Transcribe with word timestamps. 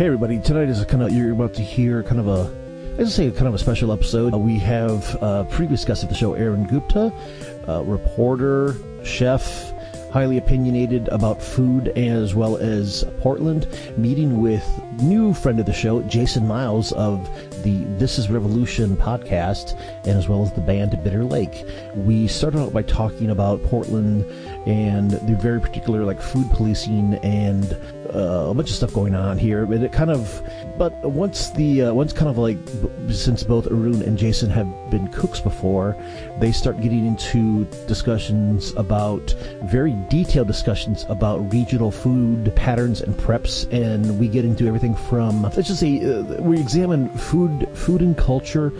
Hey 0.00 0.06
everybody, 0.06 0.38
tonight 0.38 0.70
is 0.70 0.80
a 0.80 0.86
kind 0.86 1.02
of 1.02 1.12
you're 1.12 1.32
about 1.32 1.52
to 1.52 1.62
hear 1.62 2.02
kind 2.02 2.18
of 2.18 2.26
a 2.26 2.50
I 2.94 3.04
just 3.04 3.16
say 3.16 3.30
kind 3.30 3.46
of 3.48 3.52
a 3.52 3.58
special 3.58 3.92
episode. 3.92 4.32
Uh, 4.32 4.38
we 4.38 4.58
have 4.58 5.22
uh, 5.22 5.44
previous 5.44 5.84
guest 5.84 6.02
of 6.02 6.08
the 6.08 6.14
show, 6.14 6.32
Arun 6.32 6.66
Gupta, 6.66 7.12
uh, 7.68 7.82
reporter, 7.82 8.76
chef, 9.04 9.74
highly 10.10 10.38
opinionated 10.38 11.08
about 11.08 11.42
food 11.42 11.88
as 11.98 12.34
well 12.34 12.56
as 12.56 13.04
Portland, 13.20 13.68
meeting 13.98 14.40
with 14.40 14.66
new 15.02 15.34
friend 15.34 15.60
of 15.60 15.66
the 15.66 15.72
show, 15.74 16.00
Jason 16.04 16.46
Miles 16.46 16.92
of 16.92 17.28
the 17.62 17.84
This 17.98 18.18
Is 18.18 18.30
Revolution 18.30 18.96
podcast, 18.96 19.78
and 20.06 20.16
as 20.18 20.28
well 20.28 20.42
as 20.42 20.52
the 20.52 20.62
band 20.62 20.98
Bitter 21.04 21.24
Lake. 21.24 21.64
We 21.94 22.26
started 22.26 22.60
out 22.60 22.72
by 22.72 22.82
talking 22.82 23.30
about 23.30 23.62
Portland 23.64 24.24
and 24.66 25.10
the 25.10 25.36
very 25.36 25.60
particular 25.60 26.04
like 26.04 26.22
food 26.22 26.50
policing 26.50 27.14
and 27.16 27.76
uh, 28.14 28.50
a 28.50 28.54
bunch 28.54 28.70
of 28.70 28.76
stuff 28.76 28.92
going 28.92 29.14
on 29.14 29.38
here. 29.38 29.66
But 29.66 29.82
it 29.82 29.92
kind 29.92 30.10
of, 30.10 30.42
but 30.76 30.92
once 31.02 31.50
the 31.50 31.82
uh, 31.82 31.92
once 31.92 32.12
kind 32.12 32.28
of 32.28 32.38
like 32.38 32.58
since 33.10 33.42
both 33.42 33.66
Arun 33.66 34.02
and 34.02 34.16
Jason 34.18 34.50
have 34.50 34.68
been 34.90 35.08
cooks 35.08 35.40
before, 35.40 35.96
they 36.38 36.52
start 36.52 36.80
getting 36.80 37.06
into 37.06 37.64
discussions 37.86 38.72
about 38.76 39.34
very 39.64 39.96
detailed 40.08 40.46
discussions 40.46 41.04
about 41.08 41.52
regional 41.52 41.90
food 41.90 42.54
patterns 42.56 43.00
and 43.00 43.14
preps, 43.16 43.70
and 43.72 44.18
we 44.18 44.28
get 44.28 44.44
into 44.44 44.66
everything 44.66 44.94
from 44.94 45.42
let's 45.42 45.68
just 45.68 45.80
say 45.80 46.00
uh, 46.04 46.22
we 46.42 46.58
examine 46.58 47.08
food 47.10 47.68
food 47.74 48.00
and 48.00 48.16
culture 48.16 48.72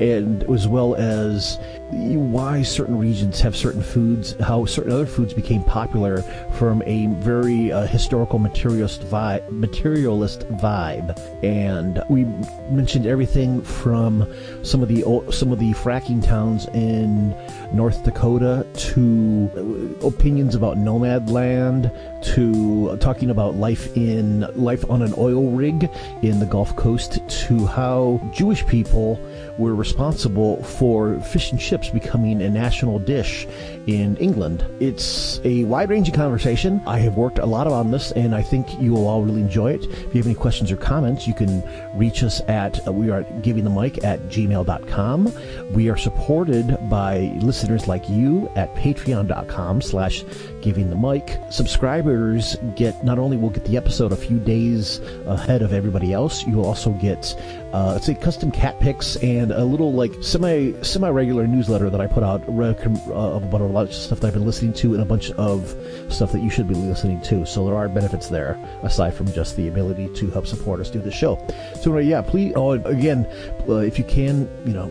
and 0.00 0.42
as 0.50 0.68
well 0.68 0.94
as 0.96 1.58
why 1.90 2.62
certain 2.62 2.98
regions 2.98 3.40
have 3.40 3.56
certain 3.56 3.82
foods, 3.82 4.34
how 4.40 4.64
certain 4.64 4.92
other 4.92 5.06
foods 5.06 5.32
became 5.32 5.62
popular 5.62 6.22
from 6.54 6.82
a 6.84 7.06
very 7.06 7.70
uh, 7.70 7.86
historical 7.86 8.38
materialist 8.38 9.02
vibe, 9.02 9.48
materialist 9.50 10.40
vibe. 10.48 11.16
And 11.44 12.02
we 12.10 12.24
mentioned 12.70 13.06
everything 13.06 13.62
from 13.62 14.32
some 14.62 14.82
of 14.82 14.88
the 14.88 15.02
some 15.30 15.52
of 15.52 15.58
the 15.58 15.72
fracking 15.74 16.24
towns 16.24 16.66
in 16.68 17.30
North 17.72 18.02
Dakota 18.02 18.66
to 18.74 19.96
opinions 20.02 20.54
about 20.54 20.76
Nomadland 20.76 21.92
to 22.34 22.96
talking 22.98 23.30
about 23.30 23.54
life 23.54 23.96
in 23.96 24.40
life 24.54 24.84
on 24.90 25.02
an 25.02 25.14
oil 25.16 25.50
rig 25.50 25.88
in 26.22 26.40
the 26.40 26.46
Gulf 26.46 26.74
Coast 26.74 27.20
to 27.28 27.66
how 27.66 28.20
Jewish 28.34 28.66
people 28.66 29.20
were 29.58 29.74
responsible 29.74 30.62
for 30.62 31.18
fish 31.20 31.50
and 31.50 31.60
chips 31.60 31.88
becoming 31.90 32.42
a 32.42 32.50
national 32.50 32.98
dish 32.98 33.46
in 33.86 34.16
England. 34.16 34.64
It's 34.80 35.40
a 35.44 35.64
wide 35.64 35.90
ranging 35.90 36.14
conversation. 36.14 36.82
I 36.86 36.98
have 36.98 37.16
worked 37.16 37.38
a 37.38 37.46
lot 37.46 37.66
on 37.66 37.90
this 37.90 38.12
and 38.12 38.34
I 38.34 38.42
think 38.42 38.68
you 38.80 38.92
will 38.92 39.06
all 39.06 39.22
really 39.22 39.40
enjoy 39.40 39.72
it. 39.72 39.84
If 39.84 40.14
you 40.14 40.18
have 40.18 40.26
any 40.26 40.34
questions 40.34 40.70
or 40.70 40.76
comments, 40.76 41.26
you 41.26 41.34
can 41.34 41.62
reach 41.94 42.22
us 42.22 42.40
at, 42.48 42.86
uh, 42.86 42.92
we 42.92 43.10
are 43.10 43.22
giving 43.42 43.64
the 43.64 43.70
mic 43.70 44.02
at 44.04 44.20
gmail.com. 44.28 45.32
We 45.72 45.88
are 45.88 45.96
supported 45.96 46.76
by 46.90 47.32
listeners 47.40 47.86
like 47.86 48.08
you 48.08 48.50
at 48.56 48.74
patreon.com 48.74 49.80
slash 49.80 50.24
giving 50.66 50.90
the 50.90 50.96
mic. 50.96 51.38
Subscribers 51.48 52.56
get, 52.74 53.04
not 53.04 53.20
only 53.20 53.36
will 53.36 53.50
get 53.50 53.64
the 53.66 53.76
episode 53.76 54.10
a 54.10 54.16
few 54.16 54.40
days 54.40 54.98
ahead 55.26 55.62
of 55.62 55.72
everybody 55.72 56.12
else, 56.12 56.44
you 56.44 56.56
will 56.56 56.66
also 56.66 56.90
get, 56.94 57.36
uh, 57.72 57.92
let's 57.92 58.04
say 58.04 58.16
custom 58.16 58.50
cat 58.50 58.78
pics 58.80 59.14
and 59.22 59.52
a 59.52 59.64
little 59.64 59.92
like 59.92 60.12
semi, 60.22 60.72
semi 60.82 61.08
regular 61.08 61.46
newsletter 61.46 61.88
that 61.88 62.00
I 62.00 62.08
put 62.08 62.24
out 62.24 62.42
uh, 62.48 62.50
about 62.50 63.60
a 63.60 63.64
lot 63.64 63.84
of 63.84 63.94
stuff 63.94 64.18
that 64.18 64.26
I've 64.26 64.34
been 64.34 64.44
listening 64.44 64.72
to 64.72 64.94
and 64.94 65.00
a 65.00 65.06
bunch 65.06 65.30
of 65.30 65.72
stuff 66.08 66.32
that 66.32 66.40
you 66.40 66.50
should 66.50 66.66
be 66.66 66.74
listening 66.74 67.20
to. 67.22 67.46
So 67.46 67.64
there 67.64 67.76
are 67.76 67.88
benefits 67.88 68.26
there 68.26 68.58
aside 68.82 69.14
from 69.14 69.30
just 69.32 69.54
the 69.54 69.68
ability 69.68 70.08
to 70.14 70.30
help 70.32 70.48
support 70.48 70.80
us 70.80 70.90
do 70.90 70.98
the 70.98 71.12
show. 71.12 71.38
So 71.80 71.96
yeah, 71.98 72.22
please. 72.22 72.54
Oh, 72.56 72.72
again, 72.72 73.24
uh, 73.68 73.76
if 73.76 74.00
you 74.00 74.04
can, 74.04 74.50
you 74.66 74.72
know 74.72 74.90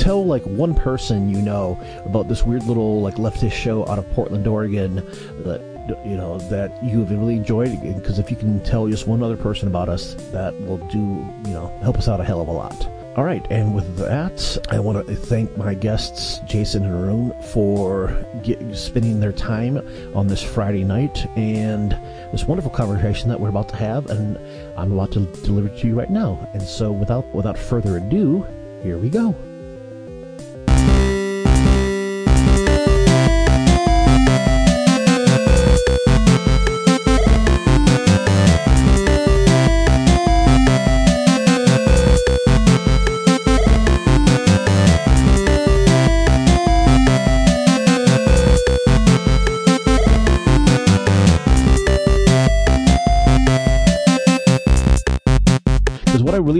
tell 0.00 0.24
like 0.24 0.42
one 0.44 0.74
person 0.74 1.28
you 1.28 1.42
know 1.42 1.78
about 2.06 2.26
this 2.28 2.42
weird 2.42 2.64
little 2.64 3.00
like 3.02 3.16
leftist 3.16 3.52
show 3.52 3.86
out 3.86 3.98
of 3.98 4.10
Portland, 4.12 4.46
Oregon 4.46 4.96
that 5.44 5.60
you 6.04 6.16
know 6.16 6.38
that 6.50 6.82
you 6.82 7.00
have 7.00 7.10
really 7.10 7.36
enjoyed 7.36 7.80
because 7.96 8.18
if 8.18 8.30
you 8.30 8.36
can 8.36 8.62
tell 8.64 8.88
just 8.88 9.06
one 9.06 9.22
other 9.22 9.36
person 9.36 9.68
about 9.68 9.88
us 9.88 10.14
that 10.30 10.58
will 10.62 10.78
do 10.88 10.98
you 10.98 11.54
know 11.54 11.76
help 11.82 11.98
us 11.98 12.08
out 12.08 12.20
a 12.20 12.24
hell 12.24 12.40
of 12.40 12.48
a 12.48 12.52
lot 12.52 12.88
all 13.16 13.24
right, 13.24 13.44
and 13.50 13.74
with 13.74 13.96
that, 13.96 14.56
I 14.70 14.78
want 14.78 15.04
to 15.04 15.16
thank 15.16 15.54
my 15.56 15.74
guests, 15.74 16.38
Jason 16.46 16.84
and 16.84 16.94
Arun, 16.94 17.34
for 17.42 18.24
get, 18.44 18.60
spending 18.74 19.18
their 19.18 19.32
time 19.32 19.78
on 20.14 20.28
this 20.28 20.40
Friday 20.40 20.84
night 20.84 21.26
and 21.36 21.90
this 22.30 22.44
wonderful 22.44 22.70
conversation 22.70 23.28
that 23.28 23.40
we're 23.40 23.48
about 23.48 23.68
to 23.70 23.76
have, 23.76 24.06
and 24.06 24.38
I'm 24.78 24.92
about 24.92 25.10
to 25.12 25.26
deliver 25.42 25.66
it 25.66 25.80
to 25.80 25.88
you 25.88 25.98
right 25.98 26.08
now. 26.08 26.48
And 26.54 26.62
so, 26.62 26.92
without 26.92 27.26
without 27.34 27.58
further 27.58 27.96
ado, 27.96 28.46
here 28.84 28.96
we 28.96 29.10
go. 29.10 29.34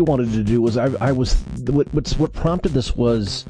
Really 0.00 0.10
wanted 0.10 0.32
to 0.32 0.42
do 0.42 0.62
was 0.62 0.76
I, 0.76 0.86
I 1.00 1.12
was 1.12 1.34
what 1.68 1.92
what's, 1.92 2.18
what 2.18 2.32
prompted 2.32 2.72
this 2.72 2.96
was 2.96 3.44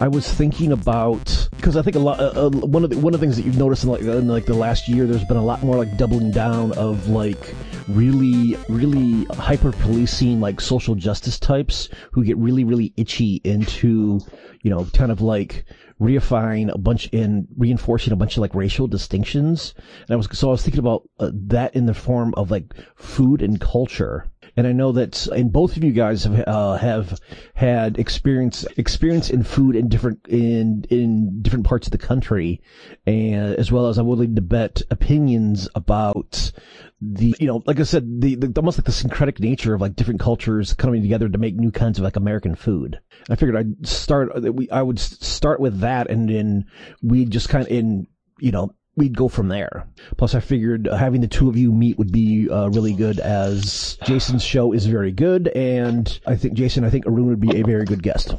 I 0.00 0.08
was 0.08 0.32
thinking 0.32 0.72
about 0.72 1.48
because 1.56 1.76
I 1.76 1.82
think 1.82 1.96
a 1.96 2.00
lot 2.00 2.20
uh, 2.20 2.46
uh, 2.46 2.50
one 2.50 2.84
of 2.84 2.90
the 2.90 2.98
one 2.98 3.14
of 3.14 3.20
the 3.20 3.24
things 3.24 3.36
that 3.36 3.44
you've 3.44 3.58
noticed 3.58 3.84
in 3.84 3.90
like 3.90 4.02
in 4.02 4.28
like 4.28 4.46
the 4.46 4.54
last 4.54 4.88
year 4.88 5.06
there's 5.06 5.24
been 5.24 5.36
a 5.36 5.44
lot 5.44 5.62
more 5.62 5.76
like 5.76 5.96
doubling 5.96 6.30
down 6.30 6.72
of 6.72 7.08
like 7.08 7.54
really 7.88 8.56
really 8.68 9.24
hyper 9.36 9.72
policing 9.72 10.40
like 10.40 10.60
social 10.60 10.94
justice 10.94 11.38
types 11.38 11.88
who 12.12 12.24
get 12.24 12.36
really 12.36 12.64
really 12.64 12.92
itchy 12.96 13.40
into 13.44 14.20
you 14.62 14.70
know 14.70 14.84
kind 14.92 15.10
of 15.10 15.20
like 15.20 15.64
reifying 16.00 16.72
a 16.72 16.78
bunch 16.78 17.08
in 17.08 17.48
reinforcing 17.56 18.12
a 18.12 18.16
bunch 18.16 18.36
of 18.36 18.42
like 18.42 18.54
racial 18.54 18.86
distinctions. 18.86 19.74
And 20.02 20.10
I 20.10 20.16
was 20.16 20.28
so 20.32 20.48
I 20.48 20.50
was 20.52 20.62
thinking 20.62 20.80
about 20.80 21.08
uh, 21.18 21.30
that 21.32 21.74
in 21.74 21.86
the 21.86 21.94
form 21.94 22.34
of 22.36 22.50
like 22.50 22.74
food 22.96 23.40
and 23.42 23.60
culture 23.60 24.30
and 24.56 24.66
I 24.66 24.72
know 24.72 24.92
that 24.92 25.26
and 25.26 25.52
both 25.52 25.76
of 25.76 25.84
you 25.84 25.92
guys 25.92 26.24
have 26.24 26.44
uh, 26.46 26.76
have 26.76 27.20
had 27.54 27.98
experience 27.98 28.64
experience 28.76 29.28
in 29.28 29.42
food 29.42 29.76
in 29.76 29.88
different 29.88 30.26
in 30.28 30.84
in 30.88 31.42
different 31.42 31.66
parts 31.66 31.86
of 31.86 31.92
the 31.92 31.98
country, 31.98 32.62
and 33.06 33.54
as 33.56 33.70
well 33.70 33.88
as 33.88 33.98
I'm 33.98 34.06
willing 34.06 34.34
to 34.34 34.40
bet 34.40 34.82
opinions 34.90 35.68
about 35.74 36.52
the 37.00 37.34
you 37.38 37.46
know 37.46 37.62
like 37.66 37.78
I 37.78 37.82
said 37.82 38.20
the, 38.20 38.36
the 38.36 38.52
almost 38.56 38.78
like 38.78 38.86
the 38.86 38.92
syncretic 38.92 39.40
nature 39.40 39.74
of 39.74 39.82
like 39.82 39.94
different 39.94 40.20
cultures 40.20 40.72
coming 40.72 41.02
together 41.02 41.28
to 41.28 41.38
make 41.38 41.54
new 41.56 41.70
kinds 41.70 41.98
of 41.98 42.04
like 42.04 42.16
American 42.16 42.54
food. 42.54 42.98
I 43.28 43.36
figured 43.36 43.56
I'd 43.56 43.86
start 43.86 44.40
we 44.54 44.70
I 44.70 44.80
would 44.80 44.98
start 44.98 45.60
with 45.60 45.80
that, 45.80 46.10
and 46.10 46.28
then 46.30 46.66
we 47.02 47.26
just 47.26 47.50
kind 47.50 47.64
of 47.64 47.70
in 47.70 48.06
you 48.38 48.52
know 48.52 48.74
we'd 48.96 49.16
go 49.16 49.28
from 49.28 49.48
there. 49.48 49.86
Plus, 50.16 50.34
I 50.34 50.40
figured 50.40 50.86
having 50.86 51.20
the 51.20 51.28
two 51.28 51.48
of 51.48 51.56
you 51.56 51.72
meet 51.72 51.98
would 51.98 52.12
be 52.12 52.48
uh, 52.50 52.68
really 52.68 52.94
good, 52.94 53.20
as 53.20 53.98
Jason's 54.04 54.42
show 54.42 54.72
is 54.72 54.86
very 54.86 55.12
good, 55.12 55.48
and 55.48 56.18
I 56.26 56.36
think 56.36 56.54
Jason, 56.54 56.84
I 56.84 56.90
think 56.90 57.06
Arun 57.06 57.26
would 57.26 57.40
be 57.40 57.60
a 57.60 57.62
very 57.62 57.84
good 57.84 58.02
guest. 58.02 58.34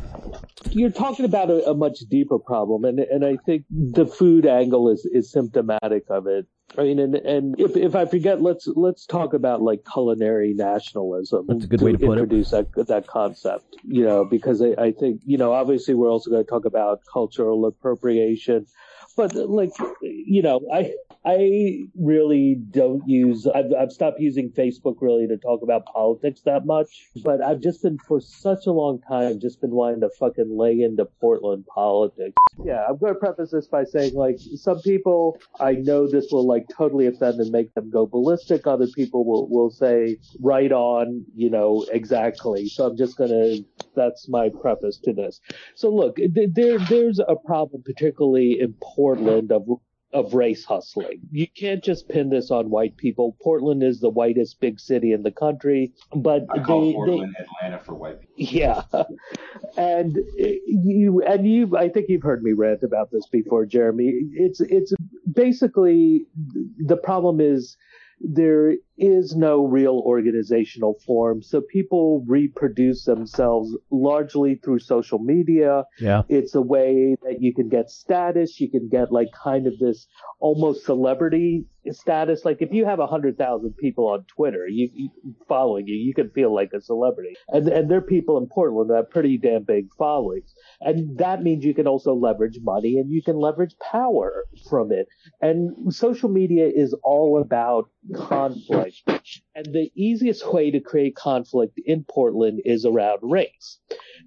You're 0.72 0.90
talking 0.90 1.25
about 1.25 1.50
a, 1.50 1.69
a 1.69 1.73
much 1.73 2.00
deeper 2.09 2.40
problem, 2.40 2.84
and 2.84 3.00
and 3.00 3.23
I 3.23 3.38
think 3.45 3.66
the 3.69 4.06
food 4.06 4.45
angle 4.45 4.90
is 4.90 5.06
is 5.06 5.31
symptomatic 5.31 6.06
of 6.09 6.28
it. 6.28 6.47
I 6.78 6.84
mean, 6.84 7.00
and, 7.00 7.16
and 7.16 7.59
if, 7.59 7.78
if 7.78 7.95
I 7.95 8.06
forget, 8.06 8.41
let's 8.41 8.68
let's 8.68 9.06
talk 9.06 9.34
about 9.34 9.62
like 9.62 9.85
culinary 9.91 10.53
nationalism. 10.53 11.45
That's 11.47 11.63
a 11.63 11.68
good 11.68 11.80
to 11.80 11.86
way 11.86 11.92
to 11.94 11.98
put 11.98 12.18
introduce 12.18 12.51
it. 12.51 12.69
That, 12.74 12.88
that 12.88 13.07
concept, 13.07 13.77
you 13.83 14.04
know, 14.04 14.25
because 14.25 14.62
I, 14.62 14.75
I 14.77 14.92
think, 14.92 15.21
you 15.24 15.38
know, 15.38 15.54
obviously 15.54 15.94
we're 15.94 16.09
also 16.09 16.30
going 16.30 16.44
to 16.44 16.50
talk 16.50 16.65
about 16.65 17.00
cultural 17.12 17.65
appropriation 17.65 18.65
but 19.18 19.36
like 19.36 19.72
you 20.02 20.42
know 20.42 20.62
i 20.74 20.94
i 21.27 21.88
really 21.95 22.56
don't 22.71 23.07
use 23.07 23.47
I've, 23.47 23.74
I've 23.77 23.91
stopped 23.91 24.19
using 24.19 24.50
facebook 24.51 24.95
really 25.01 25.27
to 25.27 25.38
talk 25.38 25.62
about 25.62 25.85
politics 25.85 26.41
that 26.45 26.65
much 26.65 27.09
but 27.24 27.41
i've 27.44 27.59
just 27.62 27.83
been 27.83 27.97
for 27.97 28.21
such 28.21 28.65
a 28.65 28.71
long 28.71 29.01
time 29.01 29.39
just 29.39 29.59
been 29.62 29.71
wanting 29.71 30.01
to 30.01 30.09
fucking 30.18 30.57
lay 30.57 30.81
into 30.81 31.06
portland 31.19 31.65
politics. 31.68 32.35
Yeah 32.63 32.85
i'm 32.88 32.97
going 32.97 33.13
to 33.13 33.19
preface 33.19 33.51
this 33.51 33.68
by 33.68 33.83
saying 33.83 34.13
like 34.13 34.39
some 34.56 34.79
people 34.81 35.39
i 35.59 35.74
know 35.74 36.07
this 36.07 36.27
will 36.31 36.47
like 36.47 36.68
totally 36.75 37.07
offend 37.07 37.39
and 37.39 37.51
make 37.51 37.73
them 37.73 37.89
go 37.89 38.06
ballistic. 38.06 38.65
Other 38.65 38.88
people 38.88 39.25
will 39.25 39.47
will 39.50 39.69
say 39.69 40.18
right 40.39 40.71
on 40.71 41.25
you 41.35 41.50
know 41.50 41.85
exactly. 41.91 42.68
So 42.68 42.88
i'm 42.88 42.97
just 42.97 43.18
going 43.18 43.30
to 43.30 43.65
that's 43.95 44.30
my 44.30 44.50
preface 44.62 44.97
to 45.03 45.13
this. 45.13 45.41
So 45.75 45.89
look 45.89 46.18
there 46.30 46.80
there's 46.80 47.19
a 47.19 47.35
problem 47.35 47.83
particularly 47.83 48.59
in 48.59 48.73
portland 48.81 49.51
of 49.51 49.68
of 50.13 50.33
race 50.33 50.63
hustling. 50.63 51.19
You 51.31 51.48
can't 51.48 51.83
just 51.83 52.07
pin 52.07 52.30
this 52.30 52.50
on 52.50 52.69
white 52.69 52.95
people. 52.98 53.36
Portland 53.42 53.83
is 53.83 54.00
the 54.00 54.09
whitest 54.09 54.59
big 54.59 54.80
city 54.80 55.12
in 55.12 55.24
the 55.24 55.31
country, 55.31 55.92
but 56.15 56.45
I 56.50 56.59
call 56.63 56.86
they, 56.86 56.94
Portland 56.94 57.36
they, 57.38 57.44
Atlanta 57.44 57.83
for 57.83 57.94
white 57.95 58.21
people. 58.21 58.36
Yeah, 58.38 58.83
and 59.77 60.18
you 60.38 61.21
and 61.27 61.48
you, 61.48 61.77
I 61.77 61.89
think 61.89 62.07
you've 62.09 62.24
heard 62.24 62.42
me 62.44 62.54
rant 62.54 62.83
about 62.83 63.12
this 63.12 63.27
before, 63.27 63.65
Jeremy. 63.65 64.13
It's 64.33 64.62
it's 64.62 64.94
basically 65.31 66.25
the 66.77 66.98
problem 66.98 67.42
is 67.42 67.75
there 68.19 68.74
is 68.98 69.36
no 69.36 69.66
real 69.66 70.02
organizational 70.06 70.96
form. 71.06 71.44
So 71.44 71.62
people 71.62 72.24
reproduce 72.28 73.06
themselves 73.06 73.78
largely 73.92 74.56
through 74.56 74.80
social 74.80 75.19
media. 75.19 75.84
Yeah. 76.00 76.24
It's 76.28 76.56
a 76.56 76.62
way 76.62 77.16
that 77.24 77.42
you 77.42 77.54
can 77.54 77.69
get 77.69 77.92
status. 77.92 78.60
You 78.60 78.72
can 78.72 78.90
get 78.90 79.12
like 79.12 79.28
kind 79.31 79.68
of 79.68 79.78
this 79.80 80.08
almost 80.40 80.86
celebrity 80.86 81.66
status. 81.92 82.45
Like 82.45 82.62
if 82.62 82.72
you 82.72 82.86
have 82.86 83.00
a 83.00 83.07
hundred 83.07 83.38
thousand 83.38 83.78
people 83.78 84.07
on 84.07 84.24
Twitter, 84.25 84.68
you, 84.68 84.89
you, 84.94 85.10
following 85.48 85.88
you, 85.88 85.95
you 85.95 86.13
can 86.13 86.30
feel 86.31 86.54
like 86.54 86.72
a 86.74 86.81
celebrity. 86.81 87.36
And 87.50 87.68
and 87.68 87.89
there 87.89 88.00
are 88.00 88.01
people 88.01 88.38
in 88.38 88.48
Portland 88.48 88.89
that 88.89 88.95
have 88.95 89.10
pretty 89.10 89.38
damn 89.38 89.63
big 89.63 89.88
followings. 89.98 90.54
And 90.81 91.18
that 91.18 91.44
means 91.44 91.63
you 91.63 91.74
can 91.74 91.88
also 91.88 92.13
leverage 92.13 92.60
money 92.62 92.98
and 92.98 93.12
you 93.12 93.22
can 93.22 93.38
leverage 93.38 93.75
power 93.80 94.45
from 94.69 94.92
it. 94.92 95.07
And 95.42 95.94
social 95.94 96.30
media 96.30 96.68
is 96.68 96.95
all 97.04 97.39
about 97.42 97.90
conflict. 98.16 99.01
And 99.56 99.66
the 99.74 99.92
easiest 99.95 100.51
way 100.54 100.72
to 100.72 100.80
create 100.80 101.16
conflict 101.16 101.80
in 101.86 102.06
Portland 102.10 102.62
is 102.66 102.86
around 102.86 103.19
race. 103.22 103.80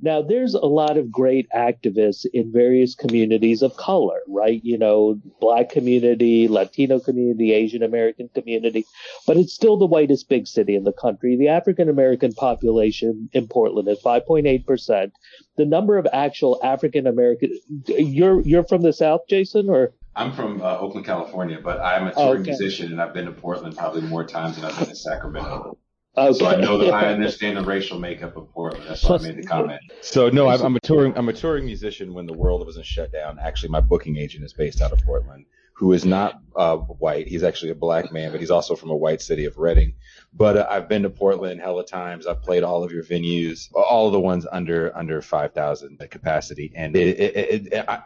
Now, 0.02 0.22
there's 0.22 0.54
a 0.54 0.66
lot 0.66 0.96
of 0.96 1.10
great 1.10 1.46
activists 1.54 2.24
in 2.32 2.52
various 2.52 2.94
communities 2.94 3.62
of 3.62 3.76
color, 3.76 4.20
right? 4.28 4.60
You 4.62 4.78
know, 4.78 5.20
black 5.40 5.70
community, 5.70 6.48
Latino 6.48 7.00
community, 7.00 7.49
Asian 7.52 7.82
American 7.82 8.28
community, 8.34 8.84
but 9.26 9.36
it's 9.36 9.52
still 9.52 9.76
the 9.76 9.86
whitest 9.86 10.28
big 10.28 10.46
city 10.46 10.74
in 10.74 10.84
the 10.84 10.92
country. 10.92 11.36
The 11.36 11.48
African 11.48 11.88
American 11.88 12.32
population 12.32 13.28
in 13.32 13.48
Portland 13.48 13.88
is 13.88 13.98
5.8%. 14.02 15.12
The 15.56 15.64
number 15.64 15.98
of 15.98 16.06
actual 16.12 16.60
African 16.62 17.06
American, 17.06 17.58
you're, 17.86 18.40
you're 18.42 18.64
from 18.64 18.82
the 18.82 18.92
South, 18.92 19.22
Jason, 19.28 19.68
or? 19.68 19.92
I'm 20.16 20.32
from 20.32 20.60
uh, 20.60 20.78
Oakland, 20.78 21.06
California, 21.06 21.60
but 21.62 21.80
I'm 21.80 22.08
a 22.08 22.12
touring 22.12 22.42
okay. 22.42 22.50
musician 22.50 22.92
and 22.92 23.00
I've 23.00 23.14
been 23.14 23.26
to 23.26 23.32
Portland 23.32 23.76
probably 23.76 24.02
more 24.02 24.24
times 24.24 24.56
than 24.56 24.64
I've 24.64 24.78
been 24.78 24.88
to 24.88 24.96
Sacramento. 24.96 25.78
Okay. 26.16 26.38
So 26.38 26.46
I 26.46 26.56
know 26.56 26.76
that 26.78 26.92
I 26.92 27.12
understand 27.12 27.56
the 27.56 27.62
racial 27.62 27.98
makeup 27.98 28.36
of 28.36 28.50
Portland. 28.52 28.84
That's 28.88 29.04
why 29.04 29.16
I 29.16 29.18
made 29.18 29.36
the 29.36 29.44
comment. 29.44 29.80
So 30.00 30.28
no, 30.28 30.48
I'm, 30.48 30.60
I'm, 30.60 30.76
a 30.76 30.80
touring 30.80 31.16
I'm 31.16 31.28
a 31.28 31.32
touring 31.32 31.64
musician 31.64 32.12
when 32.12 32.26
the 32.26 32.32
world 32.32 32.66
wasn't 32.66 32.86
shut 32.86 33.12
down. 33.12 33.38
Actually, 33.38 33.68
my 33.68 33.80
booking 33.80 34.16
agent 34.16 34.44
is 34.44 34.52
based 34.52 34.80
out 34.82 34.90
of 34.92 34.98
Portland, 35.04 35.46
who 35.80 35.94
is 35.94 36.04
not 36.04 36.42
uh, 36.54 36.76
white. 36.76 37.26
He's 37.26 37.42
actually 37.42 37.70
a 37.70 37.74
black 37.74 38.12
man, 38.12 38.32
but 38.32 38.40
he's 38.40 38.50
also 38.50 38.76
from 38.76 38.90
a 38.90 38.96
white 38.96 39.22
city 39.22 39.46
of 39.46 39.56
Reading. 39.56 39.94
But 40.30 40.58
uh, 40.58 40.66
I've 40.68 40.90
been 40.90 41.04
to 41.04 41.10
Portland 41.10 41.58
hella 41.58 41.86
times. 41.86 42.26
I've 42.26 42.42
played 42.42 42.62
all 42.62 42.84
of 42.84 42.92
your 42.92 43.02
venues, 43.02 43.72
all 43.72 44.06
of 44.06 44.12
the 44.12 44.20
ones 44.20 44.46
under 44.52 44.94
under 44.94 45.22
five 45.22 45.54
thousand 45.54 45.98
capacity, 46.10 46.70
and 46.76 46.94
it, 46.94 47.18
it, 47.18 47.72
it, 47.72 47.84
I, 47.88 48.02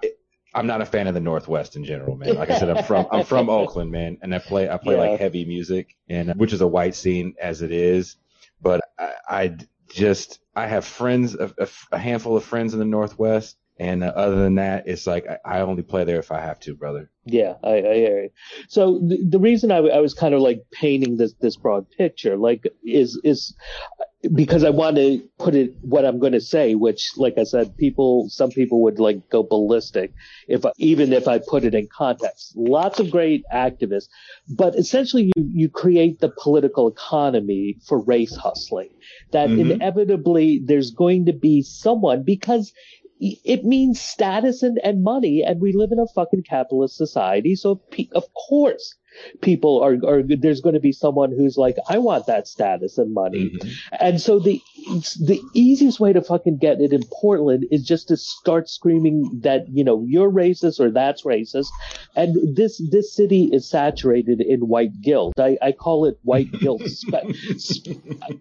I'm 0.55 0.69
not 0.69 0.83
a 0.83 0.87
fan 0.87 1.09
of 1.09 1.15
the 1.15 1.21
Northwest 1.21 1.75
in 1.75 1.85
general, 1.85 2.17
man. 2.17 2.37
Like 2.37 2.49
I 2.49 2.61
said, 2.61 2.71
I'm 2.71 2.85
from 2.85 3.09
I'm 3.11 3.25
from 3.25 3.51
Oakland, 3.51 3.91
man, 3.91 4.19
and 4.23 4.33
I 4.33 4.39
play 4.39 4.69
I 4.69 4.77
play 4.77 4.95
yeah. 4.95 5.11
like 5.11 5.19
heavy 5.19 5.45
music, 5.45 5.97
and 6.09 6.33
which 6.37 6.53
is 6.53 6.61
a 6.61 6.69
white 6.69 6.95
scene 6.95 7.35
as 7.41 7.61
it 7.61 7.73
is. 7.73 8.15
But 8.63 8.83
I, 8.97 9.15
I 9.29 9.57
just 9.89 10.39
I 10.55 10.69
have 10.69 10.85
friends, 10.85 11.35
a, 11.35 11.53
a, 11.91 11.99
handful 11.99 12.37
of 12.37 12.45
friends 12.45 12.73
in 12.73 12.79
the 12.79 12.85
Northwest, 12.85 13.57
and 13.79 14.05
uh, 14.05 14.13
other 14.15 14.37
than 14.37 14.57
that, 14.57 14.87
it's 14.87 15.07
like 15.07 15.27
I, 15.27 15.59
I, 15.59 15.61
only 15.61 15.83
play 15.83 16.05
there 16.05 16.21
if 16.21 16.31
I 16.31 16.41
have 16.41 16.61
to, 16.61 16.75
brother. 16.75 17.11
Yeah, 17.25 17.55
I, 17.65 17.77
I 17.79 17.95
hear 17.95 18.23
you. 18.25 18.31
So 18.69 19.01
the, 19.01 19.19
the 19.29 19.39
reason 19.41 19.73
I, 19.73 19.79
I 19.79 20.01
was 20.01 20.15
kind 20.15 20.35
of 20.35 20.41
like 20.41 20.63
painting 20.71 21.17
this 21.17 21.35
this 21.41 21.57
broad 21.57 21.91
picture, 21.91 22.37
like, 22.37 22.69
is 22.85 23.21
is 23.25 23.55
because 24.33 24.65
I 24.65 24.71
want 24.71 24.97
to 24.97 25.23
put 25.39 25.55
it 25.55 25.75
what 25.83 26.05
I'm 26.05 26.19
going 26.19 26.33
to 26.33 26.41
say, 26.41 26.75
which, 26.75 27.17
like 27.17 27.37
I 27.37 27.45
said, 27.45 27.77
people, 27.77 28.29
some 28.31 28.51
people 28.51 28.83
would 28.83 28.99
like 28.99 29.29
go 29.29 29.43
ballistic 29.43 30.13
if 30.49 30.65
even 30.79 31.13
if 31.13 31.27
I 31.27 31.39
put 31.39 31.65
it 31.65 31.75
in 31.75 31.89
context. 31.89 32.57
Lots 32.57 33.01
of 33.01 33.11
great 33.11 33.45
activists, 33.53 34.09
but 34.49 34.77
essentially 34.77 35.33
you 35.35 35.51
you 35.53 35.69
create 35.69 36.21
the 36.21 36.33
political 36.43 36.89
economy 36.89 37.77
for 37.85 38.01
race 38.01 38.37
hustling. 38.37 38.91
That 39.33 39.49
mm-hmm. 39.49 39.73
inevitably 39.73 40.63
there's 40.65 40.93
going 40.93 41.27
to 41.27 41.33
be 41.33 41.63
someone 41.63 42.23
because 42.23 42.73
it 43.21 43.65
means 43.65 44.01
status 44.01 44.63
and, 44.63 44.79
and 44.83 45.03
money, 45.03 45.43
and 45.43 45.61
we 45.61 45.73
live 45.73 45.91
in 45.93 45.99
a 45.99 46.07
fucking 46.07 46.43
capitalist 46.43 46.97
society. 46.97 47.55
So 47.55 47.81
of 48.15 48.25
course 48.49 48.95
people 49.41 49.83
are, 49.83 49.95
are 50.07 50.23
there's 50.23 50.61
going 50.61 50.75
to 50.75 50.81
be 50.81 50.93
someone 50.93 51.31
who's 51.31 51.57
like, 51.57 51.77
I 51.89 51.99
want 51.99 52.27
that 52.27 52.49
status 52.49 52.99
and 52.99 53.13
money. 53.13 53.51
Mm-hmm. 53.51 53.69
And 54.01 54.21
so 54.21 54.39
the, 54.39 54.61
the 55.21 55.41
easiest 55.55 56.01
way 56.01 56.13
to 56.13 56.23
fucking 56.23 56.59
get 56.59 56.81
it 56.81 56.93
in 56.93 57.03
Portland 57.21 57.67
is 57.71 57.85
just 57.85 58.09
to 58.09 58.17
start 58.17 58.69
screaming 58.69 59.41
that, 59.43 59.69
you 59.69 59.85
know, 59.85 60.05
you're 60.07 60.31
racist 60.31 60.81
or 60.81 60.91
that's 60.91 61.23
racist. 61.23 61.69
And 62.17 62.57
this, 62.57 62.81
this 62.91 63.15
city 63.15 63.51
is 63.53 63.69
saturated 63.69 64.41
in 64.41 64.69
white 64.69 65.01
guilt. 65.01 65.35
I, 65.39 65.59
I 65.63 65.73
call 65.73 66.07
it 66.07 66.19
white 66.23 66.53
guilt, 66.53 66.83
spe- 66.87 67.91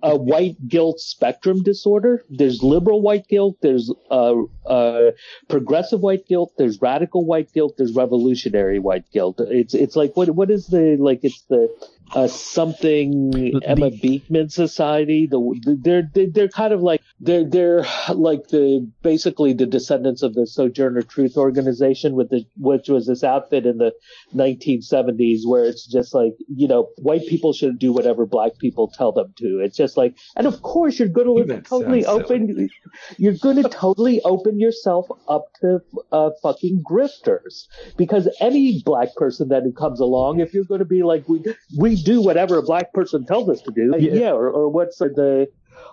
a 0.01 0.15
white 0.15 0.67
guilt 0.67 0.99
spectrum 0.99 1.63
disorder. 1.63 2.23
There's 2.29 2.61
liberal 2.63 3.01
white 3.01 3.27
guilt. 3.27 3.57
There's, 3.61 3.91
uh, 4.09 4.35
uh, 4.65 5.11
progressive 5.47 6.01
white 6.01 6.27
guilt. 6.27 6.53
There's 6.57 6.81
radical 6.81 7.25
white 7.25 7.51
guilt. 7.53 7.75
There's 7.77 7.93
revolutionary 7.93 8.79
white 8.79 9.09
guilt. 9.11 9.39
It's, 9.39 9.73
it's 9.73 9.95
like, 9.95 10.15
what, 10.15 10.29
what 10.31 10.51
is 10.51 10.62
is 10.63 10.69
the 10.69 10.97
like 10.99 11.19
it's 11.23 11.43
the 11.49 11.69
uh, 12.11 12.27
something 12.27 13.31
the, 13.31 13.61
Emma 13.65 13.89
Beekman 13.89 14.49
Society. 14.49 15.27
The, 15.27 15.77
they're 15.81 16.09
they're 16.13 16.47
kind 16.47 16.73
of 16.73 16.81
like 16.81 17.01
they're 17.19 17.43
they're 17.43 17.85
like 18.13 18.47
the 18.49 18.89
basically 19.01 19.53
the 19.53 19.65
descendants 19.65 20.21
of 20.21 20.33
the 20.33 20.45
Sojourner 20.45 21.01
Truth 21.01 21.37
Organization, 21.37 22.13
with 22.15 22.29
the 22.29 22.45
which 22.57 22.89
was 22.89 23.07
this 23.07 23.23
outfit 23.23 23.65
in 23.65 23.77
the 23.77 23.93
1970s 24.35 25.41
where 25.45 25.65
it's 25.65 25.87
just 25.87 26.13
like 26.13 26.33
you 26.53 26.67
know 26.67 26.89
white 26.97 27.25
people 27.27 27.53
should 27.53 27.79
do 27.79 27.91
whatever 27.91 28.25
black 28.25 28.57
people 28.59 28.91
tell 28.93 29.11
them 29.11 29.33
to. 29.37 29.59
It's 29.63 29.77
just 29.77 29.97
like, 29.97 30.15
and 30.35 30.45
of 30.45 30.61
course 30.61 30.99
you're 30.99 31.07
going 31.07 31.47
to 31.47 31.61
totally 31.61 32.05
open. 32.05 32.47
Silly. 32.47 32.69
You're 33.17 33.37
going 33.41 33.61
to 33.61 33.69
totally 33.69 34.21
open 34.21 34.59
yourself 34.59 35.07
up 35.27 35.45
to 35.61 35.79
uh, 36.11 36.29
fucking 36.41 36.83
grifters 36.89 37.67
because 37.97 38.29
any 38.39 38.81
black 38.85 39.15
person 39.15 39.49
that 39.49 39.63
comes 39.77 39.99
along, 39.99 40.39
if 40.39 40.53
you're 40.53 40.65
going 40.65 40.79
to 40.79 40.85
be 40.85 41.03
like 41.03 41.27
we 41.27 41.43
we 41.77 42.02
do 42.03 42.21
whatever 42.21 42.57
a 42.57 42.63
black 42.63 42.93
person 42.93 43.25
tells 43.25 43.49
us 43.49 43.61
to 43.61 43.71
do. 43.71 43.93
Yeah, 43.97 44.13
yeah 44.13 44.31
or, 44.31 44.49
or 44.49 44.69
what's 44.69 44.97
the 44.97 45.47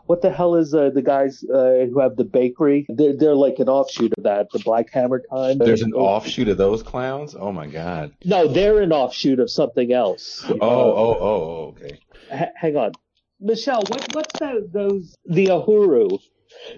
what 0.06 0.22
the 0.22 0.30
hell 0.30 0.56
is 0.56 0.74
uh, 0.74 0.90
the 0.90 1.02
guys 1.02 1.44
uh, 1.44 1.86
who 1.90 2.00
have 2.00 2.16
the 2.16 2.24
bakery? 2.24 2.86
They're, 2.88 3.16
they're 3.16 3.34
like 3.34 3.58
an 3.58 3.68
offshoot 3.68 4.12
of 4.16 4.24
that, 4.24 4.48
the 4.52 4.58
Black 4.58 4.90
Hammer 4.92 5.22
time. 5.30 5.58
There's 5.58 5.82
an 5.82 5.92
offshoot 5.92 6.48
of 6.48 6.56
those 6.56 6.82
clowns? 6.82 7.36
Oh 7.38 7.52
my 7.52 7.66
god. 7.66 8.12
No, 8.24 8.48
they're 8.48 8.80
an 8.80 8.92
offshoot 8.92 9.38
of 9.38 9.50
something 9.50 9.92
else. 9.92 10.44
Oh, 10.48 10.58
oh, 10.60 10.94
oh, 10.96 11.18
oh, 11.20 11.74
okay. 11.76 12.00
H- 12.30 12.48
hang 12.56 12.76
on. 12.76 12.92
Michelle, 13.40 13.82
what, 13.86 14.14
what's 14.14 14.38
that, 14.40 14.70
those, 14.72 15.16
the 15.24 15.46
Uhuru? 15.46 16.20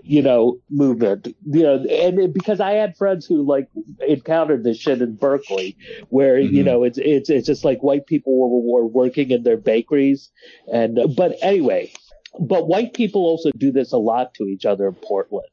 You 0.02 0.22
know, 0.22 0.58
movement, 0.70 1.28
you 1.46 1.62
know, 1.62 1.76
and 1.76 2.18
it, 2.18 2.34
because 2.34 2.60
I 2.60 2.72
had 2.72 2.96
friends 2.96 3.26
who 3.26 3.42
like 3.46 3.68
encountered 4.06 4.64
this 4.64 4.78
shit 4.78 5.02
in 5.02 5.16
Berkeley 5.16 5.76
where, 6.08 6.36
mm-hmm. 6.36 6.54
you 6.54 6.64
know, 6.64 6.82
it's, 6.84 6.98
it's, 6.98 7.30
it's 7.30 7.46
just 7.46 7.64
like 7.64 7.82
white 7.82 8.06
people 8.06 8.36
were, 8.38 8.82
were 8.82 8.86
working 8.86 9.30
in 9.30 9.42
their 9.42 9.56
bakeries. 9.56 10.30
And, 10.72 10.98
but 11.16 11.36
anyway, 11.42 11.92
but 12.40 12.66
white 12.66 12.94
people 12.94 13.22
also 13.22 13.50
do 13.56 13.70
this 13.70 13.92
a 13.92 13.98
lot 13.98 14.34
to 14.34 14.44
each 14.44 14.64
other 14.64 14.88
in 14.88 14.94
Portland, 14.94 15.46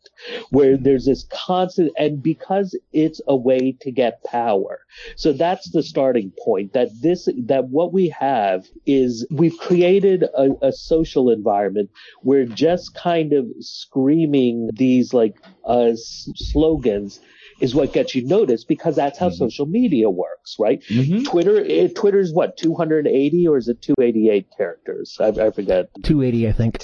where 0.49 0.77
there's 0.77 1.05
this 1.05 1.25
constant, 1.29 1.91
and 1.97 2.23
because 2.23 2.77
it's 2.93 3.21
a 3.27 3.35
way 3.35 3.75
to 3.81 3.91
get 3.91 4.23
power. 4.23 4.79
So 5.15 5.33
that's 5.33 5.71
the 5.71 5.83
starting 5.83 6.31
point 6.43 6.73
that 6.73 6.89
this, 7.01 7.27
that 7.45 7.69
what 7.69 7.91
we 7.91 8.09
have 8.09 8.67
is 8.85 9.27
we've 9.29 9.57
created 9.57 10.23
a, 10.23 10.51
a 10.61 10.71
social 10.71 11.29
environment 11.29 11.89
where 12.21 12.45
just 12.45 12.95
kind 12.95 13.33
of 13.33 13.45
screaming 13.59 14.69
these 14.73 15.13
like, 15.13 15.35
uh, 15.65 15.91
slogans 15.95 17.19
is 17.59 17.75
what 17.75 17.93
gets 17.93 18.15
you 18.15 18.25
noticed 18.25 18.67
because 18.67 18.95
that's 18.95 19.19
how 19.19 19.27
mm-hmm. 19.27 19.37
social 19.37 19.65
media 19.65 20.09
works, 20.09 20.55
right? 20.59 20.81
Mm-hmm. 20.89 21.23
Twitter, 21.23 21.57
it, 21.57 21.91
eh, 21.91 21.93
Twitter's 21.95 22.31
what, 22.33 22.57
280 22.57 23.47
or 23.47 23.57
is 23.57 23.67
it 23.67 23.81
288 23.81 24.47
characters? 24.55 25.17
I, 25.19 25.27
I 25.27 25.51
forget. 25.51 25.89
280, 26.03 26.47
I 26.47 26.51
think. 26.51 26.83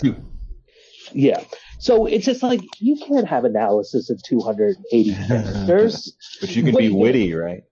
Yeah. 1.14 1.44
So 1.80 2.06
it's 2.06 2.26
just 2.26 2.42
like 2.44 2.62
you 2.80 2.98
can't 2.98 3.28
have 3.28 3.46
analysis 3.46 4.10
in 4.10 4.18
280 4.26 5.14
characters. 5.28 6.16
but 6.42 6.56
you 6.56 6.64
can 6.64 6.76
be 6.76 6.90
witty, 6.90 7.34
right? 7.34 7.64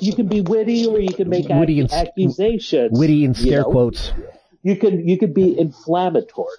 You 0.00 0.14
can 0.14 0.26
be 0.26 0.40
witty 0.40 0.86
or 0.86 1.00
you 1.00 1.12
can 1.12 1.28
make 1.28 1.48
witty 1.48 1.80
ac- 1.80 1.94
and, 1.94 2.08
accusations. 2.08 2.98
Witty 2.98 3.24
and 3.24 3.36
scare 3.36 3.50
you 3.50 3.56
know? 3.58 3.64
quotes. 3.64 4.12
You 4.62 4.76
can 4.76 5.06
you 5.06 5.18
could 5.18 5.34
be 5.34 5.58
inflammatory. 5.58 6.56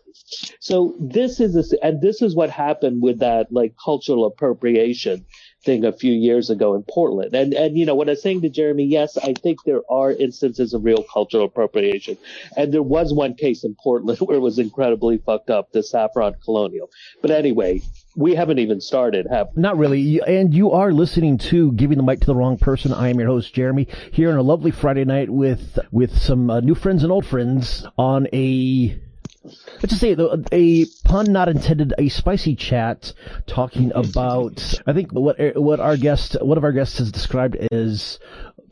So 0.60 0.96
this 1.00 1.40
is 1.40 1.54
this, 1.54 1.74
and 1.82 2.02
this 2.02 2.22
is 2.22 2.36
what 2.36 2.50
happened 2.50 3.02
with 3.02 3.20
that 3.20 3.52
like 3.52 3.76
cultural 3.84 4.26
appropriation 4.26 5.26
thing 5.64 5.86
a 5.86 5.92
few 5.92 6.14
years 6.14 6.50
ago 6.50 6.76
in 6.76 6.84
Portland. 6.84 7.34
And 7.34 7.54
and 7.54 7.78
you 7.78 7.86
know 7.86 7.96
what 7.96 8.10
I 8.10 8.12
was 8.12 8.22
saying 8.22 8.42
to 8.42 8.50
Jeremy, 8.50 8.86
yes, 8.86 9.18
I 9.18 9.34
think 9.34 9.64
there 9.66 9.82
are 9.90 10.12
instances 10.12 10.74
of 10.74 10.84
real 10.84 11.04
cultural 11.04 11.46
appropriation, 11.46 12.18
and 12.56 12.74
there 12.74 12.84
was 12.84 13.14
one 13.14 13.36
case 13.36 13.64
in 13.64 13.76
Portland 13.82 14.20
where 14.22 14.38
it 14.38 14.42
was 14.42 14.60
incredibly 14.60 15.18
fucked 15.18 15.50
up, 15.50 15.72
the 15.72 15.84
Saffron 15.84 16.36
Colonial. 16.44 16.90
But 17.22 17.32
anyway, 17.32 17.82
we 18.16 18.36
haven't 18.36 18.60
even 18.60 18.82
started, 18.82 19.28
have 19.30 19.50
we? 19.56 19.62
Not 19.62 19.78
really. 19.78 20.22
And 20.26 20.54
you 20.54 20.72
are 20.72 20.92
listening 20.92 21.38
to 21.40 21.72
Giving 21.72 21.98
the 21.98 22.04
Mic 22.04 22.20
to 22.22 22.28
the 22.28 22.36
Wrong 22.36 22.58
Person. 22.58 22.94
I 22.94 23.10
am 23.10 23.20
your 23.20 23.28
host, 23.28 23.54
Jeremy, 23.54 23.88
here 24.12 24.32
on 24.32 24.38
a 24.38 24.44
lovely 24.44 24.72
Friday 24.72 25.06
night 25.06 25.30
with, 25.30 25.80
with 25.92 26.18
some 26.18 26.50
uh, 26.50 26.60
new 26.60 26.76
friends 26.76 27.04
and 27.04 27.12
old 27.12 27.26
friends 27.26 27.86
on 27.98 28.28
a 28.34 29.00
let's 29.44 29.90
just 29.90 30.02
say 30.02 30.14
though, 30.14 30.42
a 30.52 30.86
pun 31.06 31.32
not 31.32 31.50
intended, 31.50 31.94
a 31.98 32.10
spicy 32.10 32.56
chat 32.56 33.14
talking 33.46 33.92
about, 33.94 34.82
I 34.88 34.94
think 34.94 35.12
what, 35.12 35.38
what 35.56 35.80
our 35.80 35.98
guest, 35.98 36.38
one 36.42 36.58
of 36.58 36.64
our 36.64 36.72
guests 36.72 36.98
has 37.00 37.12
described 37.12 37.56
as 37.72 38.20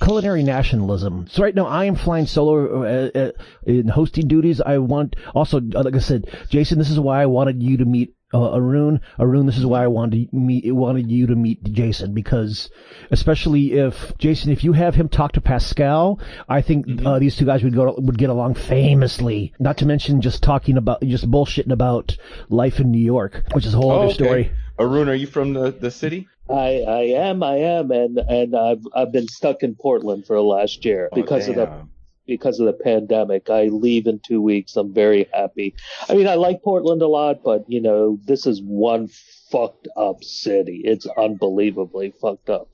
culinary 0.02 0.44
nationalism. 0.44 1.28
So 1.30 1.44
right 1.44 1.56
now 1.56 1.68
I 1.68 1.86
am 1.86 1.96
flying 1.96 2.26
solo 2.26 2.84
uh, 2.84 3.10
uh, 3.18 3.32
in 3.64 3.88
hosting 3.88 4.28
duties. 4.28 4.62
I 4.62 4.80
want 4.80 5.16
also, 5.36 5.60
like 5.60 5.96
I 5.96 6.00
said, 6.00 6.30
Jason, 6.50 6.80
this 6.80 6.90
is 6.90 7.00
why 7.00 7.22
I 7.22 7.28
wanted 7.28 7.62
you 7.62 7.78
to 7.78 7.86
meet 7.86 8.16
uh, 8.34 8.56
Arun, 8.56 9.02
Arun, 9.20 9.46
this 9.46 9.58
is 9.58 9.66
why 9.66 9.84
I 9.84 9.88
wanted 9.88 10.30
to 10.30 10.36
meet, 10.36 10.74
wanted 10.74 11.12
you 11.12 11.28
to 11.28 11.36
meet 11.36 11.64
Jason 11.64 12.14
because, 12.14 12.70
especially 13.10 13.74
if 13.74 14.18
Jason, 14.18 14.52
if 14.52 14.64
you 14.64 14.74
have 14.74 14.96
him 14.96 15.10
talk 15.10 15.34
to 15.34 15.42
Pascal, 15.42 16.20
I 16.48 16.62
think 16.62 16.88
mm-hmm. 16.88 17.06
uh, 17.06 17.20
these 17.20 17.36
two 17.36 17.46
guys 17.46 17.64
would 17.64 17.76
go 17.76 17.96
would 17.98 18.18
get 18.18 18.30
along 18.30 18.56
famously. 18.56 19.54
Not 19.60 19.78
to 19.78 19.86
mention 19.86 20.22
just 20.22 20.44
talking 20.44 20.78
about 20.78 21.02
just 21.02 21.30
bullshitting 21.30 21.72
about 21.72 22.18
life 22.50 22.80
in 22.80 22.92
New 22.92 23.04
York, 23.04 23.44
which 23.54 23.66
is 23.66 23.74
a 23.74 23.78
whole 23.78 23.92
oh, 23.92 23.96
other 23.98 24.06
okay. 24.06 24.14
story. 24.14 24.52
Arun, 24.80 25.10
are 25.10 25.16
you 25.16 25.28
from 25.28 25.54
the 25.54 25.72
the 25.72 25.92
city? 25.92 26.28
I, 26.50 26.82
I 26.82 27.02
am, 27.30 27.44
I 27.44 27.56
am, 27.58 27.92
and 27.92 28.18
and 28.18 28.56
I've 28.56 28.86
I've 28.94 29.12
been 29.12 29.28
stuck 29.28 29.64
in 29.64 29.76
Portland 29.76 30.26
for 30.26 30.36
the 30.36 30.44
last 30.44 30.84
year 30.86 31.10
oh, 31.12 31.16
because 31.16 31.48
damn. 31.48 31.60
of 31.60 31.70
the 31.70 31.88
because 32.32 32.62
of 32.62 32.66
the 32.66 32.74
pandemic. 32.74 33.50
I 33.50 33.66
leave 33.66 34.08
in 34.08 34.20
two 34.20 34.42
weeks. 34.42 34.78
I'm 34.78 34.94
very 34.94 35.28
happy. 35.34 35.76
I 36.08 36.14
mean, 36.14 36.28
I 36.30 36.36
like 36.36 36.64
Portland 36.64 37.02
a 37.02 37.08
lot, 37.08 37.44
but 37.44 37.66
you 37.68 37.82
know, 37.82 38.20
this 38.24 38.48
is 38.48 38.62
one 38.62 39.10
fucked 39.52 39.90
up 39.98 40.24
city. 40.24 40.82
It's 40.86 41.06
unbelievably 41.18 42.14
fucked 42.22 42.50
up. 42.50 42.70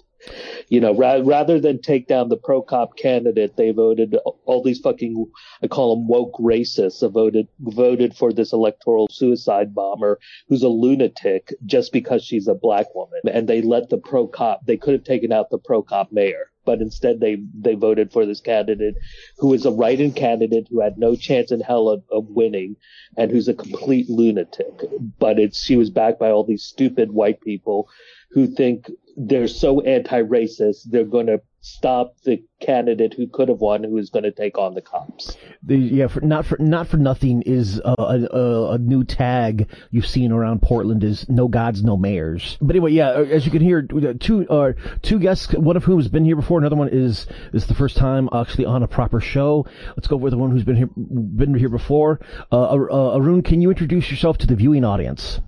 You 0.69 0.81
know, 0.81 0.93
ra- 0.93 1.22
rather 1.24 1.60
than 1.60 1.81
take 1.81 2.07
down 2.07 2.29
the 2.29 2.38
pro 2.38 2.62
cop 2.62 2.98
candidate, 2.98 3.55
they 3.55 3.72
voted 3.72 4.15
all 4.46 4.62
these 4.63 4.79
fucking, 4.79 5.25
I 5.63 5.67
call 5.67 5.96
them 5.96 6.07
woke 6.07 6.38
racists, 6.39 7.10
voted 7.12 7.48
voted 7.60 8.15
for 8.15 8.34
this 8.34 8.53
electoral 8.53 9.07
suicide 9.10 9.74
bomber 9.74 10.19
who's 10.48 10.63
a 10.63 10.69
lunatic 10.69 11.53
just 11.65 11.91
because 11.91 12.24
she's 12.24 12.48
a 12.48 12.55
black 12.55 12.93
woman, 12.96 13.22
and 13.31 13.48
they 13.48 13.62
let 13.62 13.89
the 13.89 13.98
pro 13.98 14.27
cop. 14.27 14.65
They 14.65 14.77
could 14.77 14.93
have 14.93 15.03
taken 15.03 15.31
out 15.31 15.50
the 15.50 15.60
pro 15.60 15.81
cop 15.81 16.12
mayor 16.12 16.51
but 16.67 16.81
instead 16.81 17.22
they 17.22 17.38
they 17.57 17.75
voted 17.75 18.12
for 18.12 18.25
this 18.25 18.41
candidate 18.41 18.96
who 19.38 19.53
is 19.53 19.65
a 19.65 19.72
write-in 19.72 20.12
candidate 20.12 20.67
who 20.69 20.81
had 20.81 20.98
no 20.98 21.15
chance 21.15 21.50
in 21.50 21.62
hell 21.62 21.88
of, 21.88 22.03
of 22.12 22.25
winning 22.27 22.75
and 23.15 23.31
who's 23.31 23.48
a 23.48 23.53
complete 23.53 24.10
lunatic. 24.10 24.84
But 25.17 25.39
it's 25.39 25.63
she 25.63 25.77
was 25.77 25.89
backed 25.89 26.19
by 26.19 26.29
all 26.29 26.43
these 26.43 26.63
stupid 26.63 27.12
white 27.12 27.39
people 27.39 27.88
who 28.31 28.48
think 28.48 28.91
they're 29.17 29.47
so 29.47 29.81
anti-racist 29.81 30.83
they're 30.91 31.03
going 31.03 31.25
to 31.25 31.41
stop 31.67 32.15
the 32.24 32.41
candidate 32.62 33.13
who 33.13 33.27
could 33.27 33.50
have 33.50 33.59
won, 33.59 33.83
who 33.83 33.97
is 33.97 34.09
going 34.09 34.24
to 34.24 34.31
take 34.31 34.57
on 34.57 34.74
the 34.74 34.81
cops. 34.81 35.36
The, 35.63 35.75
yeah, 35.75 36.07
for, 36.07 36.21
not 36.21 36.45
for 36.45 36.57
not 36.59 36.88
for 36.88 36.97
nothing 36.97 37.41
is 37.41 37.79
a, 37.83 37.95
a, 37.97 38.71
a, 38.74 38.77
new 38.77 39.03
tag 39.03 39.69
you've 39.91 40.07
seen 40.07 40.31
around 40.31 40.62
Portland 40.62 41.03
is 41.03 41.27
"No 41.29 41.47
gods, 41.47 41.83
no 41.83 41.97
mayors." 41.97 42.57
But 42.62 42.75
anyway, 42.75 42.91
yeah, 42.93 43.12
as 43.12 43.45
you 43.45 43.51
can 43.51 43.62
hear, 43.62 43.81
two 43.81 44.47
uh, 44.47 44.74
two 45.01 45.19
guests, 45.19 45.51
one 45.53 45.75
of 45.75 45.83
whom 45.83 46.00
has 46.00 46.07
been 46.07 46.25
here 46.25 46.36
before, 46.36 46.59
another 46.59 46.75
one 46.75 46.89
is 46.89 47.27
is 47.53 47.65
the 47.67 47.75
first 47.75 47.97
time 47.97 48.29
actually 48.33 48.65
on 48.65 48.83
a 48.83 48.88
proper 48.88 49.19
show. 49.19 49.65
Let's 49.95 50.07
go 50.07 50.15
with 50.15 50.31
the 50.31 50.38
one 50.38 50.51
who's 50.51 50.63
been 50.63 50.77
here 50.77 50.89
been 50.95 51.53
here 51.55 51.69
before. 51.69 52.19
Uh, 52.51 52.71
uh, 52.71 53.17
Arun, 53.17 53.41
can 53.41 53.62
you 53.62 53.69
introduce 53.69 54.09
yourself 54.09 54.38
to 54.39 54.47
the 54.47 54.55
viewing 54.55 54.86
audience? 54.86 55.41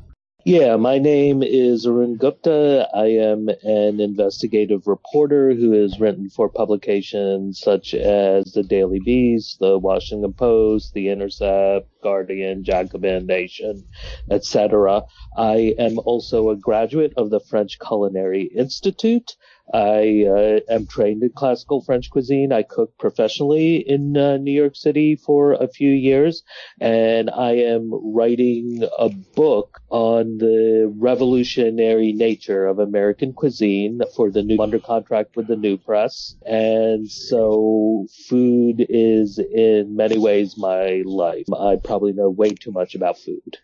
Yeah, 0.49 0.77
my 0.77 0.97
name 0.97 1.43
is 1.43 1.85
Arun 1.85 2.15
Gupta. 2.15 2.89
I 2.91 3.05
am 3.05 3.49
an 3.49 3.99
investigative 3.99 4.87
reporter 4.87 5.53
who 5.53 5.73
has 5.73 5.99
written 5.99 6.27
for 6.31 6.49
publications 6.49 7.59
such 7.59 7.93
as 7.93 8.53
the 8.53 8.63
Daily 8.63 8.99
Beast, 8.99 9.59
the 9.59 9.77
Washington 9.77 10.33
Post, 10.33 10.95
the 10.95 11.09
Intercept, 11.09 11.87
Guardian, 12.01 12.63
Jacobin 12.63 13.27
Nation, 13.27 13.85
etc. 14.31 15.03
I 15.37 15.75
am 15.77 15.99
also 15.99 16.49
a 16.49 16.55
graduate 16.55 17.13
of 17.15 17.29
the 17.29 17.41
French 17.41 17.77
Culinary 17.77 18.45
Institute. 18.45 19.35
I 19.73 20.25
uh, 20.25 20.73
am 20.73 20.87
trained 20.87 21.23
in 21.23 21.31
classical 21.35 21.81
French 21.81 22.09
cuisine. 22.09 22.51
I 22.51 22.63
cook 22.63 22.97
professionally 22.97 23.77
in 23.77 24.17
uh, 24.17 24.37
New 24.37 24.51
York 24.51 24.75
City 24.75 25.15
for 25.15 25.53
a 25.53 25.67
few 25.67 25.91
years, 25.91 26.43
and 26.79 27.29
I 27.29 27.51
am 27.51 27.91
writing 27.91 28.83
a 28.97 29.09
book 29.09 29.79
on 29.89 30.37
the 30.37 30.91
revolutionary 30.97 32.13
nature 32.13 32.65
of 32.65 32.79
American 32.79 33.33
cuisine 33.33 34.01
for 34.15 34.31
the 34.31 34.43
new 34.43 34.59
under 34.59 34.79
contract 34.79 35.35
with 35.35 35.47
the 35.47 35.55
New 35.55 35.77
Press. 35.77 36.35
And 36.45 37.09
so 37.09 38.07
food 38.27 38.85
is 38.89 39.39
in 39.39 39.95
many 39.95 40.17
ways 40.17 40.57
my 40.57 41.03
life. 41.05 41.45
I 41.53 41.75
probably 41.83 42.13
know 42.13 42.29
way 42.29 42.49
too 42.49 42.71
much 42.71 42.95
about 42.95 43.17
food. 43.17 43.57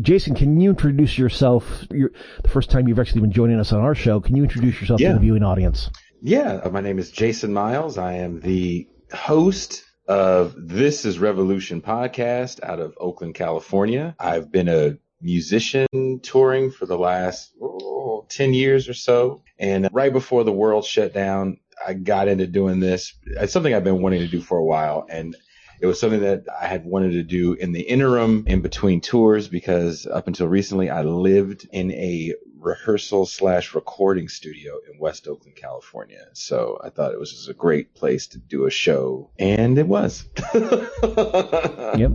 Jason, 0.00 0.34
can 0.34 0.60
you 0.60 0.70
introduce 0.70 1.16
yourself? 1.16 1.86
You're, 1.90 2.10
the 2.42 2.48
first 2.48 2.70
time 2.70 2.88
you've 2.88 2.98
actually 2.98 3.22
been 3.22 3.32
joining 3.32 3.58
us 3.58 3.72
on 3.72 3.80
our 3.80 3.94
show. 3.94 4.20
Can 4.20 4.36
you 4.36 4.42
introduce 4.42 4.80
yourself 4.80 5.00
yeah. 5.00 5.08
to 5.08 5.14
the 5.14 5.20
viewing 5.20 5.42
audience? 5.42 5.90
Yeah, 6.20 6.60
uh, 6.64 6.70
my 6.70 6.80
name 6.80 6.98
is 6.98 7.10
Jason 7.10 7.52
Miles. 7.52 7.96
I 7.96 8.14
am 8.14 8.40
the 8.40 8.88
host 9.12 9.84
of 10.06 10.54
This 10.56 11.04
is 11.04 11.18
Revolution 11.18 11.80
podcast 11.80 12.62
out 12.62 12.80
of 12.80 12.94
Oakland, 12.98 13.34
California. 13.34 14.14
I've 14.18 14.52
been 14.52 14.68
a 14.68 14.98
musician 15.20 16.20
touring 16.22 16.70
for 16.70 16.86
the 16.86 16.98
last 16.98 17.52
oh, 17.62 18.26
10 18.28 18.54
years 18.54 18.88
or 18.88 18.94
so. 18.94 19.42
And 19.58 19.88
right 19.92 20.12
before 20.12 20.44
the 20.44 20.52
world 20.52 20.84
shut 20.84 21.14
down, 21.14 21.58
I 21.86 21.94
got 21.94 22.28
into 22.28 22.46
doing 22.46 22.80
this. 22.80 23.14
It's 23.24 23.52
something 23.52 23.72
I've 23.72 23.84
been 23.84 24.02
wanting 24.02 24.20
to 24.20 24.28
do 24.28 24.40
for 24.40 24.58
a 24.58 24.64
while. 24.64 25.06
And 25.08 25.36
it 25.80 25.86
was 25.86 26.00
something 26.00 26.20
that 26.20 26.44
I 26.60 26.66
had 26.66 26.84
wanted 26.84 27.12
to 27.12 27.22
do 27.22 27.54
in 27.54 27.72
the 27.72 27.82
interim 27.82 28.44
in 28.46 28.60
between 28.60 29.00
tours 29.00 29.48
because 29.48 30.06
up 30.06 30.26
until 30.26 30.48
recently 30.48 30.90
I 30.90 31.02
lived 31.02 31.68
in 31.72 31.92
a 31.92 32.34
rehearsal 32.58 33.26
slash 33.26 33.74
recording 33.74 34.28
studio 34.28 34.78
in 34.90 34.98
West 34.98 35.28
Oakland, 35.28 35.56
California. 35.56 36.26
So 36.32 36.80
I 36.82 36.90
thought 36.90 37.12
it 37.12 37.20
was 37.20 37.32
just 37.32 37.48
a 37.48 37.54
great 37.54 37.94
place 37.94 38.26
to 38.28 38.38
do 38.38 38.66
a 38.66 38.70
show, 38.70 39.30
and 39.38 39.78
it 39.78 39.86
was. 39.86 40.24
yep. 40.54 42.12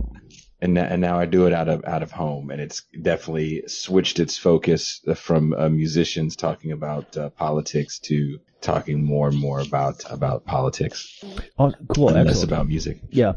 And, 0.64 0.78
and 0.78 1.02
now 1.02 1.18
I 1.18 1.26
do 1.26 1.46
it 1.46 1.52
out 1.52 1.68
of 1.68 1.84
out 1.84 2.02
of 2.02 2.10
home, 2.10 2.50
and 2.50 2.58
it's 2.58 2.84
definitely 3.02 3.64
switched 3.66 4.18
its 4.18 4.38
focus 4.38 5.02
from 5.14 5.52
uh, 5.52 5.68
musicians 5.68 6.36
talking 6.36 6.72
about 6.72 7.14
uh, 7.18 7.28
politics 7.28 7.98
to 8.00 8.40
talking 8.62 9.04
more 9.04 9.28
and 9.28 9.38
more 9.38 9.60
about 9.60 10.02
about 10.10 10.46
politics. 10.46 11.22
Oh, 11.58 11.72
cool. 11.94 12.08
And 12.08 12.26
less 12.26 12.42
about 12.42 12.66
music. 12.66 12.98
Yeah. 13.10 13.34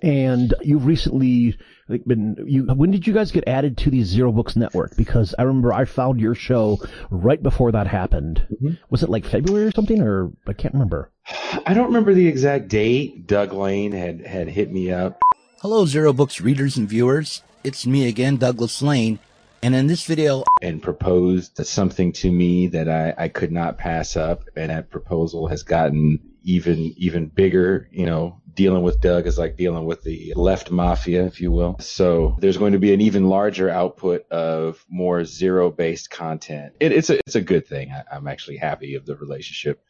And 0.00 0.54
you've 0.62 0.86
recently 0.86 1.58
like 1.88 2.04
been 2.04 2.36
you 2.46 2.66
when 2.66 2.92
did 2.92 3.04
you 3.04 3.12
guys 3.12 3.32
get 3.32 3.48
added 3.48 3.76
to 3.78 3.90
the 3.90 4.04
Zero 4.04 4.30
Books 4.30 4.54
Network? 4.54 4.96
Because 4.96 5.34
I 5.38 5.42
remember 5.42 5.72
I 5.72 5.84
found 5.84 6.20
your 6.20 6.36
show 6.36 6.78
right 7.10 7.42
before 7.42 7.72
that 7.72 7.88
happened. 7.88 8.46
Mm-hmm. 8.52 8.74
Was 8.90 9.02
it 9.02 9.10
like 9.10 9.26
February 9.26 9.66
or 9.66 9.72
something 9.72 10.00
or 10.00 10.30
I 10.46 10.52
can't 10.52 10.74
remember. 10.74 11.10
I 11.66 11.74
don't 11.74 11.86
remember 11.86 12.14
the 12.14 12.28
exact 12.28 12.68
date. 12.68 13.26
Doug 13.26 13.52
Lain 13.52 13.90
had 13.90 14.24
had 14.24 14.48
hit 14.48 14.70
me 14.70 14.92
up. 14.92 15.20
Hello 15.62 15.84
Zero 15.84 16.14
Books 16.14 16.40
readers 16.40 16.78
and 16.78 16.88
viewers. 16.88 17.42
It's 17.62 17.86
me 17.86 18.08
again, 18.08 18.38
Douglas 18.38 18.80
Lain. 18.80 19.18
and 19.62 19.74
in 19.74 19.88
this 19.88 20.06
video, 20.06 20.42
and 20.62 20.82
proposed 20.82 21.58
something 21.66 22.12
to 22.12 22.32
me 22.32 22.66
that 22.68 22.88
I, 22.88 23.12
I 23.24 23.28
could 23.28 23.52
not 23.52 23.76
pass 23.76 24.16
up. 24.16 24.48
And 24.56 24.70
that 24.70 24.88
proposal 24.88 25.48
has 25.48 25.62
gotten 25.62 26.18
even, 26.42 26.94
even 26.96 27.26
bigger, 27.26 27.88
you 27.92 28.06
know, 28.06 28.40
dealing 28.54 28.82
with 28.82 29.00
Doug 29.00 29.26
is 29.26 29.38
like 29.38 29.56
dealing 29.56 29.84
with 29.84 30.02
the 30.02 30.32
left 30.36 30.70
mafia, 30.70 31.24
if 31.24 31.40
you 31.40 31.50
will. 31.50 31.78
So 31.80 32.36
there's 32.40 32.56
going 32.56 32.72
to 32.72 32.78
be 32.78 32.92
an 32.92 33.00
even 33.00 33.26
larger 33.26 33.70
output 33.70 34.30
of 34.30 34.84
more 34.88 35.24
zero 35.24 35.70
based 35.70 36.10
content. 36.10 36.74
It, 36.80 36.92
it's 36.92 37.10
a, 37.10 37.18
it's 37.26 37.36
a 37.36 37.40
good 37.40 37.66
thing. 37.66 37.92
I, 37.92 38.16
am 38.16 38.26
actually 38.26 38.56
happy 38.56 38.96
of 38.96 39.06
the 39.06 39.16
relationship 39.16 39.82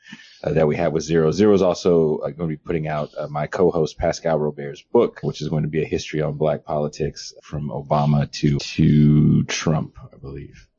uh, 0.43 0.53
that 0.53 0.67
we 0.67 0.77
have 0.77 0.93
with 0.93 1.03
Zero. 1.03 1.31
Zero 1.33 1.55
is 1.55 1.63
also 1.63 2.19
uh, 2.19 2.31
going 2.31 2.49
to 2.49 2.57
be 2.57 2.57
putting 2.57 2.89
out 2.89 3.11
uh, 3.17 3.27
my 3.29 3.47
co-host 3.47 3.99
Pascal 3.99 4.39
Robert's 4.39 4.83
book, 4.83 5.21
which 5.23 5.41
is 5.41 5.49
going 5.49 5.63
to 5.63 5.69
be 5.69 5.83
a 5.83 5.87
history 5.87 6.23
on 6.23 6.35
black 6.35 6.65
politics 6.65 7.35
from 7.43 7.69
Obama 7.69 8.31
to, 8.33 8.59
to 8.59 9.45
Trump, 9.45 9.97
I 10.13 10.17
believe. 10.17 10.70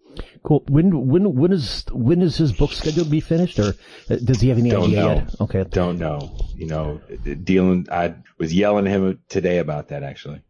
Cool. 0.44 0.64
When 0.68 1.08
when 1.08 1.36
when 1.36 1.52
is 1.52 1.86
when 1.92 2.22
is 2.22 2.38
his 2.38 2.52
book 2.52 2.72
scheduled 2.72 3.06
to 3.08 3.12
be 3.12 3.20
finished, 3.20 3.60
or 3.60 3.76
uh, 4.10 4.16
does 4.24 4.42
he 4.42 4.50
have 4.50 4.58
any 4.58 4.70
Don't 4.70 4.86
idea 4.86 5.02
know. 5.02 5.14
yet? 5.16 5.36
Okay. 5.40 5.66
Don't 5.70 6.00
know. 6.00 6.36
You 6.56 6.68
know, 6.68 7.02
dealing. 7.44 7.88
I 7.92 8.16
was 8.38 8.54
yelling 8.54 8.88
at 8.88 8.94
him 8.94 9.20
today 9.30 9.60
about 9.60 9.90
that 9.90 10.04
actually. 10.04 10.42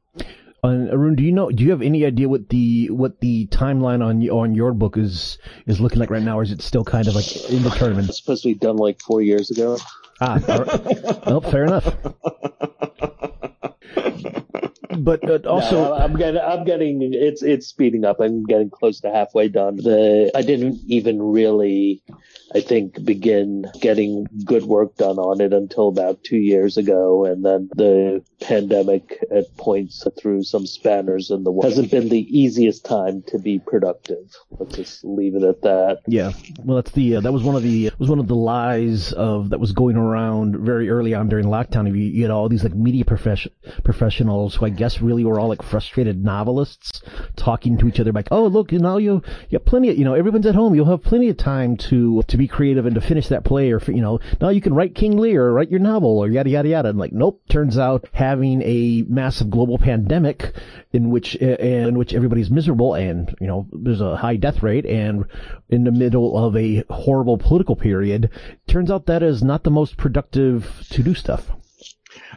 And 0.64 0.90
Arun, 0.90 1.16
do 1.16 1.24
you 1.24 1.32
know? 1.32 1.50
Do 1.50 1.64
you 1.64 1.72
have 1.72 1.82
any 1.82 2.06
idea 2.06 2.30
what 2.30 2.50
the 2.50 2.90
what 2.92 3.20
the 3.20 3.48
timeline 3.48 4.06
on 4.06 4.28
on 4.30 4.54
your 4.54 4.74
book 4.74 4.96
is 4.96 5.40
is 5.66 5.82
looking 5.82 6.00
like 6.00 6.12
right 6.12 6.22
now, 6.22 6.40
or 6.40 6.44
is 6.44 6.52
it 6.52 6.62
still 6.62 6.84
kind 6.84 7.08
of 7.08 7.16
like 7.16 7.50
in 7.50 7.64
the 7.64 7.72
tournament? 7.72 8.10
It's 8.10 8.20
supposed 8.20 8.44
to 8.44 8.50
be 8.50 8.56
done 8.56 8.78
like 8.78 9.02
four 9.02 9.22
years 9.22 9.50
ago. 9.50 9.78
Ah, 10.22 10.40
right. 10.48 11.26
well, 11.26 11.42
fair 11.42 11.64
enough. 11.66 11.96
but 14.98 15.30
uh, 15.30 15.48
also 15.50 15.84
no, 15.84 15.94
I'm 15.94 16.16
getting 16.16 16.42
I'm 16.42 16.64
getting 16.64 17.14
it's 17.14 17.42
it's 17.42 17.68
speeding 17.68 18.06
up. 18.06 18.20
I'm 18.20 18.44
getting 18.44 18.70
close 18.70 19.00
to 19.02 19.12
halfway 19.12 19.48
done. 19.48 19.78
The 19.78 20.32
I 20.36 20.42
didn't 20.42 20.80
even 20.88 21.22
really 21.22 22.02
I 22.54 22.62
think 22.62 23.04
begin 23.04 23.66
getting 23.80 24.28
good 24.46 24.64
work 24.64 24.96
done 24.96 25.18
on 25.18 25.42
it 25.42 25.54
until 25.54 25.88
about 25.88 26.24
2 26.24 26.38
years 26.38 26.78
ago 26.78 27.26
and 27.26 27.46
then 27.46 27.70
the 27.76 28.24
pandemic 28.42 29.24
at 29.32 29.56
points 29.58 30.06
threw 30.20 30.44
some 30.44 30.66
spanners 30.66 31.32
in 31.32 31.44
the 31.44 31.52
works. 31.52 31.70
Hasn't 31.70 31.92
been 31.92 32.10
the 32.10 32.40
easiest 32.40 32.86
time 32.86 33.24
to 33.28 33.40
be 33.40 33.60
productive. 33.60 34.36
Let's 34.52 34.76
just 34.76 35.04
leave 35.04 35.36
it 35.36 35.44
at 35.44 35.62
that. 35.62 36.00
Yeah. 36.08 36.32
Well, 36.64 36.78
that's 36.78 36.92
the 36.92 37.18
uh, 37.18 37.22
that 37.22 37.32
was 37.32 37.44
one 37.44 37.56
of 37.56 37.64
the 37.64 37.92
was 37.98 38.10
one 38.10 38.20
of 38.20 38.28
the 38.28 38.36
lies 38.36 39.14
of 39.14 39.50
that 39.50 39.60
was 39.60 39.72
going 39.72 39.96
around 39.96 40.58
very 40.58 40.90
early 40.90 41.14
on 41.14 41.30
during 41.30 41.46
lockdown. 41.46 41.88
You, 41.88 41.94
you 41.96 42.24
had 42.24 42.32
all 42.32 42.50
these 42.50 42.64
like 42.64 42.76
media 42.76 43.06
profession, 43.06 43.52
professionals 43.84 44.56
who 44.56 44.66
I 44.66 44.70
guess 44.82 45.00
really 45.00 45.24
were 45.24 45.40
all 45.40 45.48
like 45.48 45.62
frustrated 45.62 46.24
novelists 46.24 47.04
talking 47.36 47.78
to 47.78 47.88
each 47.88 48.00
other 48.00 48.12
like, 48.12 48.28
"Oh, 48.32 48.48
look, 48.48 48.72
you 48.72 48.80
know, 48.80 48.98
you 48.98 49.22
you 49.50 49.60
have 49.60 49.66
plenty 49.66 49.90
of, 49.90 49.98
you 49.98 50.04
know, 50.04 50.16
everyone's 50.16 50.48
at 50.48 50.56
home. 50.56 50.74
You'll 50.74 50.86
have 50.86 51.04
plenty 51.04 51.30
of 51.30 51.38
time 51.38 51.78
to 51.90 52.24
to 52.24 52.36
be 52.36 52.48
creative 52.48 52.88
and 52.88 52.96
to 52.96 53.02
finish 53.02 53.28
that 53.28 53.44
play 53.44 53.72
or 53.72 53.80
you 53.88 54.02
know, 54.02 54.20
now 54.42 54.50
you 54.50 54.60
can 54.60 54.74
write 54.74 54.96
King 54.96 55.18
Lear 55.18 55.46
or 55.46 55.54
write 55.54 55.70
your 55.70 55.80
novel 55.80 56.18
or 56.18 56.28
yada 56.28 56.50
yada 56.50 56.70
yada." 56.70 56.90
And 56.90 56.98
like, 56.98 57.14
nope, 57.14 57.42
turns 57.48 57.78
out 57.78 58.08
having 58.14 58.64
a 58.64 59.04
massive 59.08 59.52
global 59.52 59.78
pandemic 59.78 60.54
in 60.94 61.12
which 61.12 61.38
eh, 61.40 61.58
eh, 61.60 61.88
in 61.88 61.98
which 61.98 62.16
everybody's 62.16 62.50
miserable 62.50 62.96
and, 62.96 63.36
you 63.40 63.48
know, 63.48 63.68
there's 63.72 64.02
a 64.02 64.18
high 64.18 64.36
death 64.36 64.64
rate 64.64 64.88
and 64.88 65.26
in 65.70 65.84
the 65.84 65.92
middle 65.92 66.38
of 66.44 66.56
a 66.58 66.84
horrible 66.90 67.38
political 67.38 67.76
period, 67.76 68.30
turns 68.68 68.90
out 68.90 69.06
that 69.06 69.22
is 69.22 69.44
not 69.44 69.64
the 69.64 69.70
most 69.70 69.96
productive 69.96 70.86
to 70.90 71.04
do 71.04 71.14
stuff. 71.14 71.52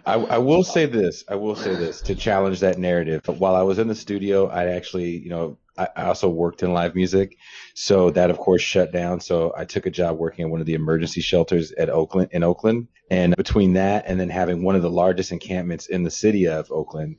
I, 0.06 0.14
I, 0.14 0.38
will 0.38 0.62
say 0.62 0.86
this. 0.86 1.24
I 1.28 1.34
will 1.34 1.56
say 1.56 1.74
this 1.74 2.00
to 2.02 2.14
challenge 2.14 2.60
that 2.60 2.78
narrative. 2.78 3.22
While 3.26 3.56
I 3.56 3.62
was 3.62 3.78
in 3.78 3.88
the 3.88 3.94
studio, 3.94 4.48
I 4.48 4.66
actually, 4.66 5.18
you 5.18 5.30
know, 5.30 5.56
I, 5.76 5.88
also 5.96 6.28
worked 6.28 6.62
in 6.62 6.72
live 6.72 6.94
music. 6.94 7.36
So 7.74 8.10
that 8.10 8.30
of 8.30 8.38
course 8.38 8.62
shut 8.62 8.92
down. 8.92 9.20
So 9.20 9.52
I 9.56 9.64
took 9.64 9.86
a 9.86 9.90
job 9.90 10.18
working 10.18 10.44
at 10.44 10.50
one 10.50 10.60
of 10.60 10.66
the 10.66 10.74
emergency 10.74 11.20
shelters 11.20 11.72
at 11.72 11.90
Oakland, 11.90 12.30
in 12.32 12.42
Oakland. 12.42 12.88
And 13.10 13.36
between 13.36 13.74
that 13.74 14.04
and 14.06 14.18
then 14.18 14.30
having 14.30 14.62
one 14.62 14.76
of 14.76 14.82
the 14.82 14.90
largest 14.90 15.30
encampments 15.30 15.86
in 15.86 16.04
the 16.04 16.10
city 16.10 16.48
of 16.48 16.72
Oakland 16.72 17.16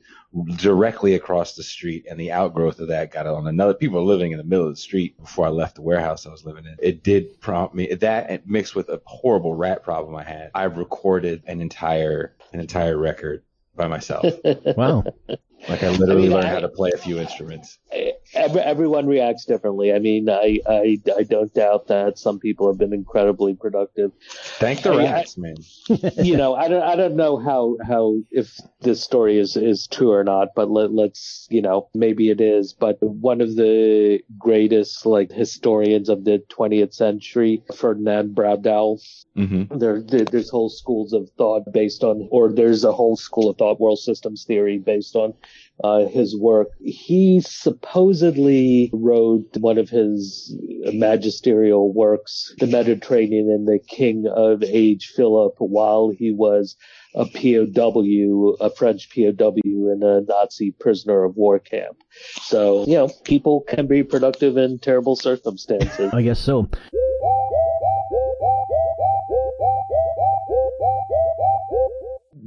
directly 0.56 1.14
across 1.14 1.56
the 1.56 1.64
street 1.64 2.06
and 2.10 2.20
the 2.20 2.32
outgrowth 2.32 2.80
of 2.80 2.88
that 2.88 3.12
got 3.12 3.28
on 3.28 3.48
another 3.48 3.74
people 3.74 4.00
were 4.00 4.06
living 4.06 4.32
in 4.32 4.38
the 4.38 4.44
middle 4.44 4.66
of 4.68 4.74
the 4.74 4.82
street 4.82 5.18
before 5.22 5.46
I 5.46 5.50
left 5.50 5.76
the 5.76 5.82
warehouse 5.82 6.26
I 6.26 6.32
was 6.32 6.44
living 6.44 6.66
in. 6.66 6.76
It 6.80 7.04
did 7.04 7.40
prompt 7.40 7.76
me 7.76 7.94
that 7.94 8.48
mixed 8.48 8.76
with 8.76 8.90
a 8.90 9.02
horrible 9.06 9.54
rat 9.54 9.84
problem 9.84 10.16
I 10.16 10.24
had. 10.24 10.52
I 10.56 10.64
recorded 10.64 11.44
an 11.48 11.62
entire 11.62 12.36
an 12.52 12.60
entire 12.60 12.98
record 12.98 13.44
by 13.76 13.88
myself. 13.88 14.26
wow. 14.78 15.04
Like 15.68 15.84
I 15.84 15.90
literally 15.90 16.12
I 16.12 16.26
mean, 16.26 16.32
learned 16.32 16.48
I, 16.48 16.52
how 16.52 16.60
to 16.60 16.70
play 16.70 16.92
a 16.94 16.98
few 16.98 17.20
instruments. 17.20 17.80
Every, 18.34 18.62
everyone 18.62 19.08
reacts 19.08 19.46
differently. 19.46 19.94
I 19.94 20.00
mean, 20.00 20.30
I, 20.30 20.60
I, 20.68 21.00
I 21.18 21.24
don't 21.24 21.54
doubt 21.54 21.88
that 21.88 22.20
some 22.20 22.40
people 22.40 22.68
have 22.68 22.78
been 22.78 22.94
incredibly 22.94 23.56
productive. 23.56 24.12
Thank 24.60 24.84
the 24.84 24.92
I, 24.92 24.98
rats, 24.98 25.38
man. 25.38 25.56
you 26.18 26.38
know, 26.38 26.56
I 26.56 26.68
don't 26.68 26.84
I 26.84 26.96
don't 26.96 27.16
know 27.16 27.38
how 27.38 27.78
how 27.86 28.20
if 28.32 28.60
this 28.82 29.02
story 29.04 29.40
is 29.40 29.56
is 29.56 29.88
true 29.88 30.12
or 30.12 30.24
not, 30.24 30.50
but 30.56 30.70
let, 30.70 30.92
let's 30.92 31.48
you 31.50 31.62
know 31.62 31.90
maybe 31.96 32.30
it 32.30 32.42
is. 32.42 32.74
But 32.74 33.02
one 33.02 33.42
of 33.42 33.56
the 33.56 34.20
greatest 34.38 35.06
like 35.06 35.32
historians 35.32 36.10
of 36.10 36.26
the 36.26 36.44
20th 36.50 36.94
century, 36.94 37.64
Ferdinand 37.76 38.36
Braudel, 38.36 39.02
mm-hmm. 39.36 39.78
there, 39.78 40.02
there 40.02 40.26
there's 40.26 40.50
whole 40.50 40.70
schools 40.70 41.14
of 41.14 41.30
thought 41.38 41.72
based 41.72 42.04
on, 42.04 42.28
or 42.32 42.52
there's 42.52 42.84
a 42.84 42.92
whole 42.92 43.16
school 43.16 43.50
of 43.50 43.58
thought, 43.58 43.80
world 43.80 44.00
systems 44.00 44.44
theory 44.44 44.78
based 44.78 45.16
on 45.16 45.34
uh, 45.84 46.06
his 46.06 46.38
work. 46.38 46.70
He 46.82 47.42
supposedly 47.42 48.90
wrote 48.94 49.58
one 49.58 49.78
of 49.78 49.90
his 49.90 50.56
magisterial 50.94 51.94
works, 51.94 52.54
The 52.60 52.68
Mediterranean 52.68 53.50
and 53.50 53.68
the 53.68 53.80
King 53.80 54.26
of 54.34 54.64
Age 54.64 55.12
Philip, 55.16 55.56
while 55.58 56.10
he 56.10 56.32
was 56.32 56.76
a 57.14 57.26
POW, 57.26 58.58
a 58.60 58.70
French 58.70 59.10
POW 59.14 59.56
in 59.64 60.00
a 60.04 60.22
Nazi 60.22 60.72
prisoner 60.72 61.24
of 61.24 61.36
war 61.36 61.60
camp. 61.60 61.98
So, 62.42 62.86
you 62.86 62.96
know, 62.96 63.10
people 63.24 63.62
can 63.62 63.88
be 63.88 64.04
productive 64.04 64.58
in 64.58 64.80
terrible 64.80 65.16
circumstances. 65.16 66.12
I 66.14 66.22
guess 66.22 66.40
so. 66.40 66.70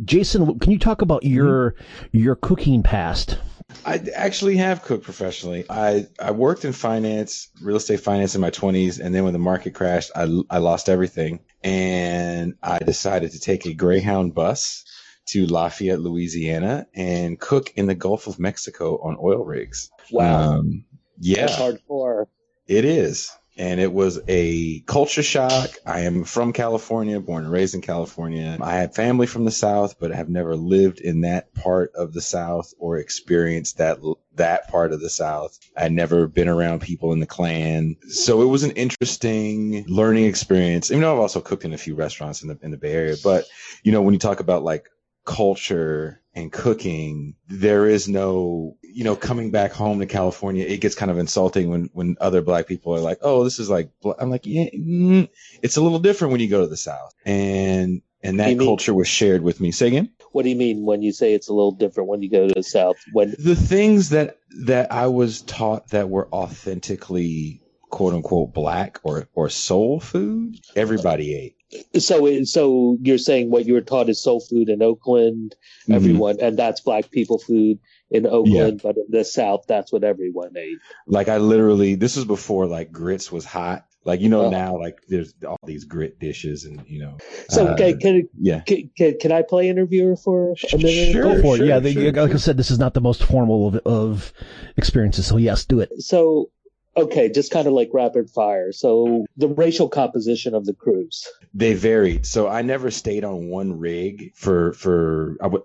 Jason, 0.09 0.59
can 0.59 0.73
you 0.73 0.79
talk 0.79 1.03
about 1.03 1.23
mm-hmm. 1.23 1.35
your 1.35 1.75
your 2.13 2.35
cooking 2.35 2.83
past? 2.83 3.39
I 3.85 4.03
actually 4.15 4.57
have 4.57 4.83
cooked 4.83 5.05
professionally. 5.05 5.67
I, 5.69 6.07
I 6.19 6.31
worked 6.31 6.65
in 6.65 6.73
finance, 6.73 7.49
real 7.61 7.77
estate 7.77 8.01
finance 8.01 8.35
in 8.35 8.41
my 8.41 8.51
20s. 8.51 8.99
And 8.99 9.15
then 9.15 9.25
when 9.25 9.35
the 9.35 9.39
market 9.39 9.75
crashed, 9.75 10.11
I, 10.17 10.27
I 10.49 10.57
lost 10.57 10.89
everything. 10.89 11.41
And 11.63 12.55
I 12.63 12.79
decided 12.79 13.33
to 13.33 13.41
take 13.41 13.67
a 13.67 13.75
Greyhound 13.75 14.35
bus 14.35 14.85
to 15.27 15.47
Lafayette, 15.47 16.01
Louisiana 16.01 16.87
and 16.95 17.39
cook 17.39 17.71
in 17.77 17.87
the 17.87 17.95
Gulf 17.95 18.27
of 18.27 18.39
Mexico 18.39 18.99
on 19.03 19.19
oil 19.23 19.45
rigs. 19.45 19.91
Wow. 20.11 20.55
Um, 20.55 20.87
yeah. 21.21 21.47
That's 21.47 21.57
hardcore. 21.57 22.25
It 22.67 22.87
is 22.87 23.31
and 23.59 23.81
it 23.81 23.93
was 23.93 24.21
a 24.29 24.81
culture 24.81 25.23
shock. 25.23 25.71
I 25.85 26.01
am 26.01 26.25
from 26.25 26.53
California, 26.53 27.19
born 27.19 27.45
and 27.45 27.53
raised 27.53 27.75
in 27.75 27.81
California. 27.81 28.57
I 28.61 28.77
have 28.77 28.95
family 28.95 29.27
from 29.27 29.45
the 29.45 29.51
South, 29.51 29.99
but 29.99 30.13
have 30.13 30.29
never 30.29 30.55
lived 30.55 31.01
in 31.01 31.23
that 31.23 31.53
part 31.55 31.93
of 31.95 32.13
the 32.13 32.21
South 32.21 32.73
or 32.79 32.99
experienced 32.99 33.79
that 33.79 33.99
that 34.37 34.69
part 34.69 34.93
of 34.93 35.01
the 35.01 35.11
South. 35.11 35.59
I'd 35.77 35.93
never 35.93 36.29
been 36.29 36.49
around 36.49 36.81
people 36.83 37.13
in 37.13 37.19
the 37.19 37.27
Klan, 37.27 37.97
so 38.09 38.43
it 38.43 38.47
was 38.47 38.63
an 38.63 38.71
interesting 38.73 39.85
learning 39.89 40.27
experience. 40.27 40.91
You 40.91 41.01
know, 41.01 41.13
I've 41.13 41.21
also 41.21 41.41
cooked 41.41 41.65
in 41.65 41.73
a 41.73 41.79
few 41.79 41.97
restaurants 41.97 42.43
in 42.43 42.49
the 42.49 42.59
in 42.63 42.71
the 42.71 42.77
Bay 42.77 42.93
Area, 42.93 43.17
but 43.23 43.47
you 43.83 43.91
know, 43.91 44.03
when 44.03 44.15
you 44.15 44.21
talk 44.21 44.39
about 44.39 44.63
like 44.63 44.89
culture 45.25 46.23
and 46.39 46.53
cooking, 46.53 47.35
there 47.49 47.87
is 47.87 48.09
no, 48.09 48.77
you 48.83 49.05
know, 49.05 49.17
coming 49.17 49.51
back 49.51 49.73
home 49.73 49.99
to 49.99 50.07
California, 50.07 50.65
it 50.65 50.81
gets 50.81 50.95
kind 50.95 51.11
of 51.11 51.19
insulting 51.19 51.69
when, 51.69 51.91
when 51.93 52.17
other 52.21 52.43
black 52.43 52.67
people 52.67 52.95
are 52.95 53.01
like, 53.01 53.19
oh, 53.23 53.45
this 53.45 53.59
is 53.59 53.69
like, 53.69 53.91
I'm 54.19 54.31
like, 54.31 54.47
yeah, 54.47 54.71
mm, 54.71 55.29
it's 55.63 55.77
a 55.77 55.81
little 55.81 55.99
different 55.99 56.33
when 56.33 56.41
you 56.41 56.49
go 56.49 56.61
to 56.61 56.69
the 56.69 56.77
South. 56.77 57.13
And, 57.25 58.03
and 58.23 58.41
that 58.41 58.57
culture 58.59 58.95
was 58.95 59.09
shared 59.09 59.43
with 59.43 59.61
me. 59.61 59.73
Say 59.73 59.89
again? 59.89 60.13
What 60.33 60.45
do 60.45 60.51
you 60.51 60.57
mean 60.57 60.85
when 60.85 61.03
you 61.03 61.13
say 61.13 61.35
it's 61.35 61.49
a 61.49 61.53
little 61.53 61.73
different 61.73 62.09
when 62.09 62.23
you 62.23 62.31
go 62.31 62.47
to 62.47 62.55
the 62.55 62.63
South? 62.63 62.97
When 63.13 63.35
the 63.39 63.57
things 63.57 64.11
that, 64.11 64.39
that 64.65 64.93
I 64.93 65.09
was 65.09 65.43
taught 65.43 65.89
that 65.89 66.09
were 66.09 66.29
authentically 66.33 67.63
quote 67.91 68.15
unquote 68.15 68.53
black 68.53 69.01
or, 69.03 69.29
or 69.35 69.49
soul 69.49 69.99
food, 69.99 70.57
everybody 70.77 71.35
ate 71.35 71.58
so 71.99 72.45
so 72.45 72.97
you're 73.03 73.19
saying 73.19 73.51
what 73.51 73.67
you 73.67 73.75
were 73.75 73.81
taught 73.81 74.09
is 74.09 74.23
soul 74.23 74.41
food 74.41 74.69
in 74.69 74.83
Oakland, 74.83 75.55
mm-hmm. 75.83 75.95
everyone, 75.95 76.37
and 76.41 76.59
that's 76.59 76.81
black 76.81 77.11
people 77.11 77.39
food 77.39 77.79
in 78.11 78.27
Oakland, 78.27 78.81
yeah. 78.83 78.91
but 78.91 78.97
in 78.97 79.07
the 79.11 79.25
South, 79.25 79.65
that's 79.69 79.93
what 79.93 80.05
everyone 80.05 80.57
ate. 80.57 80.79
Like 81.07 81.29
I 81.29 81.39
literally, 81.39 81.95
this 81.95 82.17
was 82.17 82.25
before 82.25 82.67
like 82.67 82.91
grits 82.91 83.31
was 83.31 83.45
hot. 83.45 83.85
Like 84.05 84.21
you 84.21 84.31
know 84.31 84.47
oh. 84.47 84.51
now, 84.51 84.79
like 84.79 85.01
there's 85.09 85.35
all 85.47 85.59
these 85.67 85.85
grit 85.85 86.19
dishes, 86.19 86.65
and 86.65 86.83
you 86.87 87.01
know. 87.01 87.19
So 87.51 87.67
uh, 87.67 87.77
can, 87.77 87.99
can 87.99 88.29
yeah 88.41 88.61
can, 88.61 88.91
can, 88.97 89.19
can 89.19 89.33
I 89.33 89.43
play 89.43 89.69
interviewer 89.69 90.17
for 90.17 90.55
a 90.73 90.79
minute? 90.79 91.13
Sure, 91.13 91.23
Go 91.25 91.43
for 91.43 91.57
sure, 91.57 91.67
it. 91.67 91.85
Yeah, 91.85 91.91
sure, 91.91 92.13
like 92.13 92.33
I 92.33 92.37
said, 92.39 92.57
this 92.57 92.71
is 92.71 92.79
not 92.79 92.95
the 92.95 93.03
most 93.03 93.23
formal 93.25 93.69
of, 93.69 93.75
of 93.85 94.33
experiences, 94.79 95.27
so 95.27 95.37
yes, 95.37 95.67
do 95.67 95.81
it. 95.81 95.91
So 95.99 96.51
Okay, 96.99 97.31
just 97.31 97.51
kind 97.51 97.67
of 97.67 97.73
like 97.73 97.91
rapid 97.93 98.31
fire. 98.31 98.73
So 98.73 99.27
the 99.37 99.49
racial 99.49 99.89
composition 99.89 100.55
of 100.55 100.65
the 100.65 100.75
crews. 100.75 101.27
They 101.55 101.75
varied. 101.75 102.27
So 102.27 102.49
I 102.49 102.63
never 102.63 102.91
stayed 102.91 103.25
on 103.25 103.49
one 103.49 103.79
rig 103.79 104.33
for 104.35 104.73
for. 104.73 105.37
Uh, 105.41 105.59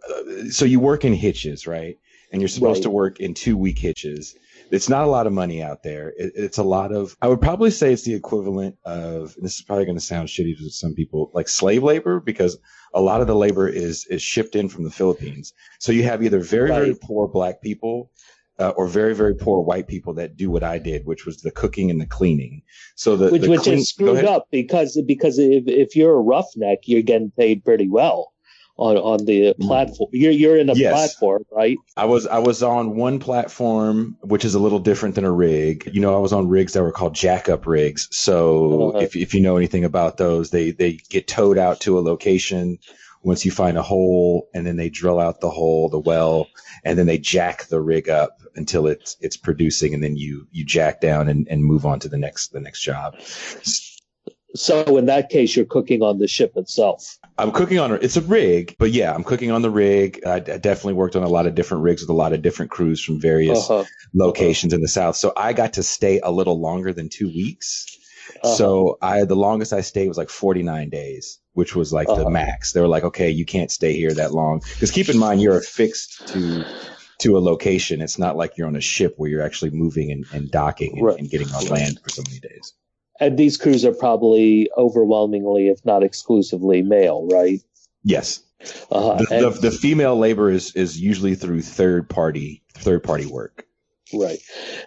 so 0.49 0.65
you 0.65 0.79
work 0.79 1.05
in 1.05 1.13
hitches, 1.13 1.67
right? 1.67 1.97
And 2.31 2.41
you're 2.41 2.49
supposed 2.49 2.79
right. 2.79 2.83
to 2.83 2.89
work 2.89 3.19
in 3.19 3.33
two 3.33 3.57
week 3.57 3.77
hitches. 3.77 4.35
It's 4.71 4.89
not 4.89 5.03
a 5.03 5.07
lot 5.07 5.27
of 5.27 5.33
money 5.33 5.61
out 5.61 5.83
there. 5.83 6.09
It, 6.17 6.33
it's 6.35 6.57
a 6.57 6.63
lot 6.63 6.91
of. 6.91 7.15
I 7.21 7.27
would 7.27 7.41
probably 7.41 7.69
say 7.69 7.93
it's 7.93 8.03
the 8.03 8.15
equivalent 8.15 8.77
of. 8.85 9.35
this 9.39 9.55
is 9.55 9.61
probably 9.61 9.85
going 9.85 9.97
to 9.97 10.03
sound 10.03 10.29
shitty 10.29 10.57
to 10.57 10.69
some 10.69 10.95
people, 10.95 11.31
like 11.33 11.47
slave 11.47 11.83
labor, 11.83 12.19
because 12.19 12.57
a 12.93 13.01
lot 13.01 13.21
of 13.21 13.27
the 13.27 13.35
labor 13.35 13.67
is 13.67 14.05
is 14.07 14.21
shipped 14.21 14.55
in 14.55 14.69
from 14.69 14.83
the 14.83 14.91
Philippines. 14.91 15.53
So 15.79 15.91
you 15.91 16.03
have 16.03 16.23
either 16.23 16.39
very 16.39 16.69
right. 16.69 16.79
very 16.79 16.95
poor 16.95 17.27
black 17.27 17.61
people 17.61 18.11
uh, 18.59 18.69
or 18.69 18.87
very 18.87 19.15
very 19.15 19.35
poor 19.35 19.61
white 19.61 19.87
people 19.87 20.13
that 20.13 20.37
do 20.37 20.49
what 20.49 20.63
I 20.63 20.79
did, 20.79 21.05
which 21.05 21.25
was 21.25 21.41
the 21.41 21.51
cooking 21.51 21.89
and 21.89 21.99
the 21.99 22.05
cleaning. 22.05 22.61
So 22.95 23.15
the 23.15 23.29
which 23.29 23.43
the 23.43 23.49
which 23.49 23.61
clean- 23.61 23.79
is 23.79 23.89
screwed 23.89 24.25
up 24.25 24.47
because 24.51 25.01
because 25.05 25.39
if 25.39 25.67
if 25.67 25.95
you're 25.95 26.15
a 26.15 26.21
roughneck, 26.21 26.79
you're 26.85 27.01
getting 27.01 27.31
paid 27.31 27.63
pretty 27.63 27.89
well. 27.89 28.33
on 28.77 28.97
on 28.97 29.25
the 29.25 29.53
mm. 29.53 29.59
platform. 29.59 30.09
You're 30.13 30.31
you're 30.31 30.57
in 30.57 30.69
a 30.69 30.73
yes. 30.73 30.91
platform, 30.91 31.45
right? 31.51 31.77
I 31.95 32.05
was 32.05 32.25
I 32.27 32.39
was 32.39 32.63
on 32.63 32.95
one 32.95 33.19
platform, 33.19 34.17
which 34.21 34.45
is 34.45 34.55
a 34.55 34.59
little 34.59 34.79
different 34.79 35.15
than 35.15 35.25
a 35.25 35.31
rig. 35.31 35.89
You 35.93 36.01
know, 36.01 36.15
I 36.15 36.19
was 36.19 36.33
on 36.33 36.49
rigs 36.49 36.73
that 36.73 36.81
were 36.81 36.91
called 36.91 37.13
jack 37.13 37.49
up 37.49 37.67
rigs. 37.67 38.07
So 38.11 38.89
uh-huh. 38.89 38.99
if 38.99 39.15
if 39.15 39.33
you 39.33 39.41
know 39.41 39.57
anything 39.57 39.83
about 39.83 40.17
those, 40.17 40.49
they 40.49 40.71
they 40.71 40.93
get 41.09 41.27
towed 41.27 41.57
out 41.57 41.81
to 41.81 41.99
a 41.99 42.01
location 42.01 42.79
once 43.21 43.45
you 43.45 43.51
find 43.51 43.77
a 43.77 43.81
hole 43.81 44.49
and 44.53 44.67
then 44.67 44.75
they 44.75 44.89
drill 44.89 45.19
out 45.19 45.39
the 45.39 45.49
hole, 45.49 45.87
the 45.89 45.99
well, 45.99 46.47
and 46.83 46.97
then 46.97 47.05
they 47.05 47.17
jack 47.17 47.65
the 47.67 47.79
rig 47.79 48.09
up 48.09 48.41
until 48.55 48.87
it's 48.87 49.17
it's 49.19 49.37
producing 49.37 49.93
and 49.93 50.03
then 50.03 50.15
you 50.15 50.47
you 50.51 50.65
jack 50.65 51.01
down 51.01 51.27
and, 51.27 51.47
and 51.49 51.63
move 51.63 51.85
on 51.85 51.99
to 51.99 52.09
the 52.09 52.17
next 52.17 52.51
the 52.51 52.59
next 52.59 52.81
job. 52.81 53.15
So 54.55 54.97
in 54.97 55.07
that 55.07 55.29
case, 55.29 55.55
you're 55.55 55.65
cooking 55.65 56.03
on 56.03 56.19
the 56.19 56.27
ship 56.27 56.53
itself. 56.55 57.17
I'm 57.37 57.51
cooking 57.51 57.79
on 57.79 57.91
it's 57.93 58.17
a 58.17 58.21
rig, 58.21 58.75
but 58.77 58.91
yeah, 58.91 59.13
I'm 59.13 59.23
cooking 59.23 59.51
on 59.51 59.63
the 59.63 59.71
rig. 59.71 60.21
I, 60.25 60.35
I 60.35 60.39
definitely 60.39 60.93
worked 60.93 61.15
on 61.15 61.23
a 61.23 61.29
lot 61.29 61.47
of 61.47 61.55
different 61.55 61.83
rigs 61.83 62.01
with 62.03 62.09
a 62.09 62.13
lot 62.13 62.33
of 62.33 62.43
different 62.43 62.69
crews 62.69 63.03
from 63.03 63.19
various 63.19 63.69
uh-huh. 63.69 63.85
locations 64.13 64.73
uh-huh. 64.73 64.77
in 64.77 64.81
the 64.81 64.87
south. 64.87 65.15
So 65.15 65.33
I 65.35 65.53
got 65.53 65.73
to 65.73 65.83
stay 65.83 66.19
a 66.19 66.31
little 66.31 66.59
longer 66.59 66.93
than 66.93 67.09
two 67.09 67.27
weeks. 67.27 67.87
Uh-huh. 68.43 68.55
So 68.55 68.97
I 69.01 69.25
the 69.25 69.35
longest 69.35 69.73
I 69.73 69.81
stayed 69.81 70.07
was 70.07 70.17
like 70.17 70.29
49 70.29 70.89
days, 70.89 71.39
which 71.53 71.75
was 71.75 71.91
like 71.91 72.07
uh-huh. 72.07 72.23
the 72.23 72.29
max. 72.29 72.73
They 72.73 72.81
were 72.81 72.87
like, 72.87 73.03
okay, 73.03 73.31
you 73.31 73.45
can't 73.45 73.71
stay 73.71 73.93
here 73.93 74.13
that 74.13 74.33
long 74.33 74.61
because 74.73 74.91
keep 74.91 75.09
in 75.09 75.17
mind 75.17 75.41
you're 75.41 75.57
affixed 75.57 76.27
to 76.27 76.63
to 77.23 77.37
a 77.37 77.39
location. 77.39 78.01
It's 78.01 78.19
not 78.19 78.37
like 78.37 78.57
you're 78.57 78.67
on 78.67 78.75
a 78.75 78.81
ship 78.81 79.15
where 79.17 79.29
you're 79.29 79.41
actually 79.41 79.71
moving 79.71 80.11
and, 80.11 80.25
and 80.31 80.49
docking 80.49 80.97
and, 80.97 81.05
right. 81.05 81.19
and 81.19 81.29
getting 81.29 81.49
on 81.49 81.65
land 81.67 81.99
for 82.01 82.09
so 82.09 82.23
many 82.27 82.39
days 82.39 82.73
and 83.19 83.37
these 83.37 83.57
crews 83.57 83.85
are 83.85 83.93
probably 83.93 84.69
overwhelmingly, 84.77 85.67
if 85.69 85.83
not 85.85 86.03
exclusively, 86.03 86.81
male, 86.81 87.27
right? 87.31 87.61
Yes. 88.03 88.41
Uh-huh. 88.91 89.15
The, 89.15 89.35
and, 89.35 89.55
the, 89.55 89.69
the, 89.69 89.71
female 89.71 90.17
labor 90.17 90.49
is 90.49 90.73
is 90.75 90.99
usually 90.99 91.35
through 91.35 91.61
third 91.61 92.09
party 92.09 92.63
third 92.75 93.03
party 93.03 93.25
work. 93.25 93.65
Right. 94.13 94.39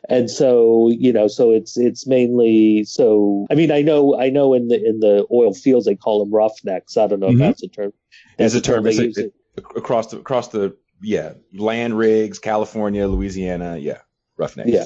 And 0.09 0.31
so, 0.31 0.89
you 0.91 1.13
know, 1.13 1.29
so 1.29 1.51
it's 1.51 1.77
it's 1.77 2.07
mainly 2.07 2.85
so 2.85 3.47
I 3.51 3.55
mean 3.55 3.71
I 3.71 3.83
know 3.83 4.19
I 4.19 4.31
know 4.31 4.55
in 4.55 4.69
the 4.69 4.77
in 4.77 5.01
the 5.01 5.27
oil 5.31 5.53
fields 5.53 5.87
they 5.87 5.97
call 5.97 6.25
them 6.25 6.33
roughnecks. 6.33 6.97
I 6.97 7.07
don't 7.07 7.21
know 7.21 7.29
mm-hmm. 7.29 7.43
if 7.43 7.49
that's 7.49 7.63
a 7.65 7.69
term. 7.69 7.93
That's 8.39 8.55
it's 8.55 8.67
a 8.67 8.71
term, 8.71 8.85
term 8.85 8.87
it's 8.87 9.19
it, 9.19 9.35
across 9.75 10.09
the 10.09 10.19
across 10.19 10.49
the 10.49 10.75
yeah, 11.01 11.33
land 11.55 11.97
rigs, 11.97 12.39
California, 12.39 13.07
Louisiana, 13.07 13.77
yeah, 13.79 13.99
roughnecks. 14.37 14.71
Yeah. 14.71 14.85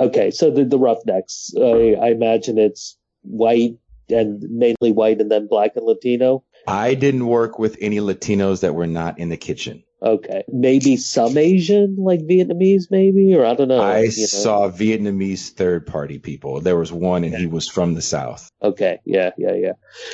Okay, 0.00 0.30
so 0.30 0.50
the 0.50 0.64
the 0.64 0.78
Roughnecks, 0.78 1.52
uh, 1.56 2.00
I 2.00 2.08
imagine 2.10 2.58
it's 2.58 2.96
white 3.22 3.76
and 4.08 4.42
mainly 4.48 4.92
white, 4.92 5.20
and 5.20 5.30
then 5.30 5.46
black 5.46 5.76
and 5.76 5.84
Latino. 5.84 6.44
I 6.66 6.94
didn't 6.94 7.26
work 7.26 7.58
with 7.58 7.76
any 7.80 7.98
Latinos 7.98 8.60
that 8.60 8.74
were 8.74 8.86
not 8.86 9.18
in 9.18 9.28
the 9.28 9.36
kitchen. 9.36 9.84
Okay, 10.02 10.42
maybe 10.48 10.96
some 10.96 11.38
Asian, 11.38 11.94
like 11.96 12.20
Vietnamese, 12.20 12.90
maybe, 12.90 13.34
or 13.36 13.46
I 13.46 13.54
don't 13.54 13.68
know. 13.68 13.80
I 13.80 14.00
you 14.00 14.06
know. 14.06 14.10
saw 14.10 14.68
Vietnamese 14.68 15.50
third 15.50 15.86
party 15.86 16.18
people. 16.18 16.60
There 16.60 16.76
was 16.76 16.90
one, 16.90 17.22
and 17.22 17.34
he 17.34 17.46
was 17.46 17.68
from 17.68 17.94
the 17.94 18.02
south. 18.02 18.50
Okay, 18.62 18.98
yeah, 19.04 19.30
yeah, 19.38 19.54
yeah. 19.54 19.72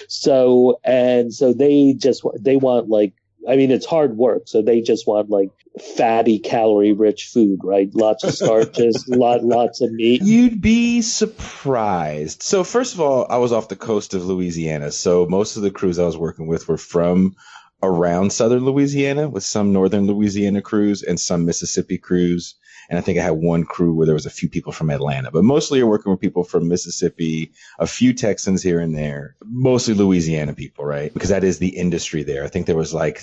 So 0.08 0.80
and 0.84 1.32
so 1.32 1.54
they 1.54 1.94
just 1.94 2.22
they 2.38 2.56
want 2.56 2.88
like 2.88 3.14
I 3.48 3.56
mean, 3.56 3.70
it's 3.70 3.86
hard 3.86 4.16
work. 4.16 4.42
So 4.46 4.62
they 4.62 4.82
just 4.82 5.06
want 5.06 5.30
like 5.30 5.50
fatty, 5.96 6.38
calorie 6.38 6.92
rich 6.92 7.30
food, 7.32 7.60
right? 7.64 7.88
Lots 7.94 8.24
of 8.24 8.34
starches, 8.34 9.04
lot, 9.08 9.42
lots 9.42 9.80
of 9.80 9.90
meat. 9.92 10.22
You'd 10.22 10.60
be 10.60 11.00
surprised. 11.02 12.42
So 12.42 12.62
first 12.62 12.94
of 12.94 13.00
all, 13.00 13.26
I 13.30 13.38
was 13.38 13.52
off 13.52 13.68
the 13.68 13.76
coast 13.76 14.14
of 14.14 14.24
Louisiana. 14.24 14.92
So 14.92 15.26
most 15.26 15.56
of 15.56 15.62
the 15.62 15.70
crews 15.70 15.98
I 15.98 16.04
was 16.04 16.16
working 16.16 16.46
with 16.46 16.68
were 16.68 16.76
from 16.76 17.36
around 17.82 18.32
southern 18.32 18.64
Louisiana 18.64 19.28
with 19.28 19.44
some 19.44 19.72
northern 19.72 20.06
Louisiana 20.06 20.60
crews 20.60 21.02
and 21.02 21.18
some 21.18 21.44
Mississippi 21.44 21.96
crews. 21.96 22.56
And 22.88 22.98
I 22.98 23.02
think 23.02 23.18
I 23.18 23.22
had 23.22 23.32
one 23.32 23.64
crew 23.64 23.94
where 23.94 24.06
there 24.06 24.14
was 24.14 24.26
a 24.26 24.30
few 24.30 24.48
people 24.48 24.72
from 24.72 24.90
Atlanta, 24.90 25.30
but 25.30 25.44
mostly 25.44 25.78
you're 25.78 25.88
working 25.88 26.10
with 26.10 26.20
people 26.20 26.42
from 26.42 26.68
Mississippi, 26.68 27.52
a 27.78 27.86
few 27.86 28.14
Texans 28.14 28.62
here 28.62 28.80
and 28.80 28.96
there, 28.96 29.36
mostly 29.44 29.94
Louisiana 29.94 30.54
people, 30.54 30.84
right? 30.84 31.12
Because 31.12 31.28
that 31.28 31.44
is 31.44 31.58
the 31.58 31.76
industry 31.76 32.22
there. 32.22 32.44
I 32.44 32.48
think 32.48 32.66
there 32.66 32.76
was 32.76 32.94
like 32.94 33.22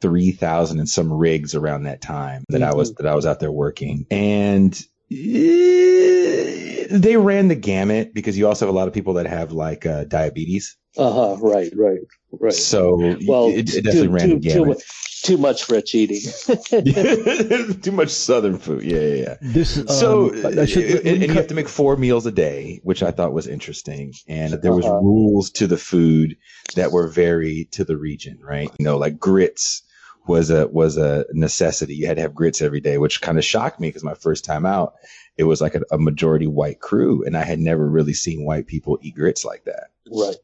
3,000 0.00 0.78
and 0.78 0.88
some 0.88 1.12
rigs 1.12 1.54
around 1.54 1.84
that 1.84 2.00
time 2.00 2.44
that 2.48 2.60
mm-hmm. 2.60 2.70
I 2.70 2.74
was, 2.74 2.94
that 2.94 3.06
I 3.06 3.14
was 3.14 3.26
out 3.26 3.38
there 3.40 3.52
working. 3.52 4.06
And 4.10 4.74
eh, 5.10 6.86
they 6.90 7.16
ran 7.16 7.48
the 7.48 7.54
gamut 7.54 8.14
because 8.14 8.38
you 8.38 8.48
also 8.48 8.66
have 8.66 8.74
a 8.74 8.76
lot 8.76 8.88
of 8.88 8.94
people 8.94 9.14
that 9.14 9.26
have 9.26 9.52
like 9.52 9.84
uh, 9.84 10.04
diabetes. 10.04 10.76
Uh 10.96 11.12
huh. 11.12 11.36
Right. 11.40 11.72
Right. 11.74 12.00
Right. 12.30 12.52
So 12.52 13.16
well, 13.26 13.48
it, 13.48 13.74
it 13.74 13.84
definitely 13.84 14.08
too, 14.08 14.10
ran 14.10 14.28
too, 14.28 14.34
the 14.34 14.40
gamut. 14.40 14.78
Too, 14.78 14.84
too 15.22 15.38
much 15.38 15.68
rich 15.68 15.94
eating. 15.94 16.20
too 17.82 17.92
much 17.92 18.10
southern 18.10 18.58
food. 18.58 18.82
Yeah, 18.82 19.00
yeah, 19.00 19.14
yeah. 19.14 19.36
This 19.40 19.78
um, 19.78 19.88
so 19.88 20.66
should, 20.66 20.84
and, 20.84 21.06
and, 21.06 21.22
you 21.22 21.32
have 21.34 21.46
to 21.48 21.54
make 21.54 21.68
four 21.68 21.96
meals 21.96 22.26
a 22.26 22.32
day, 22.32 22.80
which 22.82 23.02
I 23.02 23.12
thought 23.12 23.32
was 23.32 23.46
interesting. 23.46 24.14
And 24.26 24.54
there 24.54 24.74
was 24.74 24.84
uh-huh. 24.84 24.96
rules 24.96 25.50
to 25.52 25.66
the 25.66 25.76
food 25.76 26.36
that 26.74 26.92
were 26.92 27.08
very 27.08 27.68
to 27.72 27.84
the 27.84 27.96
region, 27.96 28.40
right? 28.42 28.70
You 28.78 28.84
know, 28.84 28.98
like 28.98 29.18
grits 29.18 29.82
was 30.26 30.50
a 30.50 30.68
was 30.68 30.96
a 30.96 31.26
necessity. 31.32 31.94
You 31.94 32.06
had 32.06 32.16
to 32.16 32.22
have 32.22 32.34
grits 32.34 32.62
every 32.62 32.80
day, 32.80 32.98
which 32.98 33.20
kind 33.20 33.38
of 33.38 33.44
shocked 33.44 33.80
me 33.80 33.88
because 33.88 34.04
my 34.04 34.14
first 34.14 34.44
time 34.44 34.66
out, 34.66 34.94
it 35.36 35.44
was 35.44 35.60
like 35.60 35.74
a, 35.74 35.82
a 35.90 35.98
majority 35.98 36.46
white 36.46 36.80
crew, 36.80 37.24
and 37.24 37.36
I 37.36 37.44
had 37.44 37.58
never 37.58 37.86
really 37.88 38.14
seen 38.14 38.44
white 38.44 38.66
people 38.66 38.98
eat 39.02 39.14
grits 39.14 39.44
like 39.44 39.64
that. 39.64 39.88
Right. 40.10 40.36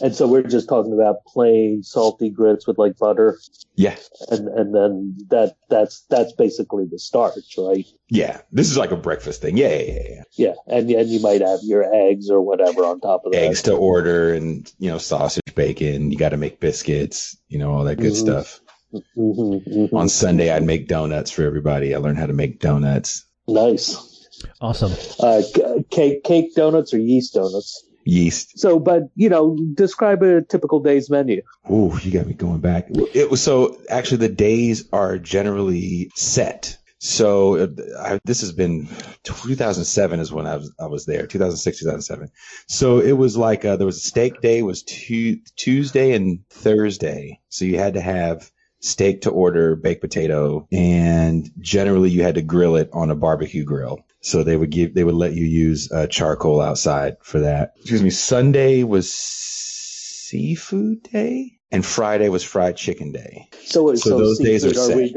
And 0.00 0.14
so 0.14 0.26
we're 0.26 0.42
just 0.42 0.68
talking 0.68 0.92
about 0.92 1.24
plain 1.26 1.82
salty 1.82 2.30
grits 2.30 2.66
with 2.66 2.78
like 2.78 2.96
butter. 2.98 3.38
Yeah. 3.74 3.96
And 4.30 4.48
and 4.48 4.74
then 4.74 5.18
that 5.28 5.56
that's 5.68 6.04
that's 6.08 6.32
basically 6.32 6.86
the 6.90 6.98
starch, 6.98 7.54
right? 7.58 7.86
Yeah. 8.08 8.40
This 8.50 8.70
is 8.70 8.78
like 8.78 8.90
a 8.90 8.96
breakfast 8.96 9.42
thing. 9.42 9.56
Yeah, 9.56 9.76
yeah, 9.76 9.98
yeah. 10.08 10.22
Yeah. 10.32 10.54
And 10.66 10.90
and 10.90 11.08
you 11.08 11.20
might 11.20 11.42
have 11.42 11.60
your 11.62 11.84
eggs 11.94 12.30
or 12.30 12.40
whatever 12.40 12.84
on 12.84 13.00
top 13.00 13.24
of 13.26 13.32
that. 13.32 13.42
Eggs 13.42 13.62
to 13.62 13.74
order 13.74 14.32
and 14.34 14.70
you 14.78 14.90
know, 14.90 14.98
sausage, 14.98 15.54
bacon, 15.54 16.10
you 16.10 16.16
gotta 16.16 16.38
make 16.38 16.58
biscuits, 16.58 17.36
you 17.48 17.58
know, 17.58 17.72
all 17.72 17.84
that 17.84 17.96
good 17.96 18.12
mm-hmm. 18.12 18.24
stuff. 18.24 18.60
Mm-hmm, 18.92 19.70
mm-hmm. 19.70 19.96
On 19.96 20.08
Sunday 20.08 20.50
I'd 20.50 20.64
make 20.64 20.88
donuts 20.88 21.30
for 21.30 21.42
everybody. 21.44 21.94
I 21.94 21.98
learned 21.98 22.18
how 22.18 22.26
to 22.26 22.32
make 22.32 22.60
donuts. 22.60 23.24
Nice. 23.48 24.28
Awesome. 24.60 24.92
Uh, 25.20 25.42
cake 25.90 26.24
cake 26.24 26.54
donuts 26.54 26.94
or 26.94 26.98
yeast 26.98 27.34
donuts? 27.34 27.84
yeast. 28.04 28.58
So, 28.58 28.78
but 28.78 29.04
you 29.14 29.28
know, 29.28 29.56
describe 29.74 30.22
a 30.22 30.42
typical 30.42 30.80
day's 30.80 31.10
menu. 31.10 31.42
Ooh, 31.70 31.96
you 32.02 32.10
got 32.10 32.26
me 32.26 32.34
going 32.34 32.60
back. 32.60 32.88
It 33.14 33.30
was 33.30 33.42
so 33.42 33.78
actually 33.88 34.28
the 34.28 34.34
days 34.34 34.88
are 34.92 35.18
generally 35.18 36.10
set. 36.14 36.78
So 36.98 37.56
uh, 37.56 37.66
I, 37.98 38.20
this 38.24 38.42
has 38.42 38.52
been 38.52 38.88
2007 39.24 40.20
is 40.20 40.32
when 40.32 40.46
I 40.46 40.56
was 40.56 40.72
I 40.78 40.86
was 40.86 41.04
there 41.04 41.26
2006 41.26 41.80
2007. 41.80 42.30
So 42.68 43.00
it 43.00 43.12
was 43.12 43.36
like 43.36 43.64
uh, 43.64 43.76
there 43.76 43.86
was 43.86 43.96
a 43.96 44.08
steak 44.08 44.40
day 44.40 44.62
was 44.62 44.82
tu- 44.84 45.40
Tuesday 45.56 46.12
and 46.12 46.48
Thursday. 46.48 47.40
So 47.48 47.64
you 47.64 47.78
had 47.78 47.94
to 47.94 48.00
have 48.00 48.50
steak 48.82 49.22
to 49.22 49.30
order, 49.30 49.76
baked 49.76 50.00
potato, 50.00 50.66
and 50.70 51.50
generally 51.60 52.10
you 52.10 52.22
had 52.22 52.34
to 52.34 52.42
grill 52.42 52.76
it 52.76 52.90
on 52.92 53.10
a 53.10 53.14
barbecue 53.14 53.64
grill. 53.64 54.04
So 54.20 54.42
they 54.42 54.56
would 54.56 54.70
give, 54.70 54.94
they 54.94 55.04
would 55.04 55.14
let 55.14 55.32
you 55.32 55.44
use 55.46 55.90
uh, 55.90 56.06
charcoal 56.08 56.60
outside 56.60 57.16
for 57.22 57.40
that. 57.40 57.72
Excuse 57.78 58.02
me. 58.02 58.10
Sunday 58.10 58.82
was 58.82 59.12
seafood 59.12 61.04
day, 61.04 61.58
and 61.70 61.86
Friday 61.86 62.28
was 62.28 62.44
fried 62.44 62.76
chicken 62.76 63.12
day. 63.12 63.48
So, 63.64 63.94
so, 63.94 64.10
so 64.10 64.18
those 64.18 64.38
days 64.38 64.64
are, 64.64 64.70
are 64.70 64.74
set. 64.74 64.96
We, 64.96 65.16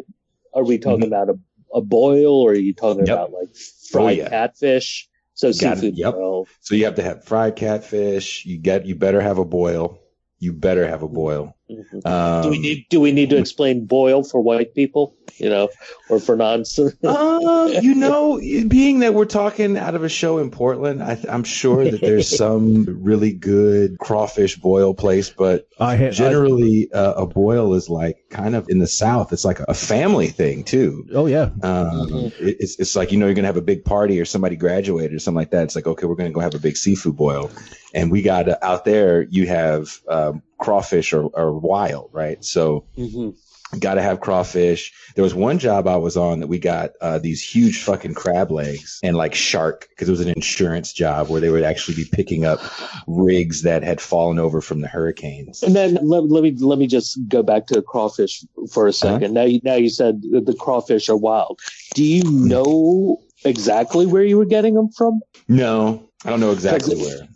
are 0.54 0.63
we 0.63 0.78
talking 0.78 1.06
mm-hmm. 1.06 1.13
about 1.13 1.30
a, 1.30 1.39
a 1.78 1.82
boil, 1.82 2.41
or 2.41 2.51
are 2.51 2.56
you 2.56 2.73
talking 2.73 3.06
yep. 3.06 3.17
about 3.17 3.32
like 3.32 3.56
fried 3.91 4.19
oh, 4.19 4.23
yeah. 4.23 4.30
catfish? 4.30 5.10
So 5.34 5.51
seafood. 5.51 5.97
Yep. 5.97 6.13
Boil. 6.13 6.47
So 6.62 6.75
you 6.75 6.86
have 6.86 6.95
to 6.95 7.04
have 7.04 7.25
fried 7.25 7.56
catfish. 7.56 8.45
You 8.45 8.58
get, 8.58 8.86
you 8.86 8.95
better 8.95 9.21
have 9.21 9.38
a 9.38 9.45
boil. 9.45 9.99
You 10.39 10.54
better 10.54 10.88
have 10.88 11.01
a 11.04 11.08
boil. 11.08 11.56
Mm-hmm. 11.69 12.08
Um, 12.08 12.43
do 12.43 12.49
we 12.49 12.60
need 12.60 12.86
do 12.89 12.99
we 12.99 13.12
need 13.12 13.32
to 13.32 13.38
explain 13.38 13.86
boil 13.86 14.23
for 14.23 14.39
white 14.39 14.75
people, 14.75 15.15
you 15.38 15.49
know, 15.49 15.69
or 16.10 16.19
for 16.19 16.36
non? 16.36 16.63
uh, 17.04 17.80
you 17.82 17.95
know, 17.95 18.38
being 18.38 18.99
that 18.99 19.15
we're 19.15 19.25
talking 19.25 19.75
out 19.75 19.95
of 19.95 20.04
a 20.04 20.10
show 20.10 20.38
in 20.38 20.51
Portland, 20.51 21.01
I, 21.01 21.17
am 21.28 21.43
sure 21.43 21.84
that 21.89 22.01
there's 22.01 22.30
some 22.38 22.86
really 23.04 23.34
good 23.34 23.97
crawfish 23.97 24.58
boil 24.58 24.93
place, 24.93 25.32
but 25.32 25.67
I 25.80 26.10
generally 26.12 26.88
I, 26.93 26.97
uh, 26.97 27.13
a 27.23 27.25
boil 27.25 27.73
is 27.73 27.89
like 27.89 28.17
kind 28.30 28.56
of 28.56 28.69
in 28.69 28.78
the 28.78 28.88
South. 28.88 29.34
It's 29.34 29.45
like 29.45 29.60
a 29.60 29.73
family 29.73 30.28
thing 30.28 30.65
too. 30.65 31.08
Oh 31.13 31.25
yeah, 31.25 31.49
um, 31.63 32.10
mm-hmm. 32.10 32.47
it, 32.47 32.58
it's 32.60 32.80
it's 32.80 32.95
like 32.95 33.12
you 33.12 33.17
know 33.17 33.25
you're 33.25 33.34
gonna 33.34 33.47
have 33.47 33.58
a 33.58 33.62
big 33.62 33.84
party 33.84 34.21
or 34.21 34.25
somebody 34.25 34.56
graduated 34.56 35.15
or 35.15 35.19
something 35.19 35.38
like 35.38 35.49
that. 35.49 35.63
It's 35.63 35.75
like 35.75 35.88
okay, 35.88 36.06
we're 36.06 36.15
gonna 36.15 36.30
go 36.30 36.41
have 36.41 36.54
a 36.54 36.60
big 36.60 36.78
seafood 36.78 37.15
boil, 37.15 37.49
and 37.91 38.12
we 38.12 38.21
got 38.21 38.49
uh, 38.49 38.58
out 38.62 38.86
there. 38.86 39.23
You 39.23 39.47
have 39.47 39.99
um, 40.08 40.43
crawfish 40.57 41.13
are, 41.13 41.25
or 41.25 41.57
wild, 41.57 42.09
right? 42.13 42.43
So 42.43 42.85
mm-hmm. 42.97 43.31
Got 43.79 43.95
to 43.95 44.01
have 44.01 44.21
crawfish. 44.21 44.93
There 45.15 45.23
was 45.23 45.33
one 45.33 45.59
job 45.59 45.87
I 45.87 45.97
was 45.97 46.15
on 46.15 46.39
that 46.39 46.47
we 46.47 46.59
got 46.59 46.91
uh, 47.01 47.19
these 47.19 47.41
huge 47.41 47.81
fucking 47.81 48.13
crab 48.13 48.51
legs 48.51 48.99
and 49.03 49.17
like 49.17 49.33
shark 49.33 49.87
because 49.89 50.07
it 50.07 50.11
was 50.11 50.21
an 50.21 50.29
insurance 50.29 50.93
job 50.93 51.29
where 51.29 51.41
they 51.41 51.49
would 51.49 51.63
actually 51.63 51.95
be 51.95 52.05
picking 52.09 52.45
up 52.45 52.59
rigs 53.07 53.63
that 53.63 53.83
had 53.83 53.99
fallen 53.99 54.39
over 54.39 54.61
from 54.61 54.81
the 54.81 54.87
hurricanes. 54.87 55.63
And 55.63 55.75
then 55.75 55.97
let, 56.01 56.25
let 56.25 56.43
me 56.43 56.51
let 56.51 56.77
me 56.77 56.85
just 56.85 57.17
go 57.27 57.41
back 57.41 57.65
to 57.67 57.73
the 57.73 57.81
crawfish 57.81 58.45
for 58.71 58.87
a 58.87 58.91
2nd 58.91 59.15
uh-huh. 59.15 59.27
Now 59.27 59.43
you 59.43 59.59
now 59.63 59.75
you 59.75 59.89
said 59.89 60.21
the 60.21 60.55
crawfish 60.57 61.09
are 61.09 61.17
wild. 61.17 61.59
Do 61.95 62.03
you 62.03 62.23
know 62.23 63.17
exactly 63.43 64.05
where 64.05 64.23
you 64.23 64.37
were 64.37 64.45
getting 64.45 64.75
them 64.75 64.89
from? 64.89 65.21
No, 65.47 66.07
I 66.23 66.29
don't 66.29 66.39
know 66.39 66.51
exactly 66.51 66.95
where. 66.95 67.27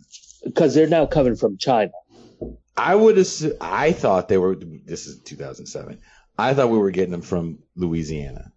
Because 0.44 0.74
they're 0.74 0.86
now 0.86 1.06
coming 1.06 1.36
from 1.36 1.58
China. 1.58 1.90
I 2.80 2.94
would 2.94 3.18
assume, 3.18 3.52
I 3.60 3.92
thought 3.92 4.28
they 4.28 4.38
were, 4.38 4.56
this 4.56 5.06
is 5.06 5.18
2007. 5.20 6.00
I 6.38 6.54
thought 6.54 6.70
we 6.70 6.78
were 6.78 6.90
getting 6.90 7.10
them 7.10 7.20
from 7.22 7.58
Louisiana 7.76 8.52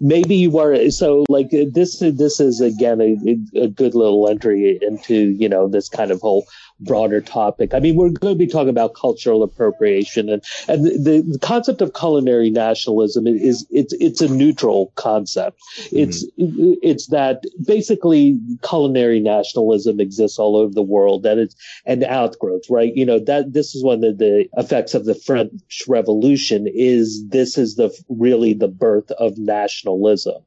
maybe 0.00 0.34
you 0.34 0.50
were 0.50 0.90
so 0.90 1.24
like 1.28 1.50
this 1.50 1.98
this 1.98 2.40
is 2.40 2.60
again 2.60 3.00
a, 3.00 3.58
a, 3.58 3.68
good 3.68 3.94
little 3.94 4.28
entry 4.28 4.78
into 4.82 5.28
you 5.30 5.48
know 5.48 5.68
this 5.68 5.88
kind 5.88 6.10
of 6.10 6.20
whole 6.20 6.46
broader 6.80 7.20
topic. 7.20 7.74
I 7.74 7.80
mean, 7.80 7.96
we're 7.96 8.10
going 8.10 8.34
to 8.34 8.38
be 8.38 8.46
talking 8.46 8.68
about 8.68 8.94
cultural 8.94 9.42
appropriation 9.42 10.28
and, 10.28 10.42
and 10.68 10.84
the, 10.84 11.24
the 11.26 11.38
concept 11.40 11.80
of 11.80 11.92
culinary 11.94 12.50
nationalism 12.50 13.26
is, 13.26 13.66
it's, 13.70 13.92
it's 13.94 14.20
a 14.20 14.28
neutral 14.28 14.92
concept. 14.94 15.58
It's, 15.90 16.24
mm-hmm. 16.38 16.74
it's 16.82 17.08
that 17.08 17.42
basically 17.66 18.38
culinary 18.62 19.20
nationalism 19.20 20.00
exists 20.00 20.38
all 20.38 20.56
over 20.56 20.72
the 20.72 20.82
world 20.82 21.24
that 21.24 21.38
it's 21.38 21.56
an 21.86 22.04
outgrowth, 22.04 22.62
right? 22.70 22.94
You 22.94 23.06
know, 23.06 23.18
that 23.20 23.52
this 23.52 23.74
is 23.74 23.82
one 23.82 24.04
of 24.04 24.18
the 24.18 24.48
effects 24.56 24.94
of 24.94 25.04
the 25.04 25.14
French 25.14 25.84
Revolution 25.88 26.66
is 26.72 27.26
this 27.28 27.58
is 27.58 27.76
the 27.76 27.90
really 28.08 28.54
the 28.54 28.68
birth 28.68 29.10
of 29.12 29.38
nationalism. 29.38 30.42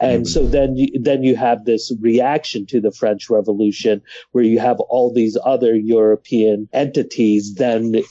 And 0.00 0.24
mm-hmm. 0.24 0.28
so 0.28 0.46
then 0.46 0.76
you, 0.76 0.88
then 1.00 1.22
you 1.22 1.36
have 1.36 1.64
this 1.64 1.92
reaction 2.00 2.66
to 2.66 2.80
the 2.80 2.90
French 2.90 3.30
Revolution 3.30 4.02
where 4.32 4.44
you 4.44 4.58
have 4.58 4.80
all 4.80 5.12
these 5.12 5.36
other 5.44 5.75
European 5.76 6.68
entities 6.72 7.54
then 7.54 8.02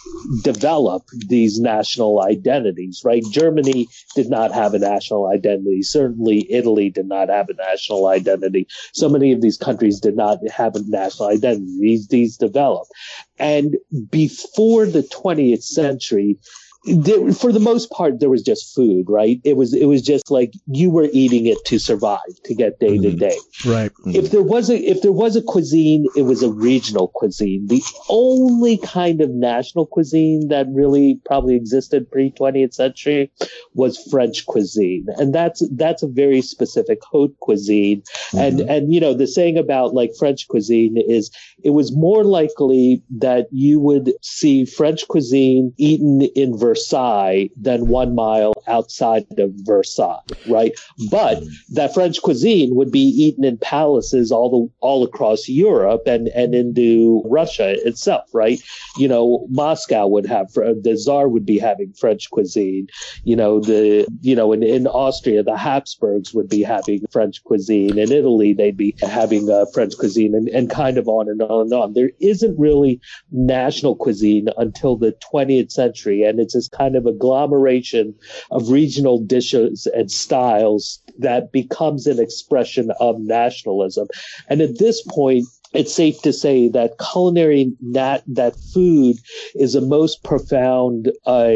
develop 0.44 1.04
these 1.28 1.60
national 1.60 2.22
identities, 2.24 3.02
right? 3.04 3.24
Germany 3.32 3.88
did 4.16 4.30
not 4.30 4.52
have 4.52 4.74
a 4.74 4.80
national 4.80 5.28
identity. 5.28 5.82
Certainly 5.84 6.52
Italy 6.52 6.90
did 6.90 7.08
not 7.08 7.30
have 7.30 7.50
a 7.50 7.54
national 7.54 8.08
identity. 8.08 8.68
So 8.94 9.10
many 9.10 9.32
of 9.32 9.42
these 9.42 9.58
countries 9.58 10.00
did 10.00 10.16
not 10.16 10.40
have 10.50 10.76
a 10.76 10.82
national 10.88 11.30
identity. 11.30 11.78
These, 11.80 12.08
these 12.08 12.38
developed. 12.38 12.92
And 13.38 13.78
before 14.10 14.86
the 14.86 15.04
20th 15.04 15.64
century, 15.64 16.38
there, 16.86 17.32
for 17.34 17.52
the 17.52 17.60
most 17.60 17.90
part, 17.90 18.20
there 18.20 18.30
was 18.30 18.44
just 18.44 18.76
food, 18.76 19.06
right? 19.10 19.42
It 19.44 19.58
was, 19.58 19.74
it 19.74 19.86
was 19.86 20.02
just 20.02 20.30
like 20.30 20.54
you 20.68 20.90
were 20.92 21.10
eating 21.12 21.48
it 21.48 21.58
to 21.66 21.80
survive, 21.80 22.20
to 22.44 22.54
get 22.54 22.80
day 22.80 22.98
to 22.98 23.10
mm-hmm. 23.10 23.18
day. 23.18 23.38
Right. 23.66 23.92
If 24.06 24.32
there 24.32 24.44
was 24.44 24.70
a, 24.70 24.78
if 24.78 25.02
there 25.02 25.12
was 25.12 25.36
a 25.36 25.42
cuisine, 25.42 26.06
it 26.16 26.24
was 26.24 26.44
a 26.44 26.52
regional 26.52 27.08
cuisine. 27.08 27.68
The 27.68 27.84
only 28.08 28.78
kind 28.78 29.22
of 29.22 29.32
national 29.32 29.88
cuisine 29.88 30.50
that 30.50 30.68
really 30.70 31.20
probably 31.26 31.56
existed 31.56 32.12
pre 32.12 32.32
20th 32.32 32.76
century 32.76 33.32
was 33.74 33.98
French 34.12 34.46
cuisine. 34.46 35.08
And 35.18 35.34
that's, 35.34 35.68
that's 35.72 36.04
a 36.04 36.08
very 36.08 36.42
specific 36.42 37.00
haute 37.04 37.38
cuisine. 37.40 38.02
Mm-hmm. 38.02 38.38
And, 38.38 38.60
and, 38.70 38.94
you 38.94 39.00
know, 39.00 39.16
the 39.16 39.28
saying 39.28 39.58
about 39.58 39.94
like 39.96 40.12
French 40.18 40.48
cuisine 40.48 40.98
is 40.98 41.32
it 41.64 41.72
was 41.72 41.96
more 41.96 42.24
likely 42.24 43.02
that 43.18 43.48
you 43.52 43.80
would 43.80 44.14
see 44.22 44.66
French 44.66 45.08
cuisine 45.08 45.74
eaten 45.78 46.22
in 46.36 46.56
Versailles 46.58 46.75
Versailles 46.76 47.50
than 47.56 47.88
one 47.88 48.16
mile 48.16 48.54
outside 48.68 49.26
of 49.38 49.52
Versailles, 49.64 50.20
right? 50.48 50.74
But 51.10 51.44
that 51.70 51.94
French 51.94 52.22
cuisine 52.22 52.76
would 52.76 52.92
be 52.92 53.00
eaten 53.00 53.44
in 53.44 53.58
palaces 53.58 54.32
all 54.32 54.50
the, 54.50 54.86
all 54.86 55.04
across 55.04 55.48
Europe 55.48 56.04
and, 56.06 56.28
and 56.30 56.54
into 56.54 57.24
Russia 57.26 57.76
itself, 57.88 58.26
right? 58.34 58.62
You 58.98 59.08
know, 59.08 59.48
Moscow 59.50 60.08
would 60.08 60.26
have, 60.26 60.52
the 60.54 60.98
Tsar 60.98 61.30
would 61.30 61.46
be 61.46 61.60
having 61.60 61.94
French 61.94 62.30
cuisine. 62.30 62.88
You 63.24 63.36
know, 63.36 63.60
the, 63.60 64.06
you 64.22 64.36
know, 64.36 64.52
in, 64.52 64.64
in 64.64 64.88
Austria, 64.88 65.44
the 65.44 65.58
Habsburgs 65.58 66.34
would 66.34 66.50
be 66.50 66.64
having 66.64 67.06
French 67.12 67.44
cuisine. 67.44 67.98
In 67.98 68.12
Italy, 68.12 68.54
they'd 68.54 68.78
be 68.78 68.96
having 69.02 69.50
uh, 69.50 69.66
French 69.74 69.98
cuisine 69.98 70.36
and, 70.36 70.50
and 70.50 70.70
kind 70.70 70.98
of 70.98 71.08
on 71.08 71.30
and 71.30 71.42
on 71.42 71.62
and 71.62 71.74
on. 71.74 71.94
There 71.94 72.12
isn't 72.20 72.60
really 72.60 73.00
national 73.32 73.96
cuisine 73.96 74.50
until 74.58 74.98
the 74.98 75.16
20th 75.34 75.72
century. 75.72 76.24
And 76.24 76.40
it's 76.40 76.56
a 76.56 76.62
kind 76.70 76.96
of 76.96 77.06
agglomeration 77.06 78.16
of 78.52 78.70
regional 78.70 79.20
dishes 79.20 79.88
and 79.88 80.12
styles 80.12 81.02
that 81.20 81.52
becomes 81.52 82.08
an 82.08 82.20
expression 82.20 82.92
of 83.00 83.20
nationalism. 83.20 84.08
And 84.50 84.62
at 84.62 84.80
this 84.80 85.02
point, 85.04 85.46
it's 85.76 85.94
safe 85.94 86.22
to 86.22 86.34
say 86.34 86.68
that 86.70 86.98
culinary 87.00 87.74
nat 87.82 88.24
that 88.28 88.56
food 88.56 89.18
is 89.56 89.74
the 89.74 89.82
most 89.82 90.24
profound 90.24 91.12
uh, 91.26 91.52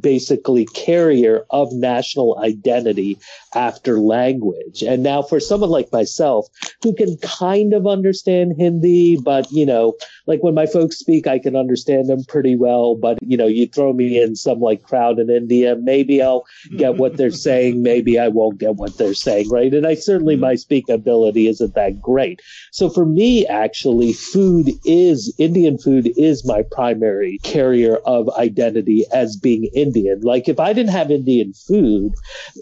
basically 0.00 0.66
carrier 0.66 1.44
of 1.50 1.72
national 1.72 2.38
identity 2.38 3.18
after 3.54 4.00
language. 4.00 4.82
And 4.82 5.02
now 5.02 5.22
for 5.22 5.40
someone 5.40 5.70
like 5.70 5.90
myself 5.92 6.46
who 6.82 6.94
can 6.94 7.16
kind 7.18 7.72
of 7.72 7.86
understand 7.86 8.54
hindi 8.56 9.16
but 9.16 9.50
you 9.50 9.66
know 9.66 9.96
like 10.26 10.42
when 10.42 10.54
my 10.54 10.66
folks 10.66 10.98
speak 10.98 11.26
i 11.26 11.38
can 11.38 11.56
understand 11.56 12.08
them 12.08 12.22
pretty 12.24 12.56
well 12.56 12.94
but 12.94 13.18
you 13.22 13.36
know 13.36 13.46
you 13.46 13.66
throw 13.66 13.92
me 13.92 14.20
in 14.20 14.36
some 14.36 14.60
like 14.60 14.82
crowd 14.82 15.18
in 15.18 15.30
india 15.30 15.76
maybe 15.76 16.22
i'll 16.22 16.44
get 16.76 16.96
what 16.96 17.16
they're 17.16 17.30
saying 17.48 17.82
maybe 17.82 18.18
i 18.18 18.28
won't 18.28 18.58
get 18.58 18.76
what 18.76 18.96
they're 18.98 19.14
saying 19.14 19.48
right? 19.48 19.74
And 19.74 19.86
i 19.86 19.94
certainly 19.94 20.34
mm-hmm. 20.34 20.42
my 20.42 20.54
speak 20.54 20.88
ability 20.88 21.48
isn't 21.48 21.74
that 21.74 22.00
great. 22.00 22.40
So 22.70 22.88
for 22.88 23.04
me 23.04 23.46
actually 23.56 24.12
food 24.12 24.70
is 24.84 25.34
Indian 25.38 25.78
food 25.78 26.12
is 26.16 26.44
my 26.44 26.62
primary 26.70 27.38
carrier 27.42 27.96
of 28.04 28.28
identity 28.30 29.04
as 29.12 29.36
being 29.36 29.64
Indian. 29.74 30.20
Like 30.20 30.48
if 30.48 30.60
I 30.60 30.72
didn't 30.72 30.92
have 30.92 31.10
Indian 31.10 31.52
food, 31.54 32.12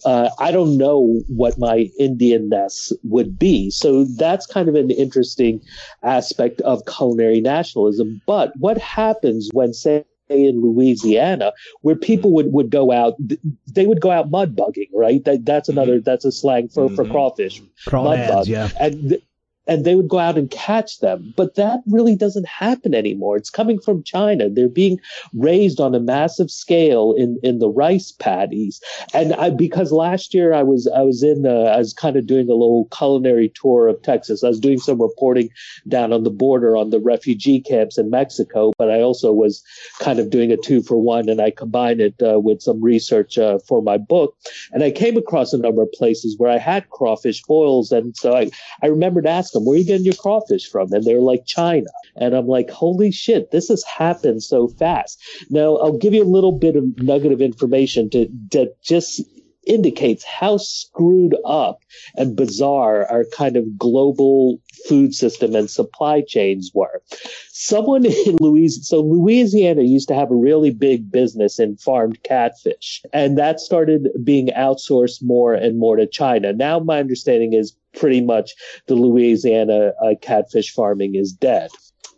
uh, 0.05 0.31
I 0.39 0.53
don't 0.53 0.79
know 0.79 1.21
what 1.29 1.59
my 1.59 1.91
Indianness 2.01 2.93
would 3.03 3.39
be. 3.39 3.71
So 3.71 4.05
that's 4.05 4.47
kind 4.47 4.69
of 4.69 4.77
an 4.77 4.91
interesting 4.91 5.61
aspect 6.03 6.61
of 6.61 6.87
culinary 6.87 7.41
nationalism. 7.41 8.23
But 8.27 8.57
what 8.57 8.79
happens 8.79 9.51
when 9.53 9.75
say 9.75 10.05
in 10.29 10.63
Louisiana 10.63 11.53
where 11.83 11.97
people 11.97 12.33
would, 12.33 12.53
would 12.53 12.71
go 12.71 12.93
out, 12.93 13.15
they 13.71 13.87
would 13.87 14.01
go 14.01 14.11
out 14.11 14.31
mud 14.31 14.57
bugging, 14.57 14.89
right? 14.95 15.25
That, 15.25 15.45
that's 15.45 15.69
another, 15.69 16.01
that's 16.01 16.25
a 16.25 16.33
slang 16.33 16.69
for, 16.69 16.87
mm-hmm. 16.87 16.95
for 16.95 17.05
crawfish. 17.05 17.63
Crawdads, 17.87 18.05
mud 18.05 18.29
bug. 18.29 18.47
yeah. 18.47 18.69
And 18.81 19.11
th- 19.11 19.23
and 19.67 19.85
they 19.85 19.95
would 19.95 20.09
go 20.09 20.19
out 20.19 20.39
and 20.39 20.51
catch 20.51 20.99
them. 20.99 21.33
But 21.37 21.55
that 21.55 21.81
really 21.87 22.17
doesn't 22.17 22.47
happen 22.47 22.95
anymore. 22.95 23.37
It's 23.37 23.51
coming 23.51 23.81
from 23.81 24.03
China. 24.03 24.49
They're 24.49 24.69
being 24.69 25.01
raised 25.33 25.81
on 25.81 25.95
a 25.95 26.01
massive 26.01 26.51
scale 26.51 27.15
in, 27.17 27.39
in 27.43 27.59
the 27.59 27.69
rice 27.69 28.13
paddies. 28.13 28.81
And 29.13 29.33
I, 29.35 29.51
because 29.51 29.93
last 29.93 30.35
year 30.35 30.53
I 30.53 30.63
was, 30.63 30.87
I 30.95 31.03
was 31.03 31.23
in, 31.23 31.47
uh, 31.47 31.73
I 31.75 31.79
was 31.79 31.93
kind 31.93 32.17
of 32.17 32.27
doing 32.27 32.49
a 32.49 32.55
little 32.55 32.89
culinary 32.97 33.53
tour 33.55 33.89
of 33.89 34.03
Texas. 34.03 34.45
I 34.45 34.49
was 34.49 34.61
doing 34.61 34.79
some 34.79 35.01
reporting 35.01 35.51
down 35.89 36.13
on 36.13 36.25
the 36.25 36.31
border 36.31 36.77
on 36.77 36.91
the 36.91 37.01
refugee 37.01 37.61
camps 37.61 37.99
in 37.99 38.11
Mexico, 38.11 38.73
but 38.79 38.91
I 38.91 39.01
also 39.01 39.33
was 39.33 39.63
kind 40.01 40.19
of 40.19 40.31
doing 40.31 40.53
a 40.53 40.57
two 40.57 40.83
for 40.83 40.97
one 40.97 41.29
and 41.29 41.41
I 41.41 41.51
combined 41.51 42.01
it 42.01 42.15
uh, 42.23 42.41
with 42.41 42.61
some 42.61 42.83
research 42.83 43.39
uh, 43.39 43.59
for 43.67 43.83
my 43.83 43.97
book. 43.97 44.37
And 44.73 44.83
I 44.83 44.91
came 44.91 45.17
across 45.17 45.53
a 45.53 45.59
number 45.59 45.83
of 45.83 45.93
places 45.93 46.37
where 46.39 46.51
I 46.51 46.59
had 46.59 46.91
crawfish 46.91 47.43
boils. 47.43 47.93
And 47.93 48.17
so 48.17 48.37
I, 48.37 48.51
I 48.83 48.87
remembered 48.87 49.27
asking 49.27 49.54
them, 49.55 49.65
where 49.65 49.75
are 49.75 49.79
you 49.79 49.85
getting 49.85 50.05
your 50.05 50.15
crawfish 50.15 50.69
from? 50.69 50.93
And 50.93 51.05
they're 51.05 51.21
like, 51.21 51.47
China. 51.47 51.89
And 52.17 52.35
I'm 52.35 52.47
like, 52.47 52.71
holy 52.71 53.11
shit, 53.11 53.51
this 53.51 53.69
has 53.69 53.83
happened 53.85 54.43
so 54.43 54.69
fast. 54.69 55.21
Now, 55.51 55.77
I'll 55.77 55.99
give 55.99 56.15
you 56.15 56.23
a 56.23 56.25
little 56.25 56.53
bit 56.53 56.77
of 56.77 56.85
nugget 56.99 57.33
of 57.33 57.41
information 57.41 58.11
to, 58.11 58.29
to 58.51 58.71
just 58.83 59.23
indicates 59.67 60.25
how 60.25 60.57
screwed 60.57 61.37
up 61.45 61.81
and 62.17 62.37
bizarre 62.37 63.07
our 63.11 63.25
kind 63.37 63.57
of 63.57 63.79
global 63.79 64.61
food 64.89 65.15
system 65.15 65.55
and 65.55 65.71
supply 65.71 66.21
chains 66.21 66.71
were. 66.75 67.03
Someone 67.49 68.05
in 68.27 68.37
Louisiana, 68.41 68.85
so 68.85 69.01
Louisiana 69.01 69.83
used 69.83 70.09
to 70.09 70.15
have 70.15 70.31
a 70.31 70.37
really 70.37 70.71
big 70.71 71.11
business 71.11 71.59
in 71.59 71.77
farmed 71.77 72.23
catfish, 72.23 73.03
and 73.13 73.39
that 73.39 73.61
started 73.61 74.09
being 74.23 74.49
outsourced 74.49 75.23
more 75.23 75.55
and 75.55 75.79
more 75.79 75.97
to 75.97 76.07
China. 76.07 76.53
Now 76.53 76.79
my 76.79 77.01
understanding 77.01 77.53
is 77.53 77.77
pretty 77.95 78.21
much 78.21 78.55
the 78.87 78.95
Louisiana 78.95 79.93
uh, 80.03 80.15
catfish 80.21 80.73
farming 80.73 81.15
is 81.15 81.33
dead. 81.33 81.71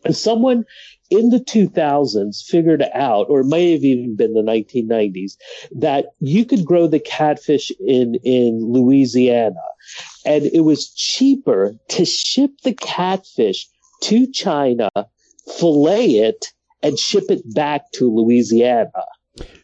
And 0.05 0.17
someone 0.17 0.65
in 1.11 1.31
the 1.31 1.39
2000s 1.39 2.45
figured 2.45 2.85
out, 2.95 3.27
or 3.29 3.41
it 3.41 3.47
may 3.47 3.73
have 3.73 3.85
even 3.85 4.17
been 4.17 4.35
the 4.35 4.43
1990s, 4.43 5.37
that 5.73 6.07
you 6.21 6.45
could 6.45 6.65
grow 6.65 6.87
the 6.87 7.01
catfish 7.01 7.71
in, 7.81 8.17
in 8.25 8.61
Louisiana. 8.73 9.55
And 10.25 10.47
it 10.47 10.61
was 10.61 10.91
cheaper 10.91 11.75
to 11.89 12.05
ship 12.05 12.51
the 12.63 12.75
catfish 12.75 13.69
to 14.03 14.31
China, 14.31 14.91
fillet 15.59 16.11
it, 16.11 16.47
and 16.83 16.99
ship 16.99 17.25
it 17.29 17.43
back 17.55 17.91
to 17.93 18.13
Louisiana. 18.13 18.91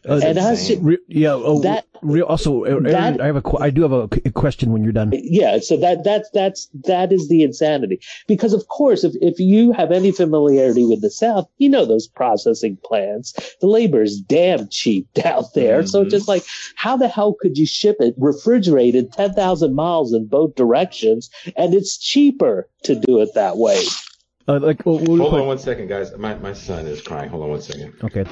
Uh, 0.07 0.21
and 0.23 0.37
as 0.37 0.71
re- 0.79 0.97
yeah, 1.07 1.33
oh, 1.33 1.61
that 1.61 1.85
re- 2.03 2.21
also, 2.21 2.63
Arun, 2.63 2.83
that, 2.83 3.21
I 3.21 3.25
have 3.27 3.37
a, 3.37 3.57
I 3.59 3.69
do 3.69 3.81
have 3.81 3.91
a, 3.91 4.03
a, 4.25 4.31
question 4.31 4.71
when 4.71 4.83
you're 4.83 4.93
done. 4.93 5.11
Yeah, 5.13 5.59
so 5.59 5.77
that 5.77 6.03
that's 6.03 6.29
that's 6.31 6.67
that 6.85 7.11
is 7.11 7.29
the 7.29 7.43
insanity 7.43 7.99
because 8.27 8.53
of 8.53 8.67
course, 8.67 9.03
if 9.03 9.13
if 9.21 9.39
you 9.39 9.71
have 9.71 9.91
any 9.91 10.11
familiarity 10.11 10.85
with 10.85 11.01
the 11.01 11.09
South, 11.09 11.47
you 11.57 11.69
know 11.69 11.85
those 11.85 12.07
processing 12.07 12.77
plants, 12.83 13.33
the 13.61 13.67
labor 13.67 14.01
is 14.01 14.19
damn 14.19 14.67
cheap 14.69 15.11
down 15.13 15.43
there. 15.55 15.79
Mm-hmm. 15.79 15.87
So 15.87 16.05
just 16.05 16.27
like, 16.27 16.43
how 16.75 16.97
the 16.97 17.07
hell 17.07 17.33
could 17.39 17.57
you 17.57 17.65
ship 17.65 17.97
it 17.99 18.15
refrigerated 18.17 19.13
ten 19.13 19.33
thousand 19.33 19.75
miles 19.75 20.13
in 20.13 20.27
both 20.27 20.55
directions, 20.55 21.29
and 21.55 21.73
it's 21.73 21.97
cheaper 21.97 22.69
to 22.83 22.95
do 22.95 23.21
it 23.21 23.33
that 23.35 23.57
way? 23.57 23.83
Uh, 24.47 24.59
like, 24.59 24.85
well, 24.85 24.99
we'll 24.99 25.17
Hold 25.17 25.41
on 25.41 25.47
one 25.47 25.57
second, 25.57 25.87
guys. 25.87 26.15
My 26.17 26.35
my 26.35 26.53
son 26.53 26.85
is 26.85 27.01
crying. 27.01 27.29
Hold 27.29 27.43
on 27.43 27.49
one 27.49 27.61
second. 27.61 27.93
Okay. 28.03 28.25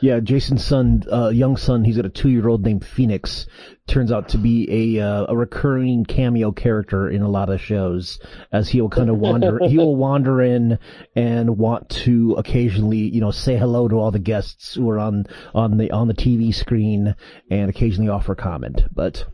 Yeah, 0.00 0.18
Jason's 0.20 0.64
son, 0.64 1.04
uh, 1.12 1.28
young 1.28 1.56
son, 1.56 1.84
he's 1.84 1.96
got 1.96 2.06
a 2.06 2.10
two-year-old 2.10 2.64
named 2.64 2.84
Phoenix. 2.84 3.46
Turns 3.86 4.10
out 4.10 4.28
to 4.30 4.38
be 4.38 4.96
a 4.96 5.04
uh, 5.04 5.26
a 5.28 5.36
recurring 5.36 6.04
cameo 6.04 6.52
character 6.52 7.08
in 7.08 7.22
a 7.22 7.28
lot 7.28 7.48
of 7.48 7.60
shows, 7.60 8.18
as 8.52 8.68
he'll 8.68 8.88
kind 8.88 9.10
of 9.10 9.18
wander. 9.18 9.58
he 9.68 9.76
will 9.76 9.96
wander 9.96 10.40
in 10.40 10.78
and 11.14 11.58
want 11.58 11.88
to 11.90 12.34
occasionally, 12.38 12.98
you 12.98 13.20
know, 13.20 13.30
say 13.30 13.56
hello 13.56 13.88
to 13.88 13.96
all 13.96 14.10
the 14.10 14.18
guests 14.18 14.74
who 14.74 14.88
are 14.88 14.98
on 14.98 15.26
on 15.54 15.78
the 15.78 15.90
on 15.90 16.08
the 16.08 16.14
TV 16.14 16.54
screen, 16.54 17.14
and 17.50 17.70
occasionally 17.70 18.08
offer 18.08 18.34
comment. 18.34 18.84
But 18.92 19.24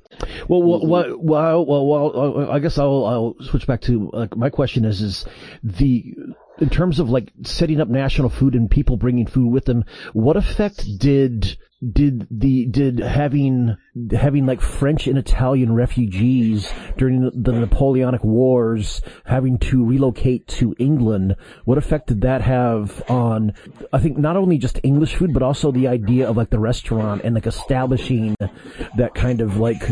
well, 0.48 0.62
well, 0.62 1.16
well, 1.18 1.66
well, 1.66 1.86
well, 1.86 2.50
I 2.50 2.58
guess 2.58 2.78
I'll 2.78 3.04
I'll 3.04 3.34
switch 3.44 3.66
back 3.66 3.82
to 3.82 4.10
uh, 4.12 4.26
my 4.34 4.50
question 4.50 4.84
is 4.84 5.02
is 5.02 5.26
the 5.62 6.14
in 6.60 6.70
terms 6.70 6.98
of 6.98 7.08
like 7.08 7.32
setting 7.42 7.80
up 7.80 7.88
national 7.88 8.28
food 8.28 8.54
and 8.54 8.70
people 8.70 8.96
bringing 8.96 9.26
food 9.26 9.52
with 9.52 9.64
them, 9.64 9.84
what 10.12 10.36
effect 10.36 10.98
did 10.98 11.58
did 11.92 12.26
the 12.28 12.66
did 12.66 12.98
having 12.98 13.76
having 14.10 14.46
like 14.46 14.60
French 14.60 15.06
and 15.06 15.16
Italian 15.16 15.72
refugees 15.72 16.68
during 16.96 17.30
the 17.32 17.52
Napoleonic 17.52 18.24
Wars 18.24 19.00
having 19.24 19.58
to 19.58 19.84
relocate 19.84 20.48
to 20.48 20.74
England? 20.78 21.36
What 21.64 21.78
effect 21.78 22.08
did 22.08 22.22
that 22.22 22.42
have 22.42 23.08
on? 23.08 23.52
I 23.92 24.00
think 24.00 24.18
not 24.18 24.36
only 24.36 24.58
just 24.58 24.80
English 24.82 25.14
food, 25.14 25.32
but 25.32 25.44
also 25.44 25.70
the 25.70 25.86
idea 25.86 26.28
of 26.28 26.36
like 26.36 26.50
the 26.50 26.58
restaurant 26.58 27.22
and 27.22 27.36
like 27.36 27.46
establishing 27.46 28.34
that 28.96 29.14
kind 29.14 29.40
of 29.40 29.58
like 29.58 29.82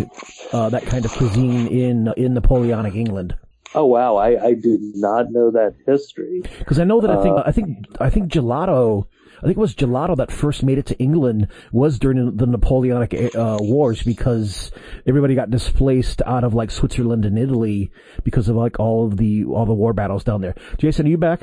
uh, 0.52 0.68
that 0.70 0.86
kind 0.86 1.04
of 1.04 1.12
cuisine 1.12 1.68
in 1.68 2.12
in 2.16 2.34
Napoleonic 2.34 2.96
England. 2.96 3.36
Oh 3.76 3.84
wow, 3.84 4.16
I, 4.16 4.42
I 4.42 4.54
do 4.54 4.78
not 4.94 5.30
know 5.30 5.50
that 5.50 5.74
history. 5.86 6.42
Because 6.58 6.78
I 6.78 6.84
know 6.84 7.02
that 7.02 7.10
I 7.10 7.22
think 7.22 7.38
uh, 7.38 7.42
I 7.44 7.52
think 7.52 7.86
I 8.00 8.08
think 8.08 8.32
gelato. 8.32 9.06
I 9.36 9.40
think 9.42 9.58
it 9.58 9.60
was 9.60 9.74
gelato 9.74 10.16
that 10.16 10.32
first 10.32 10.62
made 10.62 10.78
it 10.78 10.86
to 10.86 10.96
England 10.96 11.48
was 11.70 11.98
during 11.98 12.38
the 12.38 12.46
Napoleonic 12.46 13.34
uh, 13.34 13.58
Wars 13.60 14.02
because 14.02 14.70
everybody 15.06 15.34
got 15.34 15.50
displaced 15.50 16.22
out 16.24 16.42
of 16.42 16.54
like 16.54 16.70
Switzerland 16.70 17.26
and 17.26 17.38
Italy 17.38 17.90
because 18.24 18.48
of 18.48 18.56
like 18.56 18.80
all 18.80 19.06
of 19.06 19.18
the 19.18 19.44
all 19.44 19.66
the 19.66 19.74
war 19.74 19.92
battles 19.92 20.24
down 20.24 20.40
there. 20.40 20.54
Jason, 20.78 21.04
are 21.04 21.10
you 21.10 21.18
back? 21.18 21.42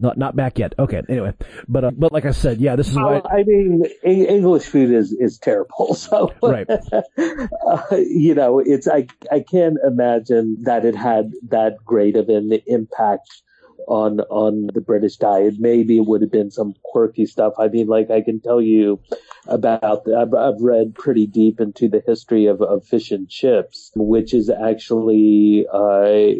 Not 0.00 0.16
not 0.16 0.36
back 0.36 0.58
yet. 0.58 0.74
Okay. 0.78 1.02
Anyway, 1.08 1.34
but 1.66 1.84
uh, 1.84 1.90
but 1.96 2.12
like 2.12 2.24
I 2.24 2.30
said, 2.30 2.60
yeah, 2.60 2.76
this 2.76 2.88
is 2.88 2.96
why. 2.96 3.20
I 3.30 3.42
mean, 3.42 3.84
English 4.04 4.66
food 4.66 4.92
is 4.92 5.12
is 5.12 5.38
terrible. 5.38 5.94
So 6.08 6.32
right. 6.42 6.68
uh, 7.18 7.82
you 7.96 8.34
know, 8.34 8.60
it's 8.60 8.86
I 8.86 9.08
I 9.32 9.40
can't 9.40 9.76
imagine 9.84 10.58
that 10.62 10.84
it 10.84 10.94
had 10.94 11.32
that 11.48 11.76
great 11.84 12.16
of 12.16 12.28
an 12.28 12.52
impact 12.66 13.42
on 13.88 14.20
on 14.20 14.68
the 14.72 14.80
British 14.80 15.16
diet. 15.16 15.54
Maybe 15.58 15.96
it 15.98 16.06
would 16.06 16.22
have 16.22 16.30
been 16.30 16.50
some 16.50 16.74
quirky 16.84 17.26
stuff. 17.26 17.54
I 17.58 17.68
mean, 17.68 17.88
like 17.88 18.10
I 18.10 18.20
can 18.20 18.40
tell 18.40 18.60
you 18.62 19.00
about. 19.46 20.04
The, 20.04 20.16
I've, 20.16 20.34
I've 20.34 20.60
read 20.60 20.94
pretty 20.94 21.26
deep 21.26 21.60
into 21.60 21.88
the 21.88 22.02
history 22.06 22.46
of, 22.46 22.62
of 22.62 22.86
fish 22.86 23.10
and 23.10 23.28
chips, 23.28 23.90
which 23.96 24.32
is 24.32 24.48
actually 24.50 25.66
uh, 25.72 26.34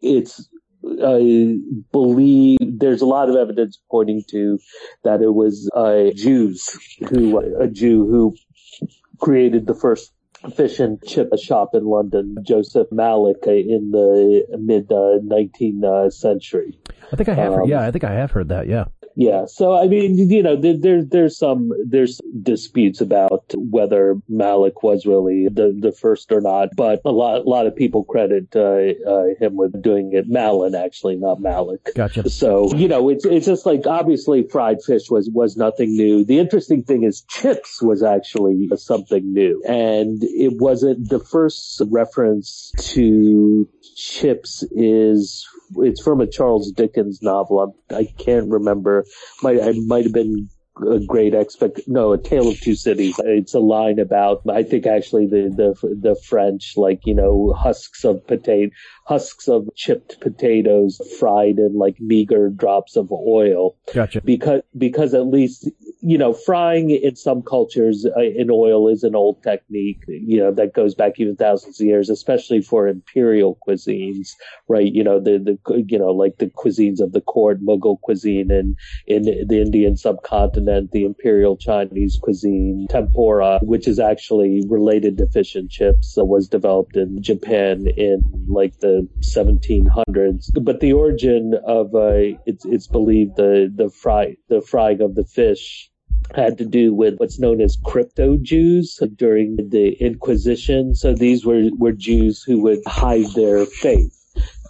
it's 0.00 0.48
I 0.86 1.56
believe 1.92 2.58
there's 2.60 3.00
a 3.00 3.06
lot 3.06 3.28
of 3.28 3.36
evidence 3.36 3.80
pointing 3.90 4.22
to 4.30 4.58
that 5.02 5.22
it 5.22 5.34
was 5.34 5.70
uh, 5.74 6.10
Jews 6.14 6.78
who 7.08 7.38
a 7.60 7.68
Jew 7.68 8.06
who 8.06 8.36
created 9.18 9.66
the 9.66 9.74
first 9.74 10.12
fish 10.56 10.78
and 10.78 11.02
chip 11.02 11.30
shop 11.38 11.70
in 11.74 11.84
London, 11.84 12.36
Joseph 12.42 12.88
Mallock, 12.90 13.46
in 13.46 13.90
the 13.92 14.46
mid 14.58 14.90
uh, 14.92 15.18
19th 15.24 15.84
uh, 15.84 16.10
century. 16.10 16.78
I 17.12 17.16
think 17.16 17.28
I 17.28 17.34
have. 17.34 17.52
Um, 17.52 17.58
heard, 17.60 17.68
yeah, 17.68 17.82
I 17.82 17.90
think 17.90 18.04
I 18.04 18.12
have 18.12 18.32
heard 18.32 18.48
that. 18.48 18.66
Yeah. 18.66 18.84
Yeah. 19.16 19.46
So 19.46 19.76
I 19.76 19.86
mean, 19.86 20.16
you 20.30 20.42
know, 20.42 20.56
there, 20.56 20.76
there, 20.76 21.04
there's 21.04 21.38
some 21.38 21.72
there's 21.86 22.20
disputes 22.42 23.00
about 23.00 23.44
whether 23.56 24.16
Malik 24.28 24.82
was 24.82 25.06
really 25.06 25.48
the 25.48 25.76
the 25.78 25.92
first 25.92 26.32
or 26.32 26.40
not, 26.40 26.70
but 26.76 27.00
a 27.04 27.10
lot 27.10 27.40
a 27.40 27.48
lot 27.48 27.66
of 27.66 27.76
people 27.76 28.04
credit 28.04 28.54
uh, 28.56 29.08
uh, 29.08 29.24
him 29.38 29.56
with 29.56 29.80
doing 29.82 30.12
it. 30.12 30.28
Malin 30.28 30.74
actually, 30.74 31.16
not 31.16 31.40
Malik. 31.40 31.94
Gotcha. 31.94 32.28
So 32.28 32.74
you 32.74 32.88
know, 32.88 33.08
it's 33.08 33.24
it's 33.24 33.46
just 33.46 33.66
like 33.66 33.86
obviously 33.86 34.46
fried 34.48 34.82
fish 34.82 35.10
was 35.10 35.30
was 35.32 35.56
nothing 35.56 35.96
new. 35.96 36.24
The 36.24 36.38
interesting 36.38 36.82
thing 36.82 37.04
is 37.04 37.22
chips 37.28 37.80
was 37.80 38.02
actually 38.02 38.68
something 38.76 39.32
new, 39.32 39.62
and 39.66 40.22
it 40.22 40.54
wasn't 40.58 41.08
the 41.08 41.20
first 41.20 41.80
reference 41.90 42.72
to 42.78 43.68
chips 43.96 44.64
is 44.72 45.46
it's 45.78 46.02
from 46.02 46.20
a 46.20 46.26
Charles 46.26 46.72
Dickens 46.72 47.20
novel. 47.22 47.74
I, 47.90 47.94
I 47.94 48.04
can't 48.18 48.50
remember. 48.50 49.04
Might 49.42 49.62
I 49.62 49.72
might 49.86 50.04
have 50.04 50.12
been 50.12 50.48
a 50.82 50.98
great 51.06 51.34
expect 51.34 51.80
no 51.86 52.12
a 52.12 52.18
tale 52.18 52.48
of 52.48 52.60
two 52.60 52.74
cities 52.74 53.14
it's 53.24 53.54
a 53.54 53.60
line 53.60 54.00
about 54.00 54.42
i 54.50 54.62
think 54.62 54.86
actually 54.86 55.24
the 55.24 55.48
the 55.48 55.94
the 55.94 56.16
french 56.26 56.72
like 56.76 57.06
you 57.06 57.14
know 57.14 57.52
husks 57.56 58.04
of 58.04 58.26
potato 58.26 58.72
husks 59.04 59.48
of 59.48 59.68
chipped 59.74 60.20
potatoes 60.20 61.00
fried 61.18 61.58
in 61.58 61.74
like 61.76 61.96
meager 62.00 62.48
drops 62.48 62.96
of 62.96 63.12
oil. 63.12 63.76
Gotcha. 63.92 64.20
Because 64.22 64.62
because 64.76 65.14
at 65.14 65.26
least 65.26 65.68
you 66.00 66.18
know 66.18 66.32
frying 66.32 66.90
in 66.90 67.16
some 67.16 67.42
cultures 67.42 68.06
uh, 68.16 68.20
in 68.20 68.50
oil 68.50 68.88
is 68.88 69.02
an 69.02 69.14
old 69.14 69.42
technique 69.42 70.02
you 70.06 70.38
know 70.38 70.52
that 70.52 70.74
goes 70.74 70.94
back 70.94 71.18
even 71.18 71.34
thousands 71.34 71.80
of 71.80 71.86
years 71.86 72.10
especially 72.10 72.60
for 72.60 72.86
imperial 72.86 73.58
cuisines 73.66 74.28
right? 74.68 74.92
You 74.92 75.04
know 75.04 75.18
the 75.18 75.38
the 75.38 75.84
you 75.88 75.98
know 75.98 76.12
like 76.12 76.38
the 76.38 76.46
cuisines 76.46 77.00
of 77.00 77.12
the 77.12 77.20
court 77.20 77.64
mughal 77.64 78.00
cuisine 78.00 78.50
and 78.50 78.76
in 79.06 79.22
the 79.22 79.60
indian 79.60 79.96
subcontinent 79.96 80.90
the 80.92 81.04
imperial 81.04 81.56
Chinese 81.56 82.18
cuisine, 82.20 82.86
tempura, 82.88 83.58
which 83.62 83.88
is 83.88 83.98
actually 83.98 84.62
related 84.68 85.18
to 85.18 85.26
fish 85.28 85.54
and 85.54 85.70
chips, 85.70 86.16
uh, 86.18 86.24
was 86.24 86.48
developed 86.48 86.96
in 86.96 87.22
Japan 87.22 87.86
in 87.96 88.22
like 88.48 88.78
the 88.80 88.93
1700s. 89.20 90.50
But 90.62 90.80
the 90.80 90.92
origin 90.92 91.54
of 91.66 91.94
uh, 91.94 92.36
it's 92.46 92.64
it's 92.64 92.86
believed 92.86 93.36
the 93.36 93.72
the 93.74 93.90
fry 93.90 94.36
the 94.48 94.60
frying 94.60 95.00
of 95.00 95.14
the 95.14 95.24
fish 95.24 95.90
had 96.34 96.58
to 96.58 96.64
do 96.64 96.94
with 96.94 97.16
what's 97.18 97.38
known 97.38 97.60
as 97.60 97.76
crypto 97.84 98.36
Jews 98.40 98.98
during 99.16 99.56
the 99.56 99.92
Inquisition. 100.00 100.94
So 100.94 101.14
these 101.14 101.44
were, 101.44 101.68
were 101.76 101.92
Jews 101.92 102.42
who 102.42 102.62
would 102.62 102.80
hide 102.86 103.26
their 103.34 103.66
faith 103.66 104.24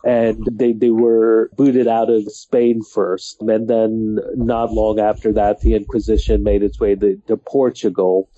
and 0.04 0.46
they, 0.52 0.72
they 0.72 0.90
were 0.90 1.50
booted 1.56 1.88
out 1.88 2.10
of 2.10 2.30
Spain 2.30 2.82
first. 2.82 3.40
And 3.40 3.68
then 3.68 4.18
not 4.34 4.72
long 4.72 5.00
after 5.00 5.32
that, 5.32 5.60
the 5.60 5.74
Inquisition 5.74 6.42
made 6.42 6.62
its 6.62 6.78
way 6.78 6.94
to, 6.94 7.16
to 7.26 7.36
Portugal. 7.36 8.28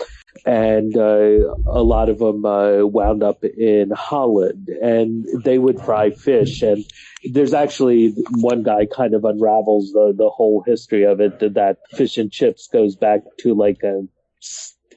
And 0.44 0.96
uh, 0.96 1.54
a 1.66 1.82
lot 1.82 2.08
of 2.08 2.18
them 2.18 2.44
uh, 2.44 2.84
wound 2.84 3.22
up 3.22 3.44
in 3.44 3.90
Holland, 3.90 4.68
and 4.68 5.26
they 5.42 5.58
would 5.58 5.80
fry 5.80 6.10
fish. 6.10 6.62
And 6.62 6.84
there's 7.24 7.54
actually 7.54 8.14
one 8.30 8.62
guy 8.62 8.86
kind 8.86 9.14
of 9.14 9.24
unravels 9.24 9.92
the 9.92 10.12
the 10.16 10.28
whole 10.28 10.62
history 10.66 11.04
of 11.04 11.20
it. 11.20 11.40
That 11.54 11.78
fish 11.92 12.18
and 12.18 12.30
chips 12.30 12.68
goes 12.72 12.96
back 12.96 13.20
to 13.40 13.54
like 13.54 13.82
a 13.82 14.02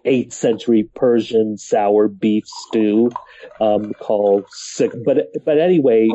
8th 0.06 0.34
century 0.34 0.89
Persian 0.95 1.58
sour 1.58 2.08
beef 2.08 2.45
stew 2.47 3.12
um, 3.60 3.93
called 3.93 4.45
sick. 4.49 4.91
But 5.06 5.30
but 5.45 5.58
anyway, 5.58 6.10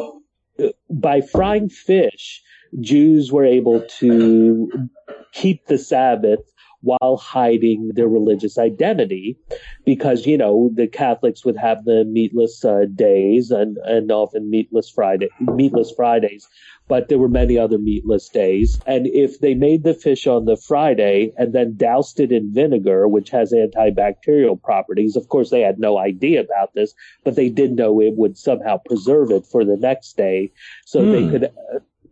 by 0.91 1.21
frying 1.21 1.69
fish, 1.69 2.43
Jews 2.81 3.31
were 3.33 3.45
able 3.45 3.83
to 3.99 4.89
keep 5.33 5.67
the 5.67 5.79
Sabbath 5.79 6.41
while 6.85 7.17
hiding 7.17 7.91
their 7.95 8.09
religious 8.09 8.59
identity 8.59 9.37
because, 9.85 10.27
you 10.27 10.39
know, 10.39 10.71
the 10.75 10.87
Catholics 10.87 11.45
would 11.45 11.57
have 11.57 11.85
the 11.85 12.05
meatless 12.05 12.65
uh, 12.65 12.85
days 12.95 13.51
and, 13.51 13.77
and 13.85 14.13
often 14.13 14.51
meatless 14.51 14.91
Friday, 14.91 15.29
meatless 15.41 15.93
Fridays 15.97 16.49
but 16.89 17.09
there 17.09 17.19
were 17.19 17.29
many 17.29 17.59
other 17.59 17.79
meatless 17.79 18.29
days. 18.29 18.79
And 18.87 19.07
if 19.07 19.41
they 19.41 19.55
made 19.55 19.85
the 19.85 19.95
fish 19.95 20.27
on 20.27 20.45
the 20.45 20.57
Friday 20.57 21.33
and 21.37 21.53
then 21.53 21.77
doused 21.77 22.21
it 22.21 22.31
in 22.31 22.53
vinegar, 22.53 23.09
which 23.09 23.31
has 23.31 23.53
antibacterial 23.53 24.61
properties, 24.61 25.17
of 25.17 25.29
course 25.29 25.51
they 25.51 25.61
had 25.61 25.79
no 25.79 25.99
idea 25.99 26.41
about 26.41 26.75
this, 26.75 26.95
but 27.25 27.37
they 27.37 27.49
did 27.49 27.73
know 27.73 28.01
it 28.01 28.15
would 28.17 28.37
somehow 28.37 28.79
preserve 28.85 29.31
it 29.31 29.47
for 29.47 29.65
the 29.65 29.77
next 29.77 30.17
day. 30.17 30.53
So 30.85 31.01
mm. 31.01 31.13
they 31.13 31.23
hmm. 31.23 31.31
could, 31.31 31.51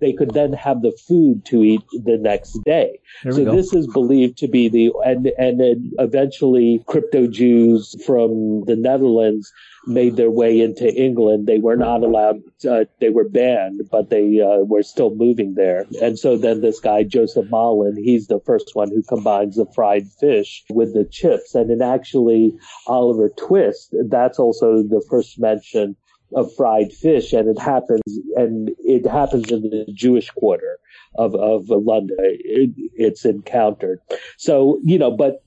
they 0.03 0.13
could 0.13 0.35
then 0.35 0.53
have 0.53 0.83
the 0.83 0.93
food 1.09 1.47
to 1.47 1.63
eat 1.63 1.81
the 1.93 2.19
next 2.19 2.59
day. 2.65 2.99
So 3.31 3.45
go. 3.45 3.57
this 3.57 3.73
is 3.73 3.87
believed 3.87 4.37
to 4.39 4.49
be 4.49 4.69
the 4.69 4.93
and 5.05 5.29
and 5.39 5.61
then 5.61 5.93
eventually 5.99 6.85
crypto 6.87 7.27
Jews 7.27 7.95
from 8.05 8.65
the 8.67 8.77
Netherlands 8.77 9.51
made 9.87 10.17
their 10.17 10.31
way 10.31 10.61
into 10.61 10.93
England. 10.95 11.47
They 11.47 11.59
were 11.59 11.77
not 11.77 12.03
allowed, 12.03 12.41
uh, 12.69 12.85
they 13.01 13.11
were 13.11 13.29
banned, 13.29 13.83
but 13.91 14.11
they 14.11 14.41
uh, 14.41 14.65
were 14.65 14.83
still 14.83 15.15
moving 15.15 15.55
there. 15.55 15.87
And 16.01 16.19
so 16.19 16.37
then 16.37 16.61
this 16.61 16.81
guy, 16.81 17.03
Joseph 17.03 17.51
Malin, 17.51 17.97
he's 17.97 18.27
the 18.27 18.41
first 18.41 18.71
one 18.75 18.91
who 18.91 19.03
combines 19.03 19.57
the 19.57 19.67
fried 19.75 20.07
fish 20.21 20.65
with 20.71 20.95
the 20.95 21.05
chips. 21.05 21.55
And 21.55 21.71
then 21.71 21.83
actually 21.83 22.53
Oliver 22.87 23.31
Twist, 23.37 23.95
that's 24.09 24.39
also 24.39 24.83
the 24.83 25.05
first 25.09 25.41
mention 25.41 25.97
of 26.35 26.55
fried 26.55 26.93
fish 26.93 27.33
and 27.33 27.49
it 27.49 27.59
happens 27.59 28.03
and 28.37 28.71
it 28.79 29.07
happens 29.07 29.51
in 29.51 29.63
the 29.63 29.87
Jewish 29.93 30.31
quarter 30.31 30.79
of, 31.15 31.35
of 31.35 31.69
London. 31.69 32.17
It, 32.21 32.71
it's 32.95 33.25
encountered. 33.25 34.01
So, 34.37 34.81
you 34.83 34.99
know, 34.99 35.11
but 35.11 35.43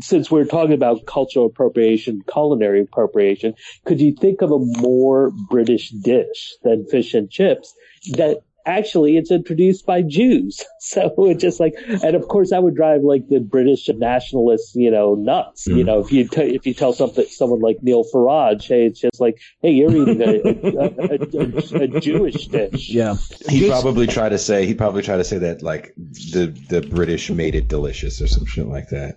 since 0.00 0.30
we're 0.30 0.44
talking 0.44 0.72
about 0.74 1.06
cultural 1.06 1.46
appropriation, 1.46 2.22
culinary 2.30 2.82
appropriation, 2.82 3.54
could 3.84 4.00
you 4.00 4.14
think 4.14 4.42
of 4.42 4.50
a 4.50 4.58
more 4.58 5.30
British 5.50 5.90
dish 5.90 6.54
than 6.62 6.86
fish 6.86 7.14
and 7.14 7.30
chips 7.30 7.74
that 8.12 8.42
actually 8.66 9.16
it's 9.16 9.30
introduced 9.30 9.86
by 9.86 10.02
Jews. 10.02 10.64
So 10.84 11.14
it's 11.16 11.40
just 11.40 11.60
like, 11.60 11.72
and 11.88 12.14
of 12.14 12.28
course 12.28 12.50
that 12.50 12.62
would 12.62 12.76
drive 12.76 13.00
like 13.00 13.26
the 13.28 13.40
British 13.40 13.88
nationalists, 13.88 14.76
you 14.76 14.90
know, 14.90 15.14
nuts. 15.14 15.66
Mm. 15.66 15.78
You 15.78 15.84
know, 15.84 16.00
if 16.00 16.12
you 16.12 16.28
t- 16.28 16.54
if 16.54 16.66
you 16.66 16.74
tell 16.74 16.92
something 16.92 17.24
someone 17.24 17.60
like 17.60 17.78
Nigel 17.80 18.04
Farage, 18.12 18.68
hey, 18.68 18.84
it's 18.84 19.00
just 19.00 19.18
like, 19.18 19.40
hey, 19.62 19.70
you're 19.70 19.90
eating 19.90 20.20
a, 20.20 20.42
a, 20.44 21.80
a, 21.80 21.84
a 21.84 22.00
Jewish 22.00 22.48
dish. 22.48 22.90
Yeah, 22.90 23.16
he'd 23.48 23.70
probably 23.70 24.06
try 24.06 24.28
to 24.28 24.36
say 24.36 24.66
he'd 24.66 24.76
probably 24.76 25.00
try 25.00 25.16
to 25.16 25.24
say 25.24 25.38
that 25.38 25.62
like 25.62 25.94
the 25.96 26.54
the 26.68 26.82
British 26.82 27.30
made 27.30 27.54
it 27.54 27.66
delicious 27.66 28.20
or 28.20 28.26
some 28.26 28.44
shit 28.44 28.66
like 28.66 28.90
that. 28.90 29.16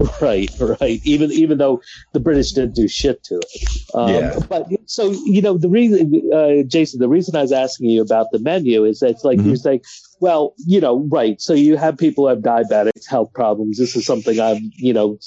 Right, 0.20 0.50
right. 0.80 1.00
Even 1.04 1.30
even 1.32 1.58
though 1.58 1.82
the 2.12 2.20
British 2.20 2.52
didn't 2.52 2.74
do 2.74 2.88
shit 2.88 3.22
to 3.24 3.36
it. 3.36 3.94
Um, 3.94 4.08
yeah. 4.10 4.38
But 4.48 4.66
so 4.86 5.10
you 5.24 5.42
know 5.42 5.58
the 5.58 5.68
reason, 5.68 6.30
uh, 6.32 6.62
Jason, 6.66 7.00
the 7.00 7.08
reason 7.08 7.36
I 7.36 7.42
was 7.42 7.52
asking 7.52 7.90
you 7.90 8.02
about 8.02 8.26
the 8.32 8.38
menu 8.38 8.84
is 8.84 9.00
that 9.00 9.10
it's 9.10 9.24
like 9.24 9.38
mm-hmm. 9.38 9.48
you're 9.48 9.56
saying, 9.56 9.82
well, 10.20 10.54
you 10.58 10.80
know, 10.80 11.06
right. 11.10 11.40
So 11.40 11.54
you 11.54 11.76
have 11.76 11.96
people 11.96 12.24
who 12.24 12.28
have 12.28 12.38
diabetics, 12.38 13.06
health 13.08 13.32
problems. 13.32 13.78
This 13.78 13.96
is 13.96 14.06
something 14.06 14.40
I've 14.40 14.60
you 14.76 14.92
know 14.92 15.18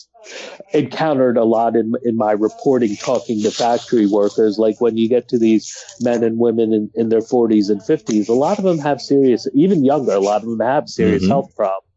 encountered 0.74 1.38
a 1.38 1.44
lot 1.44 1.76
in 1.76 1.94
in 2.04 2.16
my 2.16 2.32
reporting, 2.32 2.96
talking 2.96 3.42
to 3.44 3.52
factory 3.52 4.08
workers. 4.08 4.58
Like 4.58 4.80
when 4.82 4.98
you 4.98 5.08
get 5.08 5.28
to 5.30 5.40
these 5.40 5.76
men 6.02 6.24
and 6.24 6.38
women 6.40 6.74
in, 6.74 6.90
in 6.96 7.10
their 7.10 7.22
40s 7.22 7.70
and 7.70 7.82
50s, 7.82 8.30
a 8.30 8.34
lot 8.34 8.58
of 8.58 8.64
them 8.64 8.80
have 8.80 9.02
serious, 9.02 9.48
even 9.54 9.84
younger, 9.84 10.14
a 10.14 10.20
lot 10.20 10.44
of 10.44 10.50
them 10.50 10.60
have 10.60 10.90
serious 10.90 11.24
mm-hmm. 11.24 11.32
health 11.32 11.56
problems 11.56 11.88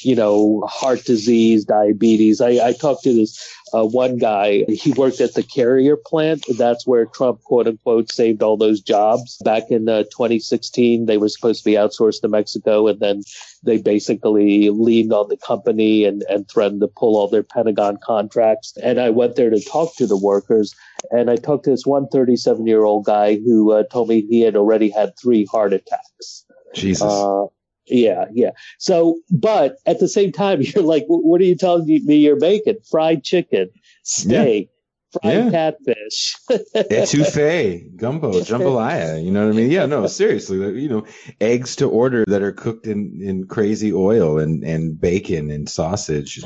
you 0.00 0.14
know, 0.14 0.62
heart 0.66 1.04
disease, 1.04 1.64
diabetes. 1.64 2.40
I, 2.40 2.68
I 2.68 2.72
talked 2.72 3.04
to 3.04 3.14
this 3.14 3.38
uh, 3.72 3.84
one 3.84 4.16
guy. 4.16 4.64
He 4.68 4.92
worked 4.92 5.20
at 5.20 5.34
the 5.34 5.42
Carrier 5.42 5.96
plant. 5.96 6.44
That's 6.58 6.86
where 6.86 7.06
Trump, 7.06 7.42
quote 7.42 7.66
unquote, 7.66 8.12
saved 8.12 8.42
all 8.42 8.56
those 8.56 8.80
jobs 8.80 9.38
back 9.44 9.70
in 9.70 9.88
uh, 9.88 10.04
2016. 10.04 11.06
They 11.06 11.18
were 11.18 11.28
supposed 11.28 11.62
to 11.62 11.70
be 11.70 11.76
outsourced 11.76 12.22
to 12.22 12.28
Mexico, 12.28 12.86
and 12.88 13.00
then 13.00 13.22
they 13.62 13.80
basically 13.80 14.70
leaned 14.70 15.12
on 15.12 15.28
the 15.28 15.36
company 15.36 16.04
and, 16.04 16.22
and 16.28 16.48
threatened 16.48 16.80
to 16.80 16.88
pull 16.88 17.16
all 17.16 17.28
their 17.28 17.42
Pentagon 17.42 17.98
contracts. 18.02 18.76
And 18.82 19.00
I 19.00 19.10
went 19.10 19.36
there 19.36 19.50
to 19.50 19.60
talk 19.60 19.96
to 19.96 20.06
the 20.06 20.16
workers. 20.16 20.74
And 21.10 21.30
I 21.30 21.36
talked 21.36 21.64
to 21.64 21.70
this 21.70 21.86
one 21.86 22.08
37 22.08 22.66
year 22.66 22.84
old 22.84 23.04
guy 23.04 23.36
who 23.36 23.72
uh, 23.72 23.84
told 23.90 24.08
me 24.08 24.22
he 24.22 24.40
had 24.40 24.56
already 24.56 24.90
had 24.90 25.12
three 25.20 25.44
heart 25.44 25.72
attacks. 25.72 26.44
Jesus. 26.74 27.02
Uh, 27.02 27.46
yeah, 27.90 28.26
yeah. 28.32 28.50
So, 28.78 29.20
but 29.30 29.76
at 29.86 29.98
the 29.98 30.08
same 30.08 30.32
time, 30.32 30.60
you're 30.62 30.84
like, 30.84 31.04
what 31.06 31.40
are 31.40 31.44
you 31.44 31.56
telling 31.56 31.86
me 31.86 32.16
you're 32.16 32.36
making? 32.36 32.76
Fried 32.90 33.24
chicken, 33.24 33.70
steak, 34.02 34.70
yeah. 35.12 35.20
fried 35.20 35.44
yeah. 35.44 35.50
catfish, 35.50 36.36
etouffee, 36.74 37.96
gumbo, 37.96 38.32
jambalaya. 38.32 39.22
You 39.22 39.30
know 39.30 39.46
what 39.46 39.54
I 39.54 39.56
mean? 39.56 39.70
Yeah, 39.70 39.86
no, 39.86 40.06
seriously. 40.06 40.80
You 40.80 40.88
know, 40.88 41.06
eggs 41.40 41.76
to 41.76 41.88
order 41.88 42.24
that 42.26 42.42
are 42.42 42.52
cooked 42.52 42.86
in, 42.86 43.20
in 43.22 43.46
crazy 43.46 43.92
oil 43.92 44.38
and, 44.38 44.64
and 44.64 45.00
bacon 45.00 45.50
and 45.50 45.68
sausage. 45.68 46.42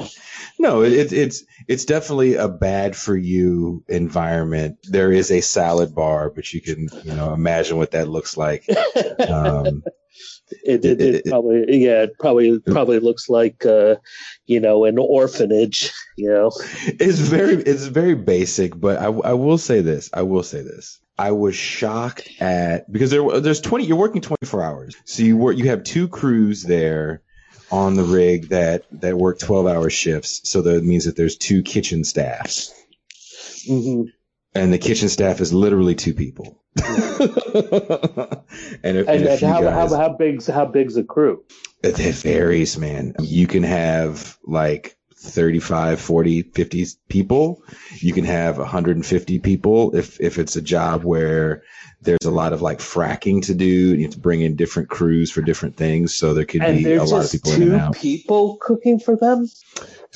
No, 0.59 0.83
it, 0.83 1.13
it's 1.13 1.45
it's 1.67 1.85
definitely 1.85 2.35
a 2.35 2.49
bad 2.49 2.97
for 2.97 3.17
you 3.17 3.85
environment. 3.89 4.79
There 4.85 5.13
is 5.13 5.31
a 5.31 5.41
salad 5.41 5.95
bar, 5.95 6.31
but 6.31 6.53
you 6.53 6.61
can 6.61 6.89
you 7.03 7.15
know 7.15 7.33
imagine 7.33 7.77
what 7.77 7.93
that 7.93 8.09
looks 8.09 8.37
like. 8.37 8.67
Um, 9.29 9.83
it, 10.65 10.85
it, 10.85 11.01
it, 11.01 11.25
probably 11.29 11.65
yeah 11.85 12.03
it 12.03 12.19
probably 12.19 12.59
probably 12.61 12.99
looks 12.99 13.29
like 13.29 13.65
uh, 13.67 13.97
you 14.47 14.61
know 14.61 14.85
an 14.85 14.99
orphanage 14.99 15.93
you 16.17 16.29
know? 16.29 16.53
It's 16.87 17.19
very 17.19 17.57
it's 17.57 17.87
very 17.87 18.15
basic 18.15 18.79
but 18.79 18.99
I, 18.99 19.07
I 19.07 19.33
will 19.33 19.59
say 19.59 19.81
this 19.81 20.11
i 20.13 20.23
will 20.23 20.43
say 20.43 20.63
this. 20.63 21.01
I 21.17 21.31
was 21.31 21.55
shocked 21.55 22.29
at 22.41 22.91
because 22.91 23.11
there 23.11 23.41
there's 23.41 23.61
20 23.61 23.85
you're 23.85 23.97
working 23.97 24.21
24 24.21 24.63
hours. 24.63 24.97
So 25.05 25.23
you 25.23 25.37
work 25.37 25.57
you 25.57 25.69
have 25.69 25.85
two 25.85 26.09
crews 26.09 26.63
there 26.63 27.23
on 27.71 27.95
the 27.95 28.03
rig 28.03 28.49
that 28.49 28.85
that 29.01 29.17
work 29.17 29.39
12 29.39 29.67
hour 29.67 29.91
shifts. 29.91 30.49
So 30.51 30.63
that 30.63 30.83
means 30.83 31.05
that 31.05 31.17
there's 31.17 31.37
two 31.37 31.63
kitchen 31.63 32.03
staffs. 32.03 32.75
Mm-hmm 33.69 34.11
and 34.55 34.73
the 34.73 34.79
kitchen 34.79 35.09
staff 35.09 35.41
is 35.41 35.53
literally 35.53 35.95
two 35.95 36.15
people. 36.15 36.63
and, 36.85 36.97
if, 38.83 39.09
and, 39.09 39.27
and 39.27 39.41
how, 39.41 39.63
guys, 39.63 39.91
how, 39.91 39.97
how 39.97 40.09
big's 40.11 40.47
how 40.47 40.65
big's 40.67 40.95
the 40.95 41.05
crew? 41.05 41.45
It, 41.83 41.99
it 41.99 42.15
varies, 42.15 42.79
man. 42.79 43.15
You 43.21 43.47
can 43.47 43.63
have 43.63 44.39
like 44.45 44.97
35, 45.17 46.01
40, 46.01 46.43
50 46.43 46.87
people. 47.09 47.63
You 47.97 48.13
can 48.13 48.25
have 48.25 48.59
150 48.59 49.39
people 49.41 49.97
if 49.97 50.21
if 50.21 50.39
it's 50.39 50.57
a 50.57 50.63
job 50.63 51.05
where 51.05 51.63
there's 52.03 52.27
a 52.27 52.31
lot 52.31 52.53
of 52.53 52.61
like 52.63 52.79
fracking 52.79 53.43
to 53.47 53.55
do 53.55 53.65
you 53.65 54.03
have 54.03 54.13
to 54.13 54.21
bring 54.21 54.43
in 54.43 54.57
different 54.57 54.91
crews 54.91 55.31
for 55.31 55.41
different 55.41 55.77
things. 55.77 56.15
So 56.15 56.35
there 56.35 56.45
could 56.45 56.63
and 56.63 56.85
be 56.85 56.95
a 56.95 57.03
lot 57.03 57.25
of 57.25 57.33
people 57.33 57.53
in 57.53 57.63
and 57.63 57.75
out. 57.75 57.97
people 57.97 58.59
cooking 58.61 58.99
for 59.01 59.17
them? 59.17 59.49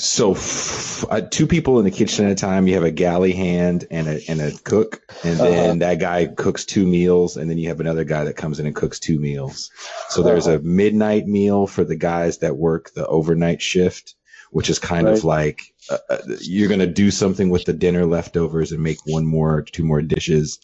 So 0.01 0.31
f- 0.31 1.05
uh, 1.11 1.23
two 1.23 1.49
people 1.49 1.81
in 1.81 1.85
the 1.85 1.91
kitchen 1.91 2.25
at 2.25 2.31
a 2.31 2.37
time. 2.37 2.69
You 2.69 2.75
have 2.75 2.85
a 2.85 2.91
galley 2.93 3.33
hand 3.33 3.85
and 3.91 4.07
a 4.07 4.31
and 4.31 4.41
a 4.41 4.53
cook, 4.53 5.03
and 5.25 5.41
uh-huh. 5.41 5.51
then 5.51 5.71
uh-huh. 5.71 5.79
that 5.81 5.99
guy 5.99 6.27
cooks 6.27 6.65
two 6.65 6.87
meals, 6.87 7.37
and 7.37 7.51
then 7.51 7.59
you 7.59 7.69
have 7.69 7.81
another 7.81 8.05
guy 8.05 8.25
that 8.25 8.37
comes 8.37 8.61
in 8.61 8.67
and 8.67 8.77
cooks 8.77 9.01
two 9.01 9.19
meals. 9.19 9.73
So 10.09 10.21
uh-huh. 10.21 10.31
there's 10.31 10.47
a 10.47 10.61
midnight 10.61 11.27
meal 11.27 11.67
for 11.67 11.83
the 11.83 11.97
guys 11.97 12.39
that 12.39 12.57
work 12.57 12.93
the 12.95 13.09
overnight 13.09 13.61
shift, 13.61 14.15
which 14.53 14.71
is 14.71 14.79
kind 14.79 15.09
right. 15.09 15.19
of 15.19 15.25
like 15.25 15.75
uh, 15.91 15.99
uh 16.09 16.19
you're 16.43 16.69
gonna 16.69 16.87
do 16.87 17.11
something 17.11 17.51
with 17.51 17.65
the 17.65 17.73
dinner 17.73 18.07
leftovers 18.07 18.71
and 18.71 18.81
make 18.81 18.99
one 19.05 19.27
more, 19.27 19.63
two 19.63 19.85
more 19.85 20.01
dishes, 20.01 20.61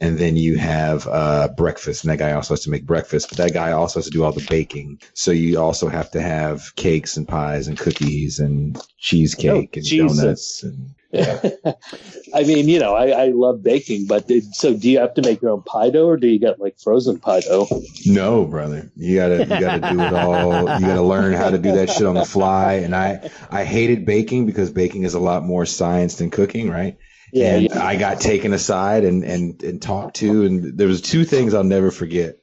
and 0.00 0.18
then 0.18 0.36
you 0.36 0.58
have 0.58 1.06
uh, 1.06 1.48
breakfast, 1.56 2.04
and 2.04 2.12
that 2.12 2.18
guy 2.18 2.32
also 2.32 2.54
has 2.54 2.64
to 2.64 2.70
make 2.70 2.86
breakfast. 2.86 3.28
But 3.28 3.38
that 3.38 3.52
guy 3.52 3.72
also 3.72 3.98
has 3.98 4.06
to 4.06 4.10
do 4.10 4.24
all 4.24 4.32
the 4.32 4.46
baking. 4.48 5.00
So 5.14 5.30
you 5.30 5.60
also 5.60 5.88
have 5.88 6.10
to 6.12 6.20
have 6.20 6.74
cakes 6.76 7.16
and 7.16 7.26
pies 7.26 7.68
and 7.68 7.78
cookies 7.78 8.38
and 8.38 8.80
cheesecake 8.98 9.70
oh, 9.74 9.78
and 9.78 9.84
Jesus. 9.84 10.18
donuts. 10.18 10.62
And, 10.62 10.94
yeah. 11.12 11.50
I 12.34 12.42
mean, 12.42 12.68
you 12.68 12.80
know, 12.80 12.94
I, 12.94 13.08
I 13.10 13.26
love 13.28 13.62
baking, 13.62 14.06
but 14.06 14.26
did, 14.26 14.54
so 14.54 14.74
do 14.74 14.90
you 14.90 14.98
have 14.98 15.14
to 15.14 15.22
make 15.22 15.40
your 15.42 15.52
own 15.52 15.62
pie 15.62 15.90
dough, 15.90 16.08
or 16.08 16.16
do 16.16 16.26
you 16.26 16.40
get 16.40 16.58
like 16.58 16.78
frozen 16.80 17.20
pie 17.20 17.40
dough? 17.40 17.68
No, 18.04 18.44
brother. 18.44 18.90
You 18.96 19.16
gotta 19.16 19.38
you 19.38 19.60
gotta 19.60 19.92
do 19.92 20.00
it 20.00 20.12
all. 20.12 20.80
You 20.80 20.86
gotta 20.86 21.02
learn 21.02 21.34
how 21.34 21.50
to 21.50 21.58
do 21.58 21.72
that 21.72 21.90
shit 21.90 22.06
on 22.06 22.14
the 22.14 22.24
fly. 22.24 22.74
And 22.74 22.94
I 22.94 23.30
I 23.50 23.64
hated 23.64 24.04
baking 24.04 24.46
because 24.46 24.70
baking 24.70 25.04
is 25.04 25.14
a 25.14 25.20
lot 25.20 25.44
more 25.44 25.66
science 25.66 26.16
than 26.16 26.30
cooking, 26.30 26.68
right? 26.68 26.96
Yeah, 27.34 27.56
and 27.56 27.64
yeah. 27.64 27.84
I 27.84 27.96
got 27.96 28.20
taken 28.20 28.52
aside 28.52 29.04
and, 29.04 29.24
and, 29.24 29.60
and 29.62 29.82
talked 29.82 30.16
to, 30.18 30.44
and 30.44 30.78
there 30.78 30.86
was 30.86 31.00
two 31.00 31.24
things 31.24 31.52
I'll 31.52 31.64
never 31.64 31.90
forget. 31.90 32.36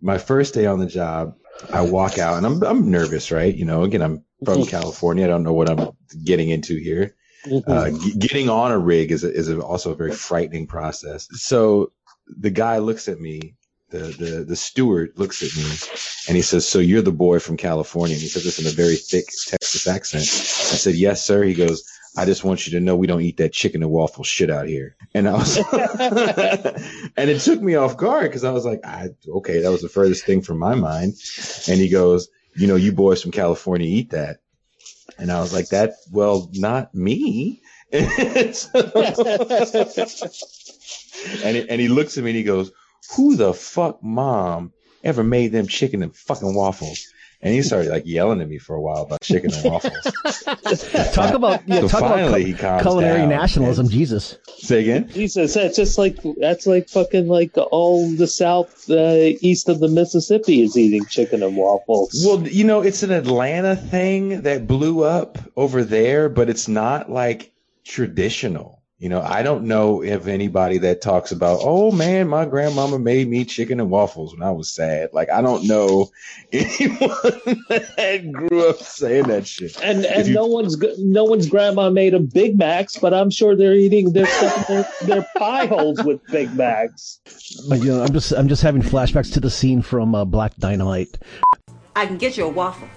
My 0.00 0.18
first 0.18 0.54
day 0.54 0.66
on 0.66 0.80
the 0.80 0.86
job, 0.86 1.36
I 1.72 1.82
walk 1.82 2.18
out 2.18 2.36
and 2.36 2.44
I'm, 2.44 2.62
I'm 2.64 2.90
nervous, 2.90 3.30
right? 3.30 3.54
You 3.54 3.64
know, 3.64 3.84
again, 3.84 4.02
I'm 4.02 4.24
from 4.44 4.62
mm-hmm. 4.62 4.70
California. 4.70 5.24
I 5.24 5.28
don't 5.28 5.44
know 5.44 5.52
what 5.52 5.70
I'm 5.70 5.96
getting 6.24 6.50
into 6.50 6.76
here. 6.76 7.14
Mm-hmm. 7.46 7.70
Uh, 7.70 7.90
g- 7.90 8.18
getting 8.18 8.50
on 8.50 8.72
a 8.72 8.78
rig 8.78 9.12
is 9.12 9.22
a, 9.22 9.32
is 9.32 9.48
a, 9.48 9.60
also 9.60 9.92
a 9.92 9.96
very 9.96 10.10
frightening 10.10 10.66
process. 10.66 11.28
So 11.34 11.92
the 12.26 12.50
guy 12.50 12.78
looks 12.78 13.06
at 13.06 13.20
me, 13.20 13.54
the, 13.90 13.98
the, 13.98 14.44
the 14.48 14.56
steward 14.56 15.12
looks 15.14 15.44
at 15.44 15.56
me 15.56 15.70
and 16.26 16.36
he 16.36 16.42
says, 16.42 16.66
so 16.66 16.80
you're 16.80 17.02
the 17.02 17.12
boy 17.12 17.38
from 17.38 17.56
California. 17.56 18.16
And 18.16 18.22
he 18.22 18.28
says 18.28 18.42
this 18.42 18.58
in 18.58 18.66
a 18.66 18.70
very 18.70 18.96
thick 18.96 19.26
Texas 19.46 19.86
accent. 19.86 20.22
I 20.22 20.24
said, 20.76 20.96
yes, 20.96 21.24
sir. 21.24 21.44
He 21.44 21.54
goes, 21.54 21.88
I 22.16 22.24
just 22.26 22.44
want 22.44 22.66
you 22.66 22.78
to 22.78 22.84
know 22.84 22.94
we 22.94 23.08
don't 23.08 23.22
eat 23.22 23.38
that 23.38 23.52
chicken 23.52 23.82
and 23.82 23.90
waffle 23.90 24.22
shit 24.22 24.50
out 24.50 24.68
here. 24.68 24.96
And 25.14 25.28
I 25.28 25.32
was, 25.32 25.56
and 27.16 27.30
it 27.30 27.40
took 27.40 27.60
me 27.60 27.74
off 27.74 27.96
guard 27.96 28.30
because 28.30 28.44
I 28.44 28.52
was 28.52 28.64
like, 28.64 28.80
I, 28.84 29.08
okay, 29.28 29.60
that 29.60 29.70
was 29.70 29.82
the 29.82 29.88
furthest 29.88 30.24
thing 30.24 30.42
from 30.42 30.58
my 30.58 30.74
mind. 30.74 31.14
And 31.68 31.80
he 31.80 31.88
goes, 31.88 32.28
you 32.54 32.68
know, 32.68 32.76
you 32.76 32.92
boys 32.92 33.20
from 33.20 33.32
California 33.32 33.88
eat 33.88 34.10
that. 34.10 34.38
And 35.18 35.30
I 35.30 35.40
was 35.40 35.52
like, 35.52 35.68
that, 35.68 35.94
well, 36.12 36.48
not 36.54 36.94
me. 36.94 37.62
and, 37.92 38.02
it, 41.56 41.66
and 41.68 41.80
he 41.80 41.88
looks 41.88 42.16
at 42.16 42.24
me 42.24 42.30
and 42.30 42.36
he 42.36 42.44
goes, 42.44 42.70
who 43.16 43.36
the 43.36 43.52
fuck 43.52 44.02
mom 44.02 44.72
ever 45.02 45.22
made 45.22 45.52
them 45.52 45.66
chicken 45.66 46.02
and 46.02 46.14
fucking 46.14 46.54
waffles. 46.54 47.06
And 47.44 47.52
he 47.52 47.62
started 47.62 47.90
like 47.90 48.06
yelling 48.06 48.40
at 48.40 48.48
me 48.48 48.56
for 48.56 48.74
a 48.74 48.80
while 48.80 49.02
about 49.02 49.20
chicken 49.20 49.52
and 49.52 49.64
waffles. 49.64 50.02
talk 51.12 51.34
about 51.34 51.68
yeah, 51.68 51.80
so 51.80 51.88
talk 51.88 52.00
finally 52.00 52.52
about 52.52 52.82
cu- 52.82 52.88
culinary 52.88 53.26
nationalism. 53.26 53.86
Jesus. 53.88 54.38
Say 54.56 54.80
again. 54.80 55.08
Jesus, 55.10 55.52
that's 55.52 55.76
just 55.76 55.98
like 55.98 56.16
that's 56.40 56.66
like 56.66 56.88
fucking 56.88 57.28
like 57.28 57.52
all 57.56 58.08
the 58.16 58.26
south 58.26 58.88
uh, 58.88 59.34
east 59.42 59.68
of 59.68 59.80
the 59.80 59.88
Mississippi 59.88 60.62
is 60.62 60.78
eating 60.78 61.04
chicken 61.04 61.42
and 61.42 61.54
waffles. 61.54 62.24
Well, 62.24 62.48
you 62.48 62.64
know, 62.64 62.80
it's 62.80 63.02
an 63.02 63.12
Atlanta 63.12 63.76
thing 63.76 64.42
that 64.42 64.66
blew 64.66 65.04
up 65.04 65.36
over 65.54 65.84
there, 65.84 66.30
but 66.30 66.48
it's 66.48 66.66
not 66.66 67.10
like 67.10 67.52
traditional. 67.84 68.82
You 68.98 69.08
know, 69.08 69.20
I 69.20 69.42
don't 69.42 69.64
know 69.64 70.04
if 70.04 70.28
anybody 70.28 70.78
that 70.78 71.02
talks 71.02 71.32
about, 71.32 71.58
oh 71.62 71.90
man, 71.90 72.28
my 72.28 72.44
grandmama 72.44 72.98
made 72.98 73.28
me 73.28 73.44
chicken 73.44 73.80
and 73.80 73.90
waffles 73.90 74.32
when 74.32 74.42
I 74.42 74.52
was 74.52 74.70
sad. 74.70 75.10
Like, 75.12 75.28
I 75.30 75.42
don't 75.42 75.66
know 75.66 76.10
anyone 76.52 77.08
that 77.68 78.30
grew 78.32 78.68
up 78.68 78.78
saying 78.78 79.24
that 79.24 79.48
shit. 79.48 79.76
And 79.82 80.06
and 80.06 80.28
you, 80.28 80.34
no 80.34 80.46
one's 80.46 80.76
no 80.98 81.24
one's 81.24 81.48
grandma 81.48 81.90
made 81.90 82.14
a 82.14 82.20
Big 82.20 82.56
Macs, 82.56 82.96
but 82.96 83.12
I'm 83.12 83.30
sure 83.30 83.56
they're 83.56 83.74
eating 83.74 84.12
their 84.12 84.26
their, 84.68 84.88
their 85.02 85.26
pie 85.36 85.66
holes 85.66 86.02
with 86.04 86.24
Big 86.28 86.54
Macs. 86.54 87.20
But 87.68 87.80
you 87.80 87.86
know, 87.86 88.04
I'm 88.04 88.12
just 88.12 88.32
I'm 88.32 88.46
just 88.46 88.62
having 88.62 88.80
flashbacks 88.80 89.32
to 89.32 89.40
the 89.40 89.50
scene 89.50 89.82
from 89.82 90.14
uh, 90.14 90.24
Black 90.24 90.54
Dynamite. 90.56 91.18
I 91.96 92.06
can 92.06 92.16
get 92.16 92.36
you 92.36 92.44
a 92.44 92.48
waffle, 92.48 92.88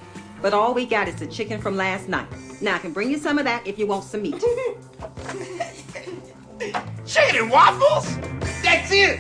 but 0.42 0.54
all 0.54 0.74
we 0.74 0.86
got 0.86 1.08
is 1.08 1.16
the 1.16 1.28
chicken 1.28 1.60
from 1.62 1.76
last 1.76 2.08
night. 2.10 2.28
Now 2.62 2.76
I 2.76 2.80
can 2.80 2.92
bring 2.92 3.10
you 3.10 3.18
some 3.18 3.38
of 3.38 3.46
that 3.46 3.66
if 3.66 3.78
you 3.80 3.88
want 3.88 4.04
some 4.04 4.22
meat. 4.24 4.36
Chicken 7.06 7.44
and 7.44 7.52
waffles? 7.52 8.18
That's 8.64 8.92
it. 8.92 9.20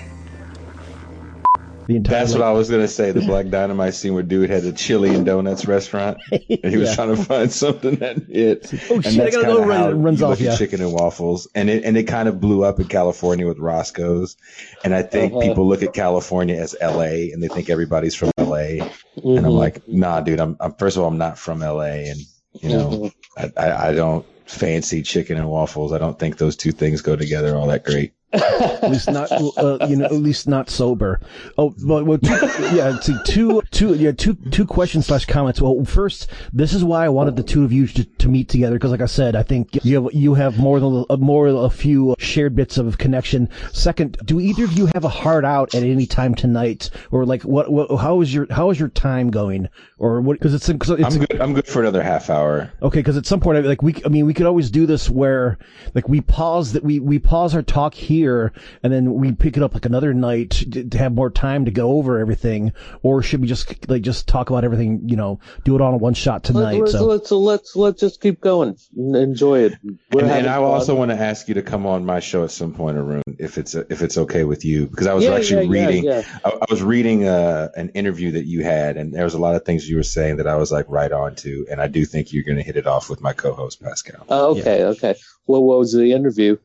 The 1.88 1.96
entire 1.96 2.20
That's 2.20 2.34
what 2.34 2.42
I 2.42 2.52
was 2.52 2.70
gonna 2.70 2.88
say. 2.90 3.12
The 3.12 3.22
Black 3.26 3.48
Dynamite 3.48 3.94
scene 3.94 4.14
where 4.14 4.22
dude 4.22 4.50
had 4.50 4.66
a 4.66 4.74
chili 4.74 5.16
and 5.16 5.26
donuts 5.26 5.66
restaurant, 5.66 6.18
and 6.32 6.42
he 6.48 6.78
was 6.78 6.90
yeah. 6.90 6.96
trying 6.96 7.16
to 7.16 7.24
find 7.24 7.52
something 7.52 7.96
that 7.96 8.24
hit. 8.28 8.70
Oh 8.90 8.96
and 8.96 9.06
shit! 9.06 9.22
I 9.22 9.30
gotta 9.30 9.46
go. 9.46 9.66
Run, 9.66 10.04
runs 10.04 10.22
off. 10.22 10.42
Yeah. 10.42 10.58
Chicken 10.58 10.82
and 10.82 10.92
waffles, 10.92 11.48
and 11.56 11.70
it 11.70 11.86
and 11.86 11.96
it 11.96 12.04
kind 12.04 12.28
of 12.28 12.42
blew 12.42 12.66
up 12.66 12.82
in 12.82 12.88
California 12.88 13.48
with 13.48 13.58
Roscoe's, 13.58 14.36
and 14.84 14.94
I 14.94 15.02
think 15.02 15.32
uh-huh. 15.32 15.42
people 15.42 15.66
look 15.66 15.82
at 15.82 15.94
California 15.94 16.58
as 16.58 16.76
L.A. 16.80 17.32
and 17.32 17.42
they 17.42 17.48
think 17.48 17.70
everybody's 17.70 18.16
from 18.16 18.32
L.A. 18.38 18.80
Mm-hmm. 18.80 19.28
And 19.28 19.38
I'm 19.40 19.46
mm-hmm. 19.46 19.52
like, 19.52 19.88
nah, 19.88 20.20
dude. 20.20 20.42
I'm, 20.42 20.58
I'm 20.60 20.74
first 20.74 20.98
of 20.98 21.04
all, 21.04 21.10
I'm 21.10 21.18
not 21.18 21.40
from 21.40 21.64
L.A. 21.64 22.10
and 22.10 22.20
you 22.62 22.70
know, 22.70 22.90
mm-hmm. 23.38 23.46
I, 23.58 23.66
I, 23.66 23.90
I 23.90 23.94
don't 23.94 24.26
fancy 24.46 25.04
chicken 25.04 25.38
and 25.38 25.50
waffles. 25.50 25.94
I 25.94 26.00
don't 26.00 26.20
think 26.20 26.38
those 26.38 26.58
two 26.58 26.74
things 26.74 27.02
go 27.02 27.16
together 27.16 27.56
all 27.56 27.68
that 27.68 27.86
great 27.86 28.14
at 28.34 28.92
least 28.92 29.10
not, 29.10 29.32
uh, 29.32 29.88
you 29.88 29.96
know, 29.96 30.06
at 30.06 30.12
least 30.12 30.50
not 30.50 30.70
sober. 30.70 31.22
Oh, 31.58 31.74
but 31.86 32.06
well, 32.06 32.18
two, 32.18 32.34
yeah, 32.76 33.00
see, 33.00 33.16
two, 33.26 33.62
two, 33.72 33.96
yeah, 33.96 34.12
two, 34.12 34.36
two 34.52 34.66
questions 34.66 35.06
slash 35.06 35.26
comments. 35.26 35.62
Well, 35.62 35.86
first, 35.86 36.30
this 36.52 36.74
is 36.74 36.84
why 36.84 37.06
I 37.06 37.10
wanted 37.10 37.38
the 37.38 37.44
two 37.44 37.64
of 37.64 37.72
you 37.72 37.88
to, 37.88 38.04
to 38.04 38.28
meet 38.28 38.50
together 38.50 38.76
because, 38.76 38.92
like 38.92 39.02
I 39.02 39.06
said, 39.06 39.38
I 39.38 39.44
think 39.44 39.84
you 39.86 40.04
have 40.04 40.14
you 40.14 40.34
have 40.34 40.60
more 40.60 40.82
than 40.82 41.06
a, 41.10 41.16
more 41.16 41.48
a 41.48 41.70
few 41.70 42.16
shared 42.20 42.54
bits 42.54 42.78
of 42.78 42.98
connection. 42.98 43.50
Second, 43.72 44.18
do 44.26 44.42
either 44.42 44.66
of 44.66 44.74
you 44.74 44.90
have 44.94 45.06
a 45.06 45.10
heart 45.10 45.46
out 45.46 45.74
at 45.74 45.84
any 45.84 46.06
time 46.06 46.36
tonight, 46.36 46.90
or 47.12 47.26
like 47.26 47.44
what? 47.44 47.72
what 47.72 47.96
how 47.98 48.20
is 48.20 48.34
your 48.34 48.46
how 48.52 48.70
is 48.72 48.80
your 48.80 48.90
time 48.90 49.32
going, 49.32 49.70
or 50.00 50.20
what? 50.20 50.38
Because 50.38 50.54
it's, 50.54 50.68
it's 50.68 50.90
I'm 50.90 51.20
good. 51.20 51.42
I'm 51.42 51.54
good 51.54 51.68
for 51.68 51.82
another 51.82 52.04
half 52.04 52.30
hour. 52.30 52.74
Okay, 52.82 53.00
because 53.00 53.16
at 53.16 53.26
some 53.26 53.40
point, 53.40 53.66
like 53.66 53.82
we, 53.82 53.96
I 54.06 54.10
mean, 54.10 54.26
we 54.26 54.34
could 54.34 54.48
always 54.48 54.70
do 54.70 54.86
this 54.86 55.10
where 55.10 55.58
like 55.96 56.10
we 56.10 56.20
pause 56.20 56.74
that 56.74 56.84
we 56.84 57.00
we 57.00 57.20
pause 57.20 57.56
our 57.56 57.62
talk 57.62 57.94
here 57.94 58.17
here 58.18 58.54
and 58.84 58.92
then 58.92 59.14
we 59.14 59.32
pick 59.32 59.58
it 59.58 59.64
up 59.64 59.74
like 59.74 59.86
another 59.86 60.14
night 60.14 60.52
to, 60.72 60.98
have 60.98 61.14
more 61.14 61.30
time 61.30 61.66
to 61.66 61.72
go 61.72 61.92
over 61.92 62.20
everything, 62.20 62.74
or 63.04 63.22
should 63.22 63.42
we 63.42 63.48
just 63.48 63.88
like 63.88 64.02
just 64.02 64.28
talk 64.28 64.50
about 64.50 64.64
everything? 64.64 65.08
You 65.08 65.16
know, 65.16 65.40
do 65.64 65.76
it 65.76 65.82
all 65.82 65.94
in 65.94 66.00
one 66.00 66.16
shot 66.16 66.44
tonight. 66.44 66.80
Let's 66.80 66.92
so. 66.94 67.06
let's 67.06 67.32
let's, 67.32 67.76
let's 67.76 68.02
just 68.02 68.22
keep 68.22 68.42
going, 68.42 68.78
enjoy 68.96 69.60
it. 69.60 69.74
and, 69.84 70.22
and, 70.22 70.48
I 70.48 70.56
also 70.56 70.96
want 70.96 71.12
to 71.12 71.18
ask 71.18 71.48
you 71.48 71.54
to 71.56 71.62
come 71.62 71.86
on 71.86 72.06
my 72.06 72.20
show 72.20 72.44
at 72.44 72.52
some 72.52 72.74
point, 72.74 72.98
Arun, 72.98 73.22
if 73.38 73.58
it's 73.58 73.76
if 73.76 74.02
it's 74.02 74.18
okay 74.18 74.44
with 74.44 74.66
you, 74.66 74.88
because 74.88 75.08
I 75.08 75.14
was 75.14 75.24
yeah, 75.24 75.36
actually 75.36 75.66
yeah, 75.66 75.86
reading. 75.86 76.04
Yeah, 76.04 76.24
I, 76.44 76.50
I, 76.50 76.66
was 76.70 76.82
reading 76.82 77.28
uh, 77.28 77.70
an 77.76 77.90
interview 77.90 78.32
that 78.32 78.46
you 78.46 78.64
had, 78.64 78.98
and 78.98 79.14
there 79.14 79.24
was 79.24 79.36
a 79.36 79.40
lot 79.40 79.56
of 79.56 79.66
things 79.66 79.88
you 79.88 79.98
were 79.98 80.04
saying 80.04 80.38
that 80.38 80.48
I 80.48 80.56
was 80.56 80.72
like 80.72 80.86
right 80.90 81.12
on 81.12 81.36
to, 81.36 81.68
and 81.70 81.80
I 81.80 81.88
do 81.88 82.06
think 82.06 82.34
you're 82.34 82.44
going 82.44 82.58
to 82.58 82.64
hit 82.64 82.78
it 82.78 82.88
off 82.88 83.10
with 83.10 83.22
my 83.22 83.34
co-host 83.34 83.82
Pascal. 83.82 84.26
Oh, 84.30 84.58
okay, 84.58 84.84
okay. 84.84 85.16
Well, 85.46 85.64
what 85.64 85.80
was 85.80 85.94
the 85.94 86.12
interview? 86.12 86.58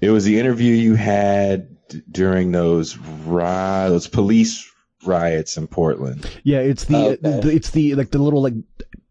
It 0.00 0.10
was 0.10 0.24
the 0.24 0.38
interview 0.38 0.74
you 0.74 0.94
had 0.94 1.76
during 2.10 2.52
those 2.52 2.96
ri- 2.96 3.88
those 3.88 4.08
police 4.08 4.68
riots 5.04 5.56
in 5.56 5.66
Portland. 5.66 6.28
Yeah, 6.44 6.60
it's 6.60 6.84
the, 6.84 6.96
okay. 6.96 7.40
the, 7.40 7.50
it's 7.50 7.70
the 7.70 7.94
like 7.94 8.10
the 8.10 8.18
little 8.18 8.42
like 8.42 8.54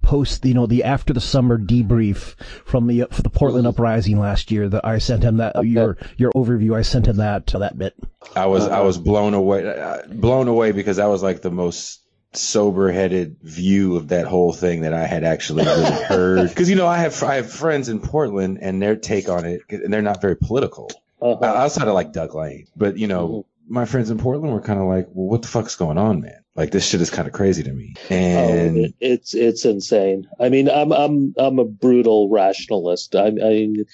post 0.02 0.44
you 0.46 0.54
know 0.54 0.66
the 0.66 0.84
after 0.84 1.14
the 1.14 1.22
summer 1.22 1.58
debrief 1.58 2.36
from 2.66 2.88
the 2.88 3.06
for 3.12 3.22
the 3.22 3.30
Portland 3.30 3.66
mm-hmm. 3.66 3.80
uprising 3.80 4.20
last 4.20 4.52
year 4.52 4.68
that 4.68 4.86
I 4.86 4.98
sent 4.98 5.24
him 5.24 5.38
that 5.38 5.56
okay. 5.56 5.68
your 5.68 5.98
your 6.18 6.32
overview 6.32 6.76
I 6.76 6.82
sent 6.82 7.08
him 7.08 7.18
that 7.18 7.48
that 7.48 7.78
bit. 7.78 7.96
I 8.36 8.48
was 8.48 8.68
I 8.68 8.82
was 8.82 8.98
blown 8.98 9.34
away 9.34 9.68
uh, 9.68 10.02
blown 10.08 10.48
away 10.48 10.72
because 10.72 10.98
that 10.98 11.06
was 11.06 11.24
like 11.24 11.42
the 11.42 11.52
most 11.52 12.01
sober 12.34 12.92
headed 12.92 13.38
view 13.42 13.96
of 13.98 14.10
that 14.10 14.26
whole 14.26 14.54
thing 14.54 14.82
that 14.82 14.94
I 14.94 15.06
had 15.06 15.24
actually 15.24 15.66
really 15.66 15.92
heard. 16.04 16.56
Cause 16.56 16.70
you 16.70 16.76
know, 16.76 16.88
I 16.88 16.98
have, 16.98 17.22
I 17.24 17.36
have 17.36 17.52
friends 17.52 17.90
in 17.90 18.00
Portland 18.00 18.60
and 18.62 18.82
their 18.82 18.96
take 18.96 19.30
on 19.30 19.46
it, 19.46 19.62
and 19.70 19.94
they're 19.94 20.02
not 20.02 20.22
very 20.22 20.38
political 20.38 20.92
uh-huh. 21.22 21.46
outside 21.46 21.88
of 21.88 21.94
like 21.94 22.14
Doug 22.14 22.34
Lain, 22.36 22.68
but 22.76 22.98
you 22.98 23.08
know, 23.08 23.28
mm-hmm. 23.28 23.74
my 23.74 23.86
friends 23.86 24.10
in 24.10 24.18
Portland 24.18 24.54
were 24.54 24.62
kind 24.62 24.80
of 24.80 24.88
like, 24.88 25.08
well, 25.14 25.28
what 25.28 25.42
the 25.42 25.48
fuck's 25.48 25.76
going 25.76 25.98
on, 25.98 26.22
man? 26.22 26.41
Like 26.56 26.72
this 26.72 26.86
shit 26.86 27.00
is 27.00 27.10
kind 27.10 27.30
of 27.30 27.34
crazy 27.34 27.64
to 27.64 27.72
me. 27.72 27.94
Oh, 28.10 28.14
and 28.14 28.78
oh, 28.78 28.90
it's 29.00 29.34
it's 29.34 29.64
insane. 29.64 30.28
I 30.38 30.50
mean, 30.50 30.70
I'm 30.70 30.92
I'm 30.92 31.34
I'm 31.38 31.60
a 31.60 31.66
brutal 31.66 32.30
rationalist. 32.30 33.16
I, 33.16 33.28
I 33.28 33.32
mean, 33.32 33.86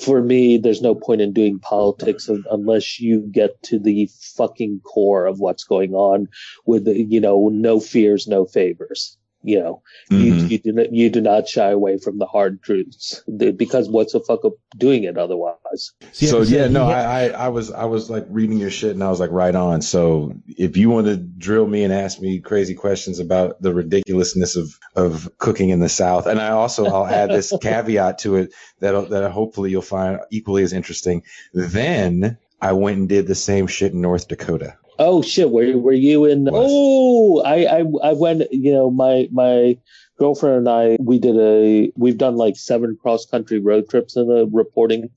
for 0.00 0.20
me, 0.20 0.58
there's 0.58 0.82
no 0.82 0.96
point 0.96 1.20
in 1.20 1.32
doing 1.32 1.60
politics 1.60 2.28
unless 2.50 2.98
you 2.98 3.20
get 3.30 3.62
to 3.64 3.78
the 3.78 4.10
fucking 4.36 4.80
core 4.80 5.26
of 5.26 5.38
what's 5.38 5.62
going 5.62 5.94
on 5.94 6.26
with 6.66 6.86
the, 6.86 7.00
you 7.00 7.20
know, 7.20 7.48
no 7.50 7.78
fears, 7.78 8.26
no 8.26 8.46
favors 8.46 9.16
you 9.42 9.60
know, 9.60 9.82
mm-hmm. 10.10 10.24
you, 10.24 10.34
you, 10.46 10.58
do 10.58 10.72
not, 10.72 10.92
you 10.92 11.10
do 11.10 11.20
not 11.20 11.48
shy 11.48 11.70
away 11.70 11.98
from 11.98 12.18
the 12.18 12.26
hard 12.26 12.62
truths 12.62 13.22
because 13.56 13.88
what's 13.88 14.12
the 14.12 14.20
fuck 14.20 14.44
up 14.44 14.54
doing 14.76 15.04
it 15.04 15.18
otherwise? 15.18 15.92
So 16.12 16.42
yeah, 16.42 16.68
no, 16.68 16.84
I, 16.84 17.00
I, 17.02 17.28
I 17.28 17.48
was, 17.48 17.70
I 17.70 17.84
was 17.84 18.10
like 18.10 18.26
reading 18.28 18.58
your 18.58 18.70
shit 18.70 18.92
and 18.92 19.02
I 19.02 19.10
was 19.10 19.20
like 19.20 19.30
right 19.30 19.54
on. 19.54 19.82
So 19.82 20.34
if 20.46 20.76
you 20.76 20.90
want 20.90 21.06
to 21.06 21.16
drill 21.16 21.66
me 21.66 21.84
and 21.84 21.92
ask 21.92 22.20
me 22.20 22.40
crazy 22.40 22.74
questions 22.74 23.18
about 23.18 23.60
the 23.60 23.74
ridiculousness 23.74 24.56
of, 24.56 24.78
of 24.94 25.30
cooking 25.38 25.70
in 25.70 25.80
the 25.80 25.88
South, 25.88 26.26
and 26.26 26.40
I 26.40 26.50
also, 26.50 26.86
I'll 26.86 27.06
add 27.06 27.30
this 27.30 27.52
caveat 27.62 28.18
to 28.20 28.36
it 28.36 28.54
that, 28.80 29.10
that 29.10 29.30
hopefully 29.30 29.70
you'll 29.70 29.82
find 29.82 30.20
equally 30.30 30.62
as 30.62 30.72
interesting. 30.72 31.22
Then 31.52 32.38
I 32.60 32.72
went 32.72 32.98
and 32.98 33.08
did 33.08 33.26
the 33.26 33.34
same 33.34 33.66
shit 33.66 33.92
in 33.92 34.00
North 34.00 34.28
Dakota. 34.28 34.76
Oh 35.04 35.20
shit! 35.20 35.50
Were 35.50 35.76
were 35.78 35.92
you 35.92 36.26
in? 36.26 36.48
Oh, 36.52 37.42
I, 37.42 37.64
I 37.64 38.10
I 38.10 38.12
went. 38.12 38.44
You 38.52 38.72
know, 38.72 38.88
my 38.88 39.28
my 39.32 39.76
girlfriend 40.16 40.58
and 40.58 40.68
I 40.68 40.96
we 41.00 41.18
did 41.18 41.36
a 41.36 41.90
we've 41.96 42.18
done 42.18 42.36
like 42.36 42.56
seven 42.56 42.96
cross 43.02 43.26
country 43.26 43.58
road 43.58 43.88
trips 43.88 44.14
in 44.14 44.28
the 44.28 44.48
reporting, 44.52 45.10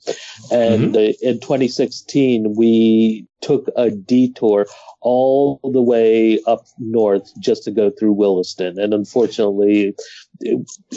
and 0.52 0.96
mm-hmm. 0.96 1.28
in 1.28 1.40
2016 1.40 2.56
we 2.56 3.28
took 3.42 3.70
a 3.76 3.92
detour 3.92 4.66
all 5.02 5.60
the 5.72 5.84
way 5.84 6.42
up 6.48 6.66
north 6.80 7.32
just 7.40 7.64
to 7.66 7.72
go 7.72 7.92
through 7.92 8.14
Williston, 8.14 8.80
and 8.80 8.92
unfortunately, 8.92 9.94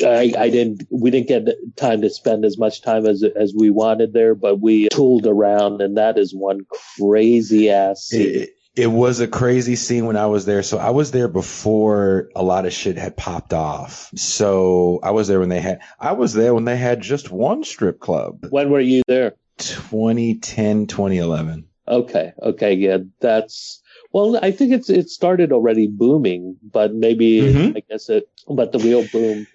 I, 0.02 0.32
I 0.38 0.48
didn't 0.48 0.84
we 0.90 1.10
didn't 1.10 1.28
get 1.28 1.76
time 1.76 2.00
to 2.00 2.08
spend 2.08 2.46
as 2.46 2.56
much 2.56 2.80
time 2.80 3.04
as 3.04 3.22
as 3.22 3.52
we 3.54 3.68
wanted 3.68 4.14
there, 4.14 4.34
but 4.34 4.60
we 4.62 4.88
tooled 4.88 5.26
around, 5.26 5.82
and 5.82 5.98
that 5.98 6.16
is 6.16 6.34
one 6.34 6.60
crazy 6.98 7.68
ass. 7.68 8.08
It, 8.12 8.54
it 8.78 8.86
was 8.86 9.18
a 9.18 9.26
crazy 9.26 9.74
scene 9.74 10.06
when 10.06 10.16
I 10.16 10.26
was 10.26 10.46
there. 10.46 10.62
So 10.62 10.78
I 10.78 10.90
was 10.90 11.10
there 11.10 11.26
before 11.26 12.30
a 12.36 12.44
lot 12.44 12.64
of 12.64 12.72
shit 12.72 12.96
had 12.96 13.16
popped 13.16 13.52
off. 13.52 14.08
So 14.14 15.00
I 15.02 15.10
was 15.10 15.26
there 15.26 15.40
when 15.40 15.48
they 15.48 15.60
had, 15.60 15.80
I 15.98 16.12
was 16.12 16.32
there 16.32 16.54
when 16.54 16.64
they 16.64 16.76
had 16.76 17.00
just 17.00 17.28
one 17.28 17.64
strip 17.64 17.98
club. 17.98 18.46
When 18.50 18.70
were 18.70 18.78
you 18.78 19.02
there? 19.08 19.34
2010, 19.56 20.86
2011. 20.86 21.66
Okay. 21.88 22.32
Okay. 22.40 22.74
Yeah. 22.74 22.98
That's, 23.20 23.82
well, 24.12 24.38
I 24.40 24.52
think 24.52 24.72
it's, 24.72 24.88
it 24.88 25.10
started 25.10 25.50
already 25.50 25.88
booming, 25.88 26.56
but 26.62 26.94
maybe 26.94 27.40
mm-hmm. 27.40 27.76
I 27.76 27.82
guess 27.90 28.08
it, 28.08 28.28
but 28.46 28.70
the 28.70 28.78
real 28.78 29.04
boom 29.08 29.48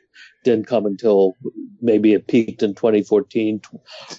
didn't 0.44 0.68
come 0.68 0.86
until 0.86 1.38
maybe 1.82 2.12
it 2.12 2.28
peaked 2.28 2.62
in 2.62 2.76
2014, 2.76 3.62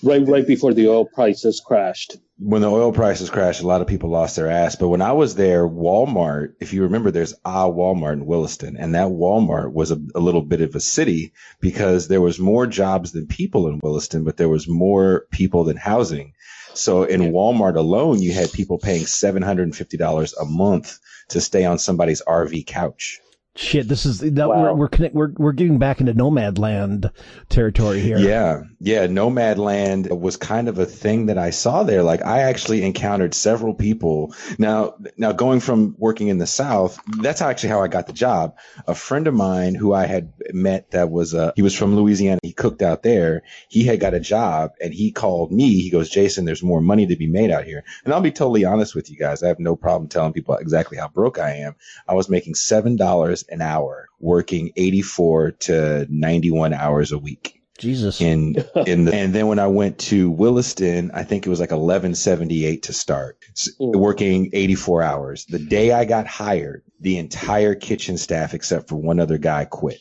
right, 0.03 0.27
right 0.27 0.47
before 0.47 0.73
the 0.73 0.89
oil 0.89 1.05
prices 1.05 1.61
crashed. 1.65 2.17
When 2.39 2.62
the 2.62 2.70
oil 2.70 2.93
prices 2.93 3.30
crashed, 3.30 3.62
a 3.62 3.66
lot 3.66 3.80
of 3.80 3.87
people 3.87 4.11
lost 4.11 4.37
their 4.37 4.51
ass. 4.51 4.74
But 4.74 4.89
when 4.89 5.03
I 5.03 5.12
was 5.12 5.37
there, 5.37 5.68
Walmart, 5.68 6.55
if 6.61 6.72
you 6.72 6.82
remember, 6.82 7.11
there's 7.11 7.35
a 7.45 7.70
Walmart 7.70 8.14
in 8.14 8.26
Williston, 8.26 8.76
and 8.76 8.95
that 8.95 9.09
Walmart 9.09 9.72
was 9.72 9.93
a, 9.93 10.01
a, 10.14 10.20
little 10.20 10.43
bit 10.43 10.61
of 10.61 10.74
a 10.74 10.80
city 10.80 11.32
because 11.61 12.09
there 12.09 12.20
was 12.20 12.41
more 12.41 12.66
jobs 12.66 13.12
than 13.12 13.28
people 13.28 13.68
in 13.68 13.78
Williston, 13.82 14.24
but 14.24 14.37
there 14.37 14.49
was 14.49 14.68
more 14.68 15.26
people 15.30 15.64
than 15.64 15.76
housing. 15.76 16.32
So 16.74 17.05
in 17.05 17.32
Walmart 17.32 17.76
alone, 17.76 18.20
you 18.20 18.32
had 18.32 18.53
people 18.53 18.78
paying 18.78 19.05
$750 19.05 20.35
a 20.41 20.45
month 20.45 20.99
to 21.28 21.41
stay 21.41 21.64
on 21.64 21.78
somebody's 21.78 22.22
RV 22.26 22.66
couch. 22.66 23.20
Shit, 23.57 23.87
this 23.87 24.05
is 24.05 24.19
that 24.19 24.49
wow. 24.49 24.63
we're 24.63 24.75
we're, 24.75 24.89
connect, 24.89 25.15
we're 25.15 25.31
we're 25.37 25.53
getting 25.53 25.79
back 25.79 26.01
into 26.01 26.13
Nomadland 26.13 27.13
territory 27.49 28.01
here. 28.01 28.19
Yeah, 28.19 28.65
yeah, 28.81 29.07
Nomadland 29.07 30.11
was 30.11 30.37
kind 30.37 30.69
of 30.69 30.81
a 30.81 30.87
thing 30.87 31.27
that 31.27 31.39
I 31.39 31.51
saw 31.51 31.85
there. 31.85 32.03
Like 32.03 32.25
I 32.25 32.41
actually 32.41 32.83
encountered 32.83 33.33
several 33.33 33.75
people. 33.75 34.35
Now, 34.59 34.97
now 35.17 35.31
going 35.31 35.61
from 35.61 35.95
working 35.99 36.27
in 36.27 36.39
the 36.39 36.49
South, 36.49 36.99
that's 37.21 37.43
actually 37.43 37.69
how 37.69 37.81
I 37.81 37.87
got 37.87 38.09
the 38.09 38.13
job. 38.13 38.57
A 38.89 38.95
friend 38.95 39.29
of 39.29 39.35
mine 39.35 39.77
who 39.77 39.95
I 39.95 40.07
had 40.07 40.33
met 40.53 40.91
that 40.91 41.13
was 41.13 41.33
uh 41.33 41.53
he 41.55 41.63
was 41.63 41.77
from 41.77 41.95
Louisiana. 41.95 42.41
He 42.43 42.53
cooked 42.53 42.83
out 42.83 43.05
there. 43.05 43.45
He 43.69 43.85
had 43.85 44.01
got 44.01 44.15
a 44.15 44.21
job, 44.21 44.73
and 44.83 44.93
he 44.93 45.13
called 45.13 45.53
me. 45.53 45.81
He 45.81 45.91
goes, 45.91 46.11
Jason, 46.11 46.45
there's 46.45 46.65
more 46.65 46.81
money 46.81 47.07
to 47.07 47.15
be 47.15 47.29
made 47.29 47.53
out 47.53 47.63
here. 47.63 47.85
And 48.05 48.13
I'll 48.13 48.21
be 48.21 48.33
totally 48.33 48.65
honest 48.65 48.97
with 48.97 49.13
you 49.13 49.17
guys. 49.17 49.45
I 49.45 49.49
have 49.49 49.61
no 49.61 49.77
problem 49.77 50.09
telling 50.09 50.33
people 50.33 50.57
exactly 50.57 50.99
how 50.99 51.07
broke 51.07 51.39
I 51.39 51.59
am. 51.59 51.77
I 52.09 52.15
was 52.15 52.29
making 52.29 52.57
seven 52.57 52.97
dollars 52.97 53.43
an 53.49 53.61
hour, 53.61 54.09
working 54.20 54.72
84 54.76 55.53
to 55.53 56.07
91 56.09 56.72
hours 56.72 57.12
a 57.12 57.18
week. 57.18 57.62
Jesus. 57.78 58.20
In 58.20 58.57
in 58.86 59.05
the 59.05 59.14
and 59.14 59.34
then 59.34 59.49
when 59.49 59.59
I 59.59 59.66
went 59.66 59.99
to 60.01 60.30
Williston, 60.30 61.11
I 61.12 61.24
think 61.24 61.47
it 61.47 61.51
was 61.51 61.61
like 61.61 61.70
1178 61.70 62.84
to 62.84 62.92
start, 62.92 63.38
mm. 63.80 63.97
working 63.97 64.51
84 64.53 65.03
hours. 65.03 65.45
The 65.47 65.59
day 65.59 65.92
I 65.92 66.05
got 66.05 66.26
hired, 66.26 66.82
the 67.01 67.18
entire 67.18 67.74
kitchen 67.74 68.16
staff 68.16 68.55
except 68.55 68.88
for 68.88 68.97
one 68.97 69.18
other 69.18 69.38
guy 69.38 69.64
quit. 69.64 70.01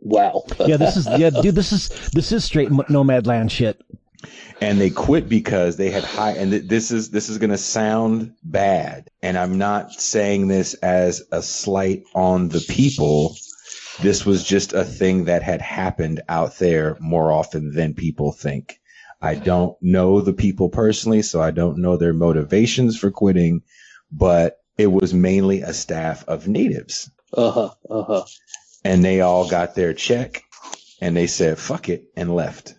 Wow. 0.00 0.44
yeah, 0.60 0.76
this 0.76 0.96
is 0.96 1.08
yeah, 1.18 1.30
dude. 1.42 1.54
This 1.54 1.72
is 1.72 1.88
this 2.12 2.30
is 2.30 2.44
straight 2.44 2.70
Nomadland 2.70 3.50
shit 3.50 3.82
and 4.60 4.80
they 4.80 4.90
quit 4.90 5.28
because 5.28 5.76
they 5.76 5.90
had 5.90 6.04
high 6.04 6.32
and 6.32 6.50
th- 6.50 6.68
this 6.68 6.90
is 6.90 7.10
this 7.10 7.28
is 7.28 7.38
going 7.38 7.50
to 7.50 7.58
sound 7.58 8.34
bad 8.42 9.08
and 9.22 9.38
i'm 9.38 9.58
not 9.58 9.92
saying 9.92 10.48
this 10.48 10.74
as 10.74 11.22
a 11.32 11.42
slight 11.42 12.04
on 12.14 12.48
the 12.48 12.64
people. 12.68 13.36
This 14.00 14.24
was 14.24 14.44
just 14.44 14.72
a 14.72 14.84
thing 14.84 15.24
that 15.24 15.42
had 15.42 15.60
happened 15.60 16.22
out 16.28 16.58
there 16.58 16.96
more 17.00 17.30
often 17.32 17.74
than 17.74 17.92
people 17.94 18.32
think. 18.32 18.80
I 19.20 19.34
don't 19.34 19.76
know 19.82 20.22
the 20.22 20.32
people 20.32 20.70
personally 20.70 21.22
so 21.22 21.40
i 21.42 21.50
don't 21.50 21.78
know 21.78 21.96
their 21.96 22.14
motivations 22.14 22.98
for 22.98 23.10
quitting 23.10 23.62
but 24.10 24.56
it 24.78 24.86
was 24.86 25.12
mainly 25.12 25.60
a 25.60 25.74
staff 25.74 26.24
of 26.26 26.48
natives. 26.48 27.10
Uh-huh 27.34 27.70
uh-huh. 27.88 28.24
And 28.84 29.04
they 29.04 29.20
all 29.20 29.48
got 29.48 29.74
their 29.74 29.92
check 29.92 30.42
and 31.02 31.16
they 31.16 31.26
said 31.26 31.58
fuck 31.58 31.88
it 31.88 32.04
and 32.16 32.34
left 32.34 32.74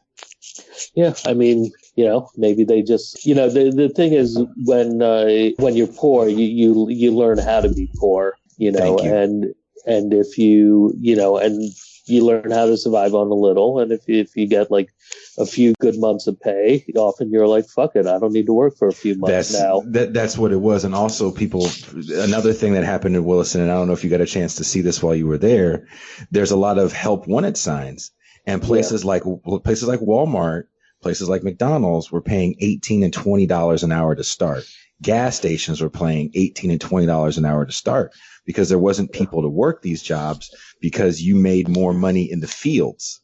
yeah, 0.96 1.14
I 1.26 1.34
mean, 1.34 1.72
you 1.96 2.06
know, 2.06 2.30
maybe 2.38 2.64
they 2.64 2.82
just, 2.82 3.26
you 3.26 3.36
know, 3.36 3.50
the 3.50 3.72
the 3.72 3.90
thing 3.90 4.14
is 4.14 4.40
when 4.66 5.02
uh, 5.02 5.52
when 5.58 5.76
you're 5.76 5.88
poor, 5.88 6.28
you 6.28 6.46
you 6.46 6.90
you 6.90 7.12
learn 7.12 7.38
how 7.38 7.62
to 7.62 7.70
be 7.70 7.90
poor, 7.98 8.36
you 8.58 8.72
know, 8.72 9.00
you. 9.02 9.14
and 9.14 9.46
and 9.86 10.14
if 10.14 10.38
you 10.38 10.94
you 11.00 11.16
know, 11.16 11.38
and 11.38 11.72
you 12.06 12.26
learn 12.26 12.52
how 12.52 12.66
to 12.66 12.78
survive 12.78 13.14
on 13.14 13.28
a 13.28 13.36
little, 13.36 13.80
and 13.80 13.92
if 13.92 14.02
if 14.08 14.36
you 14.36 14.48
get 14.48 14.72
like 14.72 14.90
a 15.38 15.46
few 15.46 15.74
good 15.80 15.98
months 15.98 16.28
of 16.28 16.40
pay, 16.40 16.86
often 16.96 17.30
you're 17.30 17.48
like, 17.48 17.66
fuck 17.68 17.96
it, 17.96 18.06
I 18.06 18.20
don't 18.20 18.34
need 18.34 18.46
to 18.48 18.54
work 18.54 18.78
for 18.78 18.88
a 18.88 18.94
few 18.94 19.16
months 19.16 19.52
that's, 19.52 19.60
now. 19.60 19.82
That, 19.88 20.14
that's 20.14 20.38
what 20.38 20.52
it 20.52 20.60
was. 20.60 20.84
And 20.84 20.94
also 20.94 21.32
people, 21.32 21.68
another 22.16 22.54
thing 22.54 22.74
that 22.74 22.84
happened 22.84 23.16
in 23.16 23.24
Williston, 23.24 23.62
and 23.62 23.72
I 23.72 23.76
don't 23.76 23.88
know 23.88 23.94
if 23.94 24.04
you 24.04 24.10
got 24.10 24.22
a 24.22 24.26
chance 24.26 24.56
to 24.56 24.64
see 24.64 24.82
this 24.82 25.02
while 25.02 25.16
you 25.16 25.28
were 25.28 25.38
there, 25.38 25.88
there's 26.32 26.52
a 26.52 26.58
lot 26.58 26.78
of 26.78 26.92
help 26.92 27.28
wanted 27.28 27.58
signs 27.58 28.12
and 28.46 28.62
places 28.62 29.04
yeah. 29.04 29.08
like, 29.08 29.24
places 29.64 29.88
like 29.88 30.00
Walmart 30.00 30.66
Places 31.02 31.30
like 31.30 31.44
McDonald's 31.44 32.12
were 32.12 32.22
paying 32.22 32.56
18 32.60 33.04
and 33.04 33.14
$20 33.14 33.84
an 33.84 33.92
hour 33.92 34.16
to 34.16 34.24
start. 34.24 34.64
Gas 35.02 35.36
stations 35.36 35.82
were 35.82 35.90
paying 35.90 36.32
18 36.36 36.72
and 36.72 36.80
$20 36.80 37.38
an 37.38 37.46
hour 37.46 37.66
to 37.66 37.72
start 37.72 38.14
because 38.46 38.70
there 38.70 38.80
wasn't 38.80 39.12
people 39.12 39.42
to 39.42 39.50
work 39.50 39.82
these 39.82 40.04
jobs 40.04 40.54
because 40.80 41.22
you 41.22 41.36
made 41.36 41.68
more 41.68 41.94
money 41.94 42.32
in 42.32 42.40
the 42.40 42.48
fields. 42.48 43.20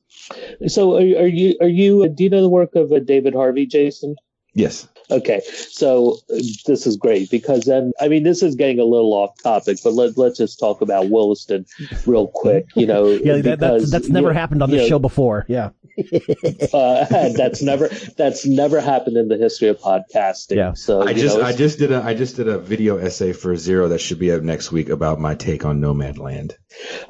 So 0.67 0.95
are, 0.95 1.21
are 1.21 1.27
you, 1.27 1.55
are 1.61 1.67
you, 1.67 2.09
do 2.09 2.23
you 2.23 2.29
know 2.29 2.41
the 2.41 2.49
work 2.49 2.75
of 2.75 2.91
uh, 2.91 2.99
David 2.99 3.33
Harvey, 3.33 3.65
Jason? 3.65 4.15
Yes. 4.53 4.87
Okay, 5.09 5.39
so 5.69 6.17
uh, 6.33 6.39
this 6.65 6.85
is 6.85 6.97
great 6.97 7.31
because 7.31 7.63
then 7.63 7.93
I 8.01 8.09
mean 8.09 8.23
this 8.23 8.43
is 8.43 8.55
getting 8.55 8.79
a 8.79 8.83
little 8.83 9.13
off 9.13 9.31
topic, 9.41 9.77
but 9.81 9.93
let 9.93 10.17
let's 10.17 10.37
just 10.37 10.59
talk 10.59 10.81
about 10.81 11.09
Williston 11.09 11.65
real 12.05 12.27
quick. 12.27 12.65
You 12.75 12.87
know, 12.87 13.07
yeah, 13.23 13.37
that, 13.37 13.59
that, 13.59 13.87
that's 13.89 14.09
never 14.09 14.33
happened 14.33 14.61
on 14.61 14.69
this 14.69 14.89
show 14.89 14.99
before. 14.99 15.45
Yeah, 15.47 15.69
uh, 16.73 17.29
that's 17.29 17.61
never 17.61 17.87
that's 18.17 18.45
never 18.45 18.79
happened 18.79 19.17
in 19.17 19.27
the 19.27 19.37
history 19.37 19.67
of 19.69 19.79
podcasting. 19.79 20.57
Yeah. 20.57 20.73
So 20.73 21.01
I 21.01 21.13
just 21.13 21.37
know, 21.37 21.43
I 21.43 21.53
just 21.53 21.79
did 21.79 21.91
a 21.91 22.03
I 22.03 22.13
just 22.13 22.35
did 22.35 22.47
a 22.47 22.59
video 22.59 22.97
essay 22.97 23.33
for 23.33 23.55
Zero 23.55 23.87
that 23.89 23.99
should 23.99 24.19
be 24.19 24.31
up 24.31 24.43
next 24.43 24.71
week 24.71 24.89
about 24.89 25.19
my 25.19 25.33
take 25.35 25.65
on 25.65 25.81
Nomadland. 25.81 26.53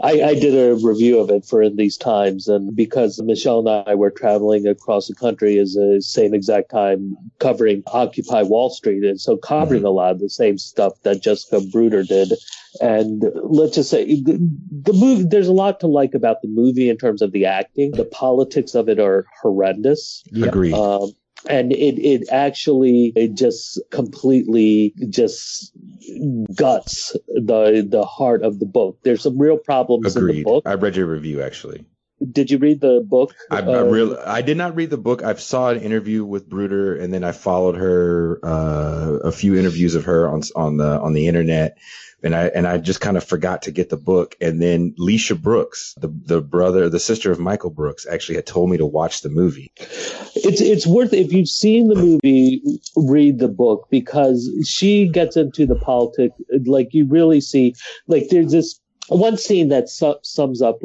I, 0.02 0.22
I 0.22 0.34
did 0.36 0.56
a 0.56 0.76
review 0.76 1.20
of 1.20 1.30
it 1.30 1.44
for 1.44 1.62
In 1.62 1.76
These 1.76 1.98
Times, 1.98 2.48
and 2.48 2.76
because 2.76 3.22
Michelle 3.22 3.60
and 3.60 3.88
I 3.88 3.96
were 3.96 4.12
traveling 4.12 4.68
across 4.68 5.08
the 5.08 5.16
country 5.16 5.60
at 5.60 5.68
the 5.68 6.02
same 6.02 6.34
exact 6.34 6.72
time 6.72 7.18
covering 7.40 7.84
Occupy 7.88 8.44
Wall 8.44 8.70
Street, 8.70 9.04
and 9.04 9.20
so 9.20 9.36
covering 9.36 9.82
mm-hmm. 9.82 9.88
a 9.88 9.92
lot 9.92 10.12
of 10.12 10.20
the 10.20 10.30
same 10.30 10.58
stuff 10.58 10.94
that 11.04 11.22
Jessica 11.22 11.60
Bruder 11.62 12.04
did. 12.04 12.32
And 12.82 13.24
let's 13.44 13.76
just 13.76 13.90
say 13.90 14.06
the, 14.06 14.38
the 14.72 14.94
movie, 14.94 15.24
there's 15.24 15.48
a 15.48 15.54
lot 15.54 15.80
to 15.82 15.88
like 15.88 16.14
about 16.14 16.42
the 16.42 16.48
movie 16.48 16.90
in 16.90 16.98
terms 16.98 17.22
of 17.22 17.32
the 17.32 17.46
acting. 17.46 17.92
The 17.92 18.06
politics 18.06 18.76
of 18.76 18.90
it 18.90 19.00
are 19.00 19.26
horrendous. 19.42 20.24
Agreed. 20.42 20.74
Um, 20.74 21.12
and 21.48 21.72
it, 21.72 22.00
it 22.00 22.30
actually 22.32 23.14
it 23.16 23.36
just 23.36 23.80
completely 23.92 24.94
just 25.10 25.72
guts 26.56 27.16
the 27.28 27.86
the 27.88 28.04
heart 28.04 28.42
of 28.44 28.60
the 28.60 28.66
book. 28.66 29.00
There's 29.04 29.22
some 29.22 29.40
real 29.40 29.58
problems 29.58 30.16
Agreed. 30.16 30.30
in 30.32 30.38
the 30.38 30.44
book. 30.44 30.64
I 30.66 30.74
read 30.74 30.96
your 30.96 31.06
review 31.06 31.42
actually. 31.42 31.86
Did 32.32 32.50
you 32.50 32.58
read 32.58 32.82
the 32.82 33.06
book? 33.08 33.36
I, 33.52 33.60
uh, 33.60 33.72
I, 33.72 33.82
real, 33.82 34.18
I 34.26 34.42
did 34.42 34.58
not 34.58 34.76
read 34.76 34.90
the 34.90 34.98
book. 34.98 35.22
I 35.22 35.36
saw 35.36 35.70
an 35.70 35.80
interview 35.80 36.26
with 36.26 36.50
Bruder, 36.50 36.96
and 36.96 37.14
then 37.14 37.24
I 37.24 37.32
followed 37.32 37.76
her 37.76 38.40
uh, 38.42 39.20
a 39.24 39.32
few 39.32 39.56
interviews 39.56 39.94
of 39.94 40.06
her 40.06 40.28
on 40.28 40.42
on 40.56 40.78
the 40.78 41.00
on 41.00 41.14
the 41.14 41.28
internet 41.28 41.78
and 42.24 42.36
I 42.36 42.48
and 42.48 42.68
I 42.68 42.78
just 42.78 43.02
kind 43.02 43.18
of 43.18 43.24
forgot 43.24 43.62
to 43.64 43.72
get 43.72 43.90
the 43.90 43.98
book. 43.98 44.36
And 44.42 44.62
then 44.62 44.94
Leisha 45.00 45.40
Brooks, 45.40 45.94
the 46.00 46.08
the 46.08 46.42
brother, 46.42 46.90
the 46.90 47.00
sister 47.00 47.32
of 47.32 47.40
Michael 47.40 47.70
Brooks, 47.70 48.08
actually 48.08 48.36
had 48.36 48.46
told 48.46 48.70
me 48.70 48.78
to 48.78 48.86
watch 48.86 49.22
the 49.22 49.30
movie. 49.30 49.72
It's 50.36 50.62
it's 50.62 50.88
worth 50.88 51.14
if 51.14 51.32
you've 51.32 51.50
seen 51.50 51.88
the 51.88 51.96
movie, 51.96 52.62
read 52.96 53.40
the 53.40 53.48
book 53.48 53.88
because 53.92 54.50
she 54.66 55.08
gets 55.08 55.38
into 55.38 55.66
the 55.66 55.76
politics. 55.76 56.36
Like 56.66 56.94
you 56.94 57.06
really 57.06 57.42
see, 57.42 57.76
like 58.08 58.30
there's 58.30 58.52
this 58.52 58.80
one 59.10 59.38
scene 59.38 59.70
that 59.70 59.90
su- 59.90 60.18
sums 60.22 60.62
up 60.62 60.80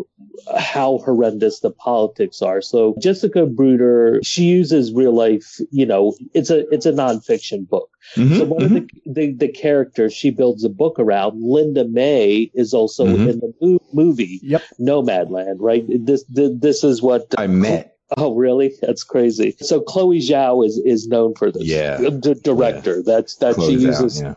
how 0.56 0.98
horrendous 0.98 1.60
the 1.60 1.70
politics 1.70 2.42
are. 2.42 2.60
So 2.60 2.94
Jessica 2.98 3.46
Bruder, 3.46 4.20
she 4.22 4.44
uses 4.44 4.92
real 4.92 5.12
life, 5.12 5.60
you 5.70 5.86
know, 5.86 6.14
it's 6.34 6.50
a, 6.50 6.68
it's 6.72 6.86
a 6.86 6.92
nonfiction 6.92 7.68
book. 7.68 7.90
Mm-hmm, 8.16 8.36
so 8.36 8.44
one 8.44 8.62
mm-hmm. 8.62 8.76
of 8.76 8.88
the, 9.06 9.12
the, 9.12 9.32
the, 9.32 9.48
characters 9.48 10.12
she 10.12 10.30
builds 10.30 10.64
a 10.64 10.68
book 10.68 10.98
around, 10.98 11.40
Linda 11.42 11.84
May, 11.84 12.50
is 12.54 12.74
also 12.74 13.06
mm-hmm. 13.06 13.28
in 13.28 13.40
the 13.40 13.54
mo- 13.60 13.82
movie 13.92 14.40
yep. 14.42 14.62
Nomadland, 14.80 15.56
right? 15.58 15.84
This, 15.88 16.24
this 16.28 16.84
is 16.84 17.00
what 17.00 17.26
I 17.38 17.46
met. 17.46 17.96
Oh, 18.16 18.34
really? 18.34 18.74
That's 18.82 19.04
crazy. 19.04 19.56
So 19.60 19.80
Chloe 19.80 20.18
Zhao 20.18 20.66
is, 20.66 20.78
is 20.78 21.08
known 21.08 21.34
for 21.34 21.50
this. 21.50 21.64
Yeah. 21.64 21.96
The 21.96 22.34
director. 22.34 22.96
Yeah. 22.96 23.02
That's, 23.06 23.36
that 23.36 23.54
Chloe 23.54 23.76
she 23.76 23.82
uses. 23.82 24.20
Zhao, 24.20 24.24
yeah 24.24 24.34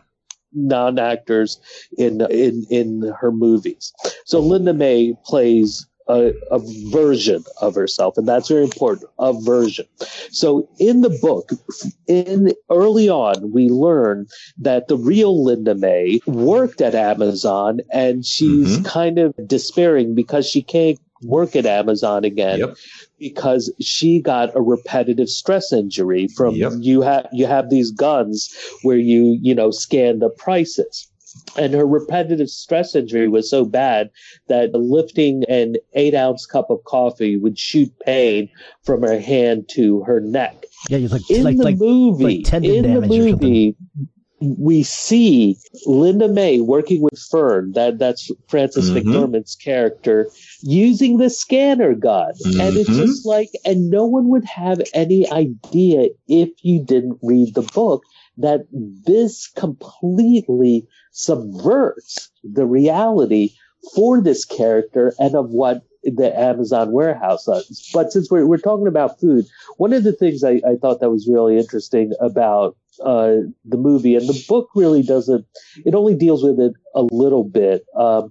non-actors 0.56 1.60
in 1.98 2.22
in 2.30 2.66
in 2.70 3.12
her 3.20 3.30
movies. 3.30 3.92
So 4.24 4.40
Linda 4.40 4.74
May 4.74 5.14
plays 5.24 5.86
a, 6.08 6.32
a, 6.50 6.60
version 6.90 7.44
of 7.60 7.74
herself, 7.74 8.16
and 8.16 8.28
that's 8.28 8.48
very 8.48 8.62
important. 8.62 9.10
A 9.18 9.32
version. 9.32 9.86
So 10.30 10.68
in 10.78 11.00
the 11.00 11.10
book, 11.20 11.50
in 12.06 12.52
early 12.70 13.08
on, 13.08 13.52
we 13.52 13.68
learn 13.68 14.26
that 14.58 14.88
the 14.88 14.96
real 14.96 15.44
Linda 15.44 15.74
May 15.74 16.20
worked 16.26 16.80
at 16.80 16.94
Amazon, 16.94 17.80
and 17.90 18.24
she's 18.24 18.78
mm-hmm. 18.78 18.84
kind 18.84 19.18
of 19.18 19.34
despairing 19.46 20.14
because 20.14 20.48
she 20.48 20.62
can't 20.62 20.98
work 21.22 21.56
at 21.56 21.66
Amazon 21.66 22.24
again. 22.24 22.60
Yep 22.60 22.76
because 23.18 23.72
she 23.80 24.20
got 24.20 24.54
a 24.54 24.60
repetitive 24.60 25.28
stress 25.28 25.72
injury 25.72 26.28
from 26.28 26.54
yep. 26.54 26.72
you 26.76 27.00
have 27.00 27.26
you 27.32 27.46
have 27.46 27.70
these 27.70 27.90
guns 27.90 28.54
where 28.82 28.98
you 28.98 29.38
you 29.40 29.54
know 29.54 29.70
scan 29.70 30.18
the 30.18 30.28
prices 30.28 31.08
and 31.56 31.74
her 31.74 31.86
repetitive 31.86 32.48
stress 32.48 32.94
injury 32.94 33.28
was 33.28 33.48
so 33.48 33.64
bad 33.64 34.10
that 34.48 34.72
lifting 34.72 35.44
an 35.44 35.76
eight 35.94 36.14
ounce 36.14 36.46
cup 36.46 36.70
of 36.70 36.82
coffee 36.84 37.36
would 37.36 37.58
shoot 37.58 37.92
pain 38.00 38.48
from 38.84 39.02
her 39.02 39.20
hand 39.20 39.68
to 39.68 40.02
her 40.02 40.20
neck. 40.20 40.64
Yeah, 40.88 40.98
it's 40.98 41.12
like 41.12 41.30
in 41.30 41.44
like, 41.44 41.56
the 41.56 41.64
like, 41.64 41.76
movie. 41.78 42.38
like 42.38 42.44
tendon 42.44 42.74
in 42.74 42.82
the 42.82 42.88
damage 42.88 43.10
or 43.10 43.22
movie, 43.22 43.76
we 44.40 44.82
see 44.82 45.56
Linda 45.86 46.28
May 46.28 46.60
working 46.60 47.00
with 47.00 47.18
Fern. 47.18 47.72
That 47.72 47.98
that's 47.98 48.30
Frances 48.48 48.90
Mhm. 48.90 49.04
McDormand's 49.04 49.54
character 49.54 50.28
using 50.62 51.16
the 51.16 51.30
scanner 51.30 51.94
gun, 51.94 52.32
and 52.60 52.76
it's 52.76 52.90
Mhm. 52.90 52.96
just 52.96 53.24
like, 53.26 53.50
and 53.64 53.90
no 53.90 54.04
one 54.04 54.28
would 54.28 54.44
have 54.44 54.82
any 54.92 55.30
idea 55.30 56.10
if 56.28 56.50
you 56.62 56.80
didn't 56.80 57.18
read 57.22 57.54
the 57.54 57.68
book 57.74 58.02
that 58.36 58.66
this 59.06 59.46
completely 59.48 60.86
subverts 61.12 62.30
the 62.44 62.66
reality 62.66 63.52
for 63.94 64.20
this 64.20 64.44
character 64.44 65.14
and 65.18 65.34
of 65.34 65.50
what 65.50 65.82
the 66.02 66.38
Amazon 66.38 66.92
warehouse 66.92 67.48
is. 67.48 67.88
But 67.92 68.12
since 68.12 68.30
we're, 68.30 68.46
we're 68.46 68.58
talking 68.58 68.86
about 68.86 69.18
food, 69.18 69.46
one 69.78 69.92
of 69.92 70.04
the 70.04 70.12
things 70.12 70.44
I, 70.44 70.60
I 70.66 70.76
thought 70.80 71.00
that 71.00 71.10
was 71.10 71.26
really 71.26 71.56
interesting 71.58 72.12
about 72.20 72.76
uh, 73.04 73.36
the 73.64 73.76
movie, 73.76 74.14
and 74.14 74.28
the 74.28 74.44
book 74.48 74.68
really 74.74 75.02
doesn't, 75.02 75.46
it 75.84 75.94
only 75.94 76.14
deals 76.14 76.42
with 76.42 76.58
it 76.58 76.72
a 76.94 77.02
little 77.02 77.44
bit, 77.44 77.84
um, 77.98 78.30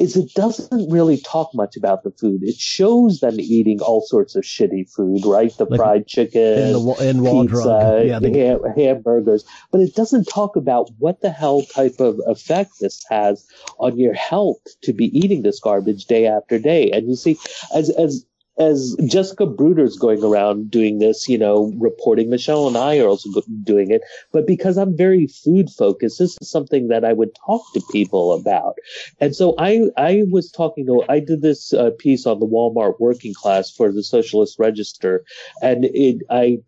is 0.00 0.16
it 0.16 0.34
doesn't 0.34 0.90
really 0.90 1.18
talk 1.18 1.50
much 1.54 1.76
about 1.76 2.02
the 2.02 2.10
food. 2.10 2.42
It 2.42 2.56
shows 2.56 3.20
them 3.20 3.38
eating 3.38 3.80
all 3.80 4.00
sorts 4.00 4.34
of 4.34 4.42
shitty 4.42 4.90
food, 4.92 5.24
right? 5.24 5.56
The 5.56 5.66
Like 5.66 5.78
fried 5.78 6.06
chicken, 6.08 6.58
in 6.58 6.72
the 6.72 6.80
Wall 6.80 7.46
pizza. 7.46 8.02
Yeah, 8.04 8.18
ham- 8.28 8.74
hamburgers, 8.76 9.44
but 9.70 9.80
it 9.80 9.94
doesn't 9.94 10.24
talk 10.24 10.56
about 10.56 10.90
what 10.98 11.20
the 11.20 11.30
hell 11.30 11.62
type 11.62 12.00
of 12.00 12.20
effect 12.26 12.72
this 12.80 13.04
has 13.08 13.46
on 13.78 13.96
your 13.96 14.14
health 14.14 14.58
to 14.82 14.92
be 14.92 15.16
eating 15.16 15.42
this 15.42 15.60
garbage 15.60 16.06
day 16.06 16.26
after 16.26 16.58
day. 16.58 16.90
And 16.90 17.06
you 17.08 17.14
see, 17.14 17.38
as 17.72 17.90
as 17.90 18.26
as 18.58 18.96
Jessica 19.06 19.46
Bruder's 19.46 19.96
going 19.96 20.22
around 20.22 20.70
doing 20.70 20.98
this, 20.98 21.28
you 21.28 21.38
know, 21.38 21.72
reporting, 21.76 22.30
Michelle 22.30 22.68
and 22.68 22.76
I 22.76 22.98
are 22.98 23.08
also 23.08 23.28
doing 23.62 23.90
it. 23.90 24.02
But 24.32 24.46
because 24.46 24.78
I'm 24.78 24.96
very 24.96 25.26
food 25.26 25.70
focused, 25.70 26.18
this 26.18 26.36
is 26.40 26.50
something 26.50 26.88
that 26.88 27.04
I 27.04 27.12
would 27.12 27.34
talk 27.46 27.62
to 27.74 27.82
people 27.90 28.32
about. 28.32 28.74
And 29.20 29.34
so 29.34 29.54
I, 29.58 29.90
I 29.96 30.22
was 30.30 30.50
talking 30.50 30.86
to, 30.86 31.02
I 31.08 31.20
did 31.20 31.42
this 31.42 31.72
uh, 31.72 31.90
piece 31.98 32.26
on 32.26 32.38
the 32.38 32.46
Walmart 32.46 33.00
working 33.00 33.34
class 33.34 33.70
for 33.70 33.90
the 33.90 34.02
Socialist 34.02 34.58
Register, 34.58 35.24
and 35.60 35.84
it, 35.86 36.22
I 36.30 36.58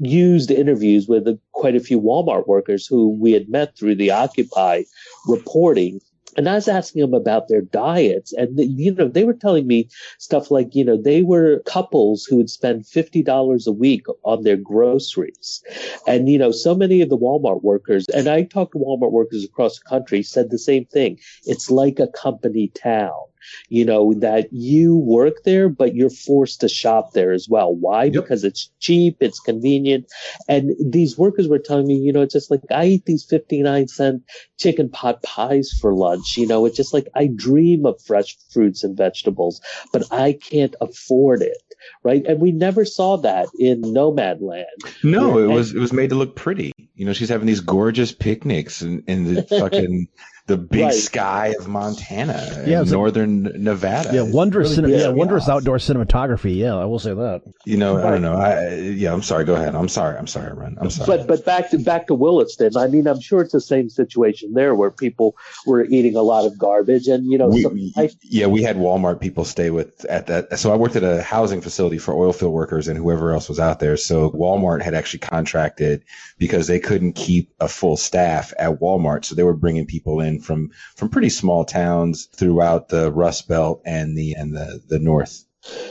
used 0.00 0.50
interviews 0.50 1.06
with 1.08 1.26
uh, 1.28 1.34
quite 1.52 1.76
a 1.76 1.80
few 1.80 2.00
Walmart 2.00 2.46
workers 2.46 2.86
who 2.86 3.08
we 3.08 3.32
had 3.32 3.48
met 3.48 3.76
through 3.76 3.94
the 3.96 4.10
Occupy 4.10 4.82
reporting. 5.26 6.00
And 6.40 6.48
I 6.48 6.54
was 6.54 6.68
asking 6.68 7.02
them 7.02 7.12
about 7.12 7.48
their 7.48 7.60
diets, 7.60 8.32
and 8.32 8.58
you 8.58 8.94
know 8.94 9.08
they 9.08 9.24
were 9.24 9.34
telling 9.34 9.66
me 9.66 9.90
stuff 10.16 10.50
like 10.50 10.74
you 10.74 10.82
know 10.82 10.96
they 10.96 11.20
were 11.20 11.62
couples 11.66 12.24
who 12.24 12.36
would 12.36 12.48
spend 12.48 12.86
fifty 12.86 13.22
dollars 13.22 13.66
a 13.66 13.72
week 13.72 14.06
on 14.24 14.42
their 14.42 14.56
groceries, 14.56 15.62
and 16.06 16.30
you 16.30 16.38
know 16.38 16.50
so 16.50 16.74
many 16.74 17.02
of 17.02 17.10
the 17.10 17.18
Walmart 17.18 17.62
workers, 17.62 18.06
and 18.14 18.26
I 18.26 18.44
talked 18.44 18.72
to 18.72 18.78
Walmart 18.78 19.12
workers 19.12 19.44
across 19.44 19.78
the 19.78 19.84
country, 19.84 20.22
said 20.22 20.48
the 20.48 20.58
same 20.58 20.86
thing. 20.86 21.20
It's 21.44 21.70
like 21.70 22.00
a 22.00 22.08
company 22.08 22.68
town 22.68 23.20
you 23.68 23.84
know, 23.84 24.14
that 24.14 24.48
you 24.52 24.96
work 24.96 25.42
there, 25.44 25.68
but 25.68 25.94
you're 25.94 26.10
forced 26.10 26.60
to 26.60 26.68
shop 26.68 27.12
there 27.12 27.32
as 27.32 27.48
well. 27.48 27.74
Why? 27.74 28.04
Yep. 28.04 28.14
Because 28.14 28.44
it's 28.44 28.70
cheap, 28.80 29.18
it's 29.20 29.40
convenient. 29.40 30.06
And 30.48 30.72
these 30.80 31.16
workers 31.18 31.48
were 31.48 31.58
telling 31.58 31.86
me, 31.86 31.94
you 31.94 32.12
know, 32.12 32.22
it's 32.22 32.32
just 32.32 32.50
like 32.50 32.60
I 32.70 32.86
eat 32.86 33.04
these 33.04 33.24
59 33.24 33.88
cent 33.88 34.22
chicken 34.58 34.88
pot 34.88 35.22
pies 35.22 35.70
for 35.80 35.94
lunch. 35.94 36.36
You 36.36 36.46
know, 36.46 36.66
it's 36.66 36.76
just 36.76 36.94
like 36.94 37.08
I 37.14 37.28
dream 37.34 37.86
of 37.86 38.00
fresh 38.02 38.36
fruits 38.52 38.84
and 38.84 38.96
vegetables, 38.96 39.60
but 39.92 40.04
I 40.12 40.32
can't 40.34 40.74
afford 40.80 41.42
it. 41.42 41.56
Right. 42.02 42.24
And 42.26 42.40
we 42.40 42.52
never 42.52 42.84
saw 42.84 43.16
that 43.18 43.48
in 43.58 43.80
Nomadland. 43.80 44.64
No, 45.02 45.38
it 45.38 45.44
and- 45.44 45.54
was 45.54 45.74
it 45.74 45.78
was 45.78 45.92
made 45.92 46.10
to 46.10 46.16
look 46.16 46.36
pretty. 46.36 46.72
You 46.94 47.06
know, 47.06 47.14
she's 47.14 47.30
having 47.30 47.46
these 47.46 47.60
gorgeous 47.60 48.12
picnics 48.12 48.82
and, 48.82 49.02
in 49.06 49.32
the 49.34 49.42
fucking 49.58 50.08
the 50.46 50.56
big 50.56 50.82
Right. 50.84 50.94
sky 50.94 51.54
of 51.58 51.68
Montana, 51.68 52.32
Yeah, 52.32 52.58
and 52.60 52.68
it's 52.68 52.90
like- 52.90 52.90
northern 52.92 53.42
Nevada. 53.58 54.10
Yeah, 54.12 54.22
wondrous, 54.22 54.76
Really 54.76 54.90
cine- 54.90 54.94
pissed 54.94 55.06
yeah, 55.06 55.12
wondrous 55.12 55.44
off. 55.44 55.50
outdoor 55.56 55.76
cinematography. 55.78 56.56
Yeah, 56.56 56.76
I 56.76 56.84
will 56.86 56.98
say 56.98 57.14
that. 57.14 57.42
You 57.64 57.76
know, 57.76 57.98
I 57.98 58.10
don't 58.10 58.22
know. 58.22 58.34
I 58.34 58.74
yeah, 58.74 59.12
I'm 59.12 59.22
sorry. 59.22 59.44
Go 59.44 59.54
ahead. 59.54 59.74
I'm 59.74 59.88
sorry. 59.88 60.16
I'm 60.16 60.26
sorry, 60.26 60.52
Ren. 60.54 60.76
I'm 60.80 60.90
sorry. 60.90 61.06
But 61.18 61.26
but 61.26 61.44
back 61.44 61.70
to 61.70 61.78
back 61.78 62.06
to 62.08 62.14
Williston. 62.14 62.76
I 62.76 62.86
mean, 62.88 63.06
I'm 63.06 63.20
sure 63.20 63.42
it's 63.42 63.52
the 63.52 63.60
same 63.60 63.88
situation 63.88 64.54
there 64.54 64.74
where 64.74 64.90
people 64.90 65.36
were 65.66 65.84
eating 65.84 66.16
a 66.16 66.22
lot 66.22 66.46
of 66.46 66.58
garbage, 66.58 67.06
and 67.06 67.26
you 67.26 67.38
know, 67.38 67.48
we, 67.48 67.62
some, 67.62 67.74
we- 67.74 67.92
I, 67.96 68.10
yeah, 68.22 68.46
we 68.46 68.62
had 68.62 68.76
Walmart 68.76 69.20
people 69.20 69.44
stay 69.44 69.70
with 69.70 70.04
at 70.06 70.26
that. 70.28 70.58
So 70.58 70.72
I 70.72 70.76
worked 70.76 70.96
at 70.96 71.04
a 71.04 71.22
housing 71.22 71.60
facility 71.60 71.98
for 71.98 72.14
oil 72.14 72.32
field 72.32 72.52
workers 72.52 72.88
and 72.88 72.96
whoever 72.96 73.32
else 73.32 73.48
was 73.48 73.58
out 73.60 73.80
there. 73.80 73.96
So 73.96 74.30
Walmart 74.30 74.82
had 74.82 74.94
actually 74.94 75.20
contracted 75.20 76.02
because 76.38 76.66
they 76.66 76.78
couldn't 76.80 77.12
keep 77.14 77.50
a 77.60 77.68
full 77.68 77.96
staff 77.96 78.52
at 78.58 78.80
Walmart. 78.80 79.24
So 79.24 79.34
they 79.34 79.42
were 79.42 79.54
bringing 79.54 79.86
people 79.86 80.20
in 80.20 80.29
from, 80.38 80.70
from 80.96 81.08
pretty 81.08 81.30
small 81.30 81.64
towns 81.64 82.26
throughout 82.34 82.88
the 82.90 83.10
Rust 83.10 83.48
Belt 83.48 83.82
and 83.84 84.16
the, 84.16 84.34
and 84.34 84.54
the, 84.54 84.80
the 84.88 84.98
North. 84.98 85.44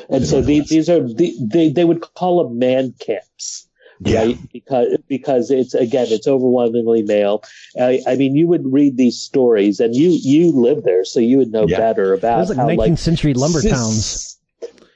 and 0.10 0.26
so 0.26 0.42
these, 0.42 0.70
these 0.70 0.90
are 0.90 1.02
the, 1.02 1.36
they 1.42 1.70
they 1.70 1.86
would 1.86 2.02
call 2.16 2.44
them 2.44 2.58
man 2.58 2.94
camps. 3.00 3.68
Yeah. 4.02 4.24
Right, 4.24 4.38
because 4.54 4.98
because 5.10 5.52
it's 5.52 5.74
again 5.74 6.08
it's 6.10 6.26
overwhelmingly 6.26 7.04
male. 7.04 7.44
I, 7.78 8.00
I 8.08 8.16
mean, 8.16 8.34
you 8.34 8.48
would 8.48 8.72
read 8.72 8.96
these 8.96 9.20
stories, 9.20 9.82
and 9.82 9.94
you 9.94 10.10
you 10.10 10.54
live 10.54 10.84
there, 10.84 11.04
so 11.04 11.20
you 11.20 11.38
would 11.38 11.52
know 11.52 11.68
Yeah. 11.68 11.78
better 11.78 12.14
It 12.14 12.20
about 12.20 12.40
was 12.40 12.50
like 12.50 12.58
how 12.58 12.68
19th 12.70 12.78
like 12.78 12.98
century 12.98 13.34
lumber 13.34 13.60
sis- 13.62 13.72
towns. 13.72 14.40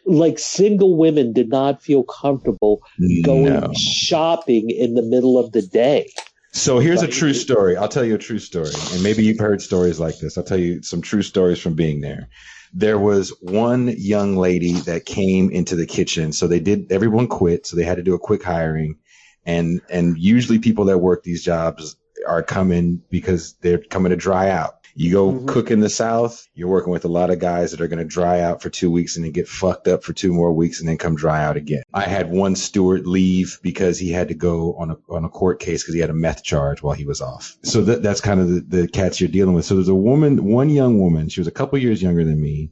Like 0.05 0.39
single 0.39 0.95
women 0.97 1.33
did 1.33 1.49
not 1.49 1.83
feel 1.83 2.03
comfortable 2.03 2.81
going 3.23 3.45
No. 3.53 3.71
shopping 3.75 4.69
in 4.69 4.93
the 4.95 5.01
middle 5.03 5.37
of 5.37 5.51
the 5.51 5.61
day. 5.61 6.09
So 6.53 6.77
here's 6.77 7.01
a 7.01 7.07
true 7.07 7.33
story. 7.33 7.75
I'll 7.77 7.89
tell 7.89 8.05
you 8.05 8.13
a 8.13 8.19
true 8.19 8.37
story. 8.37 8.69
And 8.91 9.01
maybe 9.01 9.23
you've 9.23 9.39
heard 9.39 9.59
stories 9.59 9.99
like 9.99 10.19
this. 10.19 10.37
I'll 10.37 10.43
tell 10.43 10.59
you 10.59 10.83
some 10.83 11.01
true 11.01 11.23
stories 11.23 11.59
from 11.59 11.73
being 11.73 11.99
there. 11.99 12.29
There 12.73 12.99
was 12.99 13.29
one 13.41 13.87
young 13.87 14.37
lady 14.37 14.73
that 14.73 15.05
came 15.05 15.49
into 15.49 15.75
the 15.75 15.87
kitchen. 15.87 16.31
So 16.31 16.47
they 16.47 16.59
did, 16.59 16.91
everyone 16.91 17.27
quit. 17.27 17.65
So 17.65 17.75
they 17.75 17.83
had 17.83 17.97
to 17.97 18.03
do 18.03 18.13
a 18.13 18.19
quick 18.19 18.43
hiring. 18.43 18.99
And, 19.45 19.81
and 19.89 20.15
usually 20.17 20.59
people 20.59 20.85
that 20.85 20.99
work 20.99 21.23
these 21.23 21.43
jobs 21.43 21.95
are 22.27 22.43
coming 22.43 23.01
because 23.09 23.53
they're 23.61 23.79
coming 23.79 24.11
to 24.11 24.15
dry 24.15 24.49
out. 24.51 24.75
You 24.95 25.11
go 25.11 25.31
Mhm. 25.31 25.47
cook 25.47 25.71
in 25.71 25.79
the 25.79 25.89
South, 25.89 26.47
you're 26.53 26.67
working 26.67 26.91
with 26.91 27.03
a 27.03 27.07
lot 27.09 27.31
of 27.31 27.39
guys 27.39 27.71
that 27.71 27.81
are 27.81 27.87
going 27.87 27.99
to 27.99 28.05
dry 28.05 28.41
out 28.41 28.61
for 28.61 28.69
two 28.69 28.91
weeks 28.91 29.15
and 29.15 29.25
then 29.25 29.31
get 29.31 29.47
fucked 29.47 29.87
up 29.87 30.03
for 30.03 30.13
two 30.13 30.31
more 30.31 30.53
weeks 30.53 30.79
and 30.79 30.87
then 30.87 30.97
come 30.97 31.15
dry 31.15 31.43
out 31.43 31.57
again. 31.57 31.81
I 31.93 32.03
had 32.03 32.29
one 32.31 32.55
steward 32.55 33.07
leave 33.07 33.59
because 33.63 33.97
he 33.97 34.11
had 34.11 34.27
to 34.27 34.35
go 34.35 34.75
on 34.75 34.91
a, 34.91 34.97
on 35.09 35.25
a 35.25 35.29
court 35.29 35.59
case 35.59 35.81
because 35.81 35.95
he 35.95 36.01
had 36.01 36.11
a 36.11 36.13
meth 36.13 36.43
charge 36.43 36.83
while 36.83 36.93
he 36.93 37.05
was 37.05 37.21
off. 37.21 37.55
So 37.63 37.81
that, 37.85 38.03
that's 38.03 38.21
kind 38.21 38.39
of 38.39 38.49
the, 38.49 38.81
the 38.81 38.87
cats 38.87 39.19
you're 39.19 39.29
dealing 39.29 39.55
with. 39.55 39.65
So 39.65 39.75
there's 39.75 39.87
a 39.87 39.95
woman, 39.95 40.45
one 40.45 40.69
young 40.69 40.99
woman, 40.99 41.29
she 41.29 41.39
was 41.39 41.47
a 41.47 41.51
couple 41.51 41.79
years 41.79 42.01
younger 42.03 42.23
than 42.23 42.39
me 42.39 42.69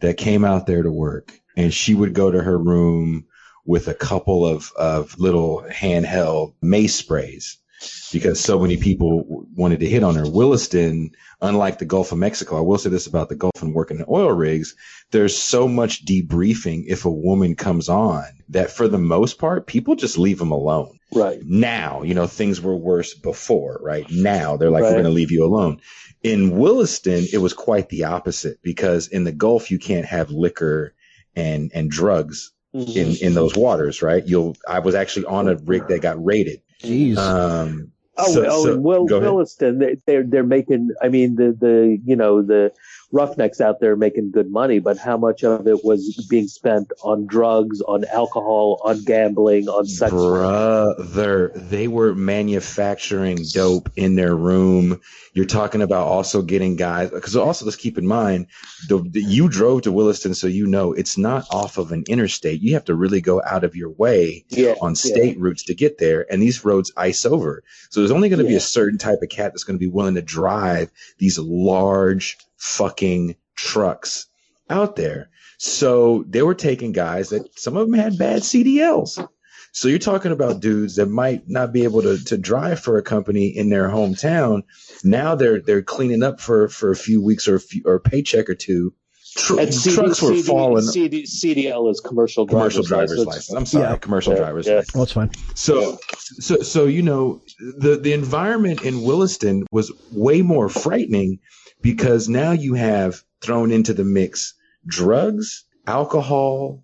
that 0.00 0.16
came 0.16 0.44
out 0.44 0.66
there 0.66 0.82
to 0.82 0.90
work 0.90 1.38
and 1.56 1.72
she 1.72 1.94
would 1.94 2.14
go 2.14 2.30
to 2.30 2.42
her 2.42 2.58
room 2.58 3.26
with 3.66 3.88
a 3.88 3.94
couple 3.94 4.46
of, 4.46 4.72
of 4.78 5.18
little 5.18 5.64
handheld 5.70 6.54
mace 6.62 6.94
sprays 6.94 7.58
because 8.12 8.40
so 8.40 8.58
many 8.58 8.76
people 8.76 9.46
wanted 9.54 9.80
to 9.80 9.86
hit 9.88 10.02
on 10.02 10.14
her. 10.14 10.28
Williston, 10.28 11.10
unlike 11.40 11.78
the 11.78 11.84
Gulf 11.84 12.12
of 12.12 12.18
Mexico, 12.18 12.56
I 12.56 12.60
will 12.60 12.78
say 12.78 12.90
this 12.90 13.06
about 13.06 13.28
the 13.28 13.34
Gulf 13.34 13.60
and 13.60 13.74
working 13.74 13.98
in 13.98 14.04
oil 14.08 14.30
rigs, 14.30 14.74
there's 15.10 15.36
so 15.36 15.68
much 15.68 16.04
debriefing 16.04 16.84
if 16.86 17.04
a 17.04 17.10
woman 17.10 17.56
comes 17.56 17.88
on 17.88 18.24
that 18.50 18.70
for 18.70 18.88
the 18.88 18.98
most 18.98 19.38
part, 19.38 19.66
people 19.66 19.96
just 19.96 20.18
leave 20.18 20.38
them 20.38 20.52
alone. 20.52 20.98
Right. 21.12 21.40
Now, 21.44 22.02
you 22.02 22.14
know, 22.14 22.26
things 22.26 22.60
were 22.60 22.76
worse 22.76 23.14
before, 23.14 23.78
right? 23.82 24.06
Now 24.10 24.56
they're 24.56 24.70
like, 24.70 24.82
we're 24.82 24.92
going 24.92 25.04
to 25.04 25.10
leave 25.10 25.30
you 25.30 25.44
alone. 25.44 25.80
In 26.22 26.56
Williston, 26.56 27.26
it 27.32 27.38
was 27.38 27.52
quite 27.52 27.88
the 27.90 28.04
opposite 28.04 28.62
because 28.62 29.08
in 29.08 29.24
the 29.24 29.32
Gulf, 29.32 29.70
you 29.70 29.78
can't 29.78 30.06
have 30.06 30.30
liquor 30.30 30.94
and, 31.36 31.70
and 31.74 31.90
drugs 31.90 32.52
Mhm. 32.74 32.96
in, 32.96 33.26
in 33.28 33.34
those 33.34 33.54
waters, 33.54 34.02
right? 34.02 34.26
You'll, 34.26 34.56
I 34.66 34.80
was 34.80 34.96
actually 34.96 35.26
on 35.26 35.46
a 35.46 35.54
rig 35.54 35.86
that 35.86 36.02
got 36.02 36.24
raided. 36.24 36.60
Jeez. 36.84 37.14
Oh, 37.18 37.62
Um, 37.62 37.90
so- 38.32 38.44
oh, 38.48 38.64
so- 38.64 38.72
and 38.74 38.84
Will. 38.84 39.06
Williston, 39.06 39.78
they- 39.78 39.96
they're 40.06 40.22
they're 40.22 40.44
making. 40.44 40.90
I 41.02 41.08
mean, 41.08 41.34
the 41.36 41.56
the 41.58 41.98
you 42.04 42.14
know 42.16 42.42
the 42.42 42.72
roughnecks 43.14 43.60
out 43.60 43.78
there 43.80 43.94
making 43.96 44.32
good 44.32 44.50
money, 44.50 44.80
but 44.80 44.98
how 44.98 45.16
much 45.16 45.44
of 45.44 45.66
it 45.68 45.84
was 45.84 46.26
being 46.28 46.48
spent 46.48 46.92
on 47.02 47.26
drugs, 47.26 47.80
on 47.80 48.04
alcohol, 48.04 48.80
on 48.84 49.02
gambling, 49.04 49.68
on 49.68 49.86
sex? 49.86 50.12
Brother, 50.12 51.52
they 51.54 51.86
were 51.86 52.14
manufacturing 52.14 53.38
dope 53.52 53.88
in 53.96 54.16
their 54.16 54.34
room. 54.34 55.00
You're 55.32 55.46
talking 55.46 55.80
about 55.80 56.08
also 56.08 56.42
getting 56.42 56.76
guys, 56.76 57.10
because 57.10 57.36
also 57.36 57.64
let's 57.64 57.76
keep 57.76 57.98
in 57.98 58.06
mind, 58.06 58.48
the, 58.88 58.98
the, 58.98 59.22
you 59.22 59.48
drove 59.48 59.82
to 59.82 59.92
Williston, 59.92 60.34
so 60.34 60.46
you 60.48 60.66
know 60.66 60.92
it's 60.92 61.16
not 61.16 61.46
off 61.50 61.78
of 61.78 61.92
an 61.92 62.04
interstate. 62.08 62.60
You 62.60 62.74
have 62.74 62.84
to 62.86 62.94
really 62.94 63.20
go 63.20 63.40
out 63.44 63.64
of 63.64 63.76
your 63.76 63.90
way 63.90 64.44
yeah, 64.48 64.74
on 64.80 64.96
state 64.96 65.36
yeah. 65.36 65.42
routes 65.42 65.64
to 65.64 65.74
get 65.74 65.98
there, 65.98 66.26
and 66.30 66.42
these 66.42 66.64
roads 66.64 66.92
ice 66.96 67.24
over. 67.24 67.62
So 67.90 68.00
there's 68.00 68.10
only 68.10 68.28
going 68.28 68.40
to 68.40 68.44
yeah. 68.44 68.50
be 68.50 68.56
a 68.56 68.60
certain 68.60 68.98
type 68.98 69.18
of 69.22 69.28
cat 69.28 69.52
that's 69.52 69.64
going 69.64 69.78
to 69.78 69.84
be 69.84 69.90
willing 69.90 70.16
to 70.16 70.22
drive 70.22 70.90
these 71.18 71.38
large 71.38 72.38
fucking 72.64 73.36
trucks 73.54 74.26
out 74.70 74.96
there. 74.96 75.28
So 75.58 76.24
they 76.26 76.42
were 76.42 76.54
taking 76.54 76.92
guys 76.92 77.28
that 77.28 77.58
some 77.58 77.76
of 77.76 77.86
them 77.86 77.98
had 77.98 78.18
bad 78.18 78.42
CDLs. 78.42 79.26
So 79.72 79.88
you're 79.88 79.98
talking 79.98 80.32
about 80.32 80.60
dudes 80.60 80.96
that 80.96 81.06
might 81.06 81.48
not 81.48 81.72
be 81.72 81.84
able 81.84 82.02
to, 82.02 82.22
to 82.24 82.38
drive 82.38 82.80
for 82.80 82.96
a 82.96 83.02
company 83.02 83.48
in 83.48 83.70
their 83.70 83.88
hometown. 83.88 84.62
Now 85.02 85.34
they're 85.34 85.60
they're 85.60 85.82
cleaning 85.82 86.22
up 86.22 86.40
for, 86.40 86.68
for 86.68 86.90
a 86.90 86.96
few 86.96 87.22
weeks 87.22 87.48
or 87.48 87.56
a, 87.56 87.60
few, 87.60 87.82
or 87.84 87.94
a 87.94 88.00
paycheck 88.00 88.48
or 88.48 88.54
two. 88.54 88.94
Tr- 89.36 89.60
CD, 89.70 89.96
trucks 89.96 90.22
were 90.22 90.36
CD, 90.36 90.42
falling. 90.42 90.84
CD, 90.84 91.22
CDL 91.24 91.90
is 91.90 92.00
commercial 92.00 92.46
commercial 92.46 92.84
driver's, 92.84 93.16
driver's 93.16 93.26
license. 93.26 93.50
license. 93.50 93.56
I'm 93.56 93.66
sorry, 93.66 93.90
yeah. 93.90 93.96
commercial 93.96 94.32
yeah. 94.34 94.38
driver's 94.38 94.66
yeah. 94.66 94.74
license. 94.74 94.94
Well, 94.94 95.04
that's 95.04 95.12
fine. 95.12 95.30
So, 95.54 95.98
so, 96.38 96.56
so 96.62 96.84
you 96.86 97.02
know, 97.02 97.42
the 97.58 97.96
the 97.96 98.12
environment 98.12 98.82
in 98.82 99.02
Williston 99.02 99.66
was 99.72 99.90
way 100.12 100.42
more 100.42 100.68
frightening 100.68 101.40
because 101.84 102.30
now 102.30 102.52
you 102.52 102.74
have 102.74 103.22
thrown 103.42 103.70
into 103.70 103.92
the 103.92 104.04
mix 104.04 104.54
drugs, 104.86 105.64
alcohol. 105.86 106.82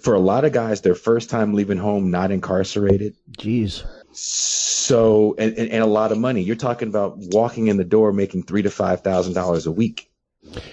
For 0.00 0.14
a 0.14 0.20
lot 0.20 0.44
of 0.44 0.52
guys, 0.52 0.80
their 0.80 0.94
first 0.94 1.28
time 1.28 1.54
leaving 1.54 1.78
home, 1.78 2.10
not 2.10 2.30
incarcerated. 2.30 3.14
Jeez. 3.38 3.84
So, 4.12 5.34
and, 5.38 5.56
and, 5.56 5.70
and 5.70 5.82
a 5.82 5.86
lot 5.86 6.12
of 6.12 6.18
money. 6.18 6.42
You're 6.42 6.56
talking 6.56 6.88
about 6.88 7.14
walking 7.16 7.66
in 7.66 7.76
the 7.76 7.84
door 7.84 8.12
making 8.12 8.44
three 8.44 8.62
to 8.62 8.70
five 8.70 9.00
thousand 9.00 9.34
dollars 9.34 9.66
a 9.66 9.72
week. 9.72 10.10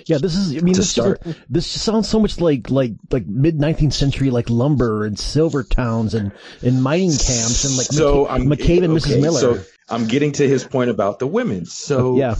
Yeah, 0.05 0.17
this 0.17 0.35
is. 0.35 0.57
I 0.57 0.61
mean, 0.61 0.73
this, 0.73 0.89
start. 0.89 1.21
Is, 1.25 1.35
this 1.49 1.67
sounds 1.67 2.09
so 2.09 2.19
much 2.19 2.39
like 2.39 2.69
like 2.69 2.93
like 3.11 3.27
mid 3.27 3.59
nineteenth 3.59 3.93
century, 3.93 4.29
like 4.29 4.49
lumber 4.49 5.05
and 5.05 5.17
silver 5.17 5.63
towns 5.63 6.13
and 6.13 6.31
and 6.61 6.81
mining 6.81 7.11
camps 7.11 7.65
and 7.65 7.77
like 7.77 7.87
so 7.87 8.25
McCabe, 8.25 8.47
McCabe 8.47 8.83
and 8.83 8.97
okay, 8.97 9.11
Mrs. 9.11 9.21
Miller. 9.21 9.39
So 9.39 9.63
I'm 9.89 10.07
getting 10.07 10.31
to 10.33 10.47
his 10.47 10.63
point 10.63 10.89
about 10.89 11.19
the 11.19 11.27
women. 11.27 11.65
So 11.65 12.17
yeah, 12.17 12.35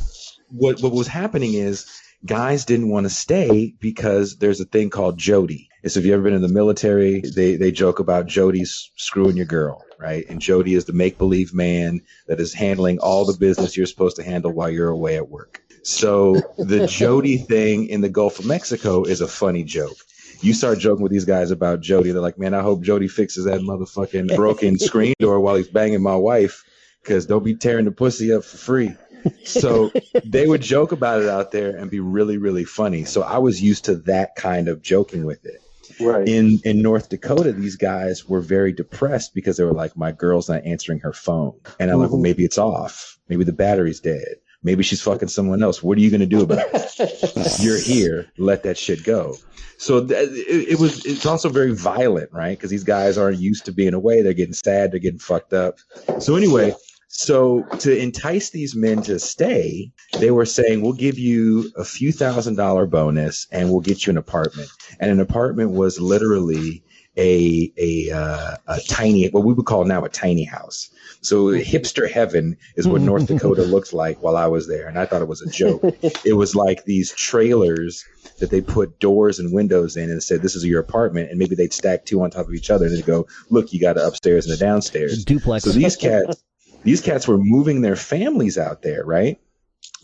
what 0.49 0.81
what 0.81 0.91
was 0.91 1.07
happening 1.07 1.53
is 1.53 1.85
guys 2.25 2.65
didn't 2.65 2.89
want 2.89 3.05
to 3.05 3.09
stay 3.09 3.73
because 3.79 4.37
there's 4.37 4.59
a 4.59 4.65
thing 4.65 4.89
called 4.89 5.17
Jody. 5.17 5.69
So 5.85 5.99
if 5.99 6.05
you've 6.05 6.13
ever 6.13 6.23
been 6.23 6.33
in 6.33 6.41
the 6.41 6.49
military, 6.49 7.21
they 7.21 7.55
they 7.55 7.71
joke 7.71 7.99
about 7.99 8.27
Jody's 8.27 8.91
screwing 8.97 9.37
your 9.37 9.45
girl, 9.45 9.85
right? 9.97 10.25
And 10.29 10.41
Jody 10.41 10.73
is 10.73 10.85
the 10.85 10.93
make 10.93 11.17
believe 11.17 11.53
man 11.53 12.01
that 12.27 12.39
is 12.39 12.53
handling 12.53 12.99
all 12.99 13.25
the 13.25 13.37
business 13.37 13.77
you're 13.77 13.85
supposed 13.85 14.17
to 14.17 14.23
handle 14.23 14.51
while 14.51 14.69
you're 14.69 14.89
away 14.89 15.15
at 15.15 15.29
work. 15.29 15.61
So 15.83 16.41
the 16.57 16.85
Jody 16.89 17.37
thing 17.37 17.87
in 17.87 18.01
the 18.01 18.09
Gulf 18.09 18.39
of 18.39 18.45
Mexico 18.45 19.03
is 19.03 19.21
a 19.21 19.27
funny 19.27 19.63
joke. 19.63 19.97
You 20.41 20.53
start 20.53 20.79
joking 20.79 21.03
with 21.03 21.11
these 21.11 21.25
guys 21.25 21.51
about 21.51 21.81
Jody, 21.81 22.11
they're 22.11 22.21
like, 22.21 22.37
"Man, 22.37 22.53
I 22.53 22.61
hope 22.61 22.81
Jody 22.81 23.07
fixes 23.07 23.45
that 23.45 23.61
motherfucking 23.61 24.35
broken 24.35 24.77
screen 24.79 25.13
door 25.19 25.39
while 25.39 25.55
he's 25.55 25.67
banging 25.69 26.01
my 26.01 26.15
wife, 26.15 26.65
because 27.01 27.25
don't 27.25 27.43
be 27.43 27.55
tearing 27.55 27.85
the 27.85 27.91
pussy 27.91 28.33
up 28.33 28.43
for 28.43 28.57
free." 28.57 28.95
So 29.43 29.91
they 30.23 30.47
would 30.47 30.61
joke 30.61 30.91
about 30.91 31.21
it 31.21 31.29
out 31.29 31.51
there 31.51 31.75
and 31.75 31.89
be 31.89 31.99
really, 31.99 32.37
really 32.37 32.65
funny. 32.65 33.05
So 33.05 33.21
I 33.21 33.37
was 33.37 33.61
used 33.61 33.85
to 33.85 33.95
that 33.95 34.35
kind 34.35 34.67
of 34.67 34.81
joking 34.81 35.25
with 35.25 35.45
it. 35.45 35.61
Right. 35.99 36.27
In 36.27 36.59
in 36.63 36.81
North 36.81 37.09
Dakota, 37.09 37.51
these 37.51 37.75
guys 37.75 38.27
were 38.27 38.41
very 38.41 38.71
depressed 38.71 39.33
because 39.33 39.57
they 39.57 39.63
were 39.63 39.73
like, 39.73 39.97
"My 39.97 40.11
girl's 40.11 40.47
not 40.47 40.65
answering 40.65 40.99
her 40.99 41.13
phone," 41.13 41.59
and 41.79 41.89
I'm 41.89 41.95
mm-hmm. 41.95 42.01
like, 42.03 42.11
"Well, 42.11 42.21
maybe 42.21 42.45
it's 42.45 42.57
off. 42.57 43.19
Maybe 43.27 43.43
the 43.43 43.53
battery's 43.53 43.99
dead. 43.99 44.35
Maybe 44.63 44.83
she's 44.83 45.01
fucking 45.01 45.29
someone 45.29 45.61
else. 45.63 45.83
What 45.83 45.97
are 45.97 46.01
you 46.01 46.09
going 46.09 46.21
to 46.21 46.25
do 46.25 46.41
about 46.41 46.67
it? 46.73 47.59
You're 47.59 47.79
here. 47.79 48.27
Let 48.37 48.63
that 48.63 48.77
shit 48.77 49.03
go." 49.03 49.35
So 49.77 50.05
th- 50.05 50.29
it, 50.29 50.69
it, 50.73 50.79
was. 50.79 51.05
It's 51.05 51.25
also 51.25 51.49
very 51.49 51.73
violent, 51.73 52.31
right? 52.31 52.57
Because 52.57 52.69
these 52.69 52.83
guys 52.83 53.17
aren't 53.17 53.39
used 53.39 53.65
to 53.65 53.71
being 53.71 53.93
away. 53.93 54.21
They're 54.21 54.33
getting 54.33 54.53
sad. 54.53 54.91
They're 54.91 54.99
getting 54.99 55.19
fucked 55.19 55.53
up. 55.53 55.79
So 56.19 56.35
anyway, 56.35 56.75
so 57.11 57.63
to 57.79 57.97
entice 57.97 58.51
these 58.51 58.75
men 58.75 59.01
to 59.03 59.17
stay, 59.17 59.91
they 60.19 60.29
were 60.29 60.45
saying, 60.45 60.81
"We'll 60.81 60.93
give 60.93 61.17
you 61.17 61.71
a 61.75 61.83
few 61.83 62.11
thousand 62.11 62.55
dollar 62.55 62.85
bonus, 62.85 63.47
and 63.51 63.71
we'll 63.71 63.81
get 63.81 64.05
you 64.05 64.11
an 64.11 64.17
apartment." 64.17 64.69
And 64.99 65.09
an 65.09 65.19
apartment 65.19 65.71
was 65.71 65.99
literally 65.99 66.83
a 67.17 67.73
a 67.77 68.11
uh, 68.11 68.57
a 68.67 68.79
tiny, 68.87 69.27
what 69.29 69.43
we 69.43 69.53
would 69.53 69.65
call 69.65 69.85
now 69.85 70.05
a 70.05 70.09
tiny 70.09 70.43
house. 70.43 70.91
So 71.21 71.45
hipster 71.47 72.09
heaven 72.09 72.55
is 72.75 72.87
what 72.87 73.01
North 73.01 73.25
Dakota 73.31 73.63
looked 73.63 73.91
like 73.91 74.21
while 74.21 74.37
I 74.37 74.45
was 74.45 74.67
there, 74.67 74.87
and 74.87 74.99
I 74.99 75.07
thought 75.07 75.23
it 75.23 75.27
was 75.27 75.41
a 75.41 75.49
joke. 75.49 75.81
it 76.23 76.37
was 76.37 76.55
like 76.55 76.85
these 76.85 77.11
trailers 77.13 78.05
that 78.37 78.51
they 78.51 78.61
put 78.61 78.99
doors 78.99 79.39
and 79.39 79.51
windows 79.51 79.97
in 79.97 80.11
and 80.11 80.21
said, 80.21 80.43
"This 80.43 80.55
is 80.55 80.63
your 80.63 80.79
apartment," 80.79 81.31
and 81.31 81.39
maybe 81.39 81.55
they'd 81.55 81.73
stack 81.73 82.05
two 82.05 82.21
on 82.21 82.29
top 82.29 82.47
of 82.47 82.53
each 82.53 82.69
other 82.69 82.85
and 82.85 82.95
they'd 82.95 83.05
go, 83.05 83.25
"Look, 83.49 83.73
you 83.73 83.81
got 83.81 83.97
an 83.97 84.05
upstairs 84.05 84.45
and 84.45 84.53
a 84.53 84.57
downstairs." 84.57 85.25
Duplex. 85.25 85.63
So 85.63 85.71
these 85.71 85.95
cats 85.95 86.43
these 86.83 87.01
cats 87.01 87.27
were 87.27 87.37
moving 87.37 87.81
their 87.81 87.95
families 87.95 88.57
out 88.57 88.81
there, 88.81 89.03
right? 89.03 89.39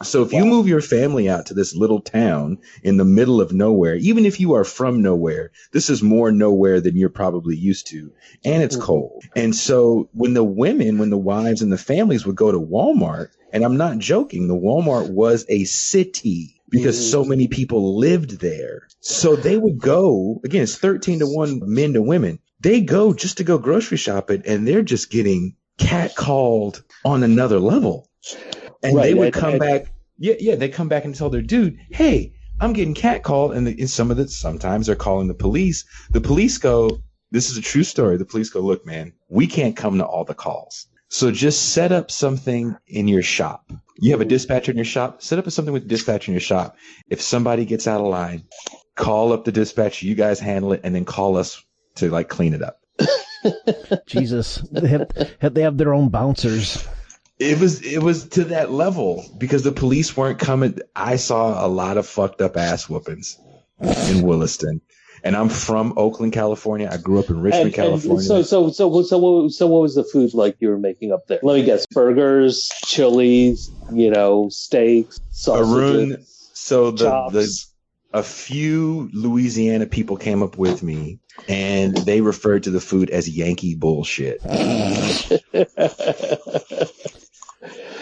So 0.04 0.24
if 0.24 0.34
wow. 0.34 0.40
you 0.40 0.46
move 0.46 0.68
your 0.68 0.82
family 0.82 1.30
out 1.30 1.46
to 1.46 1.54
this 1.54 1.74
little 1.74 2.02
town 2.02 2.58
in 2.84 2.98
the 2.98 3.06
middle 3.06 3.40
of 3.40 3.54
nowhere, 3.54 3.96
even 3.96 4.26
if 4.26 4.42
you 4.42 4.56
are 4.56 4.66
from 4.66 5.02
nowhere, 5.02 5.52
this 5.72 5.90
is 5.90 6.04
more 6.04 6.34
nowhere 6.34 6.82
than 6.82 6.98
you're 6.98 7.10
probably 7.10 7.56
used 7.56 7.88
to. 7.88 8.12
And 8.44 8.62
it's 8.62 8.76
mm-hmm. 8.76 8.86
cold. 8.86 9.24
And 9.38 9.56
so 9.56 10.10
when 10.12 10.34
the 10.34 10.44
women, 10.44 10.98
when 10.98 11.12
the 11.12 11.18
wives 11.18 11.62
and 11.62 11.72
the 11.72 11.78
families 11.78 12.26
would 12.26 12.36
go 12.36 12.52
to 12.52 12.60
Walmart, 12.60 13.30
and 13.54 13.64
I'm 13.64 13.78
not 13.78 14.00
joking, 14.00 14.50
the 14.50 14.56
Walmart 14.56 15.10
was 15.10 15.46
a 15.48 15.64
city 15.64 16.62
because 16.70 16.98
mm-hmm. 16.98 17.12
so 17.12 17.24
many 17.24 17.48
people 17.48 17.98
lived 17.98 18.42
there. 18.42 18.88
So 19.00 19.38
they 19.38 19.58
would 19.58 19.80
go, 19.80 20.42
again, 20.44 20.64
it's 20.64 20.78
13 20.78 21.20
to 21.20 21.26
1 21.26 21.62
men 21.64 21.94
to 21.94 22.02
women. 22.02 22.40
They 22.60 22.82
go 22.82 23.14
just 23.14 23.38
to 23.38 23.46
go 23.46 23.60
grocery 23.60 23.98
shopping 23.98 24.44
and 24.46 24.68
they're 24.68 24.82
just 24.82 25.10
getting 25.10 25.56
cat 25.78 26.16
called 26.16 26.84
on 27.04 27.24
another 27.24 27.60
level. 27.60 28.10
And 28.84 28.96
right, 28.96 29.04
they 29.04 29.14
would 29.14 29.34
come 29.34 29.58
back. 29.58 29.92
Yeah, 30.18 30.36
yeah, 30.40 30.56
they 30.56 30.70
come 30.70 30.88
back 30.88 31.06
and 31.06 31.14
tell 31.14 31.30
their 31.30 31.42
dude, 31.42 31.78
hey, 31.92 32.34
I'm 32.60 32.74
getting 32.74 32.94
cat 32.94 33.24
called. 33.24 33.54
And, 33.54 33.68
the, 33.68 33.76
and 33.80 33.90
some 33.90 34.12
of 34.12 34.18
the, 34.18 34.28
sometimes 34.28 34.88
they're 34.88 34.96
calling 34.96 35.28
the 35.28 35.34
police. 35.34 35.86
The 36.12 36.22
police 36.22 36.58
go, 36.58 37.02
this 37.32 37.50
is 37.50 37.58
a 37.58 37.62
true 37.62 37.84
story. 37.84 38.18
The 38.18 38.26
police 38.26 38.50
go, 38.50 38.62
look, 38.62 38.86
man, 38.86 39.14
we 39.28 39.48
can't 39.48 39.76
come 39.76 39.98
to 39.98 40.06
all 40.06 40.24
the 40.24 40.34
calls. 40.34 40.88
So 41.10 41.32
just 41.32 41.74
set 41.74 41.92
up 41.92 42.10
something 42.12 42.76
in 42.88 43.08
your 43.08 43.22
shop. 43.22 43.72
You 43.98 44.12
have 44.12 44.22
a 44.22 44.26
dispatcher 44.26 44.72
in 44.72 44.78
your 44.78 44.86
shop, 44.86 45.22
set 45.22 45.40
up 45.40 45.50
something 45.50 45.74
with 45.74 45.88
dispatcher 45.88 46.32
in 46.32 46.34
your 46.34 46.42
shop. 46.42 46.78
If 47.10 47.22
somebody 47.22 47.66
gets 47.66 47.88
out 47.88 48.02
of 48.02 48.08
line, 48.08 48.44
call 48.96 49.32
up 49.32 49.46
the 49.46 49.52
dispatcher, 49.52 50.06
you 50.06 50.16
guys 50.16 50.40
handle 50.40 50.74
it, 50.74 50.82
and 50.84 50.94
then 50.94 51.06
call 51.06 51.38
us 51.38 51.64
to 51.96 52.10
like 52.10 52.28
clean 52.28 52.54
it 52.54 52.62
up. 52.62 52.82
Jesus, 54.06 54.56
they 54.72 54.88
have, 54.88 55.54
they 55.54 55.62
have 55.62 55.78
their 55.78 55.94
own 55.94 56.10
bouncers. 56.10 56.88
It 57.38 57.60
was 57.60 57.82
it 57.82 58.02
was 58.02 58.30
to 58.30 58.46
that 58.46 58.72
level 58.72 59.26
because 59.38 59.64
the 59.64 59.74
police 59.74 60.16
weren't 60.16 60.40
coming. 60.40 60.80
I 60.96 61.18
saw 61.18 61.66
a 61.66 61.68
lot 61.68 61.98
of 61.98 62.08
fucked 62.08 62.42
up 62.42 62.56
ass 62.56 62.88
whoopings 62.88 63.38
in 63.82 64.22
Williston, 64.22 64.80
and 65.22 65.36
I'm 65.36 65.50
from 65.50 65.94
Oakland, 65.98 66.32
California. 66.32 66.88
I 66.90 66.96
grew 66.96 67.20
up 67.20 67.30
in 67.30 67.42
Richmond, 67.42 67.66
and, 67.66 67.74
California. 67.74 68.16
And 68.16 68.24
so 68.24 68.42
so 68.42 68.70
so 68.70 69.02
so 69.02 69.18
what, 69.18 69.52
so 69.52 69.68
what 69.68 69.82
was 69.82 69.96
the 69.96 70.06
food 70.06 70.34
like 70.34 70.56
you 70.60 70.70
were 70.70 70.78
making 70.78 71.12
up 71.12 71.28
there? 71.28 71.40
Let 71.44 71.56
me 71.56 71.64
guess: 71.64 71.86
burgers, 71.88 72.72
chilies, 72.86 73.70
you 73.92 74.12
know, 74.12 74.48
steaks, 74.48 75.20
sausages, 75.32 75.74
Arun, 75.74 76.26
so 76.54 76.92
the 76.92 77.30
the 77.32 77.66
a 78.16 78.24
few 78.24 79.10
Louisiana 79.12 79.86
people 79.86 80.16
came 80.16 80.42
up 80.42 80.58
with 80.58 80.82
me 80.82 81.20
and 81.50 81.96
they 81.98 82.22
referred 82.22 82.64
to 82.64 82.72
the 82.72 82.80
food 82.80 83.10
as 83.10 83.28
Yankee 83.28 83.76
bullshit. 83.76 84.40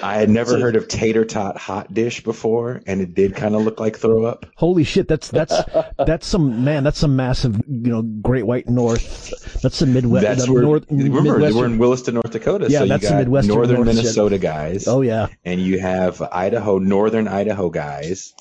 I 0.04 0.16
had 0.16 0.30
never 0.30 0.60
heard 0.60 0.76
of 0.76 0.88
tater 0.88 1.24
tot 1.26 1.58
hot 1.58 1.94
dish 1.94 2.24
before, 2.24 2.82
and 2.86 3.02
it 3.02 3.16
did 3.16 3.36
kind 3.36 3.56
of 3.56 3.64
look 3.64 3.80
like 3.80 3.98
throw 3.98 4.26
up. 4.26 4.46
Holy 4.58 4.84
shit! 4.84 5.08
That's 5.08 5.30
that's 5.30 5.54
that's 5.98 6.28
some 6.28 6.66
man. 6.66 6.84
That's 6.84 7.00
some 7.00 7.16
massive, 7.16 7.56
you 7.68 7.90
know, 7.90 8.02
Great 8.02 8.46
White 8.46 8.68
North. 8.68 9.62
That's 9.62 9.80
the 9.80 9.86
Midwest. 9.86 10.26
That's 10.26 10.50
where 10.50 10.62
North, 10.62 10.86
remember 10.92 11.40
we're 11.40 11.66
in 11.66 11.78
Williston, 11.78 12.16
North 12.16 12.32
Dakota. 12.32 12.68
Yeah, 12.70 12.80
so 12.80 12.88
that's 12.88 13.08
the 13.08 13.16
Midwestern 13.16 13.56
northern 13.56 13.76
North 13.78 13.88
Minnesota 13.88 14.36
shit. 14.36 14.42
guys. 14.42 14.88
Oh 14.90 15.02
yeah, 15.02 15.28
and 15.46 15.62
you 15.62 15.80
have 15.80 16.22
Idaho, 16.22 16.80
northern 16.80 17.30
Idaho 17.30 17.70
guys, 17.70 18.34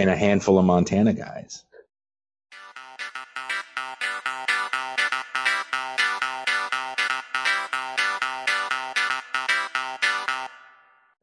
and 0.00 0.08
a 0.08 0.16
handful 0.16 0.58
of 0.58 0.64
Montana 0.64 1.12
guys. 1.12 1.64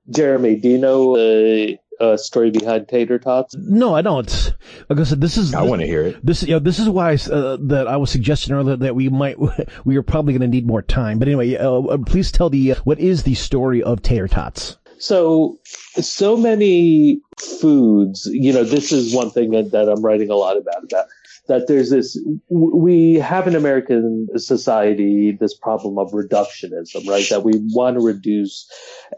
Jeremy, 0.09 0.55
do 0.55 0.69
you 0.69 0.77
know 0.77 1.17
the 1.17 1.77
uh, 1.99 2.15
story 2.17 2.51
behind 2.51 2.87
tater 2.87 3.19
tots? 3.19 3.55
No, 3.57 3.93
I 3.93 4.01
don't. 4.01 4.53
Like 4.89 4.99
I 4.99 5.03
said, 5.03 5.19
this 5.19 5.37
is. 5.37 5.53
I 5.53 5.63
want 5.63 5.81
to 5.81 5.87
hear 5.87 6.03
it. 6.03 6.25
This, 6.25 6.43
you 6.43 6.51
know, 6.51 6.59
this 6.59 6.79
is 6.79 6.87
why 6.87 7.15
uh, 7.15 7.57
that 7.61 7.87
I 7.87 7.97
was 7.97 8.09
suggesting 8.09 8.55
earlier 8.55 8.77
that 8.77 8.95
we 8.95 9.09
might 9.09 9.37
we 9.85 9.97
are 9.97 10.03
probably 10.03 10.33
going 10.33 10.49
to 10.49 10.55
need 10.55 10.65
more 10.65 10.81
time. 10.81 11.19
But 11.19 11.27
anyway, 11.27 11.55
uh, 11.55 11.71
uh 11.71 11.97
please 11.97 12.31
tell 12.31 12.49
the 12.49 12.73
uh, 12.73 12.75
what 12.83 12.99
is 12.99 13.23
the 13.23 13.33
story 13.33 13.83
of 13.83 14.01
tater 14.01 14.27
tots? 14.27 14.77
So, 14.99 15.59
so 15.99 16.37
many 16.37 17.21
foods. 17.37 18.27
You 18.31 18.53
know, 18.53 18.63
this 18.63 18.91
is 18.91 19.13
one 19.13 19.31
thing 19.31 19.51
that, 19.51 19.71
that 19.71 19.89
I'm 19.89 20.03
writing 20.03 20.29
a 20.29 20.35
lot 20.35 20.57
about. 20.57 20.83
About 20.83 21.07
that 21.47 21.67
there's 21.67 21.89
this, 21.89 22.21
we 22.49 23.15
have 23.15 23.47
in 23.47 23.55
American 23.55 24.27
society 24.35 25.31
this 25.39 25.55
problem 25.55 25.97
of 25.97 26.11
reductionism, 26.11 27.07
right? 27.07 27.27
That 27.29 27.43
we 27.43 27.53
want 27.73 27.97
to 27.97 28.05
reduce 28.05 28.69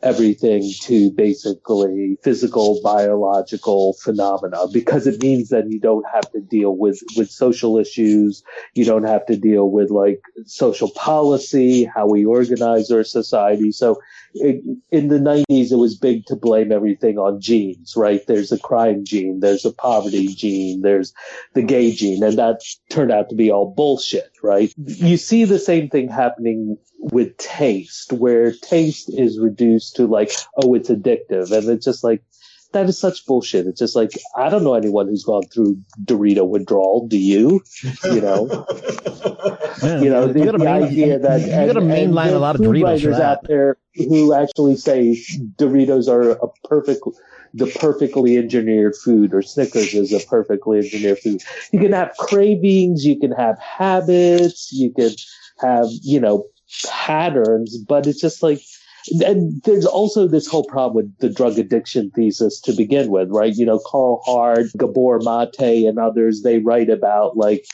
everything 0.04 0.72
to 0.82 1.12
basically 1.12 2.18
physical, 2.24 2.80
biological 2.84 3.94
phenomena 3.94 4.68
because 4.72 5.08
it 5.08 5.22
means 5.22 5.50
that 5.50 5.70
you 5.70 5.80
don't 5.80 6.06
have 6.14 6.32
to 6.32 6.40
deal 6.40 6.78
with, 6.78 7.02
with 7.18 7.30
social 7.30 7.78
issues. 7.78 8.44
You 8.76 8.86
don't 8.86 9.06
have 9.06 9.26
to 9.26 9.36
deal 9.36 9.70
with 9.70 9.90
like 9.90 10.22
social 10.46 10.92
policy, 10.92 11.86
how 11.86 12.08
we 12.08 12.26
organize 12.26 12.92
our 12.92 13.04
society. 13.04 13.72
So 13.72 14.00
in 14.34 15.08
the 15.08 15.20
90s, 15.20 15.72
it 15.72 15.78
was 15.78 15.98
big 15.98 16.26
to 16.26 16.36
blame 16.36 16.72
everything 16.72 17.18
on 17.18 17.42
genes, 17.42 17.94
right? 17.96 18.22
There's 18.28 18.52
a 18.52 18.60
crime 18.60 19.04
gene, 19.06 19.40
there's 19.40 19.66
a 19.66 19.74
poverty 19.74 20.28
gene, 20.28 20.82
there's 20.82 21.14
the 21.54 21.64
gay 21.64 21.92
gene, 21.92 22.24
and 22.24 22.38
that 22.38 22.62
turned 22.90 23.12
out 23.12 23.30
to 23.30 23.36
be 23.36 23.52
all 23.52 23.74
bullshit, 23.74 24.32
right? 24.44 24.74
You 24.78 25.18
see 25.18 25.46
the 25.46 25.60
same 25.60 25.90
thing 25.90 26.10
happening 26.10 26.78
with 27.00 27.38
taste, 27.38 28.14
where 28.14 28.52
taste 28.52 29.10
is 29.14 29.40
reduced 29.40 29.96
to 29.96 30.06
like, 30.06 30.32
oh, 30.62 30.76
it's 30.76 30.90
addictive. 30.90 31.52
And 31.52 31.70
it's 31.70 31.86
just 31.86 32.04
like, 32.04 32.24
that 32.72 32.88
is 32.88 32.98
such 32.98 33.26
bullshit. 33.26 33.66
It's 33.68 33.80
just 33.80 33.96
like 33.96 34.12
I 34.36 34.50
don't 34.50 34.64
know 34.64 34.76
anyone 34.76 35.08
who's 35.08 35.24
gone 35.24 35.44
through 35.44 35.82
Dorito 36.04 36.48
withdrawal. 36.48 37.08
Do 37.08 37.18
you? 37.18 37.64
You 38.04 38.22
know, 38.22 38.46
Man, 39.82 40.04
you 40.04 40.10
know 40.10 40.28
the, 40.28 40.52
the 40.52 40.58
main, 40.58 40.84
idea 40.84 41.20
that 41.20 41.42
you 41.42 41.74
got 41.74 41.80
to 41.80 41.86
mainline 41.86 42.34
a 42.34 42.40
lot 42.40 42.56
of 42.56 42.62
Doritos 42.62 43.20
out 43.20 43.44
there 43.44 43.78
who 43.96 44.34
actually 44.34 44.76
say 44.76 45.22
Doritos 45.58 46.08
are 46.08 46.32
a 46.32 46.48
perfect 46.68 47.02
the 47.54 47.68
perfectly 47.80 48.38
engineered 48.38 48.96
food 48.96 49.34
or 49.34 49.42
Snickers 49.42 49.94
is 49.94 50.14
a 50.14 50.26
perfectly 50.28 50.80
engineered 50.80 51.20
food. 51.20 51.42
You 51.72 51.80
can 51.80 51.94
have 51.94 52.14
cravings, 52.18 53.06
you 53.06 53.20
can 53.20 53.32
have 53.32 53.58
habits, 53.60 54.72
you 54.72 54.94
can 54.94 55.12
have, 55.60 55.88
you 56.04 56.20
know, 56.20 56.46
patterns, 56.88 57.78
but 57.78 58.06
it's 58.06 58.22
just 58.22 58.44
like 58.44 58.62
and 59.26 59.62
there's 59.64 59.86
also 59.86 60.28
this 60.28 60.48
whole 60.48 60.66
problem 60.66 60.96
with 60.96 61.18
the 61.20 61.30
drug 61.30 61.58
addiction 61.58 62.12
thesis 62.12 62.60
to 62.62 62.74
begin 62.74 63.10
with, 63.10 63.30
right? 63.30 63.56
You 63.56 63.66
know, 63.66 63.80
Carl 63.86 64.22
Hart, 64.26 64.68
Gabor 64.78 65.20
Mate, 65.20 65.86
and 65.88 65.98
others, 65.98 66.42
they 66.42 66.60
write 66.60 66.90
about 66.90 67.38
like 67.38 67.66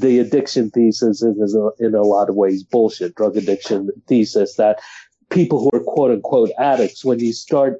the 0.00 0.18
addiction 0.18 0.70
thesis 0.70 1.22
is 1.22 1.56
in 1.78 1.94
a 1.94 2.02
lot 2.02 2.30
of 2.30 2.36
ways 2.36 2.62
bullshit 2.62 3.14
drug 3.14 3.36
addiction 3.36 3.90
thesis 4.06 4.54
that 4.56 4.80
people 5.34 5.58
who 5.58 5.70
are 5.76 5.82
quote 5.82 6.12
unquote 6.12 6.50
addicts, 6.58 7.04
when 7.04 7.18
you 7.18 7.32
start 7.32 7.78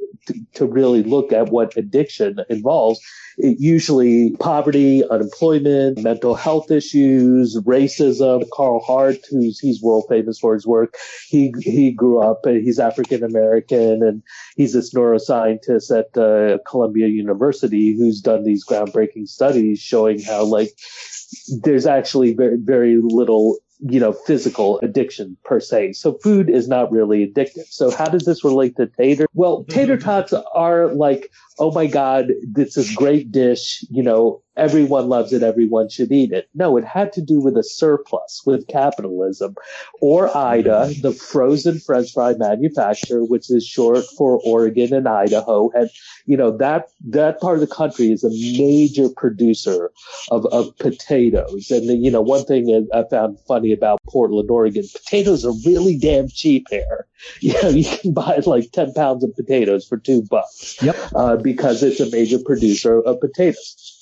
to, 0.54 0.66
really 0.66 1.02
look 1.02 1.32
at 1.32 1.50
what 1.50 1.76
addiction 1.76 2.40
involves, 2.48 3.00
it 3.36 3.58
usually 3.60 4.30
poverty, 4.40 5.06
unemployment, 5.08 6.02
mental 6.02 6.34
health 6.34 6.70
issues, 6.70 7.56
racism. 7.60 8.44
Carl 8.52 8.80
Hart, 8.80 9.18
who's 9.30 9.58
he's 9.58 9.82
world 9.82 10.06
famous 10.08 10.38
for 10.38 10.54
his 10.54 10.66
work, 10.66 10.96
he 11.28 11.52
he 11.60 11.92
grew 11.92 12.20
up. 12.20 12.40
He's 12.44 12.78
African 12.78 13.22
American, 13.22 14.02
and 14.02 14.22
he's 14.56 14.72
this 14.72 14.92
neuroscientist 14.94 15.96
at 15.96 16.16
uh, 16.16 16.58
Columbia 16.66 17.08
University 17.08 17.94
who's 17.96 18.20
done 18.20 18.44
these 18.44 18.64
groundbreaking 18.64 19.28
studies 19.28 19.80
showing 19.80 20.20
how 20.20 20.44
like 20.44 20.70
there's 21.62 21.86
actually 21.86 22.34
very 22.34 22.56
very 22.56 22.96
little 23.00 23.58
you 23.80 23.98
know, 24.00 24.12
physical 24.12 24.78
addiction 24.80 25.36
per 25.44 25.60
se. 25.60 25.92
So 25.94 26.14
food 26.18 26.48
is 26.48 26.68
not 26.68 26.92
really 26.92 27.26
addictive. 27.26 27.66
So 27.68 27.90
how 27.90 28.06
does 28.06 28.24
this 28.24 28.44
relate 28.44 28.76
to 28.76 28.86
tater? 28.86 29.26
Well, 29.34 29.64
tater 29.64 29.96
tots 29.96 30.32
are 30.32 30.88
like, 30.94 31.30
oh 31.58 31.72
my 31.72 31.86
God, 31.86 32.32
it's 32.56 32.76
a 32.76 32.94
great 32.94 33.32
dish. 33.32 33.84
You 33.90 34.02
know, 34.02 34.42
everyone 34.56 35.08
loves 35.08 35.32
it. 35.32 35.42
Everyone 35.42 35.88
should 35.88 36.12
eat 36.12 36.32
it. 36.32 36.48
No, 36.54 36.76
it 36.76 36.84
had 36.84 37.12
to 37.14 37.22
do 37.22 37.40
with 37.40 37.56
a 37.56 37.62
surplus 37.62 38.42
with 38.46 38.66
capitalism 38.68 39.54
Ore-Ida, 40.00 40.94
the 41.00 41.12
frozen 41.12 41.78
French 41.78 42.12
fry 42.12 42.34
manufacturer, 42.34 43.24
which 43.24 43.50
is 43.50 43.66
short 43.66 44.04
for 44.16 44.40
Oregon 44.44 44.92
and 44.92 45.08
Idaho. 45.08 45.70
And, 45.74 45.90
you 46.26 46.36
know, 46.36 46.56
that, 46.58 46.88
that 47.06 47.40
part 47.40 47.54
of 47.54 47.60
the 47.60 47.74
country 47.74 48.12
is 48.12 48.24
a 48.24 48.30
major 48.30 49.08
producer 49.08 49.90
of, 50.30 50.46
of 50.46 50.76
potatoes. 50.78 51.70
And, 51.70 52.04
you 52.04 52.10
know, 52.10 52.22
one 52.22 52.44
thing 52.44 52.88
I 52.92 53.04
found 53.04 53.38
funny 53.46 53.72
about 53.72 54.00
Portland, 54.08 54.50
Oregon, 54.50 54.84
potatoes 54.92 55.44
are 55.44 55.52
really 55.64 55.98
damn 55.98 56.28
cheap 56.28 56.66
here. 56.70 57.06
You 57.40 57.54
know, 57.62 57.68
you 57.70 57.84
can 57.84 58.12
buy 58.12 58.40
like 58.44 58.70
10 58.72 58.92
pounds 58.92 59.24
of 59.24 59.34
potatoes 59.34 59.86
for 59.86 59.96
two 59.96 60.22
bucks. 60.22 60.76
Yep. 60.82 60.96
Uh, 61.14 61.36
because 61.36 61.82
it's 61.82 62.00
a 62.00 62.10
major 62.10 62.38
producer 62.38 63.00
of 63.00 63.18
potatoes. 63.20 63.93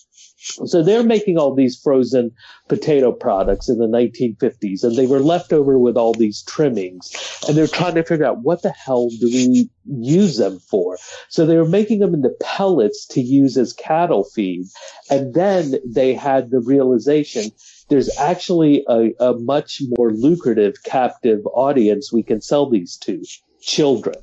So 0.43 0.82
they're 0.82 1.05
making 1.05 1.38
all 1.38 1.55
these 1.55 1.78
frozen 1.78 2.32
potato 2.68 3.12
products 3.12 3.68
in 3.68 3.78
the 3.78 3.86
1950s 3.86 4.82
and 4.82 4.97
they 4.97 5.07
were 5.07 5.20
left 5.20 5.53
over 5.53 5.78
with 5.78 5.97
all 5.97 6.14
these 6.14 6.43
trimmings 6.43 7.12
and 7.47 7.57
they're 7.57 7.68
trying 7.68 7.95
to 7.95 8.03
figure 8.03 8.26
out 8.26 8.43
what 8.43 8.62
the 8.62 8.70
hell 8.70 9.09
do 9.09 9.26
we 9.26 9.70
use 9.86 10.36
them 10.36 10.59
for? 10.59 10.99
So 11.28 11.47
they 11.47 11.57
were 11.57 11.64
making 11.64 12.01
them 12.01 12.14
into 12.14 12.30
pellets 12.40 13.07
to 13.09 13.20
use 13.20 13.57
as 13.57 13.72
cattle 13.72 14.24
feed. 14.24 14.66
And 15.11 15.32
then 15.32 15.74
they 15.86 16.14
had 16.14 16.51
the 16.51 16.61
realization 16.61 17.53
there's 17.88 18.16
actually 18.16 18.84
a, 18.88 19.11
a 19.20 19.34
much 19.34 19.82
more 19.99 20.12
lucrative 20.12 20.82
captive 20.82 21.45
audience 21.47 22.11
we 22.11 22.22
can 22.22 22.40
sell 22.40 22.70
these 22.70 22.97
to 22.99 23.22
children. 23.61 24.16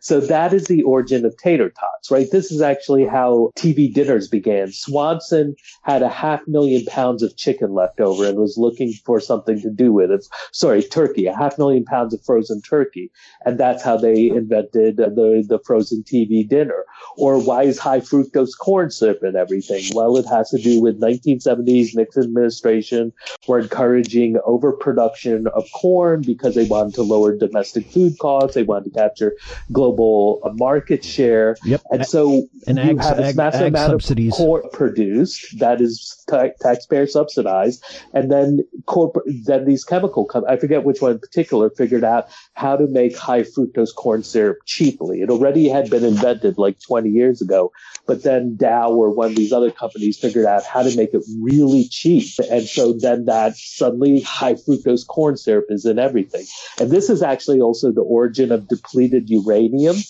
So 0.00 0.20
that 0.20 0.52
is 0.52 0.64
the 0.66 0.82
origin 0.82 1.24
of 1.24 1.36
tater 1.36 1.70
tots, 1.70 2.10
right? 2.10 2.30
This 2.30 2.50
is 2.50 2.60
actually 2.60 3.06
how 3.06 3.50
TV 3.56 3.92
dinners 3.92 4.28
began. 4.28 4.72
Swanson 4.72 5.56
had 5.82 6.02
a 6.02 6.08
half 6.08 6.46
million 6.46 6.84
pounds 6.86 7.22
of 7.22 7.36
chicken 7.36 7.72
left 7.74 8.00
over 8.00 8.26
and 8.26 8.38
was 8.38 8.56
looking 8.56 8.92
for 9.04 9.20
something 9.20 9.60
to 9.60 9.70
do 9.70 9.92
with 9.92 10.10
it. 10.10 10.26
Sorry, 10.52 10.82
turkey, 10.82 11.26
a 11.26 11.36
half 11.36 11.58
million 11.58 11.84
pounds 11.84 12.14
of 12.14 12.22
frozen 12.24 12.60
turkey. 12.62 13.10
And 13.44 13.58
that's 13.58 13.82
how 13.82 13.96
they 13.96 14.28
invented 14.28 14.96
the, 14.96 15.44
the 15.48 15.60
frozen 15.64 16.02
TV 16.02 16.48
dinner. 16.48 16.84
Or 17.16 17.38
why 17.38 17.62
is 17.62 17.78
high 17.78 18.00
fructose 18.00 18.56
corn 18.58 18.90
syrup 18.90 19.22
and 19.22 19.36
everything? 19.36 19.82
Well, 19.94 20.16
it 20.16 20.26
has 20.26 20.50
to 20.50 20.58
do 20.58 20.80
with 20.80 21.00
1970s 21.00 21.96
Nixon 21.96 22.24
administration 22.24 23.12
were 23.46 23.60
encouraging 23.60 24.38
overproduction 24.44 25.46
of 25.48 25.64
corn 25.74 26.22
because 26.22 26.54
they 26.54 26.64
wanted 26.64 26.94
to 26.94 27.02
lower 27.02 27.36
domestic 27.36 27.86
food 27.90 28.18
costs. 28.18 28.54
They 28.54 28.62
wanted 28.62 28.92
to 28.92 28.98
capture 28.98 29.36
global 29.72 29.85
global 29.86 30.40
market 30.54 31.04
share. 31.04 31.56
Yep. 31.64 31.82
And 31.90 32.06
so 32.06 32.48
and 32.66 32.78
you 32.78 32.84
ag, 32.84 33.00
have 33.00 33.16
this 33.16 33.36
massive 33.36 33.62
ag 33.62 33.68
amount 33.68 33.92
subsidies. 33.92 34.32
of 34.32 34.36
corn 34.36 34.62
produced 34.72 35.58
that 35.58 35.80
is 35.80 36.24
ta- 36.28 36.48
taxpayer 36.60 37.06
subsidized. 37.06 37.84
And 38.12 38.30
then 38.30 38.60
corporate, 38.86 39.26
then 39.44 39.64
these 39.64 39.84
chemical 39.84 40.24
companies, 40.24 40.56
I 40.56 40.60
forget 40.60 40.84
which 40.84 41.00
one 41.00 41.12
in 41.12 41.18
particular, 41.18 41.70
figured 41.70 42.04
out 42.04 42.28
how 42.54 42.76
to 42.76 42.86
make 42.86 43.16
high 43.16 43.42
fructose 43.42 43.94
corn 43.94 44.22
syrup 44.22 44.58
cheaply. 44.64 45.22
It 45.22 45.30
already 45.30 45.68
had 45.68 45.90
been 45.90 46.04
invented 46.04 46.58
like 46.58 46.80
20 46.80 47.10
years 47.10 47.40
ago, 47.40 47.72
but 48.06 48.22
then 48.22 48.56
Dow 48.56 48.90
or 48.90 49.10
one 49.10 49.30
of 49.30 49.36
these 49.36 49.52
other 49.52 49.70
companies 49.70 50.18
figured 50.18 50.46
out 50.46 50.64
how 50.64 50.82
to 50.82 50.96
make 50.96 51.14
it 51.14 51.22
really 51.40 51.84
cheap. 51.90 52.26
And 52.50 52.66
so 52.66 52.92
then 52.92 53.26
that 53.26 53.56
suddenly 53.56 54.20
high 54.20 54.54
fructose 54.54 55.06
corn 55.06 55.36
syrup 55.36 55.66
is 55.68 55.84
in 55.84 55.98
everything. 55.98 56.46
And 56.80 56.90
this 56.90 57.10
is 57.10 57.22
actually 57.22 57.60
also 57.60 57.92
the 57.92 58.02
origin 58.02 58.52
of 58.52 58.68
depleted 58.68 59.28
uranium 59.28 59.65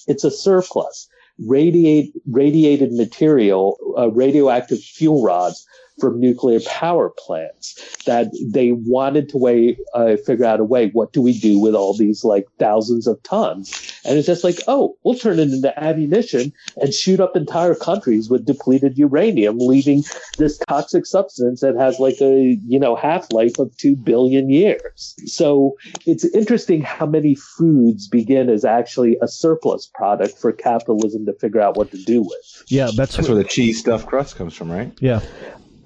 it's 0.06 0.24
a 0.24 0.30
surplus. 0.30 1.08
Radiate, 1.38 2.12
radiated 2.30 2.92
material, 2.92 3.76
uh, 3.98 4.10
radioactive 4.10 4.80
fuel 4.80 5.22
rods 5.22 5.66
from 5.98 6.20
nuclear 6.20 6.60
power 6.60 7.10
plants 7.10 7.96
that 8.04 8.28
they 8.52 8.72
wanted 8.72 9.28
to 9.30 9.38
way, 9.38 9.78
uh, 9.94 10.16
figure 10.26 10.44
out 10.44 10.60
a 10.60 10.64
way, 10.64 10.90
what 10.90 11.12
do 11.12 11.22
we 11.22 11.38
do 11.38 11.58
with 11.58 11.74
all 11.74 11.96
these 11.96 12.24
like 12.24 12.46
thousands 12.58 13.06
of 13.06 13.22
tons? 13.22 13.92
And 14.04 14.18
it's 14.18 14.26
just 14.26 14.44
like, 14.44 14.58
oh, 14.68 14.96
we'll 15.04 15.18
turn 15.18 15.38
it 15.38 15.52
into 15.52 15.82
ammunition 15.82 16.52
and 16.76 16.92
shoot 16.92 17.20
up 17.20 17.36
entire 17.36 17.74
countries 17.74 18.28
with 18.28 18.44
depleted 18.44 18.98
uranium, 18.98 19.58
leaving 19.58 20.04
this 20.38 20.58
toxic 20.68 21.06
substance 21.06 21.60
that 21.60 21.76
has 21.76 21.98
like 21.98 22.20
a, 22.20 22.58
you 22.66 22.78
know, 22.78 22.94
half-life 22.94 23.58
of 23.58 23.76
two 23.76 23.96
billion 23.96 24.50
years. 24.50 25.14
So 25.26 25.76
it's 26.06 26.24
interesting 26.24 26.82
how 26.82 27.06
many 27.06 27.34
foods 27.34 28.08
begin 28.08 28.48
as 28.50 28.64
actually 28.64 29.16
a 29.22 29.28
surplus 29.28 29.90
product 29.92 30.38
for 30.38 30.52
capitalism 30.52 31.26
to 31.26 31.32
figure 31.32 31.60
out 31.60 31.76
what 31.76 31.90
to 31.90 32.02
do 32.04 32.22
with. 32.22 32.64
Yeah, 32.68 32.90
that's, 32.96 33.16
that's 33.16 33.28
where 33.28 33.38
the 33.38 33.44
cheese 33.44 33.80
stuffed 33.80 34.06
crust 34.06 34.36
comes 34.36 34.54
from, 34.54 34.70
right? 34.70 34.92
Yeah. 35.00 35.20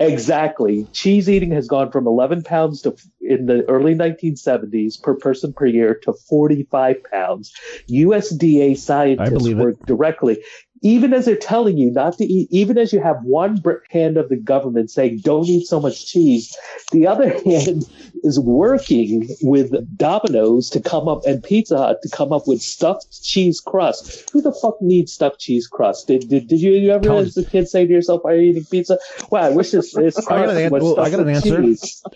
Exactly. 0.01 0.87
Cheese 0.93 1.29
eating 1.29 1.51
has 1.53 1.69
gone 1.69 1.91
from 1.91 2.07
11 2.07 2.43
pounds 2.43 2.83
to 2.83 2.97
in 3.21 3.47
the 3.47 3.69
early 3.69 3.95
1970s 3.95 5.01
per 5.01 5.15
person 5.15 5.53
per 5.53 5.67
year 5.67 5.95
to 6.03 6.13
45 6.13 6.97
pounds. 7.13 7.53
USDA 7.89 8.77
scientists 8.79 9.49
work 9.55 9.77
directly. 9.87 10.43
Even 10.83 11.13
as 11.13 11.27
they're 11.27 11.37
telling 11.37 11.77
you 11.77 11.91
not 11.91 12.17
to 12.19 12.25
eat, 12.25 12.49
even 12.51 12.79
as 12.79 12.93
you 12.93 13.01
have 13.01 13.23
one 13.23 13.63
hand 13.91 14.17
of 14.17 14.29
the 14.29 14.37
government 14.37 14.91
saying 14.91 15.19
don't 15.19 15.47
eat 15.47 15.67
so 15.67 15.81
much 15.81 16.07
cheese, 16.07 16.57
the 16.93 17.07
other 17.07 17.31
hand 17.45 17.85
is 18.23 18.39
working 18.39 19.29
with 19.43 19.97
Domino's 19.97 20.71
to 20.71 20.81
come 20.81 21.09
up 21.09 21.25
and 21.27 21.43
Pizza 21.43 21.77
Hut 21.77 22.01
to 22.03 22.09
come 22.09 22.33
up 22.33 22.47
with 22.47 22.63
stuffed 22.63 23.23
cheese 23.23 23.61
crust. 23.61 24.31
Who 24.33 24.41
the 24.41 24.53
fuck 24.53 24.81
needs 24.81 25.13
stuffed 25.13 25.41
cheese 25.41 25.67
crust? 25.67 26.07
Did 26.07 26.29
did, 26.29 26.49
did 26.49 26.61
you, 26.61 26.73
you 26.73 26.91
ever 26.93 27.05
Tell 27.05 27.19
as 27.19 27.37
a 27.37 27.45
kid 27.45 27.69
say 27.69 27.87
to 27.87 27.93
yourself, 27.93 28.25
"Are 28.25 28.35
you 28.35 28.51
eating 28.51 28.65
pizza?" 28.65 28.99
Wow, 29.31 29.41
I 29.41 29.51
wish 29.51 29.71
this. 29.71 29.93
this 29.93 30.19
I 30.29 30.47
got 30.47 30.57
an, 30.57 30.71
well, 30.71 30.99
I 30.99 31.11
got 31.11 31.21
an 31.21 31.29
answer. 31.29 31.63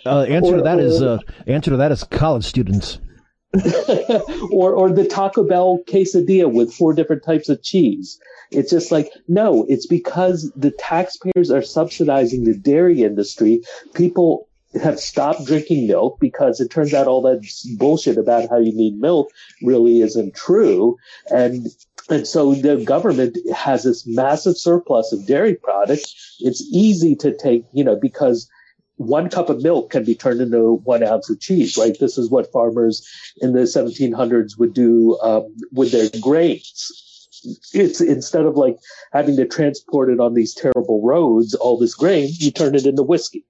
Uh, 0.05 0.23
answer 0.23 0.53
or, 0.53 0.57
to 0.57 0.63
that 0.63 0.79
or, 0.79 0.81
is 0.81 1.01
uh, 1.01 1.19
answer 1.47 1.71
to 1.71 1.77
that 1.77 1.91
is 1.91 2.03
college 2.03 2.45
students. 2.45 2.99
or 4.51 4.73
or 4.73 4.89
the 4.91 5.07
Taco 5.09 5.43
Bell 5.43 5.79
quesadilla 5.87 6.51
with 6.51 6.73
four 6.73 6.93
different 6.93 7.23
types 7.23 7.49
of 7.49 7.61
cheese. 7.63 8.19
It's 8.51 8.71
just 8.71 8.91
like 8.91 9.11
no, 9.27 9.65
it's 9.67 9.87
because 9.87 10.51
the 10.55 10.71
taxpayers 10.71 11.51
are 11.51 11.61
subsidizing 11.61 12.43
the 12.43 12.57
dairy 12.57 13.03
industry. 13.03 13.61
People 13.93 14.47
have 14.81 14.99
stopped 14.99 15.45
drinking 15.45 15.87
milk 15.87 16.19
because 16.19 16.59
it 16.59 16.69
turns 16.69 16.93
out 16.93 17.07
all 17.07 17.21
that 17.21 17.41
bullshit 17.77 18.17
about 18.17 18.49
how 18.49 18.57
you 18.57 18.75
need 18.75 18.99
milk 18.99 19.29
really 19.61 20.01
isn't 20.01 20.35
true. 20.35 20.97
And 21.29 21.67
and 22.09 22.27
so 22.27 22.53
the 22.53 22.77
government 22.77 23.37
has 23.53 23.83
this 23.83 24.05
massive 24.05 24.57
surplus 24.57 25.11
of 25.11 25.25
dairy 25.25 25.55
products. 25.55 26.37
It's 26.39 26.61
easy 26.71 27.15
to 27.17 27.35
take, 27.35 27.65
you 27.73 27.83
know, 27.83 27.95
because 27.95 28.47
one 28.97 29.29
cup 29.29 29.49
of 29.49 29.61
milk 29.61 29.89
can 29.89 30.03
be 30.03 30.15
turned 30.15 30.41
into 30.41 30.75
one 30.83 31.03
ounce 31.03 31.29
of 31.29 31.39
cheese, 31.39 31.77
right? 31.77 31.97
This 31.99 32.17
is 32.17 32.29
what 32.29 32.51
farmers 32.51 33.07
in 33.37 33.53
the 33.53 33.61
1700s 33.61 34.57
would 34.57 34.73
do 34.73 35.19
um, 35.21 35.53
with 35.71 35.91
their 35.91 36.09
grains. 36.21 37.01
It's 37.73 38.01
instead 38.01 38.45
of 38.45 38.55
like 38.55 38.77
having 39.13 39.35
to 39.35 39.45
transport 39.45 40.09
it 40.09 40.19
on 40.19 40.33
these 40.33 40.53
terrible 40.53 41.01
roads, 41.03 41.53
all 41.53 41.77
this 41.77 41.93
grain, 41.93 42.29
you 42.39 42.51
turn 42.51 42.73
it 42.73 42.85
into 42.85 43.03
whiskey 43.03 43.45